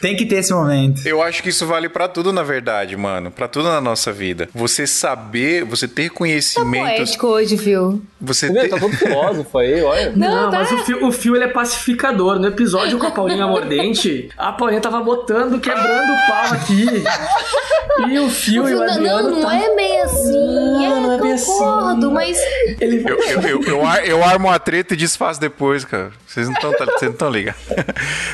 Tem 0.00 0.14
que 0.16 0.26
ter 0.26 0.36
esse 0.36 0.52
momento. 0.52 1.06
Eu 1.06 1.22
acho 1.22 1.42
que 1.42 1.48
isso 1.48 1.66
vale 1.66 1.88
pra 1.88 2.06
tudo, 2.08 2.32
na 2.32 2.42
verdade, 2.42 2.96
mano. 2.96 3.30
Pra 3.30 3.48
tudo 3.48 3.68
na 3.68 3.80
nossa 3.80 4.12
vida. 4.12 4.48
Você 4.54 4.86
saber, 4.86 5.64
você 5.64 5.88
ter 5.88 6.10
Tá 6.10 6.16
conhecimentos. 6.16 6.96
poético 6.96 7.26
hoje, 7.28 7.56
Phil. 7.56 8.02
você 8.20 8.52
ter... 8.52 8.68
tá 8.68 8.78
todo 8.78 8.92
filósofo 8.96 9.58
aí, 9.58 9.82
olha. 9.82 10.12
Não, 10.14 10.42
Não, 10.44 10.50
tá. 10.50 10.58
mas 10.58 10.72
o 10.72 10.78
fio, 10.78 11.06
o 11.06 11.12
fio 11.12 11.34
ele 11.36 11.44
é 11.44 11.48
pacificador. 11.48 12.38
No 12.38 12.46
episódio 12.48 12.98
com 12.98 13.06
a 13.06 13.10
Paulinha 13.10 13.46
Mordente, 13.46 13.91
gente, 13.94 14.30
a 14.36 14.52
Paulinha 14.52 14.80
tava 14.80 15.00
botando, 15.00 15.60
quebrando 15.60 16.12
o 16.12 16.26
pau 16.26 16.52
aqui. 16.52 16.86
E 18.08 18.18
o 18.18 18.28
Fio 18.30 18.68
e 18.68 18.74
o 18.74 18.78
não, 18.78 18.82
Adriano 18.90 19.30
não, 19.30 19.40
não 19.40 19.42
tá... 19.42 19.56
é 19.56 19.74
bem 19.76 20.00
assim. 20.00 20.32
Não, 20.32 20.82
é, 20.84 21.00
não 21.00 21.14
é 21.14 21.38
concordo, 21.38 22.06
assim. 22.06 22.14
mas. 22.14 22.38
Ele... 22.80 23.04
Eu, 23.06 23.18
eu, 23.22 23.40
eu, 23.42 23.62
eu, 23.64 23.86
ar- 23.86 24.06
eu 24.06 24.24
armo 24.24 24.50
a 24.50 24.58
treta 24.58 24.94
e 24.94 24.96
desfaço 24.96 25.40
depois, 25.40 25.84
cara. 25.84 26.10
Vocês 26.26 26.48
não 26.48 26.54
estão 26.54 27.30
ligados. 27.30 27.60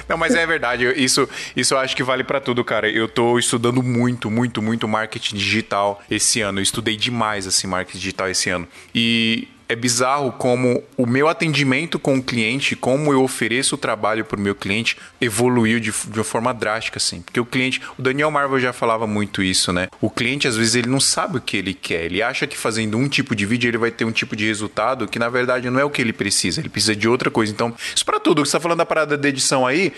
Não, 0.08 0.16
mas 0.16 0.34
é 0.34 0.46
verdade. 0.46 0.84
eu- 0.84 0.92
Isso, 0.92 1.28
isso 1.56 1.74
eu 1.74 1.78
acho 1.78 1.96
que 1.96 2.02
vale 2.02 2.22
pra 2.24 2.40
tudo, 2.40 2.64
cara. 2.64 2.88
Eu 2.88 3.08
tô 3.08 3.38
estudando 3.38 3.82
muito, 3.82 4.30
muito, 4.30 4.62
muito 4.62 4.86
marketing 4.86 5.36
digital 5.36 6.00
esse 6.10 6.40
ano. 6.40 6.60
Eu 6.60 6.62
estudei 6.62 6.96
demais, 6.96 7.46
assim, 7.46 7.66
marketing 7.66 7.98
digital 7.98 8.28
esse 8.28 8.48
ano. 8.50 8.66
E 8.94 9.48
é 9.68 9.76
bizarro 9.76 10.32
como 10.32 10.82
o 10.96 11.06
meu 11.06 11.28
atendimento 11.28 11.98
com 11.98 12.16
o 12.16 12.22
cliente, 12.22 12.74
como 12.74 13.12
eu 13.12 13.22
ofereço 13.22 13.74
o 13.74 13.78
trabalho 13.78 14.24
pro 14.24 14.40
meu 14.40 14.54
cliente, 14.54 14.96
evoluiu 15.20 15.78
de, 15.78 15.92
de 15.92 16.18
uma 16.18 16.24
forma 16.24 16.54
drástica, 16.54 16.96
assim. 16.96 17.20
Porque 17.20 17.38
o 17.38 17.44
cliente, 17.44 17.82
o 17.98 18.02
Daniel 18.02 18.30
Marvel 18.30 18.58
já 18.58 18.72
falava 18.72 19.06
muito 19.06 19.42
isso, 19.42 19.72
né? 19.72 19.88
O 20.00 20.08
cliente, 20.08 20.48
às 20.48 20.56
vezes, 20.56 20.74
ele 20.74 20.88
não 20.88 21.00
sabe 21.00 21.36
o 21.36 21.40
que 21.40 21.56
ele 21.56 21.74
quer. 21.74 22.04
Ele 22.04 22.22
acha 22.22 22.46
que 22.46 22.56
fazendo 22.56 22.96
um 22.96 23.08
tipo 23.08 23.36
de 23.36 23.44
vídeo 23.44 23.68
ele 23.68 23.78
vai 23.78 23.90
ter 23.90 24.06
um 24.06 24.12
tipo 24.12 24.34
de 24.34 24.46
resultado 24.46 25.06
que, 25.06 25.18
na 25.18 25.28
verdade, 25.28 25.68
não 25.68 25.78
é 25.78 25.84
o 25.84 25.90
que 25.90 26.00
ele 26.00 26.14
precisa. 26.14 26.60
Ele 26.60 26.70
precisa 26.70 26.96
de 26.96 27.06
outra 27.06 27.30
coisa. 27.30 27.52
Então, 27.52 27.74
isso 27.94 28.06
pra 28.06 28.18
tudo. 28.18 28.44
Você 28.44 28.52
tá 28.52 28.60
falando 28.60 28.78
da 28.78 28.86
parada 28.86 29.18
da 29.18 29.28
edição 29.28 29.66
aí, 29.66 29.92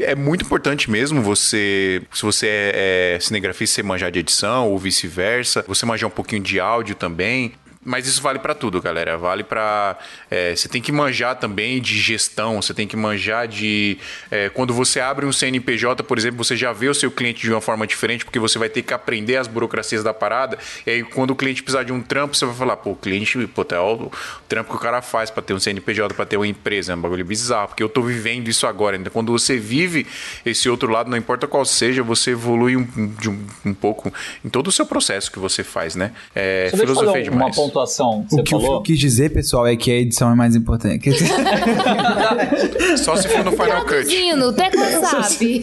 é 0.00 0.14
muito 0.14 0.44
importante 0.44 0.90
mesmo 0.90 1.20
você, 1.20 2.02
se 2.12 2.22
você 2.22 2.46
é, 2.46 3.14
é 3.16 3.20
cinegrafista, 3.20 3.76
você 3.76 3.82
manjar 3.82 4.10
de 4.10 4.18
edição 4.18 4.68
ou 4.70 4.78
vice-versa, 4.78 5.64
você 5.68 5.84
manjar 5.84 6.08
um 6.08 6.12
pouquinho 6.12 6.42
de 6.42 6.58
áudio 6.58 6.94
também. 6.94 7.52
Mas 7.84 8.06
isso 8.06 8.22
vale 8.22 8.38
pra 8.38 8.54
tudo, 8.54 8.80
galera. 8.80 9.18
Vale 9.18 9.42
pra. 9.42 9.98
é, 10.30 10.54
você 10.54 10.68
tem 10.68 10.80
que 10.80 10.92
manjar 10.92 11.36
também 11.36 11.80
de 11.80 11.98
gestão, 11.98 12.62
você 12.62 12.72
tem 12.72 12.86
que 12.86 12.96
manjar 12.96 13.48
de. 13.48 13.98
é, 14.30 14.48
quando 14.48 14.72
você 14.72 15.00
abre 15.00 15.26
um 15.26 15.32
CNPJ, 15.32 16.04
por 16.04 16.16
exemplo, 16.16 16.44
você 16.44 16.56
já 16.56 16.72
vê 16.72 16.88
o 16.88 16.94
seu 16.94 17.10
cliente 17.10 17.40
de 17.40 17.50
uma 17.50 17.60
forma 17.60 17.84
diferente, 17.86 18.24
porque 18.24 18.38
você 18.38 18.58
vai 18.58 18.68
ter 18.68 18.82
que 18.82 18.94
aprender 18.94 19.36
as 19.36 19.48
burocracias 19.48 20.04
da 20.04 20.14
parada. 20.14 20.58
E 20.86 20.90
aí, 20.90 21.02
quando 21.02 21.32
o 21.32 21.36
cliente 21.36 21.62
precisar 21.62 21.82
de 21.82 21.92
um 21.92 22.00
trampo, 22.00 22.36
você 22.36 22.46
vai 22.46 22.54
falar, 22.54 22.76
pô, 22.76 22.90
o 22.90 22.96
cliente, 22.96 23.46
pô, 23.48 23.64
tá, 23.64 23.82
ó, 23.82 23.94
o 23.94 24.12
trampo 24.48 24.70
que 24.70 24.76
o 24.76 24.80
cara 24.80 25.02
faz 25.02 25.30
pra 25.30 25.42
ter 25.42 25.52
um 25.52 25.58
CNPJ, 25.58 26.14
pra 26.14 26.24
ter 26.24 26.36
uma 26.36 26.46
empresa. 26.46 26.92
É 26.92 26.96
um 26.96 27.00
bagulho 27.00 27.24
bizarro, 27.24 27.68
porque 27.68 27.82
eu 27.82 27.88
tô 27.88 28.02
vivendo 28.02 28.46
isso 28.46 28.66
agora. 28.66 28.96
Então, 28.96 29.12
quando 29.12 29.32
você 29.32 29.56
vive 29.58 30.06
esse 30.46 30.68
outro 30.68 30.90
lado, 30.90 31.10
não 31.10 31.16
importa 31.16 31.48
qual 31.48 31.64
seja, 31.64 32.02
você 32.02 32.30
evolui 32.30 32.76
um, 32.76 32.86
um, 32.96 33.70
um 33.70 33.74
pouco 33.74 34.12
em 34.44 34.48
todo 34.48 34.68
o 34.68 34.72
seu 34.72 34.86
processo 34.86 35.32
que 35.32 35.40
você 35.40 35.64
faz, 35.64 35.96
né? 35.96 36.12
É 36.32 36.70
filosofia 36.70 37.10
uma 37.10 37.22
demais. 37.22 37.71
Pontuação 37.72 38.22
que 38.24 38.34
você 38.34 38.40
O 38.40 38.44
que 38.44 38.54
o 38.54 38.60
falou. 38.60 38.76
Phil 38.76 38.82
quis 38.82 38.98
dizer, 38.98 39.32
pessoal, 39.32 39.66
é 39.66 39.74
que 39.76 39.90
a 39.90 39.94
edição 39.94 40.30
é 40.30 40.34
mais 40.34 40.54
importante. 40.54 41.10
Só 42.98 43.16
se 43.16 43.28
for 43.28 43.44
no 43.44 43.52
Final 43.52 43.80
Cut. 43.82 43.88
Traduzindo, 43.88 44.46
o 44.48 44.52
Teco 44.52 44.76
sabe. 45.04 45.62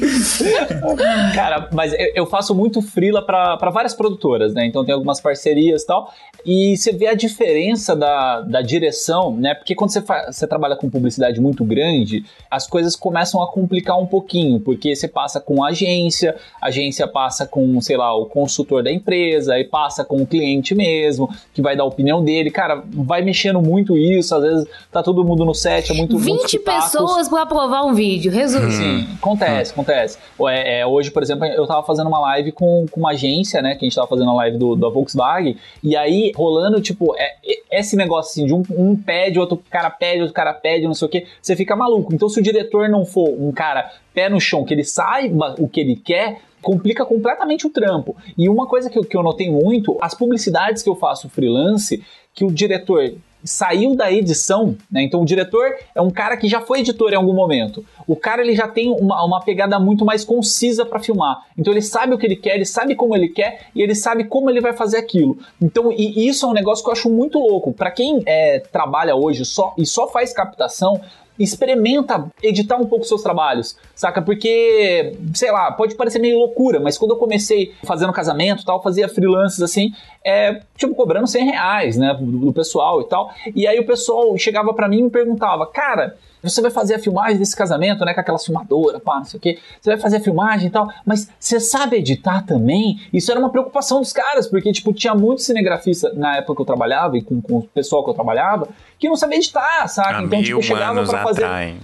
Cara, 1.36 1.70
mas 1.74 1.94
eu- 1.94 2.12
eu 2.16 2.26
faço 2.26 2.54
muito 2.56 2.82
freela 2.82 3.22
pra 3.22 3.58
pra 3.58 3.70
várias 3.72 3.94
produtoras, 3.94 4.54
né? 4.54 4.66
Então 4.66 4.84
tem 4.86 4.94
algumas 4.94 5.20
parcerias 5.20 5.84
e 5.84 5.86
tal. 5.86 6.14
E 6.46 6.78
você 6.78 6.92
vê 6.94 7.08
a 7.08 7.14
diferença 7.14 7.96
da, 7.96 8.42
da 8.42 8.62
direção, 8.62 9.36
né? 9.36 9.54
Porque 9.54 9.76
quando 9.76 9.92
você, 9.92 10.02
você 10.28 10.48
trabalha 10.48 10.76
com 10.76 10.90
publicidade 10.90 11.40
muito 11.42 11.64
grande, 11.66 12.24
as 12.50 12.66
coisas 12.66 12.96
começam 12.96 13.42
a 13.42 13.52
complicar 13.52 14.00
um 14.00 14.06
pouquinho, 14.06 14.60
porque 14.60 14.96
você 14.96 15.08
passa 15.08 15.40
com 15.42 15.64
a 15.64 15.70
agência, 15.70 16.36
a 16.62 16.68
agência 16.68 17.08
passa 17.08 17.46
com, 17.46 17.80
sei 17.82 17.98
lá, 17.98 18.16
o 18.16 18.26
consultor 18.26 18.82
da 18.84 18.92
empresa, 18.92 19.54
aí 19.56 19.66
passa 19.66 20.04
com 20.06 20.22
o 20.22 20.26
cliente 20.26 20.74
mesmo, 20.74 21.30
que 21.54 21.62
vai 21.62 21.76
dar 21.76 21.84
a 21.84 21.88
opinião 22.00 22.24
dele. 22.24 22.50
Cara, 22.50 22.82
vai 22.88 23.22
mexendo 23.22 23.62
muito 23.62 23.98
isso, 23.98 24.34
às 24.34 24.42
vezes 24.42 24.68
tá 24.92 25.04
todo 25.04 25.24
mundo 25.24 25.44
no 25.44 25.54
set, 25.54 25.92
é 25.92 25.96
muito 25.96 26.18
20 26.18 26.30
muitos 26.30 26.52
pitacos. 26.52 26.86
pessoas 26.86 27.28
pra 27.28 27.42
aprovar 27.42 27.86
um 27.86 27.94
vídeo. 27.94 28.32
Resumo. 28.32 28.72
Sim, 28.72 29.08
acontece, 29.18 29.72
acontece. 29.74 30.18
É, 30.48 30.80
é, 30.80 30.86
hoje, 30.86 31.12
por 31.12 31.22
exemplo, 31.22 31.46
eu 31.46 31.68
tava 31.68 31.84
fazendo 31.84 32.08
uma 32.08 32.20
live 32.20 32.52
com, 32.52 32.86
com 32.90 33.00
uma 33.02 33.12
agência, 33.12 33.62
né? 33.62 33.76
Que 33.76 33.86
a 33.86 33.90
gente 33.90 33.96
tava 33.96 34.08
fazendo 34.08 34.30
a 34.30 34.34
live 34.36 34.58
do, 34.58 34.76
da 34.76 34.90
Volkswagen, 34.90 35.58
e 35.84 35.96
aí 35.96 36.32
rolando, 36.36 36.80
tipo, 36.82 37.14
é, 37.18 37.36
é- 37.46 37.80
esse 37.80 37.96
negócio 37.96 38.32
assim, 38.32 38.46
de 38.46 38.54
um, 38.54 38.64
um 38.72 38.96
pede, 38.96 39.40
outro 39.40 39.62
cara 39.70 39.90
pede, 39.90 40.22
outro 40.22 40.34
cara 40.34 40.54
pede, 40.54 40.88
não 40.88 40.94
sei 40.94 41.08
o 41.08 41.12
que, 41.12 41.26
você 41.42 41.56
fica 41.56 41.76
maluco. 41.76 42.14
Então, 42.14 42.30
se 42.30 42.40
o 42.40 42.44
diretor 42.44 42.90
não 42.90 43.06
for 43.06 43.30
um 43.30 43.52
cara 43.52 43.92
pé 44.14 44.28
no 44.30 44.40
chão, 44.40 44.64
que 44.64 44.74
ele 44.74 44.84
saiba 44.84 45.56
o 45.60 45.68
que 45.68 45.80
ele 45.80 45.96
quer, 45.96 46.40
complica 46.62 47.06
completamente 47.06 47.66
o 47.66 47.70
trampo. 47.70 48.16
E 48.38 48.50
uma 48.50 48.68
coisa 48.68 48.90
que 48.90 48.98
eu, 48.98 49.04
que 49.04 49.16
eu 49.16 49.24
notei 49.24 49.50
muito, 49.50 49.98
as 50.02 50.14
publicidades 50.14 50.84
que 50.84 50.90
eu 50.90 50.96
faço 50.96 51.30
freelance, 51.30 52.04
que 52.34 52.46
o 52.46 52.52
diretor 52.52 53.14
saiu 53.44 53.96
da 53.96 54.12
edição, 54.12 54.76
né? 54.92 55.02
Então 55.04 55.22
o 55.22 55.26
diretor 55.26 55.76
é 55.96 56.02
um 56.02 56.10
cara 56.10 56.36
que 56.36 56.48
já 56.48 56.62
foi 56.62 56.80
editor 56.80 57.14
em 57.14 57.16
algum 57.16 57.34
momento. 57.34 57.86
O 58.08 58.16
cara 58.16 58.42
ele 58.42 58.56
já 58.56 58.68
tem 58.68 58.92
uma, 58.92 59.24
uma 59.24 59.42
pegada 59.42 59.80
muito 59.80 60.04
mais 60.04 60.26
concisa 60.26 60.86
para 60.86 61.00
filmar. 61.00 61.46
Então 61.58 61.72
ele 61.72 61.82
sabe 61.82 62.14
o 62.14 62.18
que 62.18 62.26
ele 62.26 62.36
quer, 62.36 62.56
ele 62.56 62.66
sabe 62.66 62.96
como 62.96 63.16
ele 63.16 63.30
quer 63.30 63.68
e 63.74 63.82
ele 63.82 63.96
sabe 63.96 64.26
como 64.26 64.50
ele 64.50 64.60
vai 64.60 64.74
fazer 64.74 64.98
aquilo. 64.98 65.38
Então 65.62 65.92
e 65.92 66.28
isso 66.28 66.46
é 66.46 66.50
um 66.50 66.54
negócio 66.54 66.84
que 66.84 66.90
eu 66.90 66.94
acho 66.94 67.10
muito 67.10 67.40
louco. 67.40 67.72
Para 67.72 67.92
quem 67.92 68.22
é, 68.26 68.60
trabalha 68.60 69.16
hoje 69.16 69.46
só 69.46 69.74
e 69.78 69.86
só 69.86 70.08
faz 70.08 70.34
captação, 70.34 71.00
experimenta 71.40 72.30
editar 72.44 72.78
um 72.78 72.86
pouco 72.86 73.06
seus 73.06 73.24
trabalhos, 73.24 73.78
saca? 73.96 74.22
Porque, 74.22 75.16
sei 75.34 75.52
lá, 75.52 75.72
pode 75.72 75.96
parecer 75.96 76.20
meio 76.20 76.38
loucura, 76.38 76.80
mas 76.80 76.98
quando 76.98 77.12
eu 77.12 77.18
comecei 77.18 77.74
fazendo 77.84 78.12
casamento 78.12 78.64
e 78.64 78.66
tal, 78.66 78.82
fazia 78.84 79.08
freelances 79.08 79.62
assim, 79.62 79.92
é, 80.24 80.62
tipo, 80.78 80.94
cobrando 80.96 81.28
100 81.28 81.46
reais, 81.46 81.98
né, 81.98 82.14
do, 82.20 82.26
do 82.26 82.54
pessoal 82.54 83.02
e 83.02 83.08
tal. 83.08 83.32
E 83.56 83.66
aí 83.66 83.80
o 83.80 83.86
pessoal 83.86 84.38
chegava 84.38 84.74
pra 84.74 84.88
mim 84.88 85.00
e 85.00 85.04
me 85.04 85.10
perguntava, 85.10 85.66
cara, 85.66 86.18
você 86.42 86.62
vai 86.62 86.72
fazer 86.72 86.96
a 86.96 87.00
filmagem 87.00 87.38
desse 87.38 87.56
casamento, 87.56 88.06
né, 88.06 88.14
com 88.14 88.20
aquela 88.20 88.40
filmadora, 88.40 89.00
pá, 89.00 89.18
não 89.18 89.26
sei 89.26 89.38
o 89.38 89.42
quê. 89.42 89.60
Você 89.82 89.90
vai 89.90 90.00
fazer 90.00 90.18
a 90.18 90.22
filmagem 90.22 90.68
e 90.68 90.72
tal, 90.72 90.90
mas 91.06 91.30
você 91.40 91.60
sabe 91.60 91.98
editar 91.98 92.46
também? 92.46 93.00
Isso 93.12 93.32
era 93.32 93.40
uma 93.40 93.50
preocupação 93.50 94.00
dos 94.00 94.14
caras, 94.14 94.48
porque, 94.48 94.72
tipo, 94.72 94.94
tinha 94.94 95.14
muito 95.14 95.42
cinegrafista 95.42 96.12
na 96.14 96.38
época 96.38 96.56
que 96.56 96.62
eu 96.62 96.66
trabalhava 96.66 97.18
e 97.18 97.22
com, 97.22 97.42
com 97.42 97.58
o 97.58 97.64
pessoal 97.64 98.04
que 98.04 98.10
eu 98.10 98.14
trabalhava, 98.14 98.68
que 98.98 99.08
não 99.08 99.16
sabia 99.16 99.38
editar? 99.38 99.84
Há 99.84 99.88
então, 100.24 100.42
tipo, 100.44 100.62
chegava 100.62 101.04
pra 101.06 101.24
fazer 101.24 101.44
atrás. 101.44 101.76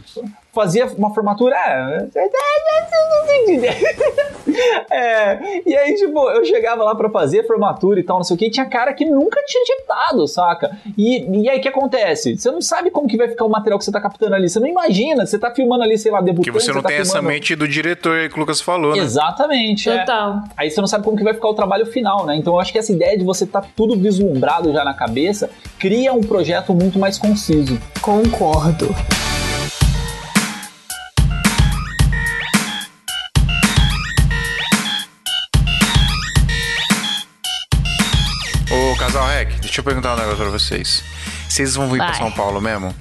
Fazia 0.55 0.87
uma 0.97 1.13
formatura. 1.13 1.55
É, 1.57 2.07
é, 4.89 5.61
e 5.65 5.75
aí, 5.75 5.95
tipo, 5.95 6.29
eu 6.29 6.45
chegava 6.45 6.83
lá 6.83 6.95
pra 6.95 7.09
fazer 7.09 7.41
a 7.41 7.43
formatura 7.43 7.99
e 7.99 8.03
tal, 8.03 8.17
não 8.17 8.23
sei 8.23 8.35
o 8.35 8.39
que, 8.39 8.45
e 8.45 8.49
tinha 8.49 8.65
cara 8.65 8.93
que 8.93 9.03
nunca 9.03 9.41
tinha 9.45 9.61
editado, 9.63 10.25
saca? 10.27 10.77
E, 10.97 11.41
e 11.41 11.49
aí 11.49 11.59
o 11.59 11.61
que 11.61 11.67
acontece? 11.67 12.37
Você 12.37 12.49
não 12.49 12.61
sabe 12.61 12.89
como 12.89 13.07
que 13.07 13.17
vai 13.17 13.27
ficar 13.27 13.43
o 13.43 13.49
material 13.49 13.77
que 13.77 13.83
você 13.83 13.91
tá 13.91 13.99
captando 13.99 14.33
ali. 14.33 14.47
Você 14.47 14.59
não 14.59 14.67
imagina, 14.67 15.25
você 15.25 15.37
tá 15.37 15.51
filmando 15.51 15.83
ali, 15.83 15.97
sei 15.97 16.11
lá, 16.11 16.21
debutante. 16.21 16.51
Porque 16.51 16.63
você 16.63 16.71
não 16.71 16.81
tá 16.81 16.87
tem 16.87 16.97
essa 16.99 17.13
filmando- 17.13 17.33
mente 17.33 17.55
do 17.55 17.67
diretor 17.67 18.17
aí 18.17 18.29
que 18.29 18.35
o 18.37 18.39
Lucas 18.39 18.61
falou, 18.61 18.95
né? 18.95 19.03
Exatamente. 19.03 19.89
é. 19.89 19.99
Total. 19.99 20.43
Aí 20.55 20.71
você 20.71 20.79
não 20.79 20.87
sabe 20.87 21.03
como 21.03 21.17
que 21.17 21.23
vai 21.23 21.33
ficar 21.33 21.49
o 21.49 21.53
trabalho 21.53 21.85
final, 21.85 22.25
né? 22.25 22.37
Então 22.37 22.53
eu 22.53 22.59
acho 22.59 22.71
que 22.71 22.77
essa 22.77 22.93
ideia 22.93 23.17
de 23.17 23.25
você 23.25 23.43
estar 23.43 23.61
tá 23.61 23.67
tudo 23.75 23.97
vislumbrado 23.97 24.71
já 24.71 24.85
na 24.85 24.93
cabeça 24.93 25.49
cria 25.77 26.13
um 26.13 26.21
projeto 26.21 26.73
muito 26.73 26.97
mais 26.97 27.17
conciso. 27.17 27.77
Concordo. 28.01 28.87
Rec, 39.35 39.59
deixa 39.59 39.81
eu 39.81 39.83
perguntar 39.83 40.13
um 40.13 40.17
negócio 40.17 40.37
pra 40.37 40.49
vocês. 40.49 41.03
Vocês 41.49 41.75
vão 41.75 41.89
vir 41.89 41.97
pra 41.97 42.07
Vai. 42.07 42.15
São 42.15 42.31
Paulo 42.31 42.61
mesmo? 42.61 42.93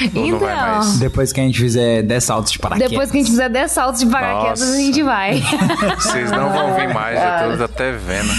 então, 0.00 0.26
não 0.28 0.38
vai 0.38 0.54
mais? 0.54 0.98
depois 0.98 1.32
que 1.32 1.40
a 1.40 1.42
gente 1.44 1.58
fizer 1.58 2.02
10 2.02 2.24
saltos 2.24 2.52
de 2.52 2.58
paraquedas. 2.58 2.90
depois 2.90 3.10
que 3.10 3.16
a 3.16 3.20
gente 3.20 3.30
fizer 3.30 3.48
10 3.48 3.70
saltos 3.72 4.00
de 4.00 4.06
paraquedas, 4.06 4.60
Nossa. 4.60 4.72
a 4.72 4.76
gente 4.76 5.02
vai. 5.02 5.42
Vocês 5.96 6.30
não 6.30 6.52
vão 6.52 6.74
vir 6.76 6.92
mais, 6.94 7.18
eu 7.50 7.58
tô 7.58 7.64
até 7.66 7.92
vendo. 7.92 8.32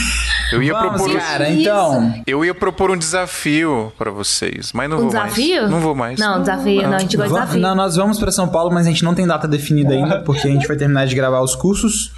Eu 0.51 0.63
ia 0.63 0.73
Vamos, 0.73 1.01
propor, 1.01 1.17
cara, 1.19 1.49
Isso. 1.49 1.61
então. 1.61 2.13
eu 2.25 2.45
ia 2.45 2.53
propor 2.55 2.91
um 2.91 2.97
desafio 2.97 3.91
pra 3.97 4.09
vocês, 4.11 4.71
mas 4.73 4.89
não 4.89 4.97
Um 4.97 5.01
vou 5.01 5.09
desafio? 5.09 5.61
mais. 5.61 5.71
Não 5.71 5.79
vou 5.79 5.95
mais. 5.95 6.19
Não, 6.19 6.39
desafio, 6.39 6.81
não, 6.83 6.93
a 6.95 6.99
gente 6.99 7.17
gosta 7.17 7.33
de 7.33 7.39
desafio. 7.39 7.61
Não, 7.61 7.75
nós 7.75 7.95
vamos 7.95 8.19
pra 8.19 8.31
São 8.31 8.47
Paulo, 8.47 8.71
mas 8.73 8.85
a 8.87 8.89
gente 8.89 9.03
não 9.03 9.13
tem 9.13 9.27
data 9.27 9.47
definida 9.47 9.93
ainda, 9.93 10.19
porque 10.21 10.47
a 10.47 10.51
gente 10.51 10.67
vai 10.67 10.77
terminar 10.77 11.05
de 11.05 11.15
gravar 11.15 11.41
os 11.41 11.55
cursos. 11.55 12.11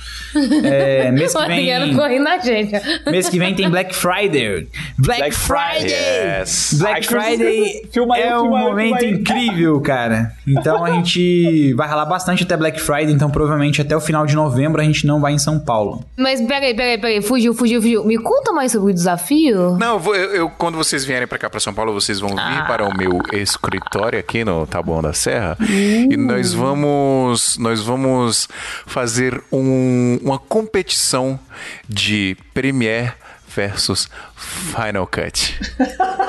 É, 0.63 1.09
mês 1.11 1.33
que 1.33 1.45
vem. 1.47 1.95
correndo 1.95 2.23
na 2.23 2.37
gente. 2.39 2.71
Mês 3.09 3.29
que 3.29 3.39
vem 3.39 3.55
tem 3.55 3.69
Black 3.69 3.95
Friday. 3.95 4.67
Black, 4.97 5.19
Black 5.21 5.35
Friday! 5.35 6.39
Yes. 6.39 6.75
Black 6.79 7.07
Friday 7.07 7.89
filma 7.91 8.15
aí, 8.15 8.21
é 8.23 8.37
um 8.37 8.49
momento 8.49 9.03
incrível, 9.05 9.79
cara. 9.81 10.31
Então 10.47 10.85
a 10.85 10.91
gente 10.91 11.73
vai 11.73 11.87
ralar 11.87 12.05
bastante 12.05 12.43
até 12.43 12.55
Black 12.55 12.79
Friday, 12.79 13.11
então 13.11 13.29
provavelmente 13.29 13.81
até 13.81 13.95
o 13.95 14.01
final 14.01 14.25
de 14.25 14.35
novembro 14.35 14.81
a 14.81 14.83
gente 14.83 15.07
não 15.07 15.19
vai 15.19 15.33
em 15.33 15.39
São 15.39 15.59
Paulo. 15.59 16.03
Mas 16.17 16.41
peraí, 16.41 16.75
peraí, 16.75 16.97
peraí. 16.97 17.21
Fugiu, 17.21 17.53
fugiu, 17.53 17.81
fugiu. 17.81 18.03
Me 18.05 18.18
conta 18.21 18.51
mais 18.53 18.71
sobre 18.71 18.91
o 18.91 18.93
desafio. 18.93 19.77
Não, 19.77 19.93
eu, 19.93 19.99
vou- 19.99 20.15
eu- 20.15 20.31
eu- 20.35 20.49
quando 20.49 20.77
vocês 20.77 21.03
vierem 21.05 21.27
pra 21.27 21.37
cá, 21.37 21.49
pra 21.49 21.59
São 21.59 21.73
Paulo, 21.73 21.93
vocês 21.93 22.19
vão 22.19 22.29
vir 22.29 22.39
Ah. 22.39 22.65
para 22.67 22.85
o 22.85 22.95
meu 22.97 23.21
escritório 23.33 24.19
aqui 24.19 24.43
no 24.43 24.65
Taboão 24.67 25.01
da 25.01 25.13
Serra 25.13 25.57
e 25.59 26.15
nós 26.17 26.53
vamos, 26.53 27.57
nós 27.57 27.81
vamos 27.81 28.47
fazer 28.85 29.41
um- 29.51 30.19
uma 30.21 30.37
competição 30.39 31.39
de 31.87 32.37
Premiere 32.53 33.11
versus 33.55 34.09
Final 34.35 35.07
Cut. 35.07 35.59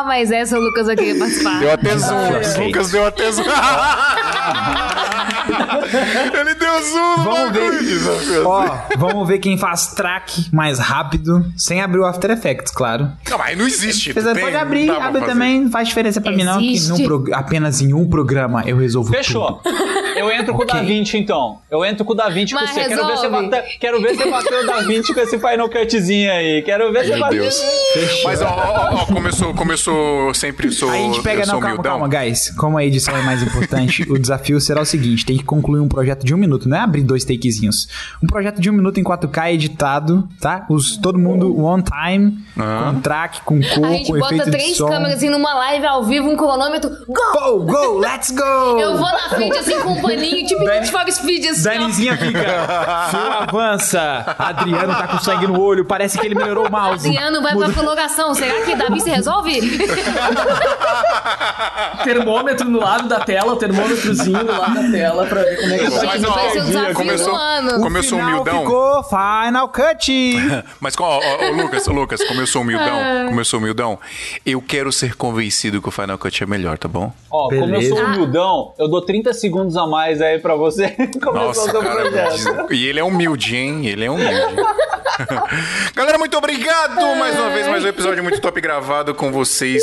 Ah, 0.00 0.04
mas 0.06 0.30
essa 0.30 0.56
o 0.56 0.60
Lucas 0.60 0.86
eu 0.88 0.94
queria 0.96 1.18
participar. 1.18 1.58
Deu 1.58 1.72
até 1.72 1.96
zoom. 1.98 2.64
Lucas 2.66 2.90
deu 2.90 3.04
até 3.06 3.32
zoom. 3.32 3.44
Ele 6.38 6.54
deu 6.54 6.82
zoom 6.82 7.16
no 7.18 7.24
Vamos 7.24 8.26
ver. 8.26 8.46
Ó, 8.46 8.78
vamos 8.96 9.28
ver 9.28 9.38
quem 9.38 9.56
faz 9.56 9.88
track 9.88 10.48
mais 10.52 10.78
rápido, 10.78 11.44
sem 11.56 11.80
abrir 11.80 12.00
o 12.00 12.06
After 12.06 12.30
Effects, 12.30 12.72
claro. 12.72 13.10
Não, 13.28 13.38
mas 13.38 13.56
não 13.56 13.66
existe. 13.66 14.10
Apesar, 14.10 14.34
Tem, 14.34 14.44
pode 14.44 14.56
abrir, 14.56 14.90
abre 14.90 15.22
também, 15.22 15.62
não 15.62 15.70
faz 15.70 15.88
diferença 15.88 16.20
pra 16.20 16.32
mim 16.32 16.44
não, 16.44 16.58
que 16.58 16.74
Existe. 16.74 17.06
apenas 17.32 17.80
em 17.80 17.92
um 17.92 18.08
programa 18.08 18.62
eu 18.66 18.76
resolvo 18.76 19.10
Fechou. 19.12 19.60
Eu 20.18 20.30
entro 20.32 20.54
com 20.54 20.62
o 20.62 20.66
Da 20.66 20.82
Vinci, 20.82 21.16
então. 21.18 21.58
Eu 21.70 21.84
entro 21.84 22.04
com 22.04 22.12
o 22.12 22.16
Da 22.16 22.28
Vinci 22.28 22.54
com 22.54 22.60
Mas 22.60 22.70
você. 22.70 22.84
Quero 22.84 23.06
ver, 23.06 23.16
você 23.16 23.28
bater, 23.28 23.62
quero 23.78 24.00
ver 24.02 24.14
você 24.16 24.30
bater 24.30 24.64
o 24.64 24.66
Da 24.66 24.80
Vinci 24.80 25.14
com 25.14 25.20
esse 25.20 25.38
Final 25.38 25.68
Cutzinho 25.68 26.30
aí. 26.30 26.62
Quero 26.62 26.92
ver 26.92 27.04
você 27.04 27.10
Meu 27.10 27.20
bater. 27.20 27.40
Deus. 27.40 27.62
Mas, 28.24 28.42
ó, 28.42 28.46
ó, 28.46 28.94
ó, 29.02 29.06
começou, 29.06 29.54
começou 29.54 30.34
sempre 30.34 30.70
sou, 30.70 30.90
Aí 30.90 31.00
a 31.00 31.04
gente 31.04 31.22
pega, 31.22 31.42
eu 31.42 31.46
não, 31.46 31.52
sou 31.54 31.60
calma, 31.60 31.74
humildão. 31.74 31.92
calma, 32.00 32.08
guys. 32.08 32.50
Como 32.56 32.76
a 32.78 32.84
edição 32.84 33.16
é 33.16 33.22
mais 33.22 33.42
importante, 33.42 34.02
o 34.10 34.18
desafio 34.18 34.60
será 34.60 34.80
o 34.80 34.84
seguinte: 34.84 35.24
tem 35.24 35.36
que 35.36 35.44
concluir 35.44 35.80
um 35.80 35.88
projeto 35.88 36.24
de 36.24 36.34
um 36.34 36.38
minuto, 36.38 36.68
não 36.68 36.76
é 36.76 36.80
abrir 36.80 37.02
dois 37.02 37.24
takezinhos. 37.24 37.88
Um 38.22 38.26
projeto 38.26 38.60
de 38.60 38.70
um 38.70 38.72
minuto 38.72 38.98
em 38.98 39.04
4K 39.04 39.52
editado, 39.52 40.28
tá? 40.40 40.66
Os, 40.68 40.96
todo 40.96 41.18
mundo 41.18 41.58
one 41.62 41.82
time, 41.82 42.38
com 42.54 43.00
track, 43.00 43.40
com 43.42 43.60
cor, 43.60 43.86
A 43.86 43.90
gente 43.92 44.12
com 44.12 44.18
bota 44.18 44.34
efeito 44.34 44.44
de 44.44 44.50
três 44.50 44.76
som. 44.76 44.88
câmeras 44.88 45.16
assim 45.16 45.28
numa 45.28 45.54
live 45.54 45.86
ao 45.86 46.04
vivo, 46.04 46.28
um 46.28 46.36
cronômetro. 46.36 46.90
Go! 47.06 47.60
Go, 47.60 47.64
go, 47.66 47.98
let's 47.98 48.30
go! 48.30 48.78
Eu 48.78 48.96
vou 48.96 49.06
na 49.10 49.28
frente 49.30 49.56
assim 49.58 49.78
com 49.80 49.90
um 49.92 50.00
paninho, 50.16 50.46
tipo 50.46 50.64
Dani- 50.64 50.86
for 50.88 51.10
Speed, 51.12 51.44
assim. 51.46 51.62
Danizinha 51.62 52.16
fica. 52.16 52.38
Fio 53.10 53.32
avança. 53.40 54.34
Adriano 54.38 54.94
tá 54.94 55.06
com 55.08 55.18
sangue 55.20 55.46
no 55.46 55.60
olho. 55.60 55.84
Parece 55.84 56.18
que 56.18 56.26
ele 56.26 56.34
melhorou 56.34 56.66
o 56.66 56.70
mouse. 56.70 57.06
Adriano 57.08 57.42
vai 57.42 57.56
pra 57.56 57.68
prolongação. 57.70 58.34
Será 58.34 58.62
que 58.62 58.74
Davi 58.76 59.00
se 59.00 59.10
resolve? 59.10 59.58
Termômetro 62.04 62.68
no 62.68 62.78
lado 62.80 63.08
da 63.08 63.20
tela, 63.20 63.52
o 63.52 63.56
termômetrozinho 63.56 64.44
no 64.44 64.58
lado 64.58 64.74
da 64.74 64.90
tela 64.90 65.26
pra 65.26 65.42
ver 65.42 65.56
como 65.60 65.72
é 65.74 65.78
que 65.78 65.86
ó, 65.86 65.90
vai 65.90 66.50
ser 66.50 66.58
o 66.60 66.64
desafio 66.64 66.94
começou- 66.94 67.30
do 67.32 67.36
ano. 67.36 67.68
Sou 68.08 68.18
Final 68.18 68.28
humildão. 68.30 68.60
Ficou 68.60 69.02
Final 69.04 69.68
Cut. 69.68 70.36
Mas, 70.80 70.94
ó, 70.98 71.18
ó, 71.18 71.20
ó, 71.20 71.50
Lucas, 71.62 71.86
Lucas, 71.86 72.22
como 72.24 72.40
eu 72.40 72.46
sou 72.46 72.62
humildão, 72.62 73.26
como 73.28 73.40
eu 73.40 73.44
sou 73.44 73.58
humildão, 73.58 73.98
eu 74.46 74.60
quero 74.62 74.92
ser 74.92 75.16
convencido 75.16 75.82
que 75.82 75.88
o 75.88 75.90
Final 75.90 76.16
Cut 76.18 76.42
é 76.42 76.46
melhor, 76.46 76.78
tá 76.78 76.86
bom? 76.88 77.12
Ó, 77.30 77.48
como 77.48 77.54
eu 77.60 77.66
Beleza. 77.66 77.96
sou 77.96 78.04
humildão, 78.04 78.72
eu 78.78 78.88
dou 78.88 79.02
30 79.02 79.32
segundos 79.34 79.76
a 79.76 79.86
mais 79.86 79.97
aí 79.98 80.38
pra 80.38 80.54
você 80.54 80.88
começar 81.22 81.30
o 81.30 81.34
Nossa, 81.34 81.70
seu 81.70 81.82
cara. 81.82 82.10
projeto. 82.10 82.72
E 82.72 82.86
ele 82.86 83.00
é 83.00 83.04
humilde, 83.04 83.56
hein? 83.56 83.86
Ele 83.86 84.04
é 84.04 84.10
humilde. 84.10 84.56
Galera, 85.94 86.18
muito 86.18 86.36
obrigado 86.36 86.94
mais 87.16 87.36
uma 87.38 87.50
vez, 87.50 87.66
mais 87.66 87.84
um 87.84 87.88
episódio 87.88 88.22
muito 88.22 88.40
top 88.40 88.60
gravado 88.60 89.14
com 89.14 89.32
vocês. 89.32 89.82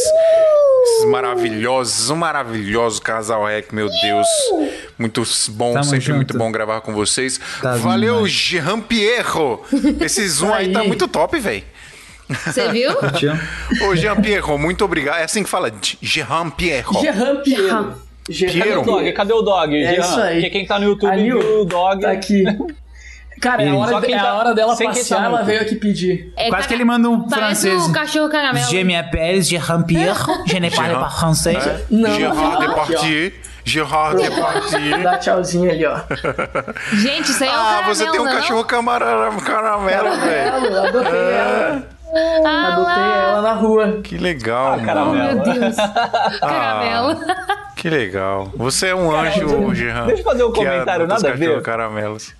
Esses 0.83 1.05
maravilhosos, 1.09 2.09
um 2.11 2.15
maravilhoso 2.15 3.01
casal 3.01 3.43
Rec, 3.45 3.71
meu 3.73 3.89
Deus. 3.89 4.27
Muito 4.97 5.23
bom, 5.49 5.73
Tamo 5.73 5.83
sempre 5.83 6.05
junto. 6.05 6.15
muito 6.17 6.37
bom 6.37 6.51
gravar 6.51 6.81
com 6.81 6.93
vocês. 6.93 7.39
Tá 7.61 7.75
Valeu. 7.75 8.25
Jean 8.27 8.79
Pierro. 8.79 9.63
Esse 9.99 10.25
zoom 10.29 10.53
aí 10.53 10.71
tá 10.71 10.81
Aí. 10.81 10.87
muito 10.87 11.07
top, 11.07 11.39
velho. 11.39 11.63
Você 12.29 12.69
viu? 12.69 12.91
Ô, 13.87 13.95
Jean 13.95 14.15
Pierro, 14.21 14.57
muito 14.57 14.85
obrigado. 14.85 15.17
É 15.19 15.23
assim 15.23 15.43
que 15.43 15.49
fala, 15.49 15.71
Jean 16.01 16.49
Pierro. 16.51 17.01
Gerran 17.01 17.41
Piero. 18.25 18.51
Gerran 18.51 18.63
Piero. 18.65 18.81
Dog, 18.83 19.11
cadê 19.13 19.33
o 19.33 19.41
dog? 19.41 19.75
É 19.83 19.93
Jean? 19.93 20.01
isso 20.01 20.19
aí. 20.21 20.33
Porque 20.35 20.49
quem 20.49 20.65
tá 20.65 20.79
no 20.79 20.85
YouTube 20.85 21.11
Ali, 21.11 21.23
viu 21.23 21.61
o 21.61 21.65
dog. 21.65 22.01
Tá 22.01 22.11
aqui. 22.11 22.43
Cara, 23.41 23.63
é 23.63 23.67
a 23.69 23.71
Só 23.73 23.77
hora, 23.79 24.01
quem 24.05 24.15
é 24.15 24.17
tá- 24.17 24.29
a 24.29 24.33
hora 24.35 24.53
dela 24.55 24.75
sem 24.75 24.89
quem 24.91 25.03
tá 25.03 25.23
ela 25.25 25.43
veio 25.43 25.61
aqui 25.61 25.75
pedir. 25.75 26.33
É 26.37 26.49
Quase 26.49 26.67
que 26.69 26.73
ele 26.73 26.85
manda 26.85 27.09
um 27.09 27.27
Parece 27.27 27.69
francês. 27.69 27.89
o 27.89 27.91
cachorro 27.91 28.29
caramelo. 28.29 28.65
Je 28.67 28.83
m'appelle 28.83 29.41
Jean 29.41 29.81
Pierre, 29.83 30.15
je 30.47 30.59
ne 30.59 30.71
parle 30.71 30.95
pas 30.95 31.09
français. 31.19 31.85
Não, 31.91 32.09
Gerard 32.15 32.39
aqui, 32.39 32.55
ó. 32.55 32.59
Depardieu. 32.67 33.31
Gerard 33.65 34.21
Depardieu. 34.21 35.03
Dá 35.03 35.17
tchauzinho 35.17 35.69
ali, 35.69 35.85
ó. 35.85 35.97
Gente, 36.95 37.29
isso 37.31 37.43
aí 37.43 37.49
é 37.49 37.51
o 37.51 37.55
Ah, 37.55 37.63
caramelo, 37.65 37.95
você 37.95 38.09
tem 38.09 38.19
um 38.21 38.23
não 38.23 38.31
é 38.31 38.35
cachorro 38.35 38.63
camara- 38.63 39.29
caramelo, 39.45 40.15
velho. 40.21 40.77
Adotei 40.87 41.11
ela. 41.11 41.83
Ah, 42.45 42.73
Adotei 42.73 43.03
ela 43.03 43.41
na 43.41 43.53
rua. 43.53 43.99
Que 44.01 44.17
legal, 44.17 44.71
mano. 44.71 44.85
caramelo. 44.85 45.35
Meu 45.35 45.43
Deus. 45.59 45.75
Caramelo. 46.39 47.19
Que 47.85 47.89
legal. 47.91 48.49
você 48.55 48.87
é 48.87 48.95
um 48.95 49.11
anjo, 49.15 49.75
Gerard. 49.75 50.07
deixa 50.07 50.21
eu 50.23 50.25
fazer 50.25 50.43
um 50.43 50.51
que 50.51 50.57
comentário, 50.65 51.05
nada 51.05 51.29
a 51.29 51.33
ver. 51.33 51.61
caramelos. 51.61 52.33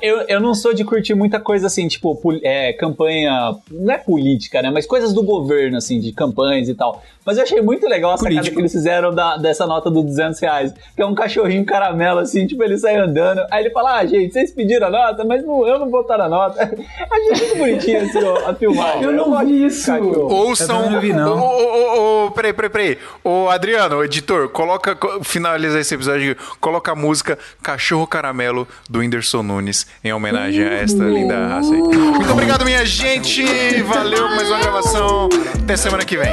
Eu, 0.00 0.20
eu 0.22 0.40
não 0.40 0.54
sou 0.54 0.72
de 0.72 0.82
curtir 0.82 1.12
muita 1.14 1.38
coisa 1.38 1.66
assim, 1.66 1.86
tipo, 1.88 2.18
é, 2.42 2.72
campanha. 2.72 3.54
Não 3.70 3.92
é 3.92 3.98
política, 3.98 4.62
né? 4.62 4.70
Mas 4.70 4.86
coisas 4.86 5.12
do 5.12 5.22
governo, 5.22 5.76
assim, 5.76 6.00
de 6.00 6.10
campanhas 6.12 6.70
e 6.70 6.74
tal. 6.74 7.02
Mas 7.22 7.36
eu 7.36 7.42
achei 7.42 7.60
muito 7.60 7.86
legal 7.86 8.12
a 8.12 8.16
sacada 8.16 8.34
Político. 8.36 8.56
que 8.56 8.62
eles 8.62 8.72
fizeram 8.72 9.14
da- 9.14 9.36
dessa 9.36 9.66
nota 9.66 9.90
do 9.90 10.02
200 10.02 10.40
reais. 10.40 10.72
Que 10.96 11.02
é 11.02 11.06
um 11.06 11.14
cachorrinho 11.14 11.66
caramelo, 11.66 12.20
assim, 12.20 12.46
tipo, 12.46 12.62
ele 12.64 12.78
sai 12.78 12.96
andando. 12.96 13.42
Aí 13.50 13.64
ele 13.64 13.70
fala: 13.70 13.98
Ah, 13.98 14.06
gente, 14.06 14.32
vocês 14.32 14.50
pediram 14.52 14.86
a 14.86 14.90
nota, 14.90 15.22
mas 15.22 15.44
não- 15.44 15.66
eu 15.68 15.78
não 15.78 15.90
vou 15.90 16.00
estar 16.00 16.16
na 16.16 16.30
nota. 16.30 16.62
Achei 17.10 17.46
muito 17.46 17.58
bonitinho, 17.58 18.00
assim, 18.04 18.24
ó, 18.24 18.48
a 18.48 18.54
filmagem. 18.54 19.02
Eu 19.02 19.12
não 19.12 19.28
gosto 19.28 19.46
vi 19.46 19.66
isso. 19.66 19.92
Ouçam. 19.92 20.90
não 20.90 20.98
vi, 21.00 21.12
não. 21.12 21.38
Ô, 21.38 21.44
ô, 21.44 22.26
ô, 22.26 22.30
peraí, 22.30 22.54
peraí, 22.54 22.70
peraí. 22.70 22.98
Ô, 23.22 23.48
Adriano, 23.50 24.02
editor, 24.02 24.48
coloca. 24.48 24.77
Co- 24.78 25.22
Finaliza 25.24 25.78
esse 25.80 25.94
episódio. 25.94 26.36
Coloca 26.60 26.92
a 26.92 26.94
música 26.94 27.38
Cachorro 27.62 28.06
Caramelo 28.06 28.66
do 28.88 29.00
Whindersson 29.00 29.42
Nunes 29.42 29.86
em 30.02 30.12
homenagem 30.12 30.64
a 30.64 30.72
esta 30.74 31.04
linda 31.04 31.48
raça 31.48 31.72
aí. 31.72 31.80
Muito 31.80 32.32
obrigado, 32.32 32.64
minha 32.64 32.84
gente. 32.86 33.42
Valeu 33.82 34.26
por 34.28 34.36
mais 34.36 34.48
uma 34.48 34.58
gravação. 34.58 35.28
Até 35.62 35.76
semana 35.76 36.04
que 36.04 36.16
vem. 36.16 36.32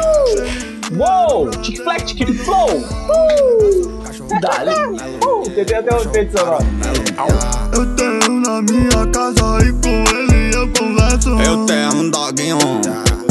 Uou! 0.97 1.49
Tic 1.49 1.83
Flex, 1.83 2.11
Tic 2.11 2.33
Flow! 2.43 2.83
Dale. 4.41 4.71
Uh, 5.25 5.49
tem 5.49 5.77
até 5.77 5.95
o 5.95 6.01
efeito 6.01 6.37
sonoro. 6.37 6.65
Eu 7.73 7.95
tenho 7.95 8.39
na 8.41 8.61
minha 8.61 9.07
casa 9.13 9.59
e 9.65 9.71
com 9.81 10.17
ele 10.17 10.55
eu 10.55 10.67
converso. 10.77 11.29
Eu 11.41 11.65
tenho 11.65 11.95
um 11.95 12.09
doguinho, 12.09 12.57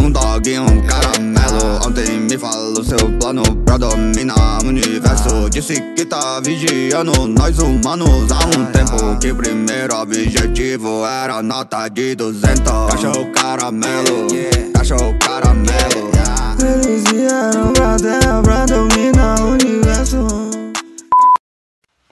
um 0.04 0.12
doguinho, 0.12 0.62
um 0.62 0.86
caramelo. 0.86 1.86
Ontem 1.86 2.20
me 2.20 2.36
falou 2.36 2.84
seu 2.84 2.98
plano 3.18 3.42
pra 3.64 3.78
dominar 3.78 4.62
o 4.62 4.68
universo. 4.68 5.48
Disse 5.48 5.80
que 5.94 6.04
tá 6.04 6.40
vigiando 6.40 7.26
nós 7.26 7.58
humanos 7.58 8.30
há 8.30 8.46
um 8.46 8.66
tempo. 8.66 9.18
Que 9.18 9.32
primeiro 9.32 9.94
objetivo 9.96 11.06
era 11.06 11.42
nota 11.42 11.88
de 11.88 12.14
200. 12.14 12.62
Cachorro 12.90 13.32
caramelo, 13.32 14.28
cachorro 14.74 15.18
caramelo. 15.18 16.12
Eles 16.60 17.04
vieram 17.04 17.72
pra 17.72 17.96
terra 17.96 18.42
pra 18.42 18.66
dominar 18.66 19.40
o 19.40 19.52
universo. 19.52 20.26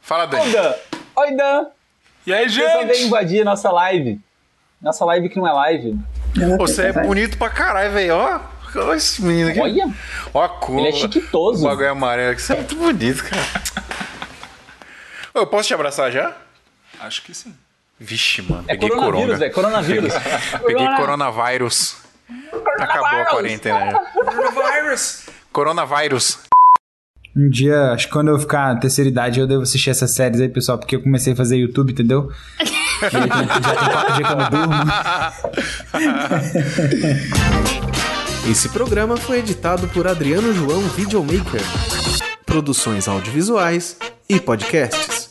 Fala, 0.00 0.26
Dani. 0.26 0.44
Oi, 0.46 0.52
Dan! 0.52 0.74
Oi, 1.16 1.36
Dan! 1.36 1.66
E 2.26 2.32
aí, 2.32 2.48
Você 2.48 2.68
só 2.68 2.86
veio 2.86 3.06
invadir 3.06 3.44
nossa 3.44 3.70
live. 3.70 4.20
Nossa 4.80 5.04
live 5.04 5.28
que 5.28 5.38
não 5.38 5.46
é 5.46 5.52
live. 5.52 5.98
Você 6.58 6.86
é 6.86 6.92
bonito 6.92 7.36
pra 7.38 7.50
caralho, 7.50 7.92
velho. 7.92 8.14
Ó, 8.16 8.40
olha 8.76 8.96
esse 8.96 9.22
menino 9.22 9.50
aqui. 9.50 9.60
Olha! 9.60 9.90
Ó 10.32 10.42
a 10.42 10.48
cor. 10.48 10.78
Ele 10.78 10.88
é 10.88 10.92
chiquitoso. 10.92 11.64
O 11.64 11.68
bagulho 11.68 11.90
amarelo. 11.90 12.38
Você 12.38 12.52
é 12.52 12.56
muito 12.56 12.74
bonito, 12.76 13.24
cara. 13.24 13.42
Ô, 15.34 15.38
Eu 15.40 15.46
posso 15.46 15.68
te 15.68 15.74
abraçar 15.74 16.10
já? 16.10 16.36
Acho 17.00 17.22
que 17.22 17.34
sim. 17.34 17.54
Vixe, 17.98 18.42
mano. 18.42 18.64
É 18.66 18.72
Peguei 18.74 18.88
coronavírus, 18.88 19.20
coronga. 19.20 19.36
velho. 19.38 19.52
Coronavírus. 19.54 20.12
Peguei 20.66 20.86
coronavírus. 20.96 21.96
Acabou 22.78 23.20
a 23.20 23.24
quarentena. 23.26 23.90
já. 23.90 23.98
Coronavirus! 24.00 25.26
Coronavírus. 25.52 26.38
Um 27.34 27.48
dia, 27.48 27.92
acho 27.92 28.08
que 28.08 28.12
quando 28.12 28.28
eu 28.28 28.38
ficar 28.38 28.74
na 28.74 28.80
terceira 28.80 29.08
idade, 29.08 29.40
eu 29.40 29.46
devo 29.46 29.62
assistir 29.62 29.88
essas 29.88 30.10
séries 30.10 30.38
aí, 30.40 30.50
pessoal, 30.50 30.78
porque 30.78 30.96
eu 30.96 31.02
comecei 31.02 31.32
a 31.32 31.36
fazer 31.36 31.56
YouTube, 31.56 31.92
entendeu? 31.92 32.30
já, 33.00 33.08
tem, 33.10 33.20
já 33.20 33.74
tem 33.74 33.90
quatro 33.90 34.14
dias 34.14 34.28
que 34.28 34.32
eu 34.32 34.36
não 34.36 34.50
durmo. 34.50 34.74
Esse 38.50 38.68
programa 38.68 39.16
foi 39.16 39.38
editado 39.38 39.88
por 39.88 40.06
Adriano 40.06 40.52
João 40.52 40.82
Videomaker. 40.88 41.62
Produções 42.44 43.08
audiovisuais 43.08 43.96
e 44.28 44.38
podcasts. 44.38 45.21